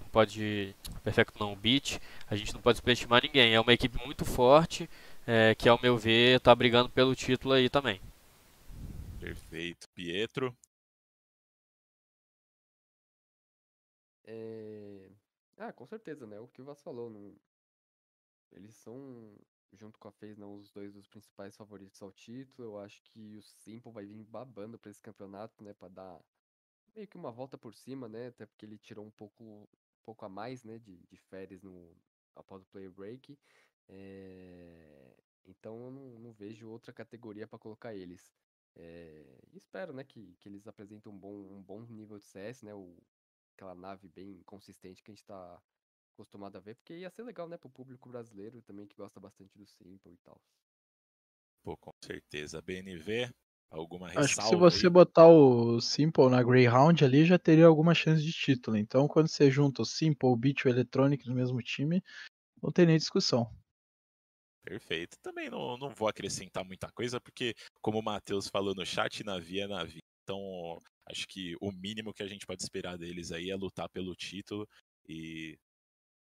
não 0.00 0.08
pode. 0.08 0.74
Perfecto 1.04 1.38
não, 1.38 1.52
o 1.52 1.56
Beat, 1.56 2.00
a 2.28 2.36
gente 2.36 2.52
não 2.54 2.60
pode 2.60 2.78
subestimar 2.78 3.22
ninguém. 3.22 3.54
É 3.54 3.60
uma 3.60 3.72
equipe 3.72 3.98
muito 4.04 4.24
forte, 4.24 4.88
é, 5.26 5.54
que 5.54 5.68
ao 5.68 5.80
meu 5.80 5.96
ver 5.96 6.38
está 6.38 6.54
brigando 6.54 6.90
pelo 6.90 7.14
título 7.14 7.54
aí 7.54 7.70
também. 7.70 8.00
Perfeito. 9.20 9.88
Pietro? 9.94 10.56
É... 14.24 15.08
Ah, 15.58 15.72
com 15.72 15.86
certeza, 15.86 16.26
né? 16.26 16.38
O 16.40 16.48
que 16.48 16.60
o 16.60 16.64
Vas 16.64 16.80
falou. 16.82 17.10
Não... 17.10 17.34
Eles 18.52 18.74
são, 18.76 19.36
junto 19.72 19.98
com 19.98 20.08
a 20.08 20.12
FaZe, 20.12 20.38
não, 20.38 20.56
os 20.56 20.70
dois 20.70 20.92
dos 20.92 21.06
principais 21.06 21.56
favoritos 21.56 22.00
ao 22.02 22.12
título. 22.12 22.68
Eu 22.68 22.78
acho 22.78 23.02
que 23.02 23.36
o 23.36 23.42
Simple 23.42 23.92
vai 23.92 24.04
vir 24.06 24.24
babando 24.24 24.78
para 24.78 24.90
esse 24.90 25.02
campeonato, 25.02 25.62
né? 25.62 25.72
Pra 25.74 25.88
dar 25.88 26.20
meio 26.94 27.06
que 27.06 27.16
uma 27.16 27.30
volta 27.30 27.58
por 27.58 27.74
cima, 27.74 28.08
né? 28.08 28.28
Até 28.28 28.46
porque 28.46 28.64
ele 28.64 28.78
tirou 28.78 29.04
um 29.04 29.10
pouco, 29.10 29.68
pouco 30.02 30.24
a 30.24 30.28
mais, 30.28 30.64
né? 30.64 30.78
De, 30.78 30.96
de 31.06 31.16
férias 31.16 31.62
no, 31.62 31.96
após 32.34 32.62
o 32.62 32.66
player 32.66 32.90
break. 32.90 33.38
É... 33.88 35.16
Então 35.44 35.84
eu 35.84 35.90
não, 35.90 36.18
não, 36.18 36.32
vejo 36.32 36.68
outra 36.68 36.92
categoria 36.92 37.46
para 37.46 37.58
colocar 37.58 37.94
eles. 37.94 38.34
É... 38.74 39.38
espero, 39.52 39.92
né? 39.92 40.04
Que, 40.04 40.36
que 40.40 40.48
eles 40.48 40.66
apresentem 40.66 41.10
um 41.12 41.18
bom, 41.18 41.34
um 41.56 41.62
bom 41.62 41.82
nível 41.82 42.18
de 42.18 42.24
CS, 42.24 42.62
né? 42.62 42.74
O, 42.74 42.96
aquela 43.54 43.74
nave 43.74 44.08
bem 44.08 44.42
consistente 44.44 45.02
que 45.02 45.10
a 45.10 45.14
gente 45.14 45.24
tá 45.24 45.62
acostumado 46.16 46.56
a 46.56 46.60
ver, 46.60 46.74
porque 46.76 46.94
ia 46.98 47.10
ser 47.10 47.22
legal, 47.22 47.48
né, 47.48 47.56
pro 47.58 47.68
público 47.70 48.08
brasileiro 48.08 48.62
também 48.62 48.86
que 48.86 48.96
gosta 48.96 49.20
bastante 49.20 49.56
do 49.58 49.66
Simple 49.66 50.14
e 50.14 50.18
tal. 50.18 50.40
Pô, 51.64 51.76
com 51.76 51.92
certeza. 52.02 52.62
BNV, 52.62 53.30
alguma 53.70 54.08
ressalva? 54.08 54.24
Acho 54.24 54.36
que 54.36 54.42
se 54.42 54.56
você 54.56 54.88
aí? 54.88 54.90
botar 54.90 55.28
o 55.28 55.80
Simple 55.80 56.28
na 56.30 56.42
Greyhound 56.42 57.04
ali, 57.04 57.24
já 57.24 57.38
teria 57.38 57.66
alguma 57.66 57.94
chance 57.94 58.22
de 58.22 58.32
título. 58.32 58.76
Então, 58.76 59.06
quando 59.06 59.28
você 59.28 59.50
junta 59.50 59.82
o 59.82 59.84
Simple, 59.84 60.28
o 60.28 60.36
Beat 60.36 60.60
e 60.64 60.68
o 60.68 60.70
Electronic 60.70 61.26
no 61.28 61.34
mesmo 61.34 61.60
time, 61.62 62.02
não 62.62 62.72
tem 62.72 62.86
nem 62.86 62.98
discussão. 62.98 63.50
Perfeito. 64.64 65.16
Também 65.22 65.48
não, 65.48 65.76
não 65.78 65.90
vou 65.94 66.08
acrescentar 66.08 66.64
muita 66.64 66.90
coisa, 66.90 67.20
porque, 67.20 67.54
como 67.80 67.98
o 67.98 68.02
Matheus 68.02 68.48
falou 68.48 68.74
no 68.74 68.84
chat, 68.84 69.22
Navi 69.24 69.60
é 69.60 69.66
Navi. 69.68 70.00
Então, 70.24 70.80
acho 71.08 71.26
que 71.28 71.54
o 71.60 71.70
mínimo 71.70 72.12
que 72.12 72.22
a 72.22 72.26
gente 72.26 72.46
pode 72.46 72.62
esperar 72.62 72.98
deles 72.98 73.30
aí 73.30 73.50
é 73.50 73.56
lutar 73.56 73.88
pelo 73.88 74.14
título 74.16 74.66
e, 75.08 75.56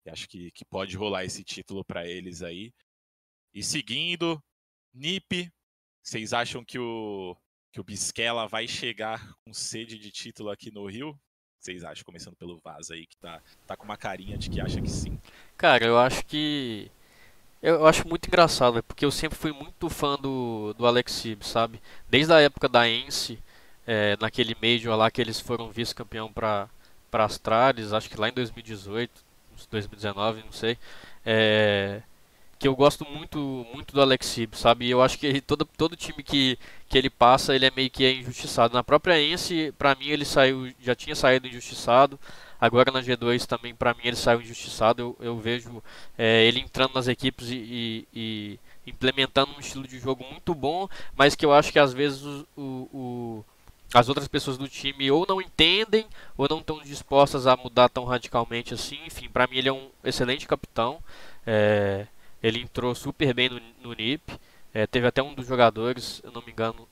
e 0.05 0.09
acho 0.09 0.27
que, 0.27 0.51
que 0.51 0.63
pode 0.63 0.95
rolar 0.95 1.25
esse 1.25 1.43
título 1.43 1.83
para 1.83 2.07
eles 2.07 2.41
aí. 2.41 2.71
E 3.53 3.63
seguindo, 3.63 4.41
NIP, 4.93 5.51
vocês 6.03 6.33
acham 6.33 6.63
que 6.63 6.77
o, 6.77 7.35
que 7.71 7.79
o 7.79 7.83
Bisquela 7.83 8.47
vai 8.47 8.67
chegar 8.67 9.35
com 9.43 9.53
sede 9.53 9.97
de 9.97 10.11
título 10.11 10.49
aqui 10.49 10.71
no 10.71 10.85
Rio? 10.85 11.19
Vocês 11.59 11.83
acham, 11.83 12.05
começando 12.05 12.35
pelo 12.35 12.59
Vaz 12.59 12.91
aí, 12.91 13.07
que 13.07 13.17
tá, 13.17 13.41
tá 13.65 13.75
com 13.75 13.85
uma 13.85 13.97
carinha 13.97 14.37
de 14.37 14.51
que 14.51 14.61
acha 14.61 14.79
que 14.79 14.89
sim? 14.89 15.19
Cara, 15.57 15.83
eu 15.83 15.97
acho 15.97 16.23
que. 16.25 16.91
Eu 17.59 17.87
acho 17.87 18.07
muito 18.07 18.27
engraçado, 18.27 18.83
porque 18.83 19.03
eu 19.03 19.09
sempre 19.09 19.35
fui 19.35 19.51
muito 19.51 19.89
fã 19.89 20.15
do, 20.15 20.75
do 20.77 20.85
Alex 20.85 21.11
Sib, 21.11 21.43
sabe? 21.43 21.81
Desde 22.07 22.31
a 22.31 22.39
época 22.39 22.69
da 22.69 22.87
Ence, 22.87 23.39
é, 23.87 24.15
naquele 24.21 24.55
Major 24.61 24.95
lá 24.95 25.09
que 25.09 25.19
eles 25.19 25.39
foram 25.39 25.71
vice-campeão 25.71 26.31
para 26.31 26.69
Astralis, 27.11 27.93
acho 27.93 28.07
que 28.07 28.19
lá 28.19 28.29
em 28.29 28.33
2018, 28.33 29.24
2019, 29.69 30.43
não 30.43 30.51
sei. 30.51 30.77
É, 31.25 32.01
que 32.57 32.67
eu 32.67 32.75
gosto 32.75 33.05
muito 33.05 33.65
muito 33.73 33.93
do 33.93 34.01
Alex 34.01 34.37
sabe? 34.53 34.89
Eu 34.89 35.01
acho 35.01 35.19
que 35.19 35.25
ele, 35.27 35.41
todo, 35.41 35.65
todo 35.77 35.95
time 35.95 36.23
que, 36.23 36.57
que 36.89 36.97
ele 36.97 37.09
passa, 37.09 37.55
ele 37.55 37.65
é 37.65 37.71
meio 37.75 37.89
que 37.89 38.09
injustiçado. 38.09 38.73
Na 38.73 38.83
própria 38.83 39.21
Ence, 39.21 39.73
para 39.77 39.95
mim, 39.95 40.07
ele 40.07 40.25
saiu, 40.25 40.71
já 40.81 40.95
tinha 40.95 41.15
saído 41.15 41.47
injustiçado. 41.47 42.19
Agora 42.59 42.91
na 42.91 43.01
G2 43.01 43.45
também, 43.45 43.75
para 43.75 43.93
mim, 43.93 44.01
ele 44.05 44.15
saiu 44.15 44.41
injustiçado. 44.41 45.01
Eu, 45.01 45.17
eu 45.19 45.37
vejo 45.37 45.83
é, 46.17 46.45
ele 46.45 46.59
entrando 46.59 46.93
nas 46.95 47.07
equipes 47.07 47.49
e, 47.49 47.55
e, 47.55 48.07
e 48.13 48.59
implementando 48.87 49.51
um 49.55 49.59
estilo 49.59 49.87
de 49.87 49.99
jogo 49.99 50.25
muito 50.31 50.53
bom, 50.55 50.87
mas 51.15 51.35
que 51.35 51.45
eu 51.45 51.53
acho 51.53 51.71
que 51.71 51.79
às 51.79 51.93
vezes 51.93 52.23
o, 52.23 52.47
o, 52.55 52.61
o 52.93 53.45
as 53.95 54.09
outras 54.09 54.27
pessoas 54.27 54.57
do 54.57 54.67
time 54.67 55.09
ou 55.09 55.25
não 55.25 55.41
entendem 55.41 56.05
ou 56.35 56.47
não 56.49 56.59
estão 56.59 56.81
dispostas 56.81 57.47
a 57.47 57.55
mudar 57.55 57.87
tão 57.87 58.03
radicalmente 58.03 58.73
assim. 58.73 58.99
Enfim, 59.05 59.29
para 59.29 59.47
mim 59.47 59.57
ele 59.57 59.69
é 59.69 59.73
um 59.73 59.89
excelente 60.03 60.45
capitão. 60.45 60.99
É, 61.47 62.05
ele 62.43 62.59
entrou 62.59 62.93
super 62.93 63.33
bem 63.33 63.47
no, 63.49 63.61
no 63.81 63.93
NIP. 63.93 64.37
É, 64.73 64.85
teve 64.85 65.07
até 65.07 65.23
um 65.23 65.33
dos 65.33 65.47
jogadores, 65.47 66.21
eu 66.25 66.31
não 66.33 66.41
me 66.41 66.51
engano, 66.51 66.85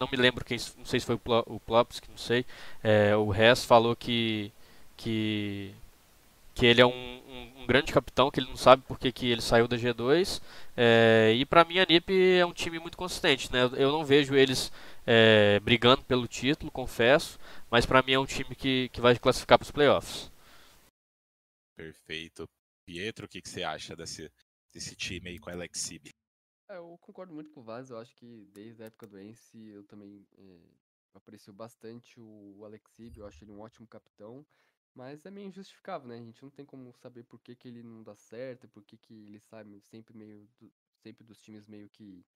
não 0.00 0.08
me 0.10 0.18
lembro 0.18 0.44
quem, 0.44 0.58
não 0.76 0.84
sei 0.84 0.98
se 0.98 1.06
foi 1.06 1.14
o 1.14 1.60
Plops, 1.60 2.02
não 2.10 2.18
sei. 2.18 2.44
É, 2.82 3.14
o 3.16 3.32
Hess 3.32 3.64
falou 3.64 3.94
que 3.94 4.52
que 4.96 5.72
que 6.56 6.66
ele 6.66 6.80
é 6.80 6.86
um, 6.86 6.90
um, 6.90 7.62
um, 7.62 7.66
grande 7.68 7.92
capitão, 7.92 8.32
que 8.32 8.40
ele 8.40 8.48
não 8.48 8.56
sabe 8.56 8.82
porque 8.88 9.12
que 9.12 9.30
ele 9.30 9.40
saiu 9.40 9.68
da 9.68 9.76
G2. 9.76 10.42
É, 10.76 11.32
e 11.36 11.44
para 11.46 11.64
mim 11.64 11.78
a 11.78 11.86
NiP 11.88 12.38
é 12.40 12.44
um 12.44 12.52
time 12.52 12.80
muito 12.80 12.98
consistente, 12.98 13.52
né? 13.52 13.70
Eu 13.74 13.92
não 13.92 14.04
vejo 14.04 14.34
eles 14.34 14.72
é, 15.10 15.58
brigando 15.60 16.04
pelo 16.04 16.28
título, 16.28 16.70
confesso, 16.70 17.38
mas 17.70 17.86
para 17.86 18.02
mim 18.02 18.12
é 18.12 18.18
um 18.18 18.26
time 18.26 18.54
que, 18.54 18.90
que 18.90 19.00
vai 19.00 19.18
classificar 19.18 19.58
para 19.58 19.64
os 19.64 19.70
playoffs. 19.70 20.30
Perfeito. 21.74 22.46
Pietro, 22.84 23.24
o 23.24 23.28
que, 23.28 23.40
que 23.40 23.48
você 23.48 23.62
acha 23.62 23.96
desse, 23.96 24.30
desse 24.70 24.94
time 24.94 25.30
aí 25.30 25.38
com 25.38 25.48
a 25.48 25.54
Alexib? 25.54 26.10
É, 26.70 26.76
eu 26.76 26.98
concordo 27.00 27.32
muito 27.32 27.50
com 27.50 27.60
o 27.60 27.62
Vaz, 27.62 27.88
eu 27.88 27.96
acho 27.96 28.14
que 28.14 28.46
desde 28.52 28.82
a 28.82 28.86
época 28.86 29.06
do 29.06 29.18
Ence 29.18 29.56
eu 29.56 29.82
também 29.84 30.26
é, 30.36 30.60
aprecio 31.14 31.54
bastante 31.54 32.20
o 32.20 32.62
Alexib, 32.66 33.16
eu 33.16 33.26
acho 33.26 33.42
ele 33.42 33.52
um 33.52 33.60
ótimo 33.60 33.86
capitão. 33.86 34.46
Mas 34.94 35.24
é 35.24 35.30
meio 35.30 35.46
injustificável, 35.46 36.08
né? 36.08 36.16
A 36.16 36.24
gente 36.24 36.42
não 36.42 36.50
tem 36.50 36.66
como 36.66 36.92
saber 36.92 37.22
por 37.22 37.40
que, 37.40 37.54
que 37.54 37.68
ele 37.68 37.82
não 37.82 38.02
dá 38.02 38.16
certo, 38.16 38.68
por 38.68 38.84
que, 38.84 38.98
que 38.98 39.14
ele 39.14 39.38
sai 39.38 39.64
sempre 39.82 40.16
meio. 40.16 40.48
Do, 40.58 40.72
sempre 41.02 41.24
dos 41.24 41.40
times 41.40 41.66
meio 41.66 41.88
que. 41.88 42.26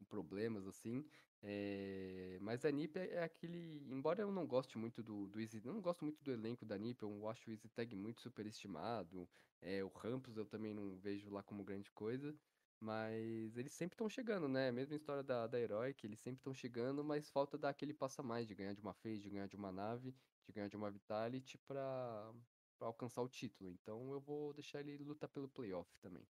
Com, 0.00 0.04
problemas, 0.04 0.66
assim. 0.66 1.04
É, 1.42 2.38
mas 2.40 2.64
a 2.64 2.70
NiP 2.70 2.98
é, 2.98 3.14
é, 3.14 3.22
aquele. 3.22 3.82
Embora 3.90 4.22
eu 4.22 4.32
não 4.32 4.46
goste 4.46 4.76
muito 4.78 5.02
do, 5.02 5.26
do 5.28 5.40
Easy. 5.40 5.60
Não 5.64 5.80
gosto 5.80 6.04
muito 6.04 6.22
do 6.22 6.32
elenco 6.32 6.64
da 6.64 6.78
NiP, 6.78 7.02
eu 7.02 7.28
acho 7.28 7.50
o 7.50 7.52
Easy 7.52 7.68
Tag 7.68 7.94
muito 7.94 8.20
superestimado. 8.20 9.28
É, 9.62 9.84
o 9.84 9.88
Rampus 9.88 10.36
eu 10.36 10.46
também 10.46 10.74
não 10.74 10.96
vejo 10.98 11.30
lá 11.30 11.42
como 11.42 11.64
grande 11.64 11.90
coisa. 11.92 12.34
Mas 12.82 13.56
eles 13.58 13.72
sempre 13.72 13.94
estão 13.94 14.08
chegando, 14.08 14.48
né? 14.48 14.72
Mesma 14.72 14.96
história 14.96 15.22
da, 15.22 15.46
da 15.46 15.60
Heroic, 15.60 16.06
eles 16.06 16.18
sempre 16.18 16.40
estão 16.40 16.54
chegando, 16.54 17.04
mas 17.04 17.28
falta 17.28 17.58
dar 17.58 17.68
aquele 17.68 17.92
passo 17.92 18.22
a 18.22 18.24
mais 18.24 18.48
de 18.48 18.54
ganhar 18.54 18.72
de 18.72 18.80
uma 18.80 18.94
phase, 18.94 19.20
de 19.20 19.28
ganhar 19.28 19.46
de 19.46 19.56
uma 19.56 19.70
nave 19.70 20.14
de 20.50 20.52
ganhar 20.52 20.68
de 20.68 20.76
uma 20.76 20.90
Vitality 20.90 21.56
para 21.58 22.32
alcançar 22.80 23.22
o 23.22 23.28
título. 23.28 23.70
Então 23.70 24.12
eu 24.12 24.20
vou 24.20 24.52
deixar 24.52 24.80
ele 24.80 25.02
lutar 25.04 25.28
pelo 25.28 25.48
playoff 25.48 25.90
também. 26.00 26.26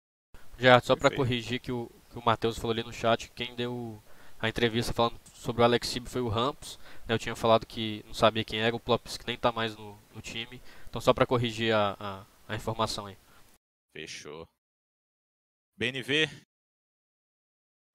Já, 0.60 0.80
só 0.82 0.94
para 0.94 1.16
corrigir 1.16 1.62
que 1.62 1.72
o, 1.72 1.90
que 2.10 2.20
o 2.20 2.26
Matheus 2.26 2.58
falou 2.58 2.74
ali 2.74 2.84
no 2.84 2.92
chat, 2.92 3.32
quem 3.32 3.56
deu 3.56 4.04
a 4.38 4.50
entrevista 4.50 4.94
falando 4.94 5.18
sobre 5.34 5.62
o 5.62 5.66
Alex 5.66 5.88
Sib 5.88 6.08
foi 6.08 6.22
o 6.22 6.28
Rampos. 6.28 6.78
Né, 7.08 7.16
eu 7.16 7.20
tinha 7.20 7.36
falado 7.36 7.66
que 7.66 8.04
não 8.06 8.14
sabia 8.14 8.44
quem 8.44 8.60
era, 8.60 8.76
o 8.76 8.80
Plops 8.80 9.18
que 9.18 9.26
nem 9.26 9.38
tá 9.38 9.52
mais 9.54 9.76
no, 9.78 9.98
no 10.14 10.22
time. 10.22 10.62
Então 10.90 11.00
só 11.00 11.14
para 11.14 11.26
corrigir 11.26 11.74
a, 11.74 11.96
a, 11.98 12.26
a, 12.50 12.56
informação 12.56 13.06
aí. 13.06 13.18
Fechou. 13.96 14.46
BNV? 15.78 16.28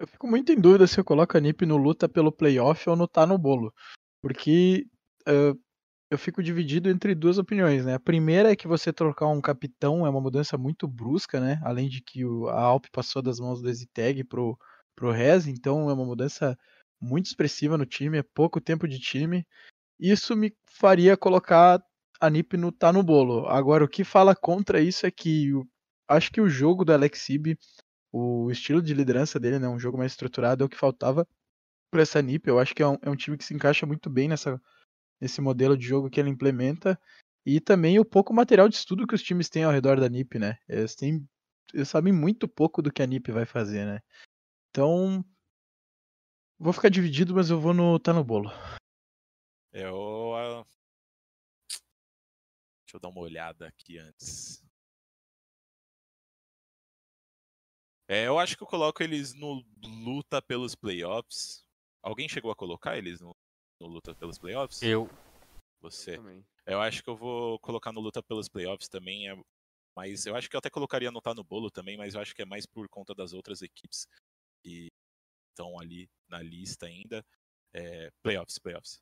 Eu 0.01 0.07
fico 0.07 0.27
muito 0.27 0.51
em 0.51 0.61
dúvida 0.61 0.87
se 0.87 0.99
eu 0.99 1.05
coloco 1.05 1.37
a 1.37 1.41
NiP 1.41 1.67
no 1.67 1.77
luta 1.77 2.09
pelo 2.09 2.33
playoff 2.33 2.89
ou 2.89 2.97
no 2.97 3.07
tá 3.07 3.27
no 3.27 3.37
bolo. 3.37 3.73
Porque 4.23 4.87
uh, 5.29 5.59
eu 6.15 6.19
fico 6.19 6.43
dividido 6.43 6.89
entre 6.89 7.15
duas 7.15 7.39
opiniões, 7.39 7.85
né? 7.85 7.95
A 7.95 8.01
primeira 8.01 8.53
é 8.53 8.57
que 8.57 8.69
você 8.69 8.93
trocar 8.93 9.27
um 9.29 9.41
capitão 9.41 10.07
é 10.07 10.11
uma 10.11 10.21
mudança 10.21 10.57
muito 10.57 10.87
brusca, 10.87 11.41
né? 11.41 11.61
Além 11.65 11.89
de 11.89 12.01
que 12.01 12.25
o, 12.25 12.49
a 12.49 12.61
Alp 12.61 12.87
passou 12.93 13.21
das 13.21 13.41
mãos 13.41 13.61
do 13.61 13.73
Zitag 13.73 14.25
pro, 14.25 14.59
pro 14.95 15.11
Rez, 15.11 15.47
então 15.47 15.91
é 15.91 15.93
uma 15.93 16.05
mudança 16.05 16.57
muito 17.01 17.27
expressiva 17.27 17.77
no 17.77 17.85
time, 17.85 18.19
é 18.19 18.23
pouco 18.23 18.61
tempo 18.61 18.89
de 18.89 18.99
time. 18.99 19.47
Isso 19.99 20.37
me 20.37 20.57
faria 20.67 21.17
colocar 21.17 21.83
a 22.21 22.31
NiP 22.31 22.57
no 22.57 22.73
tá 22.73 22.93
no 22.93 23.03
bolo. 23.03 23.47
Agora, 23.49 23.85
o 23.85 23.89
que 23.89 24.05
fala 24.05 24.35
contra 24.35 24.81
isso 24.81 25.07
é 25.07 25.11
que 25.11 25.49
eu, 25.49 25.67
acho 26.09 26.31
que 26.31 26.41
o 26.41 26.49
jogo 26.49 26.85
do 26.85 26.93
Alexib, 26.93 27.59
o 28.13 28.51
estilo 28.51 28.81
de 28.81 28.95
liderança 28.95 29.41
dele, 29.41 29.59
né? 29.59 29.69
Um 29.69 29.79
jogo 29.79 29.99
mais 29.99 30.13
estruturado 30.13 30.63
é 30.63 30.67
o 30.67 30.69
que 30.69 30.77
faltava 30.77 31.27
para 31.91 32.03
essa 32.03 32.23
NiP. 32.23 32.49
Eu 32.49 32.59
acho 32.59 32.75
que 32.75 32.83
é 32.83 32.89
um, 32.89 32.99
é 33.03 33.11
um 33.11 33.17
time 33.17 33.37
que 33.37 33.45
se 33.45 33.55
encaixa 33.55 33.85
muito 33.87 34.09
bem 34.09 34.29
nessa 34.29 34.61
nesse 35.21 35.41
modelo 35.41 35.77
de 35.77 35.87
jogo 35.87 36.11
que 36.11 36.21
ele 36.21 36.31
implementa 36.31 37.01
e 37.47 37.61
também 37.61 37.99
o 37.99 38.05
pouco 38.05 38.33
material 38.33 38.69
de 38.69 38.77
estudo 38.77 39.07
que 39.07 39.15
os 39.15 39.23
times 39.23 39.49
têm 39.49 39.65
ao 39.65 39.73
redor 39.73 40.01
da 40.01 40.09
NiP, 40.09 40.39
né? 40.39 40.59
Eles 40.69 40.95
têm 40.95 41.27
eles 41.73 41.89
sabem 41.89 42.13
muito 42.13 42.47
pouco 42.47 42.81
do 42.81 42.93
que 42.93 43.03
a 43.03 43.07
NiP 43.07 43.33
vai 43.33 43.45
fazer, 43.45 43.85
né? 43.85 44.01
Então 44.71 45.25
vou 46.59 46.73
ficar 46.73 46.89
dividido, 46.89 47.35
mas 47.35 47.51
eu 47.51 47.61
vou 47.61 47.75
no 47.75 47.99
tá 47.99 48.13
no 48.13 48.25
bolo. 48.25 48.51
Eu 49.73 50.33
uh... 50.33 50.65
Deixa 52.87 52.97
eu 52.97 53.01
dar 53.01 53.09
uma 53.09 53.21
olhada 53.21 53.67
aqui 53.67 53.99
antes. 53.99 54.63
É, 58.07 58.27
eu 58.27 58.39
acho 58.39 58.57
que 58.57 58.63
eu 58.63 58.67
coloco 58.67 59.03
eles 59.03 59.35
no 59.35 59.65
luta 59.83 60.41
pelos 60.41 60.75
playoffs. 60.75 61.65
Alguém 62.03 62.29
chegou 62.29 62.51
a 62.51 62.57
colocar 62.57 62.99
eles 62.99 63.21
no 63.21 63.35
no 63.81 63.87
luta 63.87 64.15
pelos 64.15 64.39
playoffs? 64.39 64.83
Eu. 64.83 65.09
Você. 65.81 66.17
Eu, 66.17 66.45
eu 66.67 66.81
acho 66.81 67.03
que 67.03 67.11
eu 67.11 67.17
vou 67.17 67.59
colocar 67.59 67.93
no 67.93 68.01
luta 68.01 68.23
pelos 68.23 68.49
playoffs 68.49 68.89
também. 68.89 69.29
É, 69.29 69.37
mas 69.97 70.27
eu 70.27 70.35
acho 70.35 70.49
que 70.49 70.57
eu 70.57 70.59
até 70.59 70.71
colocaria 70.71 71.11
no 71.11 71.21
tá 71.21 71.35
no 71.35 71.45
bolo 71.45 71.71
também, 71.71 71.97
mas 71.97 72.15
eu 72.15 72.21
acho 72.21 72.35
que 72.35 72.43
é 72.43 72.47
mais 72.47 72.67
por 72.67 72.89
conta 72.89 73.15
das 73.15 73.33
outras 73.33 73.63
equipes 73.63 74.07
que 74.63 74.89
estão 75.51 75.79
ali 75.79 76.09
na 76.29 76.43
lista 76.43 76.87
ainda. 76.87 77.25
É, 77.73 78.11
playoffs, 78.23 78.59
playoffs. 78.59 79.01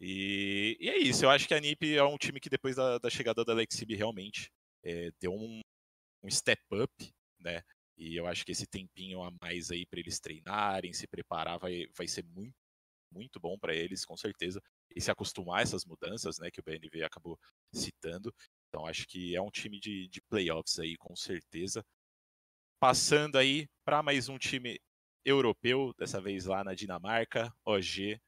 E, 0.00 0.76
e, 0.80 0.88
é 0.90 0.98
isso, 0.98 1.24
eu 1.24 1.30
acho 1.30 1.46
que 1.46 1.54
a 1.54 1.60
NiP 1.60 1.96
é 1.96 2.02
um 2.02 2.18
time 2.18 2.40
que 2.40 2.50
depois 2.50 2.76
da, 2.76 2.98
da 2.98 3.08
chegada 3.08 3.44
da 3.44 3.52
Alexib 3.52 3.94
realmente 3.94 4.50
é, 4.82 5.10
deu 5.20 5.32
um, 5.32 5.60
um 6.22 6.30
step 6.30 6.62
up, 6.72 6.92
né? 7.38 7.62
E 7.96 8.16
eu 8.16 8.26
acho 8.26 8.44
que 8.44 8.52
esse 8.52 8.66
tempinho 8.66 9.22
a 9.22 9.30
mais 9.40 9.70
aí 9.70 9.86
para 9.86 10.00
eles 10.00 10.18
treinarem, 10.18 10.92
se 10.92 11.06
preparar, 11.06 11.58
vai, 11.58 11.86
vai 11.96 12.08
ser 12.08 12.24
muito 12.24 12.63
muito 13.10 13.38
bom 13.40 13.58
para 13.58 13.74
eles, 13.74 14.04
com 14.04 14.16
certeza, 14.16 14.60
e 14.94 15.00
se 15.00 15.10
acostumar 15.10 15.60
a 15.60 15.62
essas 15.62 15.84
mudanças, 15.84 16.38
né, 16.38 16.50
que 16.50 16.60
o 16.60 16.62
BNV 16.62 17.02
acabou 17.04 17.38
citando. 17.72 18.34
Então 18.68 18.86
acho 18.86 19.06
que 19.06 19.34
é 19.36 19.40
um 19.40 19.50
time 19.50 19.78
de, 19.78 20.08
de 20.08 20.20
playoffs 20.22 20.78
aí, 20.78 20.96
com 20.96 21.14
certeza. 21.14 21.84
Passando 22.80 23.38
aí 23.38 23.68
para 23.84 24.02
mais 24.02 24.28
um 24.28 24.38
time 24.38 24.78
europeu, 25.24 25.94
dessa 25.98 26.20
vez 26.20 26.44
lá 26.44 26.62
na 26.62 26.74
Dinamarca, 26.74 27.52
OG, 27.64 28.20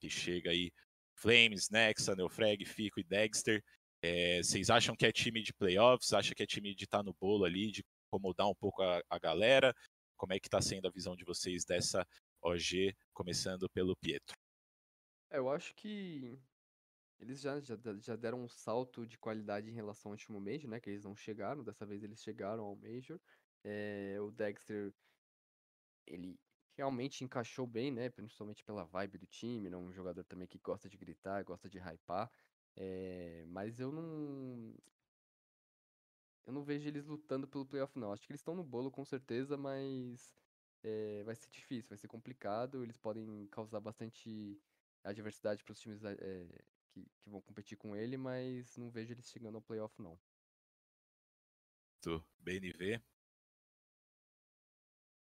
que 0.00 0.10
chega 0.10 0.50
aí 0.50 0.72
Flames, 1.14 1.68
Nexa, 1.70 2.16
Neofrag, 2.16 2.64
Fico 2.64 2.98
e 2.98 3.04
Dexter. 3.04 3.62
É, 4.02 4.42
vocês 4.42 4.70
acham 4.70 4.96
que 4.96 5.04
é 5.04 5.12
time 5.12 5.42
de 5.42 5.52
playoffs? 5.52 6.12
Acham 6.12 6.34
que 6.34 6.42
é 6.42 6.46
time 6.46 6.74
de 6.74 6.84
estar 6.84 6.98
tá 6.98 7.04
no 7.04 7.14
bolo 7.20 7.44
ali, 7.44 7.70
de 7.70 7.84
incomodar 8.08 8.48
um 8.48 8.54
pouco 8.54 8.82
a, 8.82 9.02
a 9.08 9.18
galera? 9.18 9.74
Como 10.16 10.32
é 10.32 10.40
que 10.40 10.48
está 10.48 10.60
sendo 10.60 10.88
a 10.88 10.90
visão 10.90 11.14
de 11.14 11.24
vocês 11.24 11.64
dessa 11.64 12.06
OG, 12.42 12.94
começando 13.12 13.68
pelo 13.70 13.96
Pietro. 13.96 14.36
É, 15.30 15.38
eu 15.38 15.48
acho 15.48 15.74
que 15.74 16.38
eles 17.20 17.40
já, 17.40 17.60
já, 17.60 17.76
já 17.98 18.16
deram 18.16 18.42
um 18.42 18.48
salto 18.48 19.06
de 19.06 19.18
qualidade 19.18 19.68
em 19.68 19.74
relação 19.74 20.10
ao 20.10 20.14
último 20.14 20.40
Major, 20.40 20.68
né? 20.68 20.80
Que 20.80 20.90
eles 20.90 21.04
não 21.04 21.14
chegaram, 21.14 21.62
dessa 21.62 21.84
vez 21.84 22.02
eles 22.02 22.22
chegaram 22.22 22.64
ao 22.64 22.76
Major. 22.76 23.20
É, 23.62 24.16
o 24.20 24.30
Dexter, 24.30 24.92
ele 26.06 26.38
realmente 26.76 27.22
encaixou 27.22 27.66
bem, 27.66 27.90
né? 27.90 28.08
Principalmente 28.08 28.64
pela 28.64 28.84
vibe 28.84 29.18
do 29.18 29.26
time, 29.26 29.68
né? 29.68 29.76
Um 29.76 29.92
jogador 29.92 30.24
também 30.24 30.48
que 30.48 30.58
gosta 30.58 30.88
de 30.88 30.96
gritar, 30.96 31.44
gosta 31.44 31.68
de 31.68 31.78
hypar. 31.78 32.30
É, 32.74 33.44
mas 33.48 33.78
eu 33.78 33.92
não. 33.92 34.74
Eu 36.46 36.54
não 36.54 36.64
vejo 36.64 36.88
eles 36.88 37.06
lutando 37.06 37.46
pelo 37.46 37.66
playoff, 37.66 37.98
não. 37.98 38.12
Acho 38.12 38.26
que 38.26 38.32
eles 38.32 38.40
estão 38.40 38.54
no 38.54 38.64
bolo 38.64 38.90
com 38.90 39.04
certeza, 39.04 39.58
mas 39.58 40.39
é, 40.82 41.22
vai 41.24 41.34
ser 41.34 41.50
difícil, 41.50 41.88
vai 41.88 41.98
ser 41.98 42.08
complicado. 42.08 42.82
Eles 42.82 42.96
podem 42.96 43.46
causar 43.50 43.80
bastante 43.80 44.60
adversidade 45.04 45.62
para 45.64 45.72
os 45.72 45.80
times 45.80 46.02
é, 46.04 46.46
que, 46.90 47.06
que, 47.18 47.30
vão 47.30 47.40
competir 47.40 47.76
com 47.76 47.96
ele, 47.96 48.16
mas 48.16 48.76
não 48.76 48.90
vejo 48.90 49.12
eles 49.12 49.30
chegando 49.30 49.56
ao 49.56 49.62
playoff, 49.62 49.94
não. 50.00 50.18
Tu, 52.00 52.22
BNV? 52.38 53.00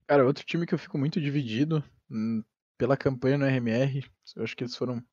Cara, 0.07 0.25
outro 0.25 0.45
time 0.45 0.67
que 0.67 0.75
eu 0.75 0.79
fico 0.79 0.99
muito 0.99 1.21
dividido 1.21 1.83
hum, 2.11 2.43
pela 2.79 2.97
campanha 2.97 3.39
no 3.39 3.47
RMR, 3.47 4.05
eu 4.37 4.45
acho 4.45 4.57
que 4.57 4.63
eles 4.63 4.77
foram 4.77 5.05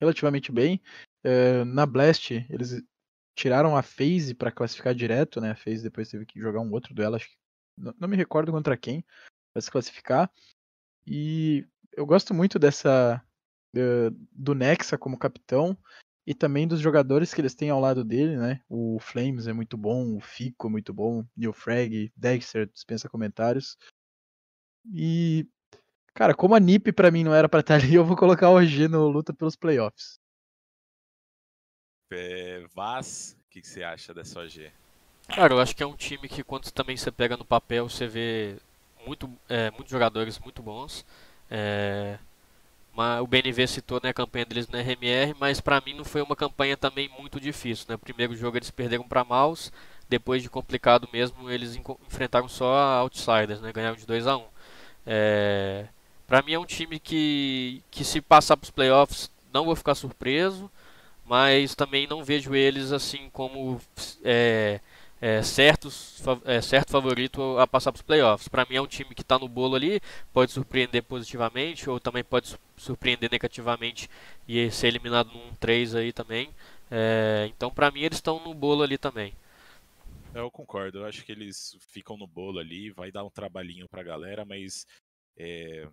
relativamente 0.00 0.50
bem. 0.52 0.80
É, 1.22 1.64
na 1.64 1.84
Blast, 1.84 2.30
eles 2.48 2.82
tiraram 3.34 3.76
a 3.76 3.82
FaZe 3.82 4.34
para 4.34 4.52
classificar 4.52 4.94
direto, 4.94 5.40
né? 5.40 5.50
A 5.50 5.56
FaZe 5.56 5.82
depois 5.82 6.08
teve 6.08 6.24
que 6.24 6.40
jogar 6.40 6.60
um 6.60 6.72
outro 6.72 6.94
duelo, 6.94 7.16
acho 7.16 7.28
que 7.28 7.36
não, 7.76 7.94
não 7.98 8.08
me 8.08 8.16
recordo 8.16 8.50
contra 8.50 8.76
quem, 8.76 9.04
para 9.58 9.62
se 9.62 9.70
classificar. 9.70 10.30
E 11.06 11.66
eu 11.92 12.06
gosto 12.06 12.32
muito 12.32 12.58
dessa 12.58 13.22
uh, 13.74 14.10
do 14.32 14.54
Nexa 14.54 14.96
como 14.96 15.18
capitão 15.18 15.76
e 16.26 16.34
também 16.34 16.68
dos 16.68 16.80
jogadores 16.80 17.34
que 17.34 17.40
eles 17.40 17.54
têm 17.54 17.70
ao 17.70 17.80
lado 17.80 18.04
dele, 18.04 18.36
né? 18.36 18.60
O 18.68 18.98
Flames 19.00 19.46
é 19.46 19.52
muito 19.52 19.76
bom, 19.76 20.16
o 20.16 20.20
Fico 20.20 20.68
é 20.68 20.70
muito 20.70 20.92
bom, 20.92 21.24
Neil 21.36 21.52
Frag, 21.52 22.12
Dexter 22.16 22.68
dispensa 22.68 23.08
comentários. 23.08 23.76
E 24.92 25.46
cara, 26.14 26.34
como 26.34 26.54
a 26.54 26.60
NiP 26.60 26.92
pra 26.92 27.10
mim 27.10 27.24
não 27.24 27.34
era 27.34 27.48
pra 27.48 27.60
estar 27.60 27.74
ali, 27.74 27.94
eu 27.96 28.04
vou 28.04 28.16
colocar 28.16 28.50
o 28.50 28.56
OG 28.56 28.88
no 28.88 29.08
luta 29.08 29.32
pelos 29.32 29.56
playoffs. 29.56 30.20
É, 32.10 32.64
Vaz, 32.74 33.36
o 33.46 33.50
que, 33.50 33.60
que 33.60 33.68
você 33.68 33.82
acha 33.82 34.14
dessa 34.14 34.40
OG? 34.40 34.72
Cara, 35.28 35.52
eu 35.52 35.60
acho 35.60 35.76
que 35.76 35.82
é 35.82 35.86
um 35.86 35.96
time 35.96 36.26
que 36.26 36.42
quando 36.42 36.70
também 36.70 36.96
você 36.96 37.12
pega 37.12 37.36
no 37.36 37.44
papel, 37.44 37.88
você 37.88 38.06
vê 38.06 38.56
muito, 39.08 39.30
é, 39.48 39.70
muitos 39.70 39.90
jogadores 39.90 40.38
muito 40.38 40.62
bons. 40.62 41.04
É, 41.50 42.18
mas 42.94 43.20
o 43.22 43.26
BNV 43.26 43.66
citou 43.66 44.00
né, 44.02 44.10
a 44.10 44.14
campanha 44.14 44.44
deles 44.44 44.68
no 44.68 44.78
RMR, 44.78 45.34
mas 45.38 45.60
para 45.60 45.80
mim 45.80 45.94
não 45.94 46.04
foi 46.04 46.20
uma 46.20 46.36
campanha 46.36 46.76
também 46.76 47.08
muito 47.18 47.40
difícil. 47.40 47.86
Né? 47.88 47.94
O 47.94 47.98
primeiro 47.98 48.36
jogo 48.36 48.58
eles 48.58 48.70
perderam 48.70 49.08
para 49.08 49.24
Maus, 49.24 49.72
depois 50.08 50.42
de 50.42 50.50
complicado 50.50 51.08
mesmo, 51.12 51.50
eles 51.50 51.76
enfrentaram 51.76 52.48
só 52.48 52.74
Outsiders, 53.00 53.60
né? 53.60 53.72
ganharam 53.72 53.96
de 53.96 54.06
2 54.06 54.26
a 54.26 54.36
1 54.36 54.40
um. 54.40 54.44
é, 55.06 55.86
Para 56.26 56.42
mim 56.42 56.52
é 56.52 56.58
um 56.58 56.66
time 56.66 56.98
que, 56.98 57.82
que 57.90 58.04
se 58.04 58.20
passar 58.20 58.56
para 58.56 58.64
os 58.64 58.70
playoffs 58.70 59.30
não 59.52 59.64
vou 59.64 59.76
ficar 59.76 59.94
surpreso, 59.94 60.70
mas 61.24 61.74
também 61.74 62.06
não 62.06 62.24
vejo 62.24 62.54
eles 62.54 62.92
assim 62.92 63.30
como 63.32 63.80
é, 64.24 64.80
é, 65.20 65.42
certos, 65.42 66.22
é, 66.44 66.60
certo 66.60 66.90
favorito 66.90 67.58
a 67.58 67.66
passar 67.66 67.92
para 67.92 67.98
os 67.98 68.02
playoffs. 68.02 68.48
Para 68.48 68.64
mim 68.64 68.76
é 68.76 68.80
um 68.80 68.86
time 68.86 69.14
que 69.14 69.22
está 69.22 69.38
no 69.38 69.48
bolo 69.48 69.74
ali, 69.74 70.00
pode 70.32 70.52
surpreender 70.52 71.02
positivamente 71.02 71.90
ou 71.90 71.98
também 71.98 72.24
pode 72.24 72.56
surpreender 72.76 73.30
negativamente 73.30 74.08
e 74.46 74.70
ser 74.70 74.88
eliminado 74.88 75.32
num 75.32 75.54
3 75.56 75.94
aí 75.94 76.12
também. 76.12 76.50
É, 76.90 77.50
então 77.50 77.70
para 77.70 77.90
mim 77.90 78.02
eles 78.02 78.18
estão 78.18 78.42
no 78.44 78.54
bolo 78.54 78.82
ali 78.82 78.96
também. 78.96 79.34
Eu 80.34 80.50
concordo, 80.50 80.98
eu 80.98 81.06
acho 81.06 81.24
que 81.24 81.32
eles 81.32 81.76
ficam 81.90 82.16
no 82.16 82.26
bolo 82.26 82.58
ali, 82.58 82.90
vai 82.90 83.10
dar 83.10 83.24
um 83.24 83.30
trabalhinho 83.30 83.88
para 83.88 84.02
a 84.02 84.04
galera, 84.04 84.44
mas 84.44 84.86
é, 85.36 85.88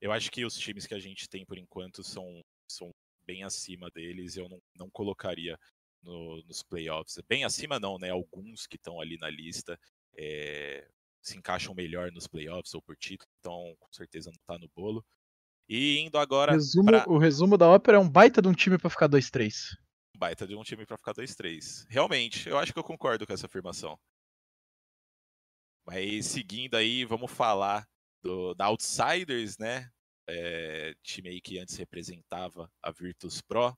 eu 0.00 0.10
acho 0.10 0.30
que 0.30 0.44
os 0.44 0.56
times 0.56 0.86
que 0.86 0.94
a 0.94 0.98
gente 0.98 1.28
tem 1.28 1.44
por 1.44 1.58
enquanto 1.58 2.02
são, 2.02 2.42
são 2.68 2.90
bem 3.26 3.44
acima 3.44 3.88
deles, 3.90 4.36
eu 4.36 4.48
não, 4.48 4.58
não 4.74 4.90
colocaria 4.90 5.56
no, 6.02 6.42
nos 6.44 6.62
playoffs. 6.62 7.18
Bem 7.28 7.44
acima 7.44 7.78
não, 7.78 7.98
né? 7.98 8.10
Alguns 8.10 8.66
que 8.66 8.76
estão 8.76 9.00
ali 9.00 9.18
na 9.18 9.28
lista 9.28 9.78
é, 10.16 10.88
se 11.22 11.36
encaixam 11.36 11.74
melhor 11.74 12.10
nos 12.12 12.26
playoffs 12.26 12.74
ou 12.74 12.82
por 12.82 12.96
título, 12.96 13.30
então 13.38 13.74
com 13.78 13.92
certeza 13.92 14.30
não 14.30 14.40
está 14.40 14.58
no 14.58 14.70
bolo. 14.74 15.04
E 15.68 15.98
indo 15.98 16.18
agora. 16.18 16.52
Resumo, 16.52 16.86
pra... 16.86 17.04
O 17.08 17.18
resumo 17.18 17.56
da 17.56 17.68
ópera 17.68 17.96
é 17.96 18.00
um 18.00 18.08
baita 18.08 18.42
de 18.42 18.48
um 18.48 18.52
time 18.52 18.76
para 18.76 18.90
ficar 18.90 19.08
2-3. 19.08 19.76
Um 20.16 20.18
baita 20.18 20.46
de 20.46 20.56
um 20.56 20.62
time 20.62 20.84
para 20.84 20.96
ficar 20.96 21.14
2-3. 21.14 21.86
Realmente, 21.88 22.48
eu 22.48 22.58
acho 22.58 22.72
que 22.72 22.78
eu 22.78 22.84
concordo 22.84 23.26
com 23.26 23.32
essa 23.32 23.46
afirmação. 23.46 23.98
Mas 25.86 26.26
seguindo 26.26 26.74
aí, 26.74 27.04
vamos 27.04 27.30
falar 27.30 27.88
do, 28.22 28.54
da 28.54 28.66
Outsiders, 28.66 29.58
né? 29.58 29.90
É, 30.28 30.94
time 31.02 31.28
aí 31.28 31.40
que 31.40 31.58
antes 31.58 31.76
representava 31.76 32.70
a 32.82 32.90
Virtus 32.90 33.40
Pro. 33.40 33.76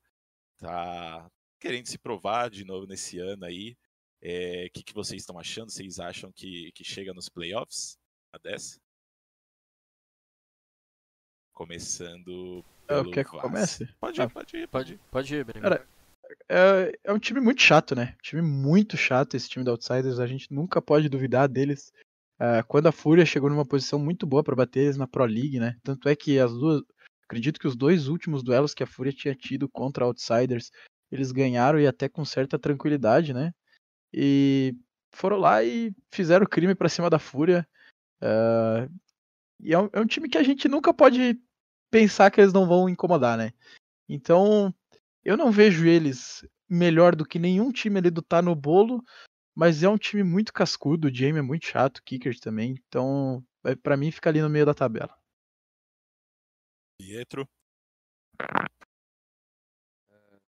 Tá, 0.59 1.31
querendo 1.63 1.87
se 1.87 1.97
provar 1.97 2.51
de 2.51 2.65
novo 2.65 2.87
nesse 2.87 3.21
ano 3.21 3.45
aí. 3.45 3.77
O 4.21 4.25
é, 4.25 4.69
que, 4.71 4.83
que 4.83 4.93
vocês 4.93 5.23
estão 5.23 5.39
achando? 5.39 5.71
Vocês 5.71 6.01
acham 6.01 6.33
que, 6.33 6.73
que 6.73 6.83
chega 6.83 7.15
nos 7.15 7.29
playoffs? 7.29 7.97
A 8.33 8.39
dessa? 8.39 8.81
Começando. 11.53 12.65
Pelo 12.87 13.11
Quer 13.13 13.25
que 13.25 13.37
eu 13.37 13.41
comece? 13.41 13.87
Pode 14.01 14.21
ir, 14.21 14.25
ah, 14.25 14.29
pode 14.29 14.57
ir, 14.57 14.69
pode 14.69 14.93
ir. 14.95 15.01
Pode 15.11 15.35
ir, 15.35 15.45
Cara, 15.61 15.87
é, 16.49 16.99
é 17.05 17.13
um 17.13 17.19
time 17.19 17.41
muito 17.41 17.63
chato, 17.63 17.95
né? 17.95 18.17
Um 18.19 18.23
time 18.23 18.43
muito 18.43 18.97
chato 18.97 19.37
esse 19.37 19.49
time 19.49 19.65
da 19.65 19.71
Outsiders. 19.71 20.19
A 20.19 20.27
gente 20.27 20.53
nunca 20.53 20.83
pode 20.83 21.09
duvidar 21.09 21.49
deles. 21.49 21.93
Uh, 22.41 22.67
quando 22.67 22.89
a 22.89 22.93
Fúria 22.93 23.25
chegou 23.25 23.49
numa 23.49 23.67
posição 23.67 24.01
muito 24.01 24.27
boa 24.27 24.43
para 24.43 24.57
bater 24.57 24.81
eles 24.81 24.97
na 24.97 25.07
Pro 25.07 25.25
League, 25.25 25.61
né? 25.61 25.77
Tanto 25.85 26.09
é 26.09 26.17
que 26.17 26.41
as 26.41 26.53
duas. 26.53 26.83
Acredito 27.25 27.61
que 27.61 27.69
os 27.69 27.77
dois 27.77 28.09
últimos 28.09 28.43
duelos 28.43 28.75
que 28.75 28.83
a 28.83 28.87
Fúria 28.87 29.13
tinha 29.13 29.35
tido 29.35 29.69
contra 29.69 30.05
Outsiders 30.05 30.71
eles 31.13 31.31
ganharam 31.31 31.79
e 31.79 31.87
até 31.87 32.09
com 32.09 32.25
certa 32.25 32.59
tranquilidade, 32.59 33.35
né? 33.35 33.53
E 34.13 34.75
foram 35.15 35.37
lá 35.37 35.63
e 35.63 35.95
fizeram 36.11 36.47
crime 36.47 36.75
para 36.75 36.89
cima 36.89 37.11
da 37.11 37.19
Fúria. 37.19 37.69
Uh, 38.23 38.91
e 39.61 39.75
é 39.75 39.79
um, 39.79 39.91
é 39.93 40.01
um, 40.01 40.07
time 40.07 40.29
que 40.29 40.39
a 40.39 40.43
gente 40.43 40.69
nunca 40.69 40.95
pode 40.95 41.39
pensar 41.91 42.31
que 42.31 42.41
eles 42.41 42.53
não 42.53 42.67
vão 42.67 42.89
incomodar, 42.89 43.37
né? 43.37 43.53
Então, 44.09 44.75
eu 45.23 45.37
não 45.37 45.53
vejo 45.53 45.87
eles 45.87 46.47
melhor 46.69 47.15
do 47.15 47.27
que 47.27 47.39
nenhum 47.39 47.71
time 47.71 47.99
ali 47.99 48.11
do 48.11 48.23
tá 48.23 48.41
no 48.41 48.55
bolo, 48.55 49.05
mas 49.55 49.83
é 49.83 49.89
um 49.89 49.99
time 49.99 50.23
muito 50.23 50.53
cascudo, 50.53 51.09
o 51.09 51.15
Jamie 51.15 51.41
é 51.41 51.43
muito 51.43 51.67
chato, 51.67 51.99
o 51.99 52.03
Kicker 52.03 52.39
também, 52.41 52.75
então 52.89 53.45
para 53.83 53.97
mim 53.97 54.11
fica 54.11 54.31
ali 54.31 54.41
no 54.41 54.49
meio 54.49 54.65
da 54.65 54.73
tabela. 54.73 55.15
Pietro. 56.99 57.47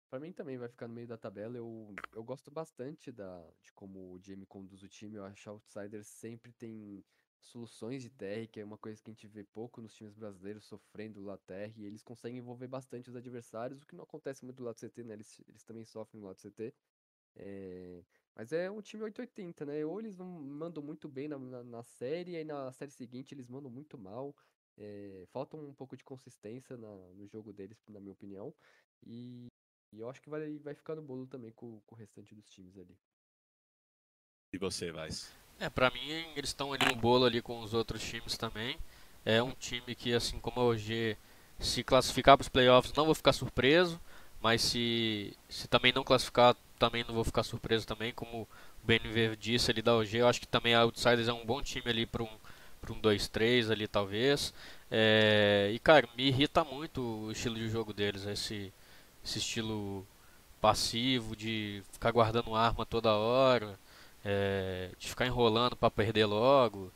Para 0.09 0.20
mim 0.20 0.32
também 0.32 0.56
vai 0.56 0.68
ficar 0.68 0.89
no 0.89 0.94
meio 0.94 1.06
da 1.06 1.18
tabela. 1.18 1.56
Eu, 1.56 1.94
eu 2.14 2.24
gosto 2.24 2.51
bastante 2.51 3.12
da, 3.12 3.47
de 3.62 3.72
como 3.72 4.12
o 4.14 4.20
Jamie 4.22 4.47
conduz 4.47 4.82
o 4.82 4.89
time. 4.89 5.16
Eu 5.16 5.24
acho 5.24 5.43
que 5.43 5.48
Outsiders 5.48 6.06
sempre 6.09 6.52
tem 6.52 7.05
soluções 7.40 8.02
de 8.02 8.10
TR, 8.10 8.48
que 8.48 8.60
é 8.60 8.64
uma 8.64 8.78
coisa 8.78 9.02
que 9.02 9.10
a 9.10 9.12
gente 9.12 9.26
vê 9.26 9.44
pouco 9.44 9.80
nos 9.82 9.94
times 9.94 10.14
brasileiros 10.14 10.64
sofrendo 10.64 11.22
lá 11.22 11.36
TR. 11.36 11.74
E 11.76 11.85
eles 11.85 12.02
conseguem 12.02 12.39
envolver 12.39 12.66
bastante 12.68 13.10
os 13.10 13.16
adversários, 13.16 13.82
o 13.82 13.86
que 13.86 13.94
não 13.94 14.05
acontece 14.05 14.44
muito 14.44 14.56
do 14.59 14.64
lado 14.64 14.76
do 14.76 14.80
CT, 14.80 15.05
né? 15.05 15.14
Eles, 15.14 15.40
eles 15.47 15.62
também 15.64 15.85
sofrem 15.85 16.20
do 16.20 16.26
lado 16.26 16.36
do 16.36 16.40
CT. 16.40 16.74
É, 17.36 18.02
mas 18.35 18.52
é 18.52 18.70
um 18.70 18.80
time 18.80 19.05
880, 19.05 19.66
né? 19.66 19.85
Ou 19.85 20.01
eles 20.01 20.16
mandam 20.16 20.82
muito 20.82 21.09
bem 21.09 21.28
na, 21.28 21.39
na, 21.39 21.62
na 21.64 21.82
série, 21.82 22.35
e 22.36 22.44
na 22.44 22.72
série 22.72 22.90
seguinte 22.90 23.35
eles 23.35 23.48
mandam 23.48 23.70
muito 23.70 23.98
mal. 23.98 24.35
É, 24.76 25.24
falta 25.32 25.56
um 25.56 25.74
pouco 25.74 25.97
de 25.97 26.05
consistência 26.05 26.76
na, 26.78 26.89
no 27.14 27.26
jogo 27.28 27.52
deles, 27.52 27.85
na 27.89 28.01
minha 28.01 28.12
opinião. 28.12 28.55
E 29.06 29.48
e 29.93 30.01
eu 30.01 30.09
acho 30.09 30.20
que 30.20 30.31
vai, 30.31 30.59
vai 30.59 30.74
ficar 30.74 30.94
no 30.94 31.02
bolo 31.02 31.27
também 31.27 31.52
com, 31.52 31.81
com 31.86 31.94
o 31.94 31.98
restante 31.98 32.35
dos 32.35 32.48
times 32.48 32.77
ali. 32.78 32.97
E 34.52 34.59
você, 34.59 34.90
Vaz? 34.90 35.31
É, 35.60 35.69
pra 35.69 35.90
mim 35.90 36.09
eles 36.36 36.51
estão 36.51 36.73
ali 36.73 36.86
no 36.86 36.94
bolo 36.97 37.24
ali 37.24 37.43
com 37.43 37.60
os 37.60 37.74
outros 37.74 38.02
times 38.02 38.36
também. 38.36 38.77
É 39.24 39.43
um 39.43 39.52
time 39.52 39.94
que, 39.94 40.12
assim 40.15 40.39
como 40.39 40.60
a 40.60 40.65
OG, 40.65 41.16
se 41.59 41.82
classificar 41.82 42.36
para 42.36 42.43
os 42.43 42.48
playoffs 42.48 42.94
não 42.94 43.05
vou 43.05 43.15
ficar 43.15 43.32
surpreso, 43.32 44.01
mas 44.40 44.62
se, 44.62 45.36
se 45.48 45.66
também 45.69 45.93
não 45.93 46.05
classificar, 46.05 46.56
também 46.78 47.05
não 47.06 47.15
vou 47.15 47.24
ficar 47.24 47.43
surpreso 47.43 47.86
também, 47.86 48.12
como 48.12 48.43
o 48.43 48.86
BNV 48.86 49.36
disse 49.36 49.70
ali 49.70 49.82
da 49.82 49.97
OG, 49.97 50.19
eu 50.19 50.28
acho 50.28 50.40
que 50.40 50.47
também 50.47 50.74
a 50.74 50.82
Outsiders 50.82 51.28
é 51.28 51.32
um 51.32 51.44
bom 51.44 51.60
time 51.62 51.90
ali 51.90 52.06
para 52.06 52.23
um 52.23 52.28
para 52.81 52.93
um 52.93 53.01
2-3 53.01 53.70
ali 53.70 53.89
talvez. 53.89 54.55
É, 54.90 55.70
e 55.73 55.78
cara, 55.81 56.09
me 56.16 56.28
irrita 56.28 56.65
muito 56.65 57.01
o 57.02 57.32
estilo 57.32 57.56
de 57.56 57.69
jogo 57.69 57.93
deles, 57.93 58.24
esse 58.24 58.73
esse 59.29 59.39
estilo 59.39 60.07
passivo 60.61 61.37
de 61.37 61.83
ficar 61.93 62.11
guardando 62.11 62.55
arma 62.55 62.87
toda 62.87 63.13
hora, 63.13 63.79
é, 64.25 64.91
de 64.99 65.09
ficar 65.09 65.27
enrolando 65.27 65.77
para 65.77 65.91
perder 65.91 66.25
logo. 66.25 66.91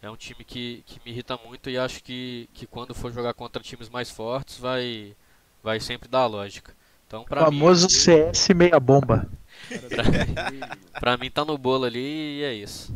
É 0.00 0.08
um 0.08 0.16
time 0.16 0.44
que, 0.44 0.84
que 0.86 1.00
me 1.04 1.10
irrita 1.10 1.36
muito 1.36 1.68
e 1.68 1.76
acho 1.76 2.02
que, 2.02 2.48
que 2.54 2.66
quando 2.66 2.94
for 2.94 3.12
jogar 3.12 3.34
contra 3.34 3.62
times 3.62 3.88
mais 3.88 4.10
fortes 4.10 4.58
vai, 4.58 5.16
vai 5.62 5.80
sempre 5.80 6.08
dar 6.08 6.20
a 6.20 6.26
lógica. 6.26 6.74
Então, 7.06 7.24
pra 7.24 7.44
famoso 7.44 7.86
mim, 7.86 7.92
CS 7.92 8.48
meia 8.54 8.80
bomba. 8.80 9.30
pra, 9.68 11.00
pra, 11.00 11.16
mim 11.16 11.30
tá 11.30 11.44
no 11.44 11.56
bolo 11.56 11.84
ali 11.84 12.40
e 12.40 12.42
é 12.42 12.54
isso. 12.54 12.94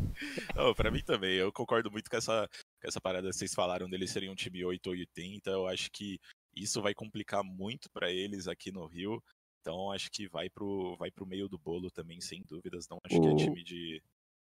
Oh, 0.56 0.74
pra 0.74 0.90
mim 0.90 1.00
também, 1.00 1.34
eu 1.34 1.52
concordo 1.52 1.90
muito 1.90 2.10
com 2.10 2.16
essa, 2.16 2.48
com 2.80 2.88
essa 2.88 3.00
parada 3.00 3.28
que 3.28 3.36
vocês 3.36 3.54
falaram 3.54 3.88
deles 3.88 4.10
serem 4.10 4.28
um 4.28 4.34
time 4.34 4.64
880. 4.64 5.48
Eu 5.48 5.66
acho 5.68 5.90
que 5.92 6.20
isso 6.54 6.82
vai 6.82 6.94
complicar 6.94 7.42
muito 7.42 7.90
para 7.90 8.10
eles 8.10 8.48
aqui 8.48 8.70
no 8.70 8.86
Rio. 8.86 9.22
Então 9.60 9.92
acho 9.92 10.10
que 10.10 10.28
vai 10.28 10.48
pro, 10.48 10.96
vai 10.96 11.10
pro 11.10 11.26
meio 11.26 11.48
do 11.48 11.58
bolo 11.58 11.90
também, 11.90 12.20
sem 12.20 12.42
dúvidas. 12.48 12.88
Não 12.88 12.98
acho 13.04 13.18
o... 13.18 13.20
que 13.20 13.28
é 13.28 13.36
time 13.36 13.62
de, 13.62 14.02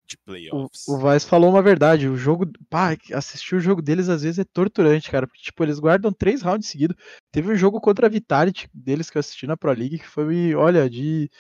de 0.06 0.16
playoffs. 0.18 0.88
O, 0.88 0.94
o 0.94 0.98
Vaz 0.98 1.24
falou 1.24 1.50
uma 1.50 1.62
verdade. 1.62 2.08
O 2.08 2.16
jogo. 2.16 2.50
Pá, 2.68 2.96
assistir 3.12 3.54
o 3.54 3.60
jogo 3.60 3.82
deles 3.82 4.08
às 4.08 4.22
vezes 4.22 4.38
é 4.38 4.44
torturante, 4.44 5.10
cara. 5.10 5.26
Porque, 5.26 5.42
tipo, 5.42 5.62
eles 5.62 5.78
guardam 5.78 6.12
três 6.12 6.42
rounds 6.42 6.68
seguidos. 6.68 6.96
Teve 7.30 7.52
um 7.52 7.56
jogo 7.56 7.80
contra 7.80 8.06
a 8.06 8.10
Vitality 8.10 8.68
deles 8.72 9.10
que 9.10 9.18
eu 9.18 9.20
assisti 9.20 9.46
na 9.46 9.56
Pro 9.56 9.72
League 9.72 9.98
que 9.98 10.08
foi, 10.08 10.54
olha, 10.54 10.88
de. 10.88 11.30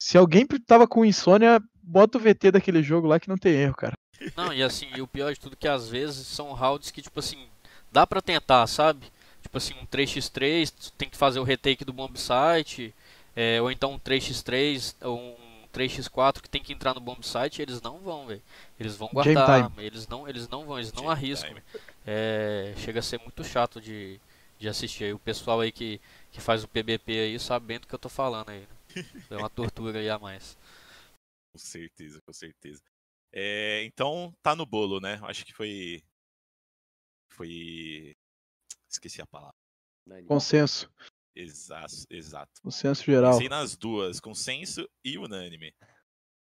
Se 0.00 0.18
alguém 0.18 0.44
tava 0.66 0.88
com 0.88 1.04
insônia, 1.04 1.60
bota 1.80 2.18
o 2.18 2.20
VT 2.20 2.50
daquele 2.50 2.82
jogo 2.82 3.06
lá 3.06 3.20
que 3.20 3.28
não 3.28 3.36
tem 3.36 3.54
erro, 3.54 3.74
cara. 3.76 3.94
Não, 4.36 4.52
e 4.52 4.60
assim, 4.62 4.88
e 4.96 5.00
o 5.00 5.06
pior 5.06 5.32
de 5.32 5.38
tudo 5.38 5.52
é 5.52 5.56
que 5.56 5.68
às 5.68 5.88
vezes 5.88 6.26
são 6.26 6.52
rounds 6.52 6.90
que, 6.90 7.00
tipo 7.00 7.20
assim, 7.20 7.46
dá 7.90 8.04
para 8.04 8.20
tentar, 8.20 8.66
sabe? 8.66 9.06
Tipo 9.52 9.58
assim, 9.58 9.74
um 9.74 9.86
3x3, 9.86 10.92
tem 10.96 11.10
que 11.10 11.16
fazer 11.16 11.38
o 11.38 11.44
retake 11.44 11.84
do 11.84 11.92
bomb 11.92 12.16
site, 12.16 12.94
é, 13.36 13.60
ou 13.60 13.70
então 13.70 13.92
um 13.92 13.98
3x3, 13.98 14.96
ou 15.02 15.18
um 15.18 15.68
3x4 15.74 16.40
que 16.40 16.48
tem 16.48 16.62
que 16.62 16.72
entrar 16.72 16.94
no 16.94 17.00
bomb 17.00 17.22
site, 17.22 17.60
eles 17.60 17.82
não 17.82 17.98
vão, 17.98 18.26
velho. 18.26 18.42
Eles 18.80 18.96
vão 18.96 19.08
guardar, 19.12 19.70
eles 19.76 20.08
não, 20.08 20.26
eles 20.26 20.48
não 20.48 20.64
vão, 20.64 20.78
eles 20.78 20.92
não 20.92 21.10
arriscam. 21.10 21.54
É, 22.06 22.72
chega 22.78 23.00
a 23.00 23.02
ser 23.02 23.20
muito 23.20 23.44
chato 23.44 23.78
de, 23.78 24.18
de 24.58 24.68
assistir 24.68 25.04
aí. 25.04 25.12
O 25.12 25.18
pessoal 25.18 25.60
aí 25.60 25.70
que, 25.70 26.00
que 26.30 26.40
faz 26.40 26.64
o 26.64 26.68
PBP 26.68 27.12
aí 27.12 27.38
sabendo 27.38 27.82
do 27.82 27.88
que 27.88 27.94
eu 27.94 27.98
tô 27.98 28.08
falando 28.08 28.48
aí. 28.48 28.60
Né? 28.60 29.04
É 29.30 29.36
uma 29.36 29.50
tortura 29.50 29.98
aí 29.98 30.08
a 30.08 30.18
mais. 30.18 30.56
Com 31.52 31.58
certeza, 31.58 32.20
com 32.24 32.32
certeza. 32.32 32.82
É, 33.30 33.84
então 33.84 34.34
tá 34.42 34.56
no 34.56 34.64
bolo, 34.64 34.98
né? 34.98 35.20
Acho 35.24 35.44
que 35.44 35.52
foi. 35.52 36.02
Foi. 37.28 38.14
Esqueci 38.92 39.22
a 39.22 39.26
palavra. 39.26 39.54
Consenso. 40.26 40.92
Exato, 41.34 41.94
exato. 42.10 42.60
Consenso 42.62 43.04
geral. 43.04 43.32
Pensei 43.32 43.48
nas 43.48 43.76
duas, 43.76 44.20
consenso 44.20 44.88
e 45.04 45.16
unânime. 45.16 45.74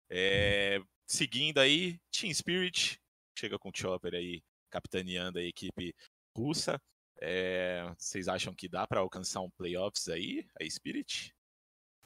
É, 0.09 0.81
seguindo 1.07 1.59
aí, 1.59 1.97
Team 2.11 2.33
Spirit, 2.33 2.99
chega 3.37 3.57
com 3.57 3.69
o 3.69 3.71
Chopper 3.73 4.13
aí, 4.13 4.43
capitaneando 4.69 5.39
a 5.39 5.43
equipe 5.43 5.95
russa. 6.35 6.81
É, 7.17 7.83
vocês 7.97 8.27
acham 8.27 8.53
que 8.53 8.67
dá 8.67 8.85
para 8.85 8.99
alcançar 8.99 9.41
um 9.41 9.49
playoffs 9.51 10.09
aí, 10.09 10.45
a 10.59 10.69
Spirit? 10.69 11.33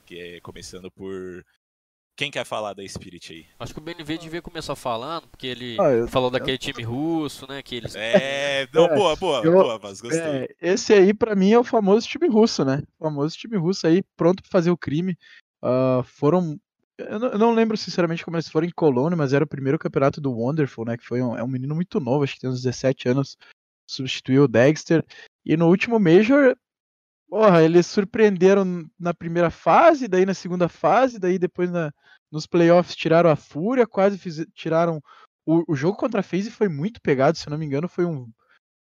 Que 0.05 0.19
é 0.19 0.41
começando 0.41 0.91
por 0.91 1.43
quem 2.15 2.31
quer 2.31 2.45
falar 2.45 2.73
da 2.73 2.87
Spirit 2.87 3.33
aí? 3.33 3.45
Acho 3.59 3.73
que 3.73 3.79
o 3.79 3.83
BNV 3.83 4.17
devia 4.17 4.41
começar 4.41 4.75
falando, 4.75 5.27
porque 5.27 5.47
ele 5.47 5.77
Ah, 5.79 5.91
eu- 5.91 6.07
falou 6.07 6.29
daquele 6.31 6.57
time 6.57 6.81
russo, 6.83 7.45
né? 7.47 7.61
Que 7.61 7.75
eles. 7.75 7.95
É, 7.95 8.67
não, 8.73 8.85
É, 8.85 8.95
boa, 8.95 9.15
boa, 9.15 9.41
eu- 9.43 9.51
boa, 9.51 9.79
mas 9.81 9.99
gostei. 10.01 10.21
É, 10.21 10.55
esse 10.61 10.93
aí, 10.93 11.13
pra 11.13 11.35
mim, 11.35 11.51
é 11.51 11.59
o 11.59 11.63
famoso 11.63 12.07
time 12.07 12.27
russo, 12.27 12.63
né? 12.63 12.81
O 12.99 13.03
famoso 13.05 13.37
time 13.37 13.57
russo 13.57 13.85
aí, 13.87 14.01
pronto 14.15 14.41
pra 14.43 14.51
fazer 14.51 14.71
o 14.71 14.77
crime. 14.77 15.17
Ah, 15.61 16.01
foram. 16.05 16.57
Eu 16.97 17.19
não, 17.19 17.27
eu 17.29 17.37
não 17.37 17.53
lembro 17.53 17.75
sinceramente 17.75 18.23
como 18.23 18.37
eles 18.37 18.47
foram 18.47 18.65
em 18.65 18.71
Colônia, 18.71 19.17
mas 19.17 19.33
era 19.33 19.43
o 19.43 19.47
primeiro 19.47 19.77
campeonato 19.77 20.21
do 20.21 20.31
Wonderful, 20.31 20.85
né? 20.85 20.95
Que 20.97 21.05
foi 21.05 21.21
um, 21.21 21.35
é 21.37 21.43
um 21.43 21.47
menino 21.47 21.75
muito 21.75 21.99
novo, 21.99 22.23
acho 22.23 22.35
que 22.35 22.39
tem 22.41 22.49
uns 22.49 22.61
17 22.61 23.09
anos. 23.09 23.35
Substituiu 23.89 24.43
o 24.43 24.47
Dexter. 24.47 25.03
E 25.45 25.55
no 25.57 25.67
último 25.67 25.99
Major, 25.99 26.55
porra, 27.29 27.63
eles 27.63 27.85
surpreenderam 27.87 28.85
na 28.99 29.13
primeira 29.13 29.49
fase, 29.49 30.07
daí 30.07 30.25
na 30.25 30.33
segunda 30.33 30.67
fase, 30.69 31.19
daí 31.19 31.37
depois 31.37 31.71
na, 31.71 31.91
nos 32.31 32.45
playoffs 32.47 32.95
tiraram 32.95 33.29
a 33.29 33.35
Fúria, 33.35 33.87
quase 33.87 34.17
fiz- 34.17 34.45
tiraram. 34.53 35.01
O, 35.45 35.73
o 35.73 35.75
jogo 35.75 35.97
contra 35.97 36.21
a 36.21 36.23
FaZe 36.23 36.49
foi 36.49 36.67
muito 36.67 37.01
pegado, 37.01 37.37
se 37.37 37.49
não 37.49 37.57
me 37.57 37.65
engano, 37.65 37.87
foi 37.87 38.05
um 38.05 38.29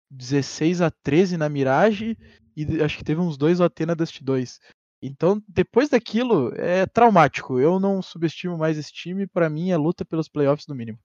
16 0.10 0.82
a 0.82 0.90
13 0.90 1.38
na 1.38 1.50
Mirage 1.50 2.18
e 2.56 2.82
acho 2.82 2.98
que 2.98 3.04
teve 3.04 3.20
uns 3.20 3.38
dois 3.38 3.60
OT 3.60 3.86
na 3.86 3.94
Dust 3.94 4.22
2. 4.22 4.60
Então, 5.02 5.42
depois 5.48 5.90
daquilo, 5.90 6.52
é 6.56 6.86
traumático. 6.86 7.60
Eu 7.60 7.80
não 7.80 8.02
subestimo 8.02 8.58
mais 8.58 8.78
esse 8.78 8.92
time. 8.92 9.28
Pra 9.28 9.50
mim, 9.50 9.70
é 9.70 9.78
luta 9.78 10.04
pelos 10.04 10.28
playoffs 10.28 10.66
no 10.68 10.74
mínimo. 10.74 10.98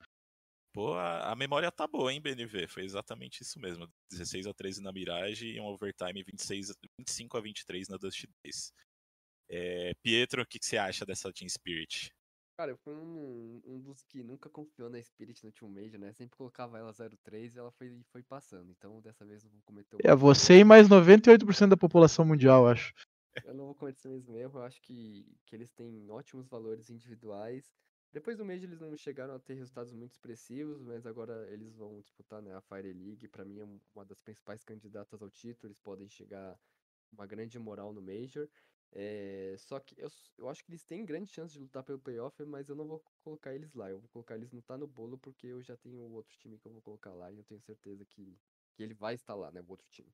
Pô, 0.72 0.94
a, 0.94 1.32
a 1.32 1.36
memória 1.36 1.70
tá 1.70 1.86
boa, 1.86 2.12
hein, 2.12 2.20
BNV? 2.20 2.66
Foi 2.66 2.82
exatamente 2.84 3.42
isso 3.42 3.60
mesmo. 3.60 3.86
16 4.10 4.46
a 4.46 4.54
13 4.54 4.82
na 4.82 4.90
Mirage 4.92 5.46
e 5.46 5.60
um 5.60 5.66
overtime 5.66 6.22
26, 6.22 6.70
a- 6.70 6.74
25 6.98 7.36
a 7.36 7.40
23 7.40 7.88
na 7.88 7.98
Dust 7.98 8.24
2. 8.42 8.72
É, 9.50 9.92
Pietro, 10.02 10.42
o 10.42 10.46
que, 10.46 10.58
que 10.58 10.64
você 10.64 10.78
acha 10.78 11.04
dessa 11.04 11.30
Team 11.30 11.48
Spirit? 11.48 12.10
Cara, 12.56 12.70
eu 12.70 12.76
fui 12.78 12.94
um, 12.94 13.60
um 13.66 13.80
dos 13.80 14.02
que 14.04 14.22
nunca 14.22 14.48
confiou 14.48 14.88
na 14.88 15.02
Spirit 15.02 15.42
no 15.42 15.48
último 15.48 15.68
Major, 15.68 15.98
né? 15.98 16.12
Sempre 16.12 16.36
colocava 16.36 16.78
ela 16.78 16.92
0-3 16.92 17.54
e 17.54 17.58
ela 17.58 17.70
foi, 17.72 18.00
foi 18.10 18.22
passando. 18.22 18.70
Então, 18.70 19.00
dessa 19.00 19.24
vez, 19.24 19.42
eu 19.42 19.50
não 19.50 19.56
vou 19.58 19.62
cometer 19.64 19.96
o 19.96 19.98
É 20.02 20.14
você 20.14 20.58
e 20.60 20.64
mais 20.64 20.88
98% 20.88 21.70
da 21.70 21.76
população 21.76 22.24
mundial, 22.24 22.68
acho. 22.68 22.94
Eu 23.44 23.54
não 23.54 23.66
vou 23.66 23.74
cometer 23.74 23.98
esse 23.98 24.08
mesmo 24.08 24.38
erro. 24.38 24.60
Eu 24.60 24.64
acho 24.64 24.80
que, 24.80 25.26
que 25.46 25.56
eles 25.56 25.70
têm 25.72 26.10
ótimos 26.10 26.46
valores 26.48 26.88
individuais. 26.88 27.74
Depois 28.12 28.36
do 28.36 28.44
Major 28.44 28.64
eles 28.64 28.80
não 28.80 28.96
chegaram 28.96 29.34
a 29.34 29.38
ter 29.38 29.54
resultados 29.54 29.92
muito 29.92 30.12
expressivos, 30.12 30.80
mas 30.82 31.06
agora 31.06 31.48
eles 31.50 31.74
vão 31.74 32.00
disputar 32.00 32.42
né, 32.42 32.54
a 32.54 32.60
Fire 32.60 32.92
League. 32.92 33.28
Pra 33.28 33.44
mim 33.44 33.60
é 33.60 33.64
um- 33.64 33.80
uma 33.94 34.04
das 34.04 34.20
principais 34.20 34.62
candidatas 34.64 35.22
ao 35.22 35.30
título. 35.30 35.68
Eles 35.68 35.78
podem 35.80 36.08
chegar 36.08 36.58
uma 37.12 37.26
grande 37.26 37.58
moral 37.58 37.92
no 37.92 38.02
Major. 38.02 38.48
É, 38.92 39.54
só 39.58 39.80
que 39.80 39.94
eu, 39.98 40.10
eu 40.38 40.48
acho 40.50 40.62
que 40.64 40.70
eles 40.70 40.84
têm 40.84 41.04
grande 41.06 41.30
chance 41.30 41.54
de 41.54 41.60
lutar 41.60 41.82
pelo 41.82 41.98
playoff, 41.98 42.44
mas 42.44 42.68
eu 42.68 42.76
não 42.76 42.86
vou 42.86 43.02
colocar 43.24 43.54
eles 43.54 43.72
lá. 43.74 43.90
Eu 43.90 43.98
vou 44.00 44.08
colocar 44.10 44.34
eles 44.36 44.52
no 44.52 44.62
tá 44.62 44.76
no 44.76 44.86
bolo 44.86 45.18
porque 45.18 45.46
eu 45.46 45.62
já 45.62 45.76
tenho 45.76 46.02
outro 46.12 46.36
time 46.38 46.58
que 46.58 46.66
eu 46.68 46.72
vou 46.72 46.82
colocar 46.82 47.14
lá 47.14 47.32
e 47.32 47.38
eu 47.38 47.44
tenho 47.44 47.60
certeza 47.62 48.04
que, 48.04 48.38
que 48.74 48.82
ele 48.82 48.94
vai 48.94 49.14
estar 49.14 49.34
lá, 49.34 49.50
né? 49.50 49.62
O 49.62 49.70
outro 49.70 49.88
time. 49.90 50.12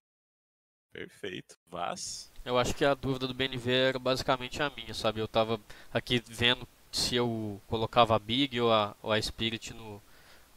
Perfeito. 0.93 1.57
Vaz? 1.67 2.31
Eu 2.45 2.59
acho 2.59 2.75
que 2.75 2.85
a 2.85 2.95
dúvida 2.95 3.27
do 3.27 3.35
BNV 3.35 3.71
era 3.73 3.99
basicamente 3.99 4.63
a 4.63 4.71
minha, 4.71 4.95
sabe? 4.95 5.21
Eu 5.21 5.29
tava 5.29 5.61
aqui 5.93 6.23
vendo 6.27 6.67
se 6.91 7.17
eu 7.17 7.61
colocava 7.67 8.17
a 8.17 8.19
Big 8.19 8.61
ou 8.61 8.73
a, 8.73 8.95
ou 9.03 9.13
a 9.13 9.21
Spirit 9.21 9.75
no, 9.75 10.03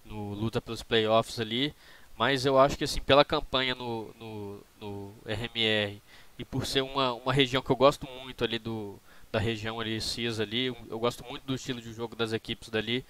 no 0.05 0.33
luta 0.33 0.61
pelos 0.61 0.83
playoffs 0.83 1.39
ali, 1.39 1.73
mas 2.17 2.45
eu 2.45 2.59
acho 2.59 2.77
que 2.77 2.83
assim, 2.83 3.01
pela 3.01 3.25
campanha 3.25 3.75
no, 3.75 4.13
no, 4.19 4.63
no 4.79 5.13
RMR 5.25 6.01
e 6.37 6.45
por 6.45 6.65
ser 6.65 6.81
uma, 6.81 7.13
uma 7.13 7.33
região 7.33 7.61
que 7.61 7.71
eu 7.71 7.75
gosto 7.75 8.07
muito 8.07 8.43
ali 8.43 8.59
do 8.59 8.99
da 9.31 9.39
região 9.39 9.79
ali 9.79 10.01
CIS 10.01 10.41
ali, 10.41 10.65
eu, 10.65 10.99
gosto 10.99 11.23
muito 11.23 11.43
do 11.43 11.55
estilo 11.55 11.81
de 11.81 11.93
jogo 11.93 12.17
das 12.17 12.33
equipes 12.33 12.67
dali, 12.67 13.05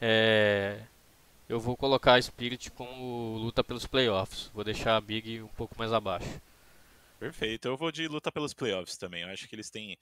é, 0.00 0.80
eu 1.48 1.58
vou 1.58 1.76
colocar 1.76 2.14
a 2.14 2.22
Spirit 2.22 2.70
como 2.70 3.36
luta 3.38 3.64
pelos 3.64 3.84
playoffs, 3.84 4.50
vou 4.54 4.62
deixar 4.62 4.96
a 4.96 5.00
Big 5.00 5.42
um 5.42 5.48
pouco 5.48 5.74
mais 5.76 5.92
abaixo. 5.92 6.40
Perfeito. 7.18 7.66
Eu 7.66 7.76
vou 7.76 7.90
de 7.90 8.06
luta 8.06 8.30
pelos 8.30 8.52
playoffs 8.52 8.96
também. 8.96 9.22
Eu 9.22 9.28
acho 9.28 9.48
que 9.48 9.54
eles 9.54 9.70
têm 9.70 9.92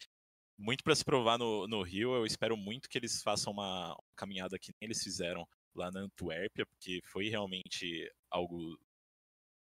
muito 0.63 0.85
para 0.85 0.95
se 0.95 1.05
provar 1.05 1.39
no, 1.39 1.67
no 1.67 1.83
Rio. 1.83 2.15
Eu 2.15 2.25
espero 2.25 2.57
muito 2.57 2.89
que 2.89 2.97
eles 2.97 3.21
façam 3.23 3.53
uma 3.53 3.99
caminhada 4.17 4.59
que 4.59 4.73
nem 4.81 4.87
eles 4.87 5.03
fizeram 5.03 5.47
lá 5.75 5.91
na 5.91 6.01
Antuérpia, 6.01 6.65
porque 6.65 7.01
foi 7.05 7.29
realmente 7.29 8.11
algo. 8.31 8.79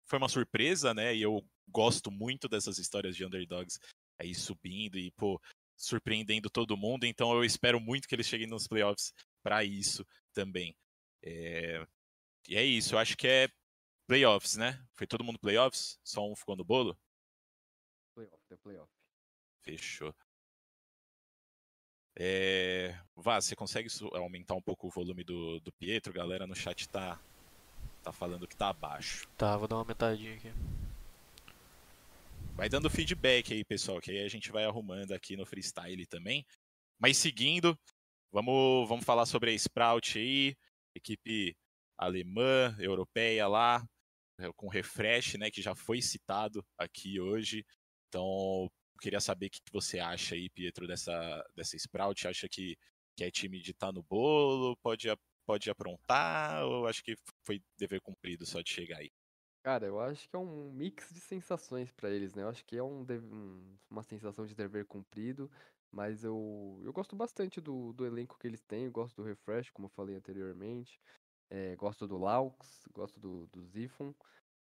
Foi 0.07 0.19
uma 0.19 0.29
surpresa, 0.29 0.93
né? 0.93 1.15
E 1.15 1.23
eu 1.23 1.45
gosto 1.69 2.11
muito 2.11 2.49
dessas 2.49 2.79
histórias 2.79 3.15
de 3.15 3.25
underdogs 3.25 3.79
aí 4.19 4.35
subindo 4.35 4.99
e, 4.99 5.11
pô, 5.13 5.41
surpreendendo 5.77 6.51
todo 6.51 6.77
mundo. 6.77 7.05
Então 7.05 7.33
eu 7.33 7.45
espero 7.45 7.79
muito 7.79 8.09
que 8.09 8.15
eles 8.15 8.27
cheguem 8.27 8.49
nos 8.49 8.67
playoffs 8.67 9.13
para 9.43 9.63
isso 9.65 10.05
também. 10.33 10.75
É, 11.23 11.87
E 12.49 12.57
é 12.57 12.65
isso. 12.65 12.95
Eu 12.95 12.99
acho 12.99 13.17
que 13.17 13.29
é 13.29 13.49
playoffs, 14.09 14.57
né? 14.57 14.85
Foi 14.95 15.07
todo 15.07 15.23
mundo 15.23 15.39
playoffs? 15.39 16.01
Só 16.03 16.27
um 16.27 16.35
ficou 16.35 16.57
no 16.57 16.65
bolo? 16.65 16.99
Playoff, 18.15 18.43
é 18.51 18.57
playoff. 18.57 18.93
Fechou. 19.63 20.15
É... 22.19 22.99
Vá, 23.15 23.41
você 23.41 23.55
consegue 23.55 23.89
aumentar 24.15 24.55
um 24.55 24.61
pouco 24.61 24.89
o 24.89 24.91
volume 24.91 25.23
do, 25.23 25.61
do 25.61 25.71
Pietro? 25.73 26.13
Galera 26.13 26.47
no 26.47 26.55
chat 26.55 26.89
tá, 26.89 27.21
tá 28.03 28.13
falando 28.13 28.49
que 28.49 28.57
tá 28.57 28.71
abaixo. 28.71 29.29
Tá, 29.37 29.57
vou 29.57 29.69
dar 29.69 29.77
uma 29.77 29.83
aumentadinha 29.83 30.35
aqui. 30.35 30.53
Vai 32.57 32.69
dando 32.69 32.91
feedback 32.91 33.55
aí, 33.55 33.65
pessoal, 33.65 34.01
que 34.01 34.11
aí 34.11 34.25
a 34.25 34.29
gente 34.29 34.51
vai 34.51 34.65
arrumando 34.65 35.13
aqui 35.13 35.37
no 35.37 35.47
freestyle 35.47 36.05
também. 36.07 36.45
Mas 36.99 37.17
seguindo, 37.17 37.79
vamos, 38.33 38.89
vamos 38.89 39.05
falar 39.05 39.27
sobre 39.27 39.53
a 39.53 39.55
Sprout 39.55 40.19
aí, 40.19 40.57
equipe 40.93 41.57
alemã, 41.97 42.75
europeia 42.81 43.47
lá, 43.47 43.87
é, 44.41 44.51
com 44.57 44.67
refresh, 44.67 45.35
né, 45.35 45.53
que 45.53 45.63
já 45.63 45.77
foi 45.77 46.03
citado 46.03 46.65
aqui 46.77 47.21
hoje. 47.21 47.65
Então, 48.09 48.69
queria 48.99 49.21
saber 49.21 49.47
o 49.47 49.51
que 49.51 49.61
você 49.73 49.99
acha 50.01 50.35
aí, 50.35 50.49
Pietro, 50.51 50.87
dessa, 50.87 51.45
dessa 51.55 51.77
Sprout. 51.77 52.27
Acha 52.29 52.49
que, 52.49 52.77
que 53.17 53.25
é 53.25 53.31
time 53.31 53.61
de 53.61 53.71
estar 53.73 53.93
no 53.93 54.03
bolo, 54.03 54.77
pode, 54.79 55.09
pode 55.47 55.71
aprontar, 55.71 56.65
ou 56.67 56.87
acho 56.87 57.03
que 57.05 57.17
foi 57.47 57.63
dever 57.79 58.01
cumprido 58.01 58.47
só 58.47 58.61
de 58.61 58.71
chegar 58.71 58.99
aí? 58.99 59.11
Cara, 59.63 59.87
eu 59.87 60.01
acho 60.01 60.29
que 60.29 60.37
é 60.37 60.39
um 60.39 60.71
mix 60.73 61.13
de 61.13 61.21
sensações 61.21 61.91
pra 61.93 62.11
eles, 62.11 62.35
né? 62.35 62.43
Eu 62.43 62.49
acho 62.49 62.65
que 62.65 62.77
é 62.77 62.83
um, 62.83 63.03
um- 63.03 63.77
uma 63.91 64.03
sensação 64.03 64.47
de 64.47 64.55
dever 64.55 64.87
cumprido, 64.87 65.51
mas 65.91 66.25
eu, 66.25 66.81
eu 66.85 66.93
gosto 66.93 67.15
bastante 67.17 67.61
do, 67.61 67.93
do 67.93 68.07
elenco 68.07 68.39
que 68.39 68.47
eles 68.47 68.63
têm, 68.65 68.85
eu 68.85 68.93
gosto 68.93 69.17
do 69.17 69.23
Refresh, 69.25 69.71
como 69.71 69.87
eu 69.87 69.91
falei 69.91 70.17
anteriormente, 70.17 71.01
eh, 71.51 71.77
gosto 71.77 72.07
do 72.07 72.17
Laux, 72.17 72.87
gosto 72.93 73.19
do, 73.21 73.47
do 73.49 73.63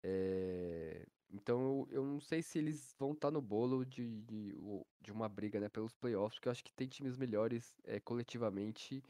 eh, 0.07 1.05
então 1.33 1.59
eu, 1.59 1.87
eu 1.91 2.05
não 2.05 2.19
sei 2.21 2.41
se 2.43 2.59
eles 2.59 2.95
vão 2.99 3.13
estar 3.13 3.31
no 3.31 3.41
bolo 3.41 3.83
de, 3.83 4.21
de, 4.21 4.55
de 5.01 5.11
uma 5.11 5.27
briga, 5.27 5.59
né, 5.59 5.67
pelos 5.67 5.93
playoffs, 5.93 6.35
porque 6.35 6.47
eu 6.47 6.51
acho 6.51 6.63
que 6.63 6.71
tem 6.73 6.87
times 6.87 7.17
melhores 7.17 7.75
eh, 7.85 7.99
coletivamente 7.99 9.03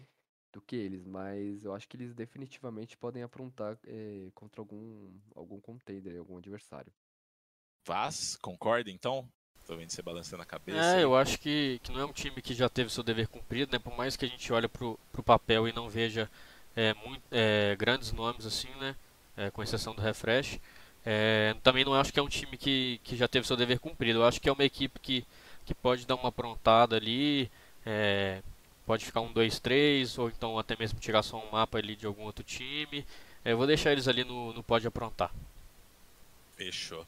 do 0.53 0.61
que 0.61 0.77
eles, 0.77 1.05
mas 1.05 1.65
eu 1.65 1.73
acho 1.73 1.87
que 1.87 1.97
eles 1.97 2.13
definitivamente 2.13 2.97
podem 2.97 3.23
aprontar 3.23 3.77
eh, 3.85 4.29
contra 4.33 4.61
algum, 4.61 5.11
algum 5.35 5.59
contender, 5.59 6.17
algum 6.17 6.37
adversário. 6.37 6.93
Vaz, 7.85 8.37
concorda 8.37 8.89
então? 8.89 9.27
Tô 9.67 9.75
vendo 9.75 9.89
você 9.89 10.01
balançando 10.01 10.43
a 10.43 10.45
cabeça. 10.45 10.79
É, 10.79 10.95
aí. 10.97 11.01
eu 11.01 11.15
acho 11.15 11.39
que, 11.39 11.79
que 11.83 11.91
não 11.91 11.99
é 11.99 12.05
um 12.05 12.13
time 12.13 12.41
que 12.41 12.53
já 12.53 12.69
teve 12.69 12.89
seu 12.89 13.03
dever 13.03 13.27
cumprido, 13.27 13.71
né? 13.71 13.79
Por 13.79 13.95
mais 13.97 14.15
que 14.15 14.23
a 14.23 14.27
gente 14.27 14.51
olhe 14.53 14.67
pro, 14.67 14.97
pro 15.11 15.23
papel 15.23 15.67
e 15.67 15.73
não 15.73 15.89
veja 15.89 16.29
é, 16.75 16.93
muito, 16.93 17.23
é, 17.31 17.75
grandes 17.75 18.11
nomes 18.11 18.45
assim, 18.45 18.69
né? 18.75 18.95
É, 19.35 19.51
com 19.51 19.61
exceção 19.61 19.93
do 19.93 20.01
Refresh. 20.01 20.59
É, 21.05 21.55
também 21.61 21.85
não 21.85 21.93
acho 21.93 22.11
que 22.11 22.19
é 22.19 22.23
um 22.23 22.27
time 22.27 22.57
que, 22.57 22.99
que 23.03 23.15
já 23.15 23.27
teve 23.27 23.45
seu 23.45 23.55
dever 23.55 23.79
cumprido. 23.79 24.19
Eu 24.19 24.25
acho 24.25 24.41
que 24.41 24.49
é 24.49 24.51
uma 24.51 24.63
equipe 24.63 24.99
que, 24.99 25.25
que 25.65 25.75
pode 25.75 26.05
dar 26.05 26.15
uma 26.15 26.29
aprontada 26.29 26.95
ali, 26.95 27.49
é, 27.85 28.41
pode 28.85 29.05
ficar 29.05 29.21
um 29.21 29.31
2-3, 29.31 30.17
ou 30.17 30.29
então 30.29 30.57
até 30.57 30.75
mesmo 30.77 30.99
tirar 30.99 31.21
só 31.21 31.37
um 31.37 31.51
mapa 31.51 31.77
ali 31.77 31.95
de 31.95 32.07
algum 32.07 32.23
outro 32.23 32.43
time. 32.43 33.05
É, 33.43 33.51
eu 33.51 33.57
vou 33.57 33.67
deixar 33.67 33.91
eles 33.91 34.07
ali 34.07 34.23
no, 34.23 34.51
no 34.53 34.63
pode 34.63 34.87
aprontar. 34.87 35.31
Fechou. 36.55 37.05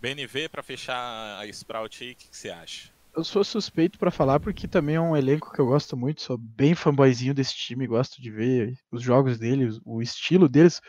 BNV, 0.00 0.48
pra 0.48 0.62
fechar 0.62 1.38
a 1.38 1.46
Sprout 1.46 2.02
aí, 2.02 2.12
o 2.12 2.16
que, 2.16 2.28
que 2.28 2.36
você 2.36 2.50
acha? 2.50 2.94
Eu 3.16 3.22
sou 3.22 3.44
suspeito 3.44 3.98
pra 3.98 4.10
falar 4.10 4.40
porque 4.40 4.66
também 4.66 4.96
é 4.96 5.00
um 5.00 5.16
elenco 5.16 5.52
que 5.52 5.60
eu 5.60 5.66
gosto 5.66 5.96
muito, 5.96 6.20
sou 6.20 6.36
bem 6.36 6.74
fanboyzinho 6.74 7.32
desse 7.32 7.54
time, 7.54 7.86
gosto 7.86 8.20
de 8.20 8.30
ver 8.30 8.76
os 8.90 9.02
jogos 9.02 9.38
deles, 9.38 9.78
o 9.84 10.02
estilo 10.02 10.48
deles. 10.48 10.80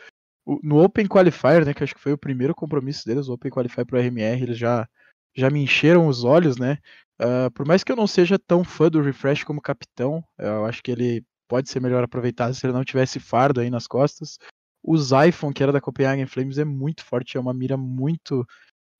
O- 0.46 0.60
no 0.64 0.82
Open 0.84 1.06
Qualifier, 1.08 1.66
né, 1.66 1.74
que 1.74 1.84
acho 1.84 1.94
que 1.96 2.00
foi 2.02 2.14
o 2.14 2.18
primeiro 2.18 2.54
compromisso 2.54 3.06
deles, 3.06 3.28
o 3.28 3.34
Open 3.34 3.50
Qualifier 3.52 3.86
pro 3.86 3.98
RMR, 3.98 4.42
eles 4.44 4.58
já, 4.58 4.88
já 5.36 5.50
me 5.50 5.62
encheram 5.62 6.08
os 6.08 6.24
olhos, 6.24 6.58
né? 6.58 6.78
Ah, 7.18 7.50
por 7.54 7.66
mais 7.66 7.84
que 7.84 7.92
eu 7.92 7.96
não 7.96 8.06
seja 8.06 8.38
tão 8.38 8.64
fã 8.64 8.88
do 8.90 9.02
Refresh 9.02 9.44
como 9.44 9.60
capitão, 9.60 10.24
eu 10.38 10.66
acho 10.66 10.82
que 10.82 10.90
ele 10.92 11.24
pode 11.48 11.70
ser 11.70 11.80
melhor 11.80 12.04
aproveitado 12.04 12.54
se 12.54 12.66
ele 12.66 12.72
não 12.74 12.84
tivesse 12.84 13.20
fardo 13.20 13.60
aí 13.60 13.70
nas 13.70 13.86
costas. 13.86 14.38
O 14.82 14.96
Zyphon, 14.98 15.52
que 15.52 15.62
era 15.62 15.72
da 15.72 15.80
Copenhagen 15.80 16.26
Flames, 16.26 16.58
é 16.58 16.64
muito 16.64 17.04
forte, 17.04 17.36
é 17.36 17.40
uma 17.40 17.54
mira 17.54 17.76
muito. 17.76 18.46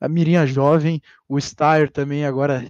A 0.00 0.08
mirinha 0.08 0.46
jovem. 0.46 1.00
O 1.28 1.38
Styr 1.38 1.90
também 1.92 2.26
agora 2.26 2.66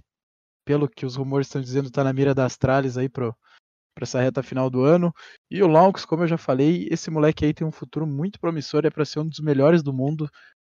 pelo 0.65 0.89
que 0.89 1.05
os 1.05 1.15
rumores 1.15 1.47
estão 1.47 1.61
dizendo, 1.61 1.91
tá 1.91 2.03
na 2.03 2.13
mira 2.13 2.33
da 2.35 2.45
Astralis 2.45 2.97
aí 2.97 3.09
pro, 3.09 3.35
pra 3.97 4.03
essa 4.03 4.21
reta 4.21 4.43
final 4.43 4.69
do 4.69 4.83
ano. 4.83 5.11
E 5.49 5.63
o 5.63 5.67
Lonks, 5.67 6.05
como 6.05 6.21
eu 6.21 6.27
já 6.27 6.37
falei, 6.37 6.87
esse 6.91 7.09
moleque 7.09 7.43
aí 7.43 7.51
tem 7.53 7.65
um 7.65 7.71
futuro 7.71 8.05
muito 8.05 8.39
promissor, 8.39 8.85
é 8.85 8.91
para 8.91 9.03
ser 9.03 9.19
um 9.21 9.27
dos 9.27 9.39
melhores 9.39 9.81
do 9.81 9.91
mundo. 9.91 10.29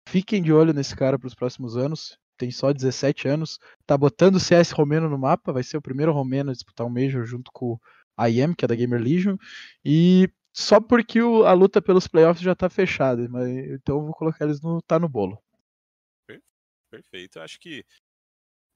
Fiquem 0.07 0.43
de 0.43 0.53
olho 0.53 0.73
nesse 0.73 0.95
cara 0.95 1.17
para 1.17 1.27
os 1.27 1.33
próximos 1.33 1.75
anos. 1.75 2.19
Tem 2.37 2.51
só 2.51 2.71
17 2.71 3.27
anos, 3.27 3.57
tá 3.87 3.97
botando 3.97 4.35
o 4.35 4.39
CS 4.39 4.71
romeno 4.75 5.09
no 5.09 5.17
mapa, 5.17 5.51
vai 5.51 5.63
ser 5.63 5.77
o 5.77 5.81
primeiro 5.81 6.11
romeno 6.11 6.51
a 6.51 6.53
disputar 6.53 6.85
um 6.85 6.89
Major 6.89 7.25
junto 7.25 7.49
com 7.51 7.79
a 8.15 8.29
IEM, 8.29 8.53
que 8.53 8.63
é 8.63 8.67
da 8.67 8.75
Gamer 8.75 9.01
Legion. 9.01 9.37
E 9.83 10.29
só 10.53 10.79
porque 10.79 11.19
o- 11.21 11.45
a 11.45 11.53
luta 11.53 11.81
pelos 11.81 12.07
playoffs 12.07 12.43
já 12.43 12.53
tá 12.53 12.69
fechada, 12.69 13.27
mas 13.27 13.47
então 13.47 13.97
eu 13.97 14.05
vou 14.05 14.13
colocar 14.13 14.45
eles 14.45 14.61
no 14.61 14.81
tá 14.83 14.99
no 14.99 15.09
bolo. 15.09 15.41
Perfeito. 16.91 17.39
Acho 17.41 17.59
que 17.59 17.83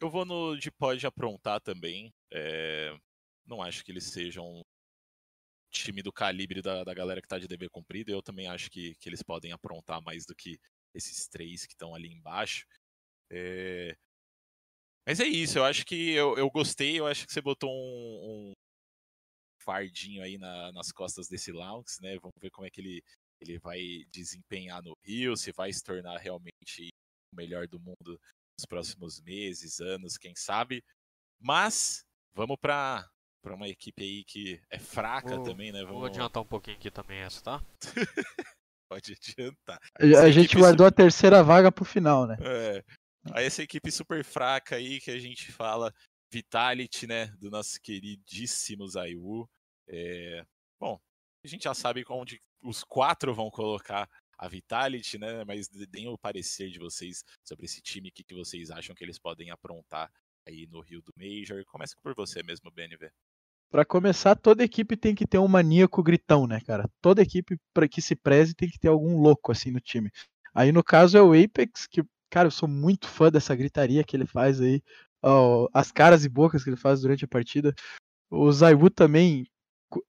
eu 0.02 0.10
vou 0.10 0.26
no 0.26 0.58
de 0.58 0.72
pode 0.72 1.06
aprontar 1.06 1.62
também. 1.62 2.12
É, 2.34 2.94
Não 3.50 3.62
acho 3.62 3.84
que 3.84 3.92
eles 3.92 4.06
sejam 4.06 4.62
time 5.72 6.02
do 6.02 6.12
calibre 6.12 6.62
da, 6.62 6.84
da 6.84 6.94
galera 6.94 7.22
que 7.22 7.28
tá 7.28 7.38
de 7.40 7.48
dever 7.48 7.70
cumprido. 7.70 8.12
Eu 8.12 8.22
também 8.22 8.48
acho 8.48 8.70
que, 8.70 8.96
que 8.96 9.10
eles 9.10 9.22
podem 9.24 9.52
aprontar 9.52 10.02
mais 10.02 10.26
do 10.26 10.36
que 10.36 10.60
esses 10.94 11.28
três 11.28 11.66
que 11.66 11.74
estão 11.74 11.94
ali 11.94 12.12
embaixo. 12.12 12.66
É, 13.32 13.96
Mas 15.06 15.20
é 15.20 15.26
isso, 15.26 15.58
eu 15.58 15.66
acho 15.66 15.86
que 15.86 16.12
eu, 16.12 16.38
eu 16.38 16.50
gostei, 16.50 17.00
eu 17.00 17.08
acho 17.08 17.26
que 17.26 17.34
você 17.34 17.42
botou 17.42 17.70
um, 17.72 18.52
um 18.52 18.54
fardinho 19.64 20.24
aí 20.24 20.38
na- 20.38 20.72
nas 20.72 20.92
costas 20.92 21.28
desse 21.28 21.52
Laux, 21.52 22.00
né? 22.02 22.18
Vamos 22.20 22.34
ver 22.42 22.50
como 22.52 22.68
é 22.68 22.70
que 22.70 22.82
ele, 22.82 23.04
ele 23.42 23.60
vai 23.60 23.80
desempenhar 24.12 24.82
no 24.84 24.96
Rio, 25.04 25.36
se 25.36 25.52
vai 25.52 25.72
se 25.74 25.84
tornar 25.84 26.18
realmente 26.18 26.90
o 27.34 27.36
melhor 27.36 27.68
do 27.68 27.80
mundo 27.80 28.20
nos 28.58 28.66
próximos 28.68 29.22
meses, 29.22 29.80
anos, 29.80 30.18
quem 30.18 30.36
sabe. 30.36 30.84
Mas 31.40 32.06
vamos 32.34 32.58
para 32.62 33.10
para 33.41 33.56
uma 33.56 33.68
equipe 33.68 34.03
aí 34.03 34.24
que 34.24 34.61
é 34.70 34.80
fraca 34.80 35.36
Vou- 35.36 35.44
também, 35.44 35.72
né? 35.72 35.84
Vou 35.84 35.94
Vamos 35.94 36.10
adiantar 36.10 36.44
um 36.44 36.45
pouquinho 36.45 36.78
aqui 36.78 36.91
também 36.91 37.20
essa, 37.20 37.41
tá? 37.41 37.66
pode 38.90 39.14
adiantar. 39.14 39.80
A, 39.99 40.06
Essa 40.06 40.24
a 40.24 40.32
gente 40.32 40.57
guardou 40.57 40.86
a 40.86 40.91
terceira 40.91 41.44
vaga 41.44 41.72
pro 41.72 41.86
final, 41.86 42.26
né? 42.26 42.38
É. 42.41 42.84
Aí 43.32 43.45
essa 43.45 43.61
equipe 43.61 43.91
super 43.91 44.24
fraca 44.24 44.76
aí 44.76 44.99
que 44.99 45.11
a 45.11 45.20
gente 45.20 45.52
fala, 45.52 45.94
Vitality, 46.32 47.06
né, 47.07 47.28
do 47.40 47.49
nosso 47.49 47.80
queridíssimo 47.82 48.88
Zaiwu. 48.88 49.48
É, 49.88 50.45
Bom, 50.80 50.99
a 51.44 51.48
gente 51.48 51.64
já 51.64 51.74
sabe 51.74 52.03
onde 52.10 52.41
os 52.61 52.84
quatro 52.84 53.34
vão 53.34 53.49
colocar 53.49 54.10
a 54.38 54.48
Vitality, 54.48 55.18
né, 55.18 55.44
mas 55.44 55.68
deem 55.68 56.07
o 56.07 56.18
parecer 56.18 56.70
de 56.70 56.80
vocês 56.80 57.24
sobre 57.45 57.66
esse 57.66 57.82
time, 57.82 58.10
o 58.10 58.11
que, 58.11 58.24
que 58.24 58.34
vocês 58.34 58.72
acham 58.72 58.95
que 58.95 59.03
eles 59.03 59.20
podem 59.20 59.52
aprontar 59.52 60.10
aí 60.48 60.66
no 60.68 60.80
Rio 60.80 61.02
do 61.02 61.11
Major. 61.18 61.64
Começa 61.66 61.95
por 62.02 62.16
você 62.16 62.41
mesmo, 62.41 62.72
BNV. 62.72 63.11
Pra 63.72 63.86
começar, 63.86 64.36
toda 64.36 64.64
equipe 64.64 64.98
tem 64.98 65.14
que 65.14 65.28
ter 65.28 65.38
um 65.38 65.48
maníaco 65.48 66.02
gritão, 66.02 66.48
né, 66.48 66.60
cara? 66.62 66.90
Toda 67.02 67.22
equipe 67.22 67.58
para 67.74 67.88
que 67.88 68.02
se 68.02 68.16
preze 68.16 68.56
tem 68.56 68.68
que 68.68 68.80
ter 68.80 68.88
algum 68.88 69.22
louco 69.22 69.52
assim 69.52 69.70
no 69.72 69.80
time. 69.80 70.10
Aí 70.56 70.72
no 70.72 70.84
caso 70.84 71.16
é 71.18 71.22
o 71.22 71.34
Apex, 71.34 71.86
que, 71.86 72.04
cara, 72.32 72.48
eu 72.48 72.52
sou 72.52 72.68
muito 72.68 73.08
fã 73.08 73.30
dessa 73.30 73.56
gritaria 73.56 74.04
que 74.04 74.16
ele 74.18 74.26
faz 74.26 74.60
aí, 74.60 74.82
ó, 75.22 75.68
as 75.72 75.91
caras 75.91 76.26
e 76.26 76.30
bocas 76.30 76.64
que 76.64 76.70
ele 76.72 76.78
faz 76.78 77.02
durante 77.02 77.26
a 77.26 77.28
partida. 77.28 77.74
O 78.30 78.52
Zaiwu 78.52 78.90
também 78.90 79.46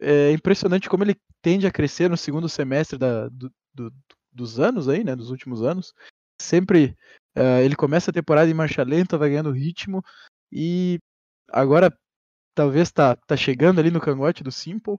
é 0.00 0.32
impressionante 0.32 0.88
como 0.88 1.04
ele 1.04 1.16
tende 1.42 1.66
a 1.66 1.70
crescer 1.72 2.08
no 2.10 2.16
segundo 2.16 2.48
semestre 2.48 2.98
da- 2.98 3.28
do- 3.28 3.52
do- 3.74 3.92
dos 4.32 4.60
anos 4.60 4.88
aí, 4.88 5.04
né, 5.04 5.16
dos 5.16 5.30
últimos 5.30 5.62
anos. 5.62 5.92
Sempre 6.40 6.96
eh, 7.36 7.64
ele 7.64 7.76
começa 7.76 8.10
a 8.10 8.14
temporada 8.14 8.50
em 8.50 8.54
marcha 8.54 8.82
lenta, 8.82 9.18
vai 9.18 9.30
ganhando 9.30 9.52
ritmo 9.52 10.02
e 10.52 10.98
agora 11.48 11.92
talvez 12.54 12.90
tá, 12.90 13.16
tá 13.16 13.36
chegando 13.36 13.78
ali 13.78 13.90
no 13.90 14.00
cangote 14.00 14.42
do 14.42 14.52
Simple. 14.52 14.96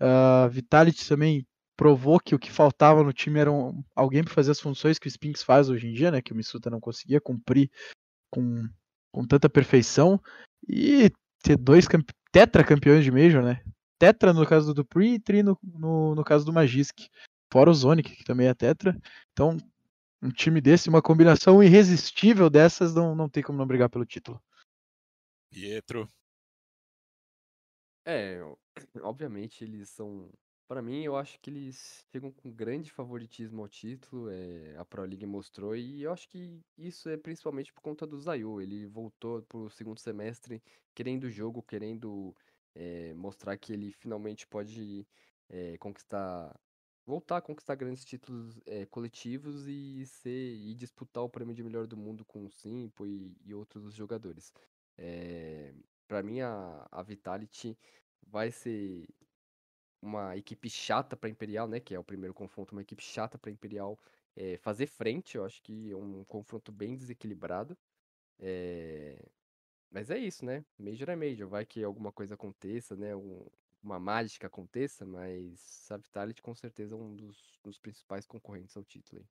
A 0.00 0.48
Vitality 0.48 1.08
também 1.08 1.46
provou 1.76 2.18
que 2.18 2.34
o 2.34 2.38
que 2.38 2.50
faltava 2.50 3.02
no 3.02 3.12
time 3.12 3.38
era 3.38 3.52
um- 3.52 3.82
alguém 3.94 4.24
para 4.24 4.32
fazer 4.32 4.50
as 4.50 4.60
funções 4.60 4.98
que 4.98 5.06
o 5.06 5.10
Spinks 5.10 5.42
faz 5.42 5.68
hoje 5.68 5.86
em 5.86 5.92
dia, 5.92 6.10
né? 6.10 6.22
Que 6.22 6.32
o 6.32 6.36
Misuta 6.36 6.70
não 6.70 6.80
conseguia 6.80 7.20
cumprir 7.20 7.70
com, 8.30 8.66
com 9.12 9.26
tanta 9.26 9.48
perfeição. 9.48 10.20
E 10.68 11.10
ter 11.42 11.56
dois 11.56 11.86
tetra 12.32 12.64
campeões 12.64 13.04
de 13.04 13.10
Major, 13.10 13.42
né? 13.42 13.62
Tetra 13.98 14.32
no 14.32 14.46
caso 14.46 14.66
do 14.66 14.82
Dupree 14.82 15.14
e 15.14 15.20
Tri 15.20 15.42
no, 15.42 15.58
no, 15.62 16.14
no 16.14 16.24
caso 16.24 16.44
do 16.44 16.52
Magisk. 16.52 17.08
Fora 17.52 17.70
o 17.70 17.74
Zonic, 17.74 18.16
que 18.16 18.24
também 18.24 18.48
é 18.48 18.54
tetra. 18.54 18.98
Então, 19.32 19.56
um 20.22 20.30
time 20.30 20.60
desse, 20.60 20.88
uma 20.88 21.00
combinação 21.00 21.62
irresistível 21.62 22.50
dessas, 22.50 22.94
não, 22.94 23.14
não 23.14 23.28
tem 23.28 23.42
como 23.42 23.58
não 23.58 23.66
brigar 23.66 23.88
pelo 23.88 24.04
título. 24.04 24.42
Pietro. 25.50 26.08
É, 28.06 28.38
obviamente 29.02 29.64
eles 29.64 29.90
são. 29.90 30.30
Pra 30.68 30.82
mim, 30.82 31.02
eu 31.04 31.16
acho 31.16 31.38
que 31.40 31.50
eles 31.50 32.04
chegam 32.12 32.32
com 32.32 32.52
grande 32.52 32.90
favoritismo 32.90 33.62
ao 33.62 33.68
título. 33.68 34.28
é, 34.30 34.76
a 34.76 34.84
Pro 34.84 35.04
League 35.04 35.26
mostrou, 35.26 35.76
e 35.76 36.02
eu 36.02 36.12
acho 36.12 36.28
que 36.28 36.60
isso 36.76 37.08
é 37.08 37.16
principalmente 37.16 37.72
por 37.72 37.82
conta 37.82 38.06
do 38.06 38.18
Zayu. 38.20 38.60
Ele 38.60 38.86
voltou 38.86 39.42
pro 39.42 39.70
segundo 39.70 39.98
semestre 40.00 40.62
querendo 40.94 41.24
o 41.24 41.30
jogo, 41.30 41.62
querendo 41.62 42.34
é, 42.74 43.14
mostrar 43.14 43.56
que 43.58 43.72
ele 43.72 43.92
finalmente 43.92 44.46
pode 44.46 45.06
é, 45.48 45.76
conquistar. 45.78 46.58
Voltar 47.08 47.36
a 47.38 47.42
conquistar 47.42 47.76
grandes 47.76 48.04
títulos 48.04 48.60
é, 48.66 48.84
coletivos 48.86 49.68
e 49.68 50.04
ser 50.06 50.56
e 50.56 50.74
disputar 50.74 51.22
o 51.22 51.30
prêmio 51.30 51.54
de 51.54 51.62
melhor 51.62 51.86
do 51.86 51.96
mundo 51.96 52.24
com 52.24 52.44
o 52.44 52.50
Simpo 52.50 53.06
e, 53.06 53.36
e 53.44 53.54
outros 53.54 53.94
jogadores. 53.94 54.52
É, 54.98 55.72
para 56.08 56.22
mim, 56.22 56.40
a, 56.40 56.86
a 56.90 57.02
Vitality 57.02 57.76
vai 58.26 58.50
ser 58.50 59.08
uma 60.02 60.36
equipe 60.36 60.68
chata 60.70 61.16
para 61.16 61.28
Imperial, 61.30 61.68
né? 61.68 61.80
Que 61.80 61.94
é 61.94 61.98
o 61.98 62.04
primeiro 62.04 62.34
confronto, 62.34 62.72
uma 62.74 62.82
equipe 62.82 63.02
chata 63.02 63.38
para 63.38 63.50
Imperial 63.50 63.98
é, 64.36 64.56
fazer 64.58 64.86
frente. 64.86 65.36
Eu 65.36 65.44
acho 65.44 65.62
que 65.62 65.90
é 65.90 65.96
um 65.96 66.24
confronto 66.24 66.72
bem 66.72 66.96
desequilibrado. 66.96 67.76
É, 68.40 69.18
Mas 69.90 70.10
é 70.10 70.18
isso, 70.18 70.44
né? 70.44 70.64
Major 70.78 71.10
é 71.10 71.16
Major. 71.16 71.48
Vai 71.48 71.64
que 71.66 71.82
alguma 71.84 72.12
coisa 72.12 72.34
aconteça, 72.34 72.96
né? 72.96 73.14
um- 73.16 73.46
Uma 73.82 74.00
mágica 74.00 74.48
aconteça, 74.48 75.06
mas 75.06 75.88
a 75.92 75.96
Vitality 75.98 76.42
com 76.42 76.54
certeza 76.54 76.94
é 76.94 76.98
um 76.98 77.14
dos, 77.16 77.58
dos 77.64 77.78
principais 77.78 78.26
concorrentes 78.26 78.76
ao 78.76 78.84
título. 78.84 79.20
aí. 79.22 79.28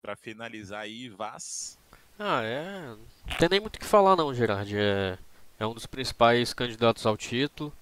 Pra 0.00 0.16
finalizar 0.16 0.82
aí, 0.82 1.08
Vaz. 1.08 1.78
Ah, 2.18 2.42
é. 2.42 2.86
Não 3.26 3.36
tem 3.38 3.48
nem 3.48 3.60
muito 3.60 3.76
o 3.76 3.78
que 3.80 3.84
falar 3.84 4.16
não, 4.16 4.32
Gerard. 4.32 4.74
É, 4.76 5.18
é 5.58 5.66
um 5.66 5.74
dos 5.74 5.86
principais 5.86 6.52
candidatos 6.52 7.06
ao 7.06 7.16
título. 7.16 7.72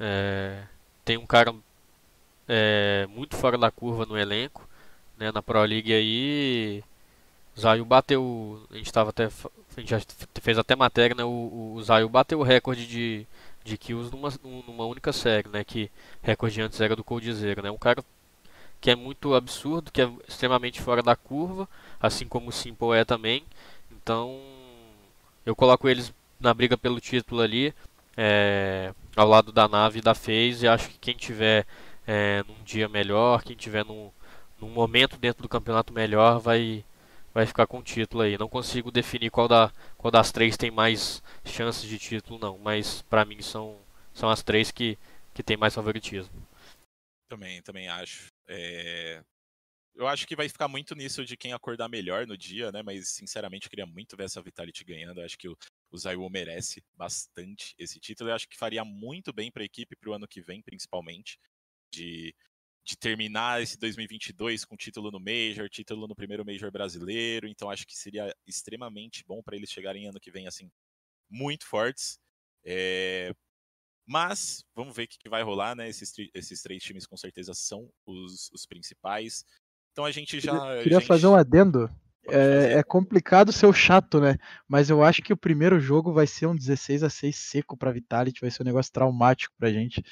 É, 0.00 0.62
tem 1.04 1.16
um 1.16 1.26
cara 1.26 1.54
é, 2.48 3.06
muito 3.10 3.36
fora 3.36 3.58
da 3.58 3.70
curva 3.70 4.06
no 4.06 4.18
elenco, 4.18 4.68
né, 5.18 5.32
na 5.32 5.42
Pro 5.42 5.62
League 5.62 5.92
aí. 5.92 6.82
Zayu 7.58 7.84
bateu. 7.84 8.66
A 8.70 8.76
gente 8.76 8.92
tava 8.92 9.10
até. 9.10 9.26
A 9.26 9.80
gente 9.80 9.90
já 9.90 10.00
fez 10.40 10.58
até 10.58 10.76
matéria, 10.76 11.14
né? 11.14 11.24
O, 11.24 11.74
o 11.74 11.82
Zayu 11.82 12.08
bateu 12.08 12.38
o 12.40 12.42
recorde 12.42 12.86
de, 12.86 13.26
de 13.64 13.76
kills 13.76 14.10
numa, 14.12 14.32
numa 14.66 14.86
única 14.86 15.12
série, 15.12 15.48
né? 15.48 15.64
Que 15.64 15.90
recorde 16.22 16.60
antes 16.60 16.80
era 16.80 16.96
do 16.96 17.04
Coldzera, 17.04 17.62
né? 17.62 17.70
Um 17.70 17.78
cara 17.78 18.04
que 18.80 18.90
é 18.90 18.96
muito 18.96 19.34
absurdo, 19.34 19.90
que 19.90 20.02
é 20.02 20.10
extremamente 20.28 20.80
fora 20.80 21.02
da 21.02 21.16
curva, 21.16 21.68
assim 22.00 22.26
como 22.26 22.48
o 22.48 22.52
Simple 22.52 22.96
é 22.96 23.04
também. 23.04 23.44
Então, 23.90 24.40
eu 25.44 25.56
coloco 25.56 25.88
eles 25.88 26.12
na 26.40 26.54
briga 26.54 26.76
pelo 26.76 27.00
título 27.00 27.40
ali, 27.40 27.74
é, 28.16 28.92
ao 29.16 29.28
lado 29.28 29.52
da 29.52 29.68
nave 29.68 30.00
da 30.00 30.14
FaZe. 30.14 30.68
Acho 30.68 30.88
que 30.88 30.98
quem 30.98 31.16
tiver 31.16 31.66
é, 32.06 32.42
num 32.46 32.62
dia 32.64 32.88
melhor, 32.88 33.42
quem 33.42 33.56
tiver 33.56 33.84
num, 33.84 34.10
num 34.60 34.68
momento 34.68 35.16
dentro 35.16 35.42
do 35.42 35.48
campeonato 35.48 35.92
melhor, 35.92 36.38
vai, 36.40 36.84
vai 37.34 37.46
ficar 37.46 37.66
com 37.66 37.78
o 37.78 37.82
título 37.82 38.22
aí. 38.22 38.38
Não 38.38 38.48
consigo 38.48 38.90
definir 38.90 39.30
qual, 39.30 39.48
da, 39.48 39.72
qual 39.96 40.10
das 40.10 40.32
três 40.32 40.56
tem 40.56 40.70
mais 40.70 41.22
chances 41.44 41.88
de 41.88 41.98
título, 41.98 42.38
não. 42.38 42.58
Mas 42.58 43.02
pra 43.02 43.24
mim 43.24 43.40
são, 43.42 43.76
são 44.12 44.30
as 44.30 44.42
três 44.42 44.70
que, 44.70 44.98
que 45.34 45.42
tem 45.42 45.56
mais 45.56 45.74
favoritismo. 45.74 46.32
Também, 47.28 47.60
também 47.62 47.88
acho. 47.88 48.26
É, 48.48 49.20
eu 49.98 50.06
acho 50.06 50.28
que 50.28 50.36
vai 50.36 50.48
ficar 50.48 50.68
muito 50.68 50.94
nisso 50.94 51.24
de 51.24 51.36
quem 51.36 51.52
acordar 51.52 51.88
melhor 51.88 52.24
no 52.24 52.38
dia, 52.38 52.70
né? 52.70 52.82
Mas, 52.84 53.08
sinceramente, 53.08 53.66
eu 53.66 53.70
queria 53.70 53.84
muito 53.84 54.16
ver 54.16 54.24
essa 54.26 54.40
Vitality 54.40 54.84
ganhando. 54.84 55.20
Eu 55.20 55.24
acho 55.24 55.36
que 55.36 55.48
o, 55.48 55.58
o 55.90 55.98
Zaiwu 55.98 56.30
merece 56.30 56.84
bastante 56.96 57.74
esse 57.76 57.98
título. 57.98 58.30
Eu 58.30 58.34
acho 58.36 58.48
que 58.48 58.56
faria 58.56 58.84
muito 58.84 59.32
bem 59.32 59.50
para 59.50 59.64
a 59.64 59.66
equipe 59.66 59.96
para 59.96 60.08
o 60.08 60.12
ano 60.12 60.28
que 60.28 60.40
vem, 60.40 60.62
principalmente, 60.62 61.36
de, 61.92 62.32
de 62.86 62.96
terminar 62.96 63.60
esse 63.60 63.76
2022 63.76 64.64
com 64.64 64.76
título 64.76 65.10
no 65.10 65.18
Major, 65.18 65.68
título 65.68 66.06
no 66.06 66.14
primeiro 66.14 66.46
Major 66.46 66.70
brasileiro. 66.70 67.48
Então, 67.48 67.68
acho 67.68 67.84
que 67.84 67.96
seria 67.96 68.32
extremamente 68.46 69.24
bom 69.26 69.42
para 69.42 69.56
eles 69.56 69.68
chegarem 69.68 70.06
ano 70.06 70.20
que 70.20 70.30
vem, 70.30 70.46
assim, 70.46 70.70
muito 71.28 71.66
fortes. 71.66 72.20
É, 72.64 73.34
mas 74.06 74.64
vamos 74.76 74.94
ver 74.94 75.04
o 75.04 75.08
que, 75.08 75.28
vai 75.28 75.42
rolar, 75.42 75.74
né? 75.74 75.88
Esses, 75.88 76.14
esses 76.32 76.62
três 76.62 76.84
times 76.84 77.04
com 77.04 77.16
certeza 77.16 77.52
são 77.52 77.92
os, 78.06 78.48
os 78.52 78.64
principais. 78.64 79.44
Então 79.98 80.06
a 80.06 80.12
gente 80.12 80.38
já. 80.38 80.52
Queria, 80.52 80.82
queria 80.84 80.98
gente... 81.00 81.08
fazer 81.08 81.26
um 81.26 81.34
adendo. 81.34 81.90
É, 82.28 82.74
é, 82.74 82.82
complicado 82.84 83.50
ser 83.50 83.66
o 83.66 83.72
chato, 83.72 84.20
né? 84.20 84.36
Mas 84.68 84.90
eu 84.90 85.02
acho 85.02 85.20
que 85.22 85.32
o 85.32 85.36
primeiro 85.36 85.80
jogo 85.80 86.12
vai 86.12 86.24
ser 86.24 86.46
um 86.46 86.54
16 86.54 87.02
a 87.02 87.10
6 87.10 87.34
seco 87.34 87.76
pra 87.76 87.90
Vitality, 87.90 88.40
vai 88.40 88.50
ser 88.50 88.62
um 88.62 88.66
negócio 88.66 88.92
traumático 88.92 89.52
pra 89.58 89.72
gente. 89.72 90.04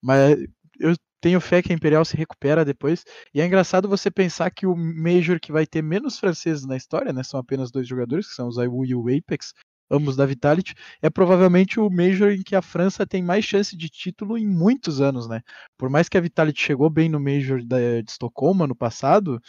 Mas 0.00 0.38
eu 0.80 0.94
tenho 1.20 1.42
fé 1.42 1.60
que 1.60 1.72
a 1.72 1.76
Imperial 1.76 2.06
se 2.06 2.16
recupera 2.16 2.64
depois. 2.64 3.04
E 3.34 3.40
é 3.40 3.44
engraçado 3.44 3.86
você 3.86 4.10
pensar 4.10 4.50
que 4.50 4.66
o 4.66 4.74
Major 4.74 5.38
que 5.38 5.52
vai 5.52 5.66
ter 5.66 5.82
menos 5.82 6.18
franceses 6.18 6.64
na 6.64 6.76
história, 6.76 7.12
né? 7.12 7.22
São 7.22 7.38
apenas 7.38 7.70
dois 7.70 7.86
jogadores, 7.86 8.28
que 8.28 8.34
são 8.34 8.48
o 8.48 8.52
Zaiwu 8.52 8.86
e 8.86 8.94
o 8.94 9.08
Apex, 9.08 9.52
ambos 9.90 10.16
da 10.16 10.26
Vitality, 10.26 10.74
é 11.02 11.10
provavelmente 11.10 11.78
o 11.78 11.90
Major 11.90 12.30
em 12.30 12.42
que 12.42 12.56
a 12.56 12.62
França 12.62 13.06
tem 13.06 13.22
mais 13.22 13.44
chance 13.44 13.76
de 13.76 13.88
título 13.88 14.36
em 14.38 14.46
muitos 14.46 15.00
anos, 15.00 15.28
né? 15.28 15.42
Por 15.78 15.90
mais 15.90 16.08
que 16.08 16.16
a 16.16 16.20
Vitality 16.20 16.60
chegou 16.60 16.90
bem 16.90 17.08
no 17.08 17.20
Major 17.20 17.60
de, 17.60 18.02
de 18.02 18.10
Estocolmo 18.10 18.66
no 18.66 18.74
passado, 18.74 19.40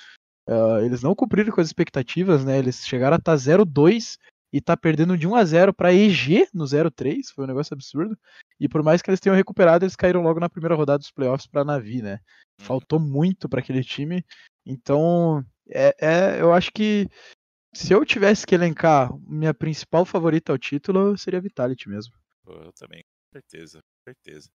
uh, 0.50 0.80
eles 0.84 1.02
não 1.02 1.16
cumpriram 1.16 1.52
com 1.52 1.62
as 1.62 1.68
expectativas, 1.68 2.44
né? 2.44 2.58
Eles 2.60 2.86
chegaram 2.86 3.16
a 3.16 3.20
estar 3.20 3.32
tá 3.32 3.38
0-2 3.38 4.18
e 4.54 4.62
tá 4.62 4.78
perdendo 4.78 5.18
de 5.18 5.28
1 5.28 5.36
a 5.36 5.44
0 5.44 5.74
para 5.74 5.94
EG 5.94 6.48
no 6.54 6.64
0-3, 6.64 7.26
foi 7.34 7.44
um 7.44 7.48
negócio 7.48 7.74
absurdo. 7.74 8.18
E 8.58 8.70
por 8.70 8.82
mais 8.82 9.02
que 9.02 9.10
eles 9.10 9.20
tenham 9.20 9.36
recuperado, 9.36 9.84
eles 9.84 9.98
caíram 9.98 10.22
logo 10.22 10.40
na 10.40 10.50
primeira 10.50 10.76
rodada 10.76 11.00
dos 11.00 11.12
playoffs 11.12 11.46
para 11.46 11.66
Navi, 11.66 12.02
né? 12.02 12.20
Uhum. 12.60 12.66
Faltou 12.66 13.00
muito 13.00 13.50
para 13.50 13.60
aquele 13.60 13.84
time. 13.84 14.24
Então, 14.66 15.44
é, 15.70 15.96
é, 16.00 16.42
eu 16.42 16.54
acho 16.54 16.72
que 16.72 17.08
se 17.76 17.94
eu 17.94 18.06
tivesse 18.06 18.48
que 18.48 18.56
elencar 18.56 19.12
minha 19.28 19.54
principal 19.54 20.06
favorita 20.06 20.52
ao 20.52 20.58
título, 20.58 21.18
seria 21.18 21.42
Vitality 21.42 21.90
mesmo. 21.90 22.14
Eu 22.48 22.72
também, 22.74 23.04
com 23.04 23.40
certeza, 23.40 23.80
com 23.82 24.12
certeza. 24.12 24.50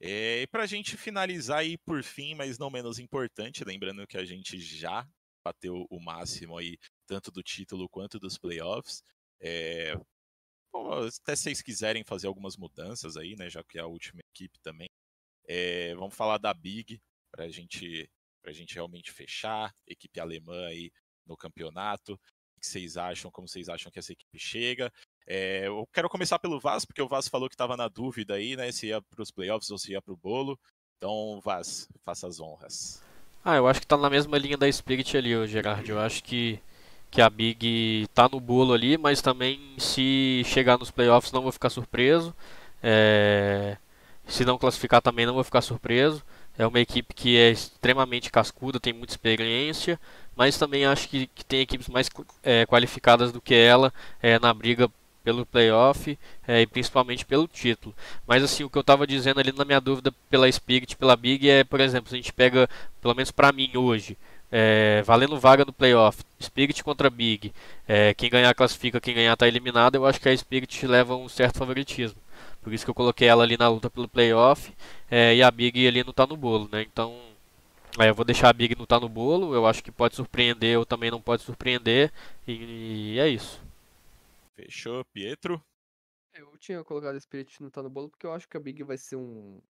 É, 0.00 0.42
e 0.42 0.46
pra 0.46 0.66
gente 0.66 0.96
finalizar 0.96 1.58
aí 1.58 1.78
por 1.78 2.02
fim, 2.04 2.34
mas 2.34 2.58
não 2.58 2.70
menos 2.70 2.98
importante, 2.98 3.64
lembrando 3.64 4.06
que 4.06 4.18
a 4.18 4.24
gente 4.24 4.60
já 4.60 5.08
bateu 5.44 5.86
o 5.90 5.98
máximo 5.98 6.58
aí, 6.58 6.76
tanto 7.06 7.30
do 7.32 7.42
título 7.42 7.88
quanto 7.88 8.18
dos 8.18 8.36
playoffs. 8.36 9.02
É, 9.40 9.94
bom, 10.72 10.92
até 10.92 11.34
se 11.34 11.44
vocês 11.44 11.62
quiserem 11.62 12.04
fazer 12.04 12.26
algumas 12.26 12.56
mudanças 12.56 13.16
aí, 13.16 13.34
né, 13.34 13.48
já 13.48 13.64
que 13.64 13.78
é 13.78 13.80
a 13.80 13.86
última 13.86 14.20
equipe 14.20 14.60
também. 14.60 14.88
É, 15.48 15.94
vamos 15.94 16.14
falar 16.14 16.38
da 16.38 16.52
Big, 16.52 17.00
pra 17.32 17.48
gente, 17.48 18.08
pra 18.42 18.52
gente 18.52 18.74
realmente 18.74 19.10
fechar, 19.10 19.74
equipe 19.86 20.20
alemã 20.20 20.66
aí 20.66 20.92
no 21.26 21.36
campeonato 21.36 22.20
que 22.58 22.66
vocês 22.66 22.96
acham, 22.96 23.30
como 23.30 23.48
vocês 23.48 23.68
acham 23.68 23.90
que 23.90 23.98
essa 23.98 24.12
equipe 24.12 24.38
chega. 24.38 24.92
É, 25.26 25.66
eu 25.66 25.86
quero 25.92 26.08
começar 26.08 26.38
pelo 26.38 26.58
Vaz, 26.58 26.84
porque 26.84 27.02
o 27.02 27.08
Vaz 27.08 27.28
falou 27.28 27.48
que 27.48 27.54
estava 27.54 27.76
na 27.76 27.88
dúvida 27.88 28.34
aí, 28.34 28.56
né? 28.56 28.72
Se 28.72 28.86
ia 28.88 29.00
para 29.00 29.22
os 29.22 29.30
playoffs 29.30 29.70
ou 29.70 29.78
se 29.78 29.92
ia 29.92 30.02
para 30.02 30.12
o 30.12 30.16
bolo. 30.16 30.58
Então, 30.96 31.40
Vaz, 31.44 31.88
faça 32.04 32.26
as 32.26 32.40
honras. 32.40 33.02
Ah, 33.44 33.56
eu 33.56 33.66
acho 33.68 33.80
que 33.80 33.86
tá 33.86 33.96
na 33.96 34.10
mesma 34.10 34.36
linha 34.36 34.56
da 34.56 34.70
Spirit 34.70 35.16
ali, 35.16 35.46
Gerard. 35.46 35.88
Eu 35.88 36.00
acho 36.00 36.24
que, 36.24 36.60
que 37.10 37.20
a 37.20 37.30
Big 37.30 38.06
tá 38.12 38.28
no 38.28 38.40
bolo 38.40 38.72
ali, 38.72 38.98
mas 38.98 39.22
também 39.22 39.74
se 39.78 40.42
chegar 40.44 40.78
nos 40.78 40.90
playoffs 40.90 41.32
não 41.32 41.42
vou 41.42 41.52
ficar 41.52 41.70
surpreso. 41.70 42.34
É... 42.82 43.76
Se 44.26 44.44
não 44.44 44.58
classificar 44.58 45.00
também 45.00 45.24
não 45.24 45.34
vou 45.34 45.44
ficar 45.44 45.62
surpreso. 45.62 46.22
É 46.58 46.66
uma 46.66 46.80
equipe 46.80 47.14
que 47.14 47.36
é 47.36 47.50
extremamente 47.50 48.30
cascuda, 48.30 48.80
tem 48.80 48.92
muita 48.92 49.12
experiência, 49.12 49.98
mas 50.38 50.56
também 50.56 50.86
acho 50.86 51.08
que, 51.08 51.26
que 51.26 51.44
tem 51.44 51.60
equipes 51.62 51.88
mais 51.88 52.08
é, 52.44 52.64
qualificadas 52.64 53.32
do 53.32 53.40
que 53.40 53.54
ela 53.54 53.92
é, 54.22 54.38
na 54.38 54.54
briga 54.54 54.88
pelo 55.24 55.44
playoff 55.44 56.16
é, 56.46 56.60
e 56.60 56.66
principalmente 56.66 57.26
pelo 57.26 57.48
título. 57.48 57.92
Mas 58.24 58.44
assim, 58.44 58.62
o 58.62 58.70
que 58.70 58.78
eu 58.78 58.82
estava 58.82 59.04
dizendo 59.04 59.40
ali 59.40 59.50
na 59.50 59.64
minha 59.64 59.80
dúvida 59.80 60.14
pela 60.30 60.50
Spirit, 60.50 60.96
pela 60.96 61.16
Big 61.16 61.50
é, 61.50 61.64
por 61.64 61.80
exemplo, 61.80 62.08
se 62.08 62.14
a 62.14 62.18
gente 62.18 62.32
pega, 62.32 62.68
pelo 63.02 63.16
menos 63.16 63.32
para 63.32 63.50
mim 63.50 63.76
hoje, 63.76 64.16
é, 64.50 65.02
valendo 65.04 65.40
vaga 65.40 65.64
no 65.64 65.72
playoff, 65.72 66.22
Spirit 66.40 66.84
contra 66.84 67.10
Big, 67.10 67.52
é, 67.88 68.14
quem 68.14 68.30
ganhar 68.30 68.54
classifica, 68.54 69.00
quem 69.00 69.16
ganhar 69.16 69.32
está 69.32 69.48
eliminado, 69.48 69.96
eu 69.96 70.06
acho 70.06 70.20
que 70.20 70.28
a 70.28 70.36
Spirit 70.36 70.86
leva 70.86 71.16
um 71.16 71.28
certo 71.28 71.58
favoritismo. 71.58 72.20
Por 72.62 72.72
isso 72.72 72.84
que 72.84 72.90
eu 72.90 72.94
coloquei 72.94 73.26
ela 73.26 73.42
ali 73.42 73.56
na 73.56 73.68
luta 73.68 73.90
pelo 73.90 74.06
playoff 74.06 74.72
é, 75.10 75.34
e 75.34 75.42
a 75.42 75.50
Big 75.50 75.84
ali 75.86 76.04
não 76.04 76.12
tá 76.12 76.26
no 76.28 76.36
bolo, 76.36 76.68
né? 76.70 76.82
Então, 76.82 77.12
eu 78.06 78.14
vou 78.14 78.24
deixar 78.24 78.48
a 78.48 78.52
Big 78.52 78.76
não 78.76 78.86
tá 78.86 79.00
no 79.00 79.08
bolo. 79.08 79.54
Eu 79.54 79.66
acho 79.66 79.82
que 79.82 79.90
pode 79.90 80.14
surpreender 80.14 80.78
ou 80.78 80.86
também 80.86 81.10
não 81.10 81.20
pode 81.20 81.42
surpreender. 81.42 82.12
E, 82.46 83.14
e 83.14 83.18
é 83.18 83.28
isso. 83.28 83.60
Fechou, 84.54 85.04
Pietro? 85.06 85.60
Eu 86.34 86.56
tinha 86.58 86.84
colocado 86.84 87.16
a 87.16 87.20
Spirit 87.20 87.60
não 87.60 87.70
tá 87.70 87.82
no 87.82 87.90
bolo 87.90 88.08
porque 88.08 88.26
eu 88.26 88.32
acho 88.32 88.48
que 88.48 88.56
a 88.56 88.60
Big 88.60 88.82
vai 88.84 88.96
ser 88.96 89.16
um, 89.16 89.60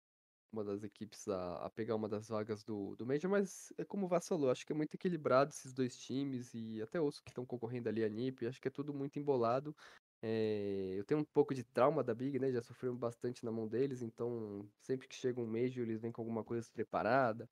uma 0.52 0.64
das 0.64 0.82
equipes 0.82 1.28
a, 1.28 1.66
a, 1.66 1.70
pegar 1.70 1.94
uma 1.94 2.08
das 2.08 2.28
vagas 2.28 2.62
do, 2.62 2.96
do 2.96 3.06
Major, 3.06 3.30
mas 3.30 3.72
é 3.78 3.84
como 3.84 4.06
o 4.06 4.50
acho 4.50 4.66
que 4.66 4.72
é 4.72 4.76
muito 4.76 4.94
equilibrado 4.94 5.50
esses 5.50 5.72
dois 5.72 5.96
times 5.96 6.52
e 6.54 6.82
até 6.82 7.00
os 7.00 7.20
que 7.20 7.30
estão 7.30 7.46
concorrendo 7.46 7.88
ali 7.88 8.04
a 8.04 8.08
NiP, 8.08 8.46
acho 8.46 8.60
que 8.60 8.68
é 8.68 8.70
tudo 8.70 8.92
muito 8.92 9.18
embolado. 9.18 9.74
É, 10.20 10.94
eu 10.96 11.04
tenho 11.04 11.20
um 11.20 11.24
pouco 11.24 11.54
de 11.54 11.62
trauma 11.62 12.02
da 12.02 12.14
Big, 12.14 12.38
né? 12.38 12.50
Já 12.50 12.60
sofremos 12.60 12.98
bastante 12.98 13.44
na 13.44 13.52
mão 13.52 13.68
deles, 13.68 14.02
então 14.02 14.68
sempre 14.80 15.06
que 15.06 15.14
chega 15.14 15.40
um 15.40 15.46
Major 15.46 15.84
eles 15.84 16.00
vêm 16.00 16.10
com 16.10 16.20
alguma 16.20 16.42
coisa 16.42 16.68
preparada, 16.72 17.48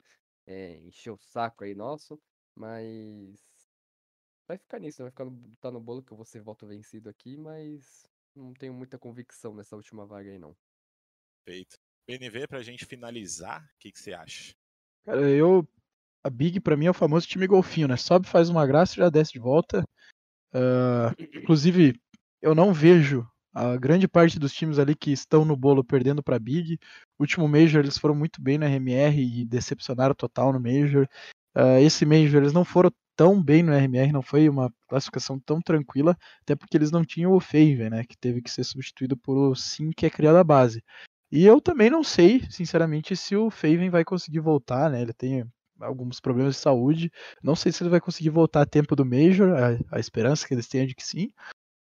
é, 0.46 0.78
encher 0.78 1.10
o 1.10 1.18
saco 1.18 1.64
aí 1.64 1.74
nosso, 1.74 2.20
mas 2.54 3.38
vai 4.46 4.56
ficar 4.56 4.78
nisso, 4.78 5.02
vai 5.02 5.10
ficar 5.10 5.24
no, 5.24 5.56
tá 5.60 5.70
no 5.70 5.80
bolo 5.80 6.02
que 6.02 6.12
eu 6.12 6.16
vou 6.16 6.24
ser 6.24 6.40
voto 6.40 6.66
vencido 6.66 7.08
aqui, 7.08 7.36
mas 7.36 8.06
não 8.34 8.52
tenho 8.54 8.72
muita 8.72 8.98
convicção 8.98 9.54
nessa 9.54 9.76
última 9.76 10.06
vaga 10.06 10.30
aí 10.30 10.38
não. 10.38 10.56
Feito. 11.44 11.76
PNV, 12.06 12.46
pra 12.46 12.62
gente 12.62 12.84
finalizar, 12.84 13.64
o 13.64 13.78
que, 13.80 13.90
que 13.90 13.98
você 13.98 14.12
acha? 14.12 14.54
Cara, 15.04 15.28
eu. 15.28 15.66
A 16.22 16.30
Big 16.30 16.58
pra 16.60 16.76
mim 16.76 16.86
é 16.86 16.90
o 16.90 16.94
famoso 16.94 17.26
time 17.26 17.46
golfinho, 17.46 17.86
né? 17.86 17.96
Sobe, 17.96 18.26
faz 18.26 18.48
uma 18.48 18.66
graça 18.66 18.94
e 18.94 18.96
já 18.96 19.08
desce 19.08 19.32
de 19.32 19.38
volta. 19.38 19.84
Uh, 20.52 21.38
inclusive, 21.38 22.00
eu 22.42 22.52
não 22.52 22.72
vejo 22.72 23.28
a 23.56 23.74
grande 23.78 24.06
parte 24.06 24.38
dos 24.38 24.52
times 24.52 24.78
ali 24.78 24.94
que 24.94 25.10
estão 25.10 25.42
no 25.42 25.56
bolo 25.56 25.82
perdendo 25.82 26.22
para 26.22 26.38
Big. 26.38 26.78
Último 27.18 27.48
Major 27.48 27.82
eles 27.82 27.96
foram 27.96 28.14
muito 28.14 28.38
bem 28.42 28.58
na 28.58 28.66
RMR 28.66 29.18
e 29.18 29.46
decepcionaram 29.46 30.14
total 30.14 30.52
no 30.52 30.60
Major. 30.60 31.08
Uh, 31.56 31.78
esse 31.80 32.04
Major 32.04 32.42
eles 32.42 32.52
não 32.52 32.66
foram 32.66 32.92
tão 33.16 33.42
bem 33.42 33.62
no 33.62 33.72
RMR, 33.72 34.12
não 34.12 34.20
foi 34.20 34.46
uma 34.46 34.70
classificação 34.86 35.40
tão 35.40 35.62
tranquila, 35.62 36.14
até 36.42 36.54
porque 36.54 36.76
eles 36.76 36.90
não 36.90 37.02
tinham 37.02 37.32
o 37.32 37.40
Favor, 37.40 37.90
né, 37.90 38.04
que 38.04 38.14
teve 38.18 38.42
que 38.42 38.50
ser 38.50 38.62
substituído 38.62 39.16
por 39.16 39.38
o 39.38 39.54
Sim, 39.54 39.90
que 39.90 40.04
é 40.04 40.10
criado 40.10 40.36
a 40.36 40.44
base. 40.44 40.82
E 41.32 41.46
eu 41.46 41.58
também 41.58 41.88
não 41.88 42.04
sei, 42.04 42.42
sinceramente, 42.50 43.16
se 43.16 43.34
o 43.34 43.50
Faven 43.50 43.88
vai 43.88 44.04
conseguir 44.04 44.40
voltar, 44.40 44.90
né? 44.90 45.00
Ele 45.02 45.14
tem 45.14 45.44
alguns 45.80 46.20
problemas 46.20 46.54
de 46.56 46.60
saúde. 46.60 47.10
Não 47.42 47.56
sei 47.56 47.72
se 47.72 47.82
ele 47.82 47.90
vai 47.90 48.00
conseguir 48.00 48.30
voltar 48.30 48.62
a 48.62 48.66
tempo 48.66 48.94
do 48.94 49.04
Major, 49.04 49.50
a, 49.50 49.96
a 49.96 49.98
esperança 49.98 50.46
que 50.46 50.54
eles 50.54 50.68
têm 50.68 50.82
é 50.82 50.86
de 50.86 50.94
que 50.94 51.04
sim. 51.04 51.30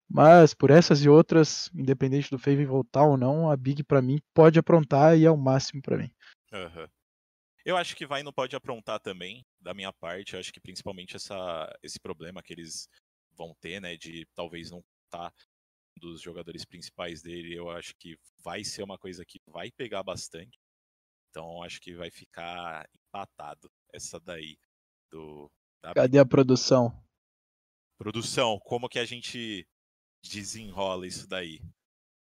Mas 0.10 0.54
por 0.54 0.70
essas 0.70 1.04
e 1.04 1.10
outras, 1.10 1.70
independente 1.74 2.30
do 2.30 2.38
Faven 2.38 2.66
voltar 2.66 3.06
ou 3.06 3.18
não, 3.18 3.50
a 3.50 3.58
Big 3.58 3.84
para 3.84 4.02
mim 4.02 4.20
pode 4.34 4.60
aprontar 4.60 5.18
e 5.18 5.26
é 5.26 5.32
o 5.32 5.38
máximo 5.38 5.82
para 5.82 5.98
mim. 5.98 6.12
Uhum. 6.52 6.88
Eu 7.66 7.78
acho 7.78 7.96
que 7.96 8.06
vai 8.06 8.22
não 8.22 8.34
pode 8.34 8.56
aprontar 8.56 9.00
também, 9.00 9.46
da 9.60 9.74
minha 9.74 9.92
parte. 9.94 10.34
Eu 10.34 10.40
acho 10.40 10.52
que 10.52 10.60
principalmente 10.60 11.16
essa, 11.16 11.74
esse 11.82 12.00
problema 12.00 12.44
que 12.44 12.54
eles 12.54 12.88
vão 13.36 13.56
ter, 13.60 13.80
né, 13.80 13.96
de 13.96 14.28
talvez 14.36 14.70
não 14.70 14.84
estar 15.06 15.32
tá 15.32 15.34
dos 15.96 16.22
jogadores 16.22 16.66
principais 16.66 17.22
dele, 17.22 17.56
eu 17.56 17.70
acho 17.70 17.96
que 17.98 18.18
vai 18.44 18.64
ser 18.64 18.84
uma 18.84 18.98
coisa 18.98 19.24
que 19.26 19.40
vai 19.48 19.72
pegar 19.72 20.04
bastante. 20.04 20.60
Então 21.30 21.64
acho 21.64 21.80
que 21.80 21.96
vai 21.96 22.12
ficar 22.12 22.88
empatado 22.94 23.72
essa 23.92 24.20
daí 24.20 24.58
do. 25.10 25.50
Cadê 25.96 26.20
a 26.20 26.26
produção? 26.26 26.92
Produção, 27.98 28.60
como 28.60 28.90
que 28.90 29.00
a 29.00 29.06
gente 29.06 29.68
desenrola 30.30 31.06
isso 31.06 31.28
daí. 31.28 31.62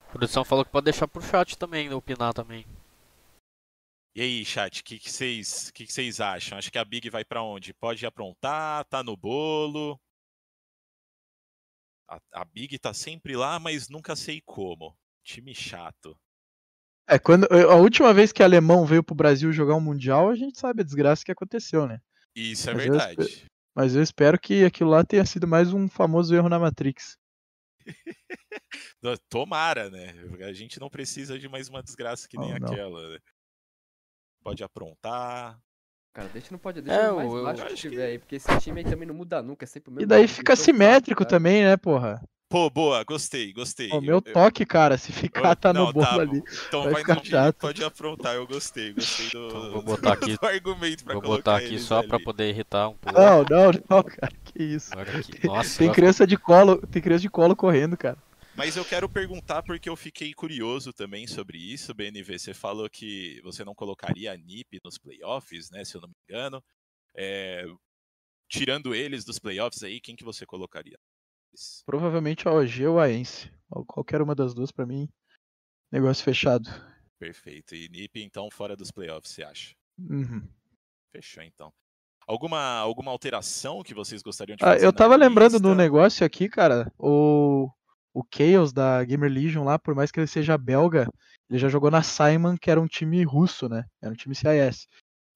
A 0.00 0.04
produção 0.10 0.44
falou 0.44 0.64
que 0.64 0.70
pode 0.70 0.84
deixar 0.84 1.08
pro 1.08 1.22
chat 1.22 1.56
também, 1.58 1.92
opinar 1.92 2.32
também. 2.32 2.66
E 4.14 4.20
aí, 4.20 4.44
chat, 4.44 4.80
o 4.80 4.84
que 4.84 4.98
vocês 4.98 5.70
que 5.70 5.86
que 5.86 5.92
que 5.92 6.22
acham? 6.22 6.58
Acho 6.58 6.72
que 6.72 6.78
a 6.78 6.84
Big 6.84 7.08
vai 7.08 7.24
para 7.24 7.42
onde? 7.42 7.72
Pode 7.74 8.04
aprontar? 8.04 8.84
Tá 8.86 9.02
no 9.02 9.16
bolo? 9.16 10.00
A, 12.08 12.18
a, 12.32 12.44
Big 12.44 12.78
tá 12.78 12.94
sempre 12.94 13.36
lá, 13.36 13.58
mas 13.58 13.88
nunca 13.88 14.16
sei 14.16 14.40
como. 14.44 14.96
Time 15.22 15.54
chato. 15.54 16.18
É, 17.06 17.18
quando 17.18 17.46
a 17.50 17.76
última 17.76 18.12
vez 18.12 18.32
que 18.32 18.42
o 18.42 18.44
alemão 18.44 18.84
veio 18.84 19.04
pro 19.04 19.14
Brasil 19.14 19.52
jogar 19.52 19.76
um 19.76 19.80
mundial, 19.80 20.30
a 20.30 20.34
gente 20.34 20.58
sabe 20.58 20.80
a 20.80 20.84
desgraça 20.84 21.24
que 21.24 21.32
aconteceu, 21.32 21.86
né? 21.86 22.00
Isso 22.34 22.68
é 22.70 22.74
Mas 22.74 22.86
eu 22.86 22.92
verdade. 22.92 23.46
Mas 23.74 23.94
eu 23.94 24.02
espero 24.02 24.40
que 24.40 24.64
aquilo 24.64 24.90
lá 24.90 25.04
tenha 25.04 25.24
sido 25.24 25.46
mais 25.46 25.72
um 25.72 25.88
famoso 25.88 26.34
erro 26.34 26.48
na 26.48 26.58
Matrix. 26.58 27.16
Tomara, 29.28 29.90
né? 29.90 30.14
A 30.46 30.52
gente 30.52 30.78
não 30.80 30.88
precisa 30.90 31.38
de 31.38 31.48
mais 31.48 31.68
uma 31.68 31.82
desgraça 31.82 32.28
que 32.28 32.38
nem 32.38 32.50
não. 32.58 32.68
aquela. 32.68 33.08
né? 33.10 33.18
Pode 34.42 34.62
aprontar. 34.62 35.58
Cara, 36.12 36.28
deixa 36.28 36.48
não 36.50 36.58
pode 36.58 36.80
deixar 36.82 37.00
É, 37.02 37.10
o 37.12 37.16
mais 37.16 37.30
eu- 37.30 37.38
eu 37.38 37.44
baixo 37.44 37.62
que 37.66 37.72
acho 37.72 37.82
que- 37.82 37.88
tiver 37.90 38.06
aí, 38.06 38.18
porque 38.18 38.36
esse 38.36 38.58
time 38.60 38.80
aí 38.80 38.84
também 38.84 39.06
não 39.06 39.14
muda 39.14 39.42
nunca, 39.42 39.64
é 39.64 39.66
sempre 39.66 39.90
o 39.90 39.92
mesmo. 39.92 40.04
E 40.04 40.06
daí 40.06 40.26
fica 40.26 40.52
eles 40.52 40.58
tão 40.58 40.64
simétrico 40.64 41.24
também, 41.24 41.62
né, 41.62 41.76
porra? 41.76 42.20
Pô, 42.48 42.70
boa, 42.70 43.04
gostei, 43.04 43.52
gostei. 43.52 43.90
O 43.90 44.00
meu 44.00 44.16
Eu- 44.16 44.22
eu- 44.24 44.32
toque, 44.32 44.64
cara, 44.64 44.96
se 44.96 45.12
ficar 45.12 45.54
tá 45.54 45.70
no 45.70 45.84
não, 45.84 45.92
bolo 45.92 46.06
tá 46.06 46.14
ali. 46.20 46.42
Então 46.66 46.82
vai 46.84 46.92
vai, 46.94 47.02
ficar 47.02 47.14
no- 47.16 47.24
chato. 47.24 47.58
pode 47.58 47.84
aprontar, 47.84 48.36
eu 48.36 48.46
gostei, 48.46 48.90
gostei 48.94 49.28
do, 49.28 49.48
Então, 49.48 49.70
vou 49.70 49.82
botar 50.12 50.12
aqui- 50.14 50.38
do 50.38 50.46
argumento 50.46 51.04
pra 51.04 51.12
Vou 51.12 51.22
botar 51.22 51.56
aqui 51.58 51.78
só 51.78 52.02
pra 52.02 52.16
ali. 52.16 52.24
poder 52.24 52.48
irritar 52.48 52.88
um 52.88 52.94
pouco. 52.96 53.20
Não, 53.20 53.44
não, 53.44 53.70
não, 53.90 54.02
cara, 54.02 54.32
que 54.44 54.62
isso. 54.62 54.98
Agora 54.98 55.18
aqui. 55.18 55.46
Nossa, 55.46 55.78
Tem 55.78 55.92
criança 55.92 56.26
de 56.26 56.38
colo, 56.38 56.78
tem 56.86 57.02
criança 57.02 57.20
de 57.22 57.28
colo 57.28 57.54
correndo, 57.54 57.98
cara. 57.98 58.16
Mas 58.56 58.76
eu 58.78 58.84
quero 58.84 59.08
perguntar 59.10 59.62
porque 59.62 59.88
eu 59.88 59.94
fiquei 59.94 60.32
curioso 60.32 60.90
também 60.92 61.26
sobre 61.26 61.58
isso, 61.58 61.92
BNV. 61.94 62.38
Você 62.38 62.54
falou 62.54 62.88
que 62.88 63.40
você 63.44 63.62
não 63.62 63.74
colocaria 63.74 64.32
a 64.32 64.36
NiP 64.38 64.80
nos 64.82 64.96
playoffs, 64.96 65.70
né? 65.70 65.84
Se 65.84 65.96
eu 65.96 66.00
não 66.00 66.08
me 66.08 66.14
engano. 66.28 66.64
É, 67.14 67.66
Tirando 68.50 68.94
eles 68.94 69.26
dos 69.26 69.38
playoffs 69.38 69.82
aí, 69.82 70.00
quem 70.00 70.16
que 70.16 70.24
você 70.24 70.46
colocaria? 70.46 70.98
Provavelmente 71.84 72.46
a 72.46 72.52
OG 72.52 72.86
ou 72.86 73.00
a 73.00 73.10
Ence. 73.10 73.50
Ou 73.70 73.84
Qualquer 73.84 74.22
uma 74.22 74.34
das 74.34 74.54
duas 74.54 74.70
pra 74.70 74.86
mim. 74.86 75.08
Negócio 75.90 76.24
fechado. 76.24 76.68
Perfeito. 77.18 77.74
E 77.74 77.88
NiP, 77.88 78.22
então, 78.22 78.48
fora 78.50 78.76
dos 78.76 78.90
playoffs, 78.90 79.32
você 79.32 79.42
acha? 79.42 79.74
Uhum. 79.98 80.46
Fechou, 81.12 81.42
então. 81.42 81.72
Alguma, 82.26 82.58
alguma 82.78 83.10
alteração 83.10 83.82
que 83.82 83.94
vocês 83.94 84.22
gostariam 84.22 84.56
de 84.56 84.62
Ah, 84.62 84.74
fazer? 84.74 84.84
eu 84.84 84.92
na 84.92 84.98
tava 84.98 85.16
lembrando 85.16 85.58
do 85.58 85.74
negócio 85.74 86.24
aqui, 86.26 86.48
cara. 86.48 86.92
O, 86.98 87.70
o 88.14 88.22
Chaos 88.32 88.72
da 88.72 89.02
Gamer 89.02 89.32
Legion 89.32 89.64
lá, 89.64 89.78
por 89.78 89.94
mais 89.94 90.10
que 90.12 90.20
ele 90.20 90.26
seja 90.26 90.58
belga, 90.58 91.08
ele 91.48 91.58
já 91.58 91.68
jogou 91.68 91.90
na 91.90 92.02
Simon, 92.02 92.56
que 92.56 92.70
era 92.70 92.80
um 92.80 92.86
time 92.86 93.24
russo, 93.24 93.68
né? 93.68 93.84
Era 94.02 94.12
um 94.12 94.16
time 94.16 94.34
CIS. 94.34 94.86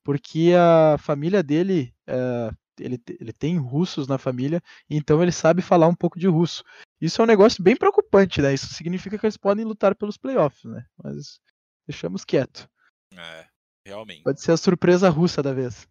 Porque 0.05 0.53
a 0.55 0.99
família 0.99 1.43
dele, 1.43 1.94
eh, 2.07 2.51
ele, 2.82 3.00
ele 3.20 3.32
tem 3.32 3.56
russos 3.59 4.06
na 4.06 4.18
família, 4.18 4.60
então 4.88 5.22
ele 5.22 5.32
sabe 5.32 5.62
falar 5.62 5.88
um 5.88 5.94
pouco 5.94 6.18
de 6.18 6.26
russo. 6.26 6.62
Isso 7.00 7.20
é 7.20 7.24
um 7.24 7.28
negócio 7.28 7.62
bem 7.62 7.76
preocupante, 7.76 8.40
né? 8.40 8.52
Isso 8.54 8.66
significa 8.74 9.18
que 9.18 9.26
eles 9.26 9.36
podem 9.36 9.64
lutar 9.64 9.94
pelos 9.94 10.16
playoffs, 10.16 10.64
né? 10.64 10.84
Mas 11.02 11.40
deixamos 11.86 12.24
quieto. 12.24 12.68
É, 13.16 13.46
realmente. 13.86 14.22
Pode 14.22 14.40
ser 14.40 14.52
a 14.52 14.56
surpresa 14.56 15.09
russa 15.09 15.42
da 15.42 15.52
vez. 15.52 15.88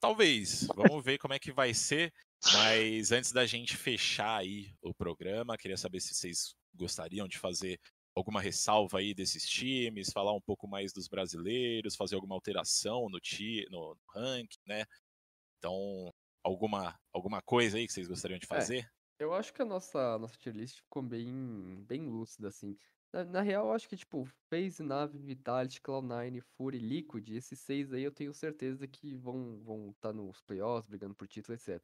Talvez. 0.00 0.66
Vamos 0.74 1.04
ver 1.04 1.18
como 1.18 1.34
é 1.34 1.38
que 1.38 1.52
vai 1.52 1.72
ser. 1.72 2.12
Mas 2.54 3.12
antes 3.12 3.30
da 3.30 3.46
gente 3.46 3.76
fechar 3.76 4.38
aí 4.38 4.74
o 4.82 4.92
programa, 4.92 5.56
queria 5.56 5.76
saber 5.76 6.00
se 6.00 6.12
vocês 6.12 6.56
gostariam 6.74 7.28
de 7.28 7.38
fazer 7.38 7.78
alguma 8.14 8.40
ressalva 8.40 8.98
aí 8.98 9.14
desses 9.14 9.48
times, 9.48 10.12
falar 10.12 10.34
um 10.34 10.40
pouco 10.40 10.66
mais 10.66 10.92
dos 10.92 11.08
brasileiros, 11.08 11.96
fazer 11.96 12.16
alguma 12.16 12.34
alteração 12.34 13.08
no, 13.08 13.20
ti, 13.20 13.66
no 13.70 13.96
ranking, 14.14 14.58
né? 14.66 14.84
Então, 15.62 16.12
alguma, 16.42 16.98
alguma 17.12 17.40
coisa 17.40 17.78
aí 17.78 17.86
que 17.86 17.92
vocês 17.92 18.08
gostariam 18.08 18.36
de 18.36 18.48
fazer? 18.48 18.90
Eu 19.16 19.32
acho 19.32 19.54
que 19.54 19.62
a 19.62 19.64
nossa, 19.64 20.18
nossa 20.18 20.36
tier 20.36 20.56
list 20.56 20.78
ficou 20.78 21.00
bem, 21.00 21.84
bem 21.86 22.08
lúcida, 22.08 22.48
assim. 22.48 22.76
Na, 23.12 23.24
na 23.24 23.40
real, 23.42 23.66
eu 23.68 23.72
acho 23.72 23.88
que, 23.88 23.96
tipo, 23.96 24.24
FaZe, 24.50 24.82
Nave, 24.82 25.18
Vitality, 25.18 25.80
Cloud9, 25.80 26.40
Fury, 26.56 26.80
Liquid, 26.80 27.28
esses 27.30 27.60
seis 27.60 27.92
aí 27.92 28.02
eu 28.02 28.10
tenho 28.10 28.34
certeza 28.34 28.88
que 28.88 29.14
vão 29.14 29.52
estar 29.52 29.64
vão 29.64 29.94
tá 30.00 30.12
nos 30.12 30.40
playoffs, 30.40 30.88
brigando 30.88 31.14
por 31.14 31.28
título, 31.28 31.54
etc. 31.54 31.80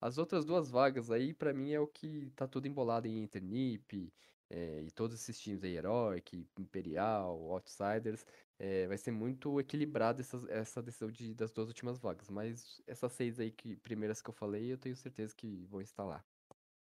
As 0.00 0.16
outras 0.16 0.46
duas 0.46 0.70
vagas 0.70 1.10
aí, 1.10 1.34
pra 1.34 1.52
mim, 1.52 1.72
é 1.72 1.80
o 1.80 1.86
que 1.86 2.30
tá 2.34 2.48
tudo 2.48 2.66
embolado 2.66 3.06
em 3.06 3.22
Internip, 3.22 4.10
eh, 4.50 4.82
e 4.86 4.90
todos 4.90 5.20
esses 5.20 5.38
times 5.38 5.62
aí, 5.64 5.76
Heroic, 5.76 6.46
Imperial, 6.58 7.38
Outsiders. 7.50 8.24
eh, 8.58 8.86
vai 8.86 8.98
ser 8.98 9.10
muito 9.12 9.60
equilibrado 9.60 10.20
essa, 10.20 10.38
essa 10.50 10.82
decisão 10.82 11.10
de, 11.10 11.34
das 11.34 11.50
duas 11.52 11.68
últimas 11.68 11.98
vagas. 11.98 12.28
Mas 12.28 12.80
essas 12.86 13.12
seis 13.12 13.38
aí, 13.38 13.50
que, 13.50 13.76
primeiras 13.76 14.20
que 14.20 14.28
eu 14.30 14.34
falei, 14.34 14.72
eu 14.72 14.78
tenho 14.78 14.96
certeza 14.96 15.34
que 15.34 15.66
vão 15.70 15.80
estar 15.80 16.04
lá. 16.04 16.24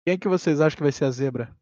Quem 0.06 0.16
é 0.16 0.18
que 0.18 0.28
vocês 0.28 0.60
acham 0.60 0.78
que 0.78 0.84
vai 0.84 0.92
ser 0.92 1.06
a 1.06 1.12
zebra? 1.12 1.56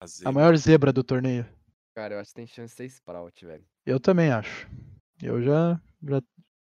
Fazer 0.00 0.26
A 0.26 0.32
maior 0.32 0.56
zebra 0.56 0.92
do 0.92 1.04
torneio? 1.04 1.46
Cara, 1.94 2.14
eu 2.14 2.20
acho 2.20 2.30
que 2.30 2.36
tem 2.36 2.46
chance 2.46 2.72
de 2.72 2.76
ser 2.76 2.86
Sprout, 2.86 3.44
velho. 3.44 3.64
Eu 3.84 4.00
também 4.00 4.30
acho. 4.30 4.68
Eu 5.20 5.42
já, 5.42 5.80
já 6.02 6.22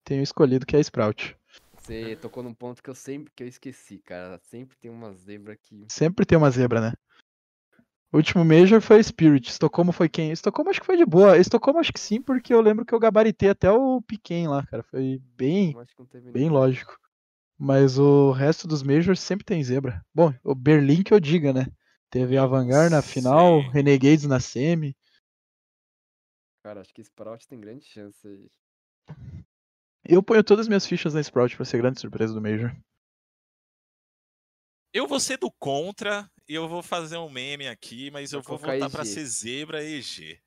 tenho 0.04 0.22
escolhido 0.22 0.64
que 0.64 0.76
é 0.76 0.80
Sprout. 0.80 1.36
Você 1.76 2.16
tocou 2.16 2.42
num 2.42 2.54
ponto 2.54 2.82
que 2.82 2.90
eu 2.90 2.94
sempre 2.94 3.32
que 3.34 3.42
eu 3.42 3.48
esqueci, 3.48 3.98
cara. 3.98 4.38
Sempre 4.44 4.76
tem 4.76 4.90
uma 4.90 5.12
zebra 5.12 5.56
que. 5.56 5.86
Sempre 5.88 6.24
tem 6.26 6.36
uma 6.36 6.50
zebra, 6.50 6.80
né? 6.80 6.92
O 8.10 8.16
último 8.16 8.44
Major 8.44 8.80
foi 8.80 9.02
Spirit. 9.02 9.50
Estocolmo 9.50 9.92
foi 9.92 10.08
quem? 10.08 10.32
Estocolmo 10.32 10.70
acho 10.70 10.80
que 10.80 10.86
foi 10.86 10.96
de 10.96 11.04
boa. 11.04 11.36
Estocolmo 11.36 11.78
acho 11.78 11.92
que 11.92 12.00
sim, 12.00 12.22
porque 12.22 12.54
eu 12.54 12.60
lembro 12.60 12.84
que 12.84 12.94
eu 12.94 12.98
gabaritei 12.98 13.50
até 13.50 13.70
o 13.70 14.00
Piquen 14.00 14.48
lá, 14.48 14.66
cara. 14.66 14.82
Foi 14.82 15.20
bem, 15.36 15.76
bem 16.32 16.48
lógico. 16.48 16.98
Mas 17.58 17.98
o 17.98 18.30
resto 18.30 18.66
dos 18.66 18.82
Majors 18.82 19.20
sempre 19.20 19.44
tem 19.44 19.62
zebra. 19.62 20.04
Bom, 20.14 20.32
o 20.42 20.54
Berlim 20.54 21.02
que 21.02 21.12
eu 21.12 21.20
diga, 21.20 21.52
né? 21.52 21.66
Teve 22.08 22.38
a 22.38 22.46
Vanguard 22.46 22.90
na 22.90 23.02
final, 23.02 23.60
Sim. 23.60 23.70
Renegades 23.70 24.24
na 24.24 24.40
semi. 24.40 24.96
Cara, 26.62 26.80
acho 26.80 26.94
que 26.94 27.02
Sprout 27.02 27.46
tem 27.46 27.60
grande 27.60 27.84
chance 27.84 28.26
aí. 28.26 28.50
Eu 30.04 30.22
ponho 30.22 30.42
todas 30.42 30.64
as 30.64 30.68
minhas 30.68 30.86
fichas 30.86 31.12
na 31.12 31.20
Sprout 31.20 31.54
pra 31.56 31.64
ser 31.66 31.78
grande 31.78 32.00
surpresa 32.00 32.32
do 32.32 32.40
Major. 32.40 32.74
Eu 34.94 35.06
vou 35.06 35.20
ser 35.20 35.36
do 35.36 35.50
contra 35.50 36.30
eu 36.48 36.68
vou 36.68 36.82
fazer 36.82 37.16
um 37.18 37.28
meme 37.30 37.68
aqui, 37.68 38.10
mas 38.10 38.32
eu 38.32 38.42
vou 38.42 38.58
voltar 38.58 38.90
pra 38.90 39.02
EG. 39.02 39.08
ser 39.08 39.24
zebra 39.26 39.84
EG. 39.84 40.38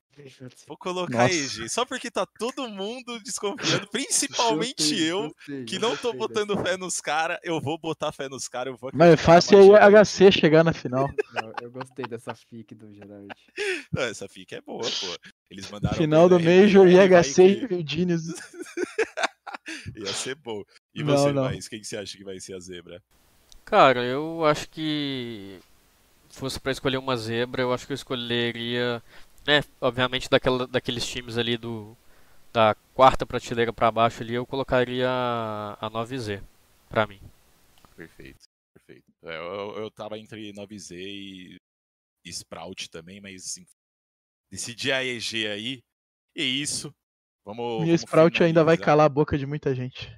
Vou 0.67 0.77
colocar 0.77 1.23
Nossa. 1.29 1.33
EG, 1.33 1.69
só 1.69 1.85
porque 1.85 2.11
tá 2.11 2.25
todo 2.25 2.67
mundo 2.69 3.17
desconfiando, 3.23 3.87
principalmente 3.91 5.01
eu, 5.01 5.33
que 5.65 5.79
não 5.79 5.95
tô 5.95 6.11
botando 6.11 6.57
fé 6.61 6.75
nos 6.75 6.99
caras, 6.99 7.39
eu 7.43 7.61
vou 7.61 7.77
botar 7.79 8.11
fé 8.11 8.27
nos 8.27 8.47
caras, 8.47 8.73
eu 8.73 8.77
vou 8.77 8.91
Mas 8.93 9.13
é 9.13 9.17
fácil 9.17 9.71
da 9.71 9.89
HC 9.89 10.31
chegar 10.31 10.63
na 10.65 10.73
final. 10.73 11.07
Não, 11.33 11.53
eu 11.61 11.71
gostei 11.71 12.05
dessa 12.05 12.35
fic 12.35 12.75
do 12.75 12.93
Gerard. 12.93 13.27
Não, 13.91 14.03
essa 14.03 14.27
fica 14.27 14.57
é 14.57 14.61
boa, 14.61 14.83
pô. 14.83 15.31
Eles 15.49 15.71
mandaram 15.71 15.95
Final 15.95 16.27
do 16.27 16.39
Major, 16.39 16.85
IHC 16.87 17.33
que 17.35 17.41
e 17.41 17.67
Virginius. 17.67 18.27
Ia 19.95 20.13
ser 20.13 20.35
bom. 20.35 20.61
E 20.93 21.03
Não, 21.03 21.17
você, 21.17 21.31
não. 21.31 21.43
mais 21.43 21.67
quem 21.69 21.79
que 21.79 21.87
você 21.87 21.97
acha 21.97 22.17
que 22.17 22.23
vai 22.23 22.39
ser 22.39 22.53
a 22.55 22.59
zebra? 22.59 23.01
Cara, 23.63 24.03
eu 24.03 24.43
acho 24.45 24.69
que 24.69 25.57
fosse 26.37 26.59
pra 26.59 26.71
escolher 26.71 26.97
uma 26.97 27.17
zebra, 27.17 27.61
eu 27.61 27.73
acho 27.73 27.85
que 27.85 27.93
eu 27.93 27.95
escolheria, 27.95 29.01
né, 29.45 29.63
obviamente 29.79 30.29
daquela, 30.29 30.67
daqueles 30.67 31.05
times 31.05 31.37
ali 31.37 31.57
do 31.57 31.95
da 32.53 32.75
quarta 32.93 33.25
prateleira 33.25 33.71
pra 33.71 33.91
baixo 33.91 34.21
ali, 34.21 34.33
eu 34.33 34.45
colocaria 34.45 35.07
a, 35.09 35.77
a 35.79 35.89
9Z 35.89 36.43
pra 36.89 37.07
mim. 37.07 37.21
Perfeito, 37.95 38.43
perfeito. 38.73 39.05
É, 39.23 39.37
eu, 39.37 39.77
eu 39.77 39.91
tava 39.91 40.17
entre 40.17 40.51
9Z 40.51 40.95
e, 40.97 41.57
e 42.25 42.29
Sprout 42.29 42.89
também, 42.89 43.21
mas 43.21 43.45
assim, 43.45 43.65
decidi 44.51 44.91
a 44.91 45.03
EG 45.03 45.47
aí. 45.47 45.83
E 46.35 46.43
isso. 46.43 46.93
Vamos. 47.45 47.87
E 47.87 47.93
o 47.93 47.97
vamos 47.97 48.01
Sprout 48.01 48.43
ainda 48.43 48.63
vai 48.63 48.75
finalizar. 48.75 48.85
calar 48.85 49.05
a 49.05 49.09
boca 49.09 49.37
de 49.37 49.45
muita 49.45 49.73
gente. 49.73 50.13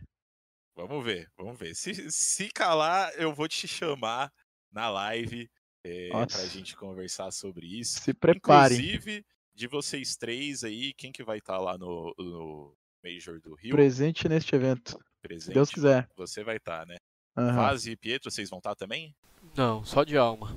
Vamos 0.75 1.03
ver, 1.03 1.29
vamos 1.37 1.57
ver. 1.57 1.75
Se, 1.75 2.11
se 2.11 2.49
calar, 2.49 3.13
eu 3.15 3.33
vou 3.33 3.47
te 3.47 3.67
chamar 3.67 4.33
na 4.71 4.89
live 4.89 5.49
é, 5.83 6.09
pra 6.09 6.19
Nossa. 6.21 6.47
gente 6.47 6.75
conversar 6.75 7.31
sobre 7.31 7.67
isso. 7.67 7.99
Se 7.99 8.13
preparem. 8.13 8.77
Inclusive, 8.77 9.25
de 9.53 9.67
vocês 9.67 10.15
três 10.15 10.63
aí, 10.63 10.93
quem 10.93 11.11
que 11.11 11.23
vai 11.23 11.37
estar 11.37 11.57
lá 11.59 11.77
no, 11.77 12.13
no 12.17 12.75
Major 13.03 13.39
do 13.39 13.53
Rio? 13.53 13.75
Presente 13.75 14.27
neste 14.29 14.55
evento. 14.55 14.97
presente? 15.21 15.45
Se 15.45 15.53
Deus 15.53 15.69
quiser. 15.69 16.09
Você 16.15 16.43
vai 16.43 16.57
estar, 16.57 16.85
né? 16.85 16.95
Aham. 17.37 17.55
Vaz 17.55 17.85
e 17.85 17.95
Pietro, 17.95 18.31
vocês 18.31 18.49
vão 18.49 18.59
estar 18.59 18.75
também? 18.75 19.15
Não, 19.55 19.83
só 19.83 20.03
de 20.03 20.17
alma. 20.17 20.55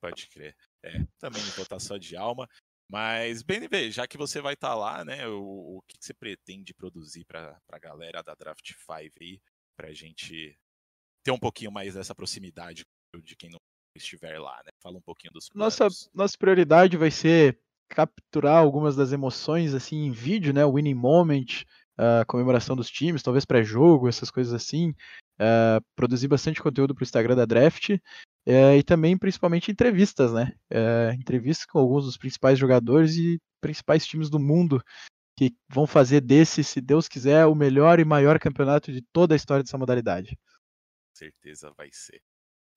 Pode 0.00 0.28
crer. 0.28 0.56
É, 0.82 1.04
também 1.18 1.42
vou 1.42 1.62
estar 1.62 1.78
só 1.78 1.96
de 1.96 2.16
alma. 2.16 2.48
Mas, 2.90 3.42
BNB, 3.42 3.90
já 3.92 4.06
que 4.06 4.16
você 4.16 4.40
vai 4.40 4.54
estar 4.54 4.74
lá, 4.74 5.04
né? 5.04 5.28
O, 5.28 5.76
o 5.76 5.82
que, 5.86 5.96
que 5.98 6.04
você 6.04 6.14
pretende 6.14 6.74
produzir 6.74 7.24
pra, 7.24 7.60
pra 7.66 7.78
galera 7.78 8.22
da 8.22 8.34
Draft 8.34 8.72
5 8.72 9.12
aí? 9.20 9.40
Pra 9.76 9.92
gente 9.92 10.58
ter 11.22 11.30
um 11.30 11.38
pouquinho 11.38 11.70
mais 11.70 11.94
dessa 11.94 12.14
proximidade 12.14 12.84
de 13.22 13.36
quem 13.36 13.50
não 13.50 13.58
estiver 13.94 14.38
lá, 14.38 14.56
né? 14.64 14.70
Fala 14.82 14.98
um 14.98 15.02
pouquinho 15.02 15.32
dos 15.32 15.48
planos. 15.48 15.78
Nossa, 15.78 16.08
nossa 16.14 16.36
prioridade 16.38 16.96
vai 16.96 17.10
ser 17.10 17.58
capturar 17.88 18.56
algumas 18.56 18.94
das 18.94 19.12
emoções 19.12 19.74
assim 19.74 20.04
em 20.06 20.12
vídeo, 20.12 20.52
né? 20.52 20.64
Winning 20.64 20.94
moment, 20.94 21.64
a 21.98 22.24
comemoração 22.24 22.74
dos 22.74 22.88
times, 22.90 23.22
talvez 23.22 23.44
pré-jogo, 23.44 24.08
essas 24.08 24.30
coisas 24.30 24.54
assim. 24.54 24.94
eh, 25.38 25.80
produzir 25.96 26.28
bastante 26.28 26.62
conteúdo 26.62 26.94
para 26.94 27.02
o 27.02 27.04
Instagram 27.04 27.34
da 27.34 27.46
Draft 27.46 27.90
eh, 28.46 28.76
e 28.78 28.82
também 28.82 29.18
principalmente 29.18 29.70
entrevistas, 29.70 30.32
né? 30.32 30.52
Eh, 30.70 31.14
entrevistas 31.18 31.66
com 31.66 31.78
alguns 31.78 32.04
dos 32.04 32.16
principais 32.16 32.58
jogadores 32.58 33.16
e 33.16 33.38
principais 33.60 34.06
times 34.06 34.30
do 34.30 34.38
mundo 34.38 34.82
que 35.36 35.54
vão 35.68 35.86
fazer 35.86 36.20
desse, 36.20 36.62
se 36.62 36.80
Deus 36.80 37.08
quiser, 37.08 37.46
o 37.46 37.54
melhor 37.54 37.98
e 37.98 38.04
maior 38.04 38.38
campeonato 38.38 38.92
de 38.92 39.02
toda 39.12 39.34
a 39.34 39.36
história 39.36 39.64
dessa 39.64 39.78
modalidade. 39.78 40.38
certeza 41.14 41.72
vai 41.76 41.88
ser. 41.92 42.20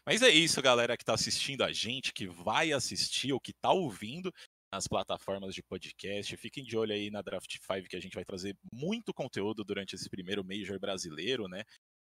Mas 0.06 0.22
é 0.22 0.30
isso, 0.30 0.62
galera 0.62 0.98
que 0.98 1.04
está 1.04 1.14
assistindo 1.14 1.64
a 1.64 1.72
gente, 1.72 2.12
que 2.12 2.28
vai 2.28 2.74
assistir 2.74 3.32
ou 3.32 3.40
que 3.40 3.52
está 3.52 3.72
ouvindo 3.72 4.34
nas 4.74 4.86
plataformas 4.86 5.56
de 5.56 5.64
podcast. 5.64 6.36
Fiquem 6.36 6.64
de 6.64 6.76
olho 6.76 6.94
aí 6.94 7.10
na 7.10 7.22
Draft 7.22 7.58
5 7.58 7.88
que 7.88 7.96
a 7.96 8.02
gente 8.02 8.16
vai 8.16 8.26
trazer 8.26 8.58
muito 8.74 9.14
conteúdo 9.14 9.64
durante 9.64 9.96
esse 9.96 10.10
primeiro 10.10 10.44
Major 10.44 10.78
brasileiro, 10.78 11.48
né? 11.48 11.64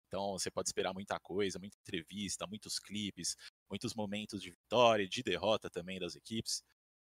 Então 0.07 0.33
você 0.33 0.51
pode 0.51 0.69
esperar 0.69 0.93
muita 0.93 1.19
coisa, 1.19 1.57
muita 1.57 1.77
entrevista, 1.79 2.45
muitos 2.45 2.77
clipes, 2.77 3.35
muitos 3.69 3.95
momentos 3.95 4.41
de 4.41 4.51
vitória, 4.51 5.07
de 5.07 5.23
derrota 5.23 5.69
também 5.69 5.99
das 5.99 6.15
equipes. 6.15 6.61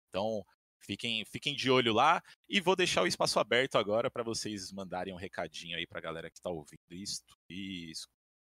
Então 0.09 0.45
fiquem, 0.83 1.25
fiquem 1.25 1.55
de 1.55 1.71
olho 1.71 1.93
lá 1.93 2.21
e 2.47 2.59
vou 2.61 2.75
deixar 2.75 3.01
o 3.01 3.07
espaço 3.07 3.39
aberto 3.39 3.77
agora 3.77 4.11
para 4.11 4.23
vocês 4.23 4.71
mandarem 4.71 5.13
um 5.13 5.17
recadinho 5.17 5.77
aí 5.77 5.87
para 5.87 5.97
a 5.97 6.01
galera 6.01 6.29
que 6.29 6.37
está 6.37 6.49
ouvindo 6.51 6.91
isso 6.91 7.23
e 7.49 7.91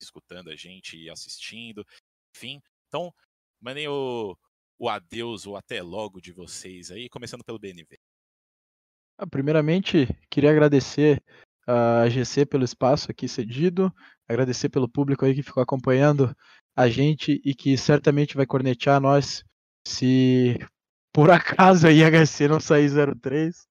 escutando 0.02 0.50
a 0.50 0.56
gente 0.56 0.98
e 0.98 1.10
assistindo 1.10 1.86
enfim. 2.36 2.62
Então, 2.88 3.14
mandem 3.62 3.88
o, 3.88 4.38
o 4.78 4.90
adeus, 4.90 5.46
o 5.46 5.56
até 5.56 5.82
logo 5.82 6.20
de 6.20 6.32
vocês 6.32 6.92
aí, 6.92 7.10
começando 7.10 7.44
pelo 7.44 7.60
BNV. 7.60 7.98
Ah, 9.18 9.28
primeiramente, 9.28 10.08
queria 10.30 10.52
agradecer 10.52 11.22
a 11.66 12.10
GC 12.10 12.46
pelo 12.46 12.66
espaço 12.66 13.10
aqui 13.10 13.28
cedido, 13.28 13.94
agradecer 14.28 14.70
pelo 14.70 14.90
público 14.90 15.24
aí 15.24 15.34
que 15.34 15.44
ficou 15.44 15.64
acompanhando 15.64 16.36
a 16.76 16.90
gente 16.90 17.40
e 17.46 17.54
que 17.54 17.78
certamente 17.78 18.36
vai 18.36 18.46
cornetear 18.46 19.00
nós 19.00 19.44
se 19.88 20.58
por 21.14 21.30
acaso 21.32 21.88
a 21.88 21.92
IHC 21.92 22.48
não 22.48 22.60
sair 22.60 22.90
03. 22.90 23.68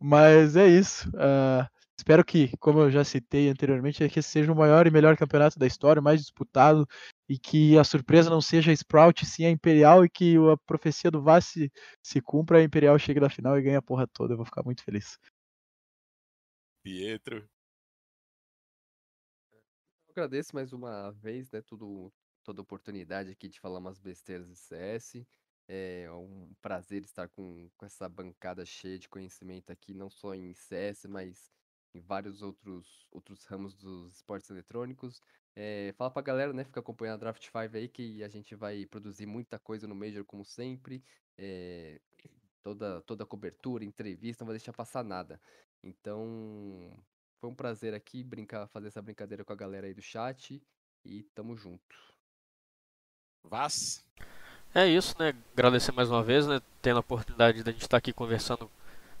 Mas 0.00 0.56
é 0.56 0.68
isso. 0.68 1.08
Uh, 1.10 1.66
espero 1.98 2.24
que, 2.24 2.56
como 2.58 2.80
eu 2.80 2.90
já 2.90 3.04
citei 3.04 3.48
anteriormente, 3.48 4.08
que 4.08 4.22
seja 4.22 4.52
o 4.52 4.56
maior 4.56 4.86
e 4.86 4.90
melhor 4.90 5.16
campeonato 5.16 5.58
da 5.58 5.66
história, 5.66 6.00
mais 6.00 6.20
disputado 6.20 6.86
e 7.32 7.38
que 7.38 7.78
a 7.78 7.84
surpresa 7.84 8.28
não 8.28 8.42
seja 8.42 8.70
a 8.70 8.74
Sprout, 8.74 9.24
sim 9.24 9.46
a 9.46 9.50
Imperial, 9.50 10.04
e 10.04 10.10
que 10.10 10.36
a 10.36 10.56
profecia 10.66 11.10
do 11.10 11.22
Vaz 11.22 11.46
se, 11.46 11.72
se 12.02 12.20
cumpra, 12.20 12.58
a 12.58 12.62
Imperial 12.62 12.98
chegue 12.98 13.20
na 13.20 13.30
final 13.30 13.58
e 13.58 13.62
ganhe 13.62 13.76
a 13.76 13.80
porra 13.80 14.06
toda. 14.06 14.34
Eu 14.34 14.36
vou 14.36 14.44
ficar 14.44 14.62
muito 14.62 14.84
feliz. 14.84 15.18
Pietro. 16.82 17.48
Eu 19.50 20.10
agradeço 20.10 20.54
mais 20.54 20.74
uma 20.74 21.10
vez, 21.12 21.50
né, 21.50 21.62
tudo, 21.62 22.12
toda 22.44 22.60
a 22.60 22.64
oportunidade 22.64 23.30
aqui 23.30 23.48
de 23.48 23.58
falar 23.58 23.78
umas 23.78 23.98
besteiras 23.98 24.46
de 24.46 24.56
CS. 24.56 25.26
É 25.66 26.12
um 26.12 26.52
prazer 26.60 27.02
estar 27.02 27.30
com, 27.30 27.70
com 27.78 27.86
essa 27.86 28.10
bancada 28.10 28.66
cheia 28.66 28.98
de 28.98 29.08
conhecimento 29.08 29.72
aqui, 29.72 29.94
não 29.94 30.10
só 30.10 30.34
em 30.34 30.52
CS, 30.52 31.06
mas 31.08 31.50
em 31.94 32.00
vários 32.00 32.42
outros, 32.42 33.06
outros 33.10 33.46
ramos 33.46 33.74
dos 33.74 34.16
esportes 34.16 34.50
eletrônicos. 34.50 35.18
É, 35.54 35.92
fala 35.98 36.10
pra 36.10 36.22
galera, 36.22 36.52
né? 36.52 36.64
Fica 36.64 36.80
acompanhando 36.80 37.14
a 37.14 37.18
Draft 37.18 37.44
5 37.44 37.58
aí, 37.76 37.88
que 37.88 38.22
a 38.22 38.28
gente 38.28 38.54
vai 38.54 38.86
produzir 38.86 39.26
muita 39.26 39.58
coisa 39.58 39.86
no 39.86 39.94
Major, 39.94 40.24
como 40.24 40.44
sempre. 40.44 41.04
É, 41.36 42.00
toda, 42.62 43.02
toda 43.02 43.26
cobertura, 43.26 43.84
entrevista, 43.84 44.44
não 44.44 44.48
vai 44.48 44.56
deixar 44.56 44.72
passar 44.72 45.04
nada. 45.04 45.40
Então, 45.82 46.90
foi 47.40 47.50
um 47.50 47.54
prazer 47.54 47.92
aqui 47.92 48.22
brincar, 48.22 48.66
fazer 48.68 48.88
essa 48.88 49.02
brincadeira 49.02 49.44
com 49.44 49.52
a 49.52 49.56
galera 49.56 49.86
aí 49.86 49.94
do 49.94 50.02
chat. 50.02 50.62
E 51.04 51.24
tamo 51.34 51.56
junto. 51.56 51.96
Vaz? 53.44 54.04
É 54.74 54.86
isso, 54.86 55.14
né? 55.18 55.34
Agradecer 55.52 55.92
mais 55.92 56.08
uma 56.08 56.22
vez, 56.22 56.46
né? 56.46 56.62
Tendo 56.80 56.98
a 56.98 57.00
oportunidade 57.00 57.62
de 57.62 57.68
a 57.68 57.72
gente 57.72 57.82
estar 57.82 57.96
aqui 57.96 58.12
conversando 58.12 58.70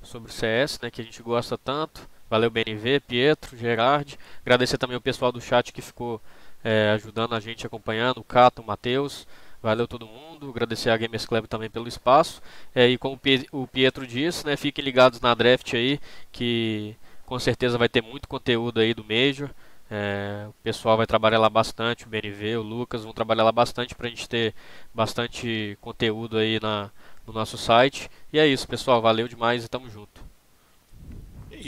sobre 0.00 0.30
o 0.30 0.32
CS, 0.32 0.80
né? 0.80 0.90
Que 0.90 1.02
a 1.02 1.04
gente 1.04 1.22
gosta 1.22 1.58
tanto. 1.58 2.08
Valeu, 2.32 2.50
BNV, 2.50 2.98
Pietro, 3.00 3.58
Gerard. 3.58 4.18
Agradecer 4.40 4.78
também 4.78 4.96
o 4.96 5.00
pessoal 5.02 5.30
do 5.30 5.38
chat 5.38 5.70
que 5.70 5.82
ficou 5.82 6.18
é, 6.64 6.92
ajudando 6.94 7.34
a 7.34 7.40
gente, 7.40 7.66
acompanhando, 7.66 8.20
o 8.20 8.24
Cato, 8.24 8.62
o 8.62 8.66
Matheus. 8.66 9.26
Valeu 9.62 9.86
todo 9.86 10.06
mundo. 10.06 10.48
Agradecer 10.48 10.88
a 10.88 10.96
Gamers 10.96 11.26
Club 11.26 11.44
também 11.46 11.68
pelo 11.68 11.86
espaço. 11.86 12.40
É, 12.74 12.88
e 12.88 12.96
como 12.96 13.20
o 13.52 13.66
Pietro 13.66 14.06
disse, 14.06 14.46
né, 14.46 14.56
fiquem 14.56 14.82
ligados 14.82 15.20
na 15.20 15.34
draft 15.34 15.74
aí, 15.74 16.00
que 16.32 16.96
com 17.26 17.38
certeza 17.38 17.76
vai 17.76 17.90
ter 17.90 18.02
muito 18.02 18.26
conteúdo 18.26 18.80
aí 18.80 18.94
do 18.94 19.04
Major. 19.04 19.50
É, 19.90 20.46
o 20.48 20.54
pessoal 20.62 20.96
vai 20.96 21.06
trabalhar 21.06 21.38
lá 21.38 21.50
bastante, 21.50 22.06
o 22.06 22.08
BNV, 22.08 22.56
o 22.56 22.62
Lucas 22.62 23.04
vão 23.04 23.12
trabalhar 23.12 23.44
lá 23.44 23.52
bastante 23.52 23.94
para 23.94 24.06
a 24.06 24.10
gente 24.10 24.26
ter 24.26 24.54
bastante 24.94 25.76
conteúdo 25.82 26.38
aí 26.38 26.58
na, 26.58 26.90
no 27.26 27.32
nosso 27.34 27.58
site. 27.58 28.10
E 28.32 28.38
é 28.38 28.46
isso, 28.46 28.66
pessoal. 28.66 29.02
Valeu 29.02 29.28
demais 29.28 29.66
e 29.66 29.68
tamo 29.68 29.90
junto 29.90 30.11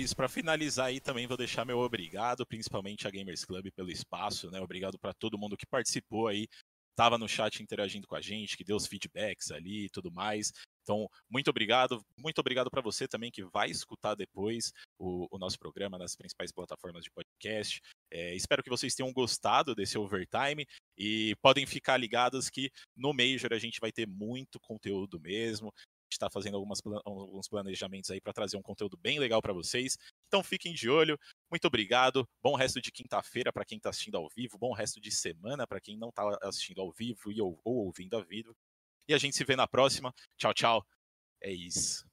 isso, 0.00 0.16
para 0.16 0.28
finalizar 0.28 0.86
aí 0.86 1.00
também 1.00 1.26
vou 1.26 1.36
deixar 1.36 1.64
meu 1.64 1.78
obrigado, 1.78 2.46
principalmente 2.46 3.06
a 3.06 3.10
Gamers 3.10 3.44
Club 3.44 3.70
pelo 3.72 3.90
espaço, 3.90 4.50
né? 4.50 4.60
Obrigado 4.60 4.98
para 4.98 5.14
todo 5.14 5.38
mundo 5.38 5.56
que 5.56 5.66
participou 5.66 6.28
aí, 6.28 6.46
estava 6.90 7.18
no 7.18 7.28
chat 7.28 7.62
interagindo 7.62 8.06
com 8.06 8.14
a 8.14 8.20
gente, 8.20 8.56
que 8.56 8.64
deu 8.64 8.76
os 8.76 8.86
feedbacks 8.86 9.50
ali 9.50 9.86
e 9.86 9.90
tudo 9.90 10.10
mais. 10.12 10.52
Então, 10.82 11.08
muito 11.30 11.48
obrigado. 11.48 12.00
Muito 12.18 12.38
obrigado 12.38 12.70
para 12.70 12.82
você 12.82 13.08
também 13.08 13.30
que 13.30 13.44
vai 13.44 13.70
escutar 13.70 14.14
depois 14.14 14.72
o, 14.98 15.26
o, 15.30 15.38
nosso 15.38 15.58
programa 15.58 15.98
nas 15.98 16.14
principais 16.14 16.52
plataformas 16.52 17.02
de 17.02 17.10
podcast. 17.10 17.80
É, 18.12 18.34
espero 18.34 18.62
que 18.62 18.70
vocês 18.70 18.94
tenham 18.94 19.12
gostado 19.12 19.74
desse 19.74 19.98
overtime 19.98 20.66
e 20.96 21.34
podem 21.42 21.66
ficar 21.66 21.96
ligados 21.96 22.50
que 22.50 22.70
no 22.96 23.12
Major 23.12 23.52
a 23.52 23.58
gente 23.58 23.80
vai 23.80 23.90
ter 23.90 24.06
muito 24.06 24.60
conteúdo 24.60 25.18
mesmo 25.18 25.72
está 26.15 26.31
fazendo 26.31 26.57
algumas, 26.57 26.81
alguns 27.05 27.49
planejamentos 27.49 28.11
aí 28.11 28.20
para 28.20 28.32
trazer 28.32 28.57
um 28.57 28.62
conteúdo 28.62 28.97
bem 28.97 29.19
legal 29.19 29.41
para 29.43 29.53
vocês. 29.53 29.97
Então 30.27 30.43
fiquem 30.43 30.73
de 30.73 30.89
olho. 30.89 31.19
Muito 31.51 31.66
obrigado. 31.66 32.28
Bom 32.43 32.55
resto 32.55 32.81
de 32.81 32.91
quinta-feira 32.91 33.53
para 33.53 33.65
quem 33.65 33.78
está 33.78 33.91
assistindo 33.91 34.16
ao 34.16 34.28
vivo. 34.28 34.59
Bom 34.59 34.73
resto 34.73 35.01
de 35.01 35.11
semana 35.11 35.66
para 35.66 35.81
quem 35.81 35.97
não 35.97 36.09
está 36.09 36.23
assistindo 36.43 36.81
ao 36.81 36.93
vivo 36.93 37.31
e 37.31 37.41
ou, 37.41 37.61
ou 37.65 37.86
ouvindo 37.86 38.16
a 38.16 38.23
vídeo. 38.23 38.55
E 39.09 39.15
a 39.15 39.19
gente 39.19 39.36
se 39.36 39.45
vê 39.45 39.55
na 39.55 39.66
próxima. 39.66 40.12
Tchau, 40.36 40.55
tchau. 40.55 40.86
É 41.43 41.53
isso. 41.53 42.07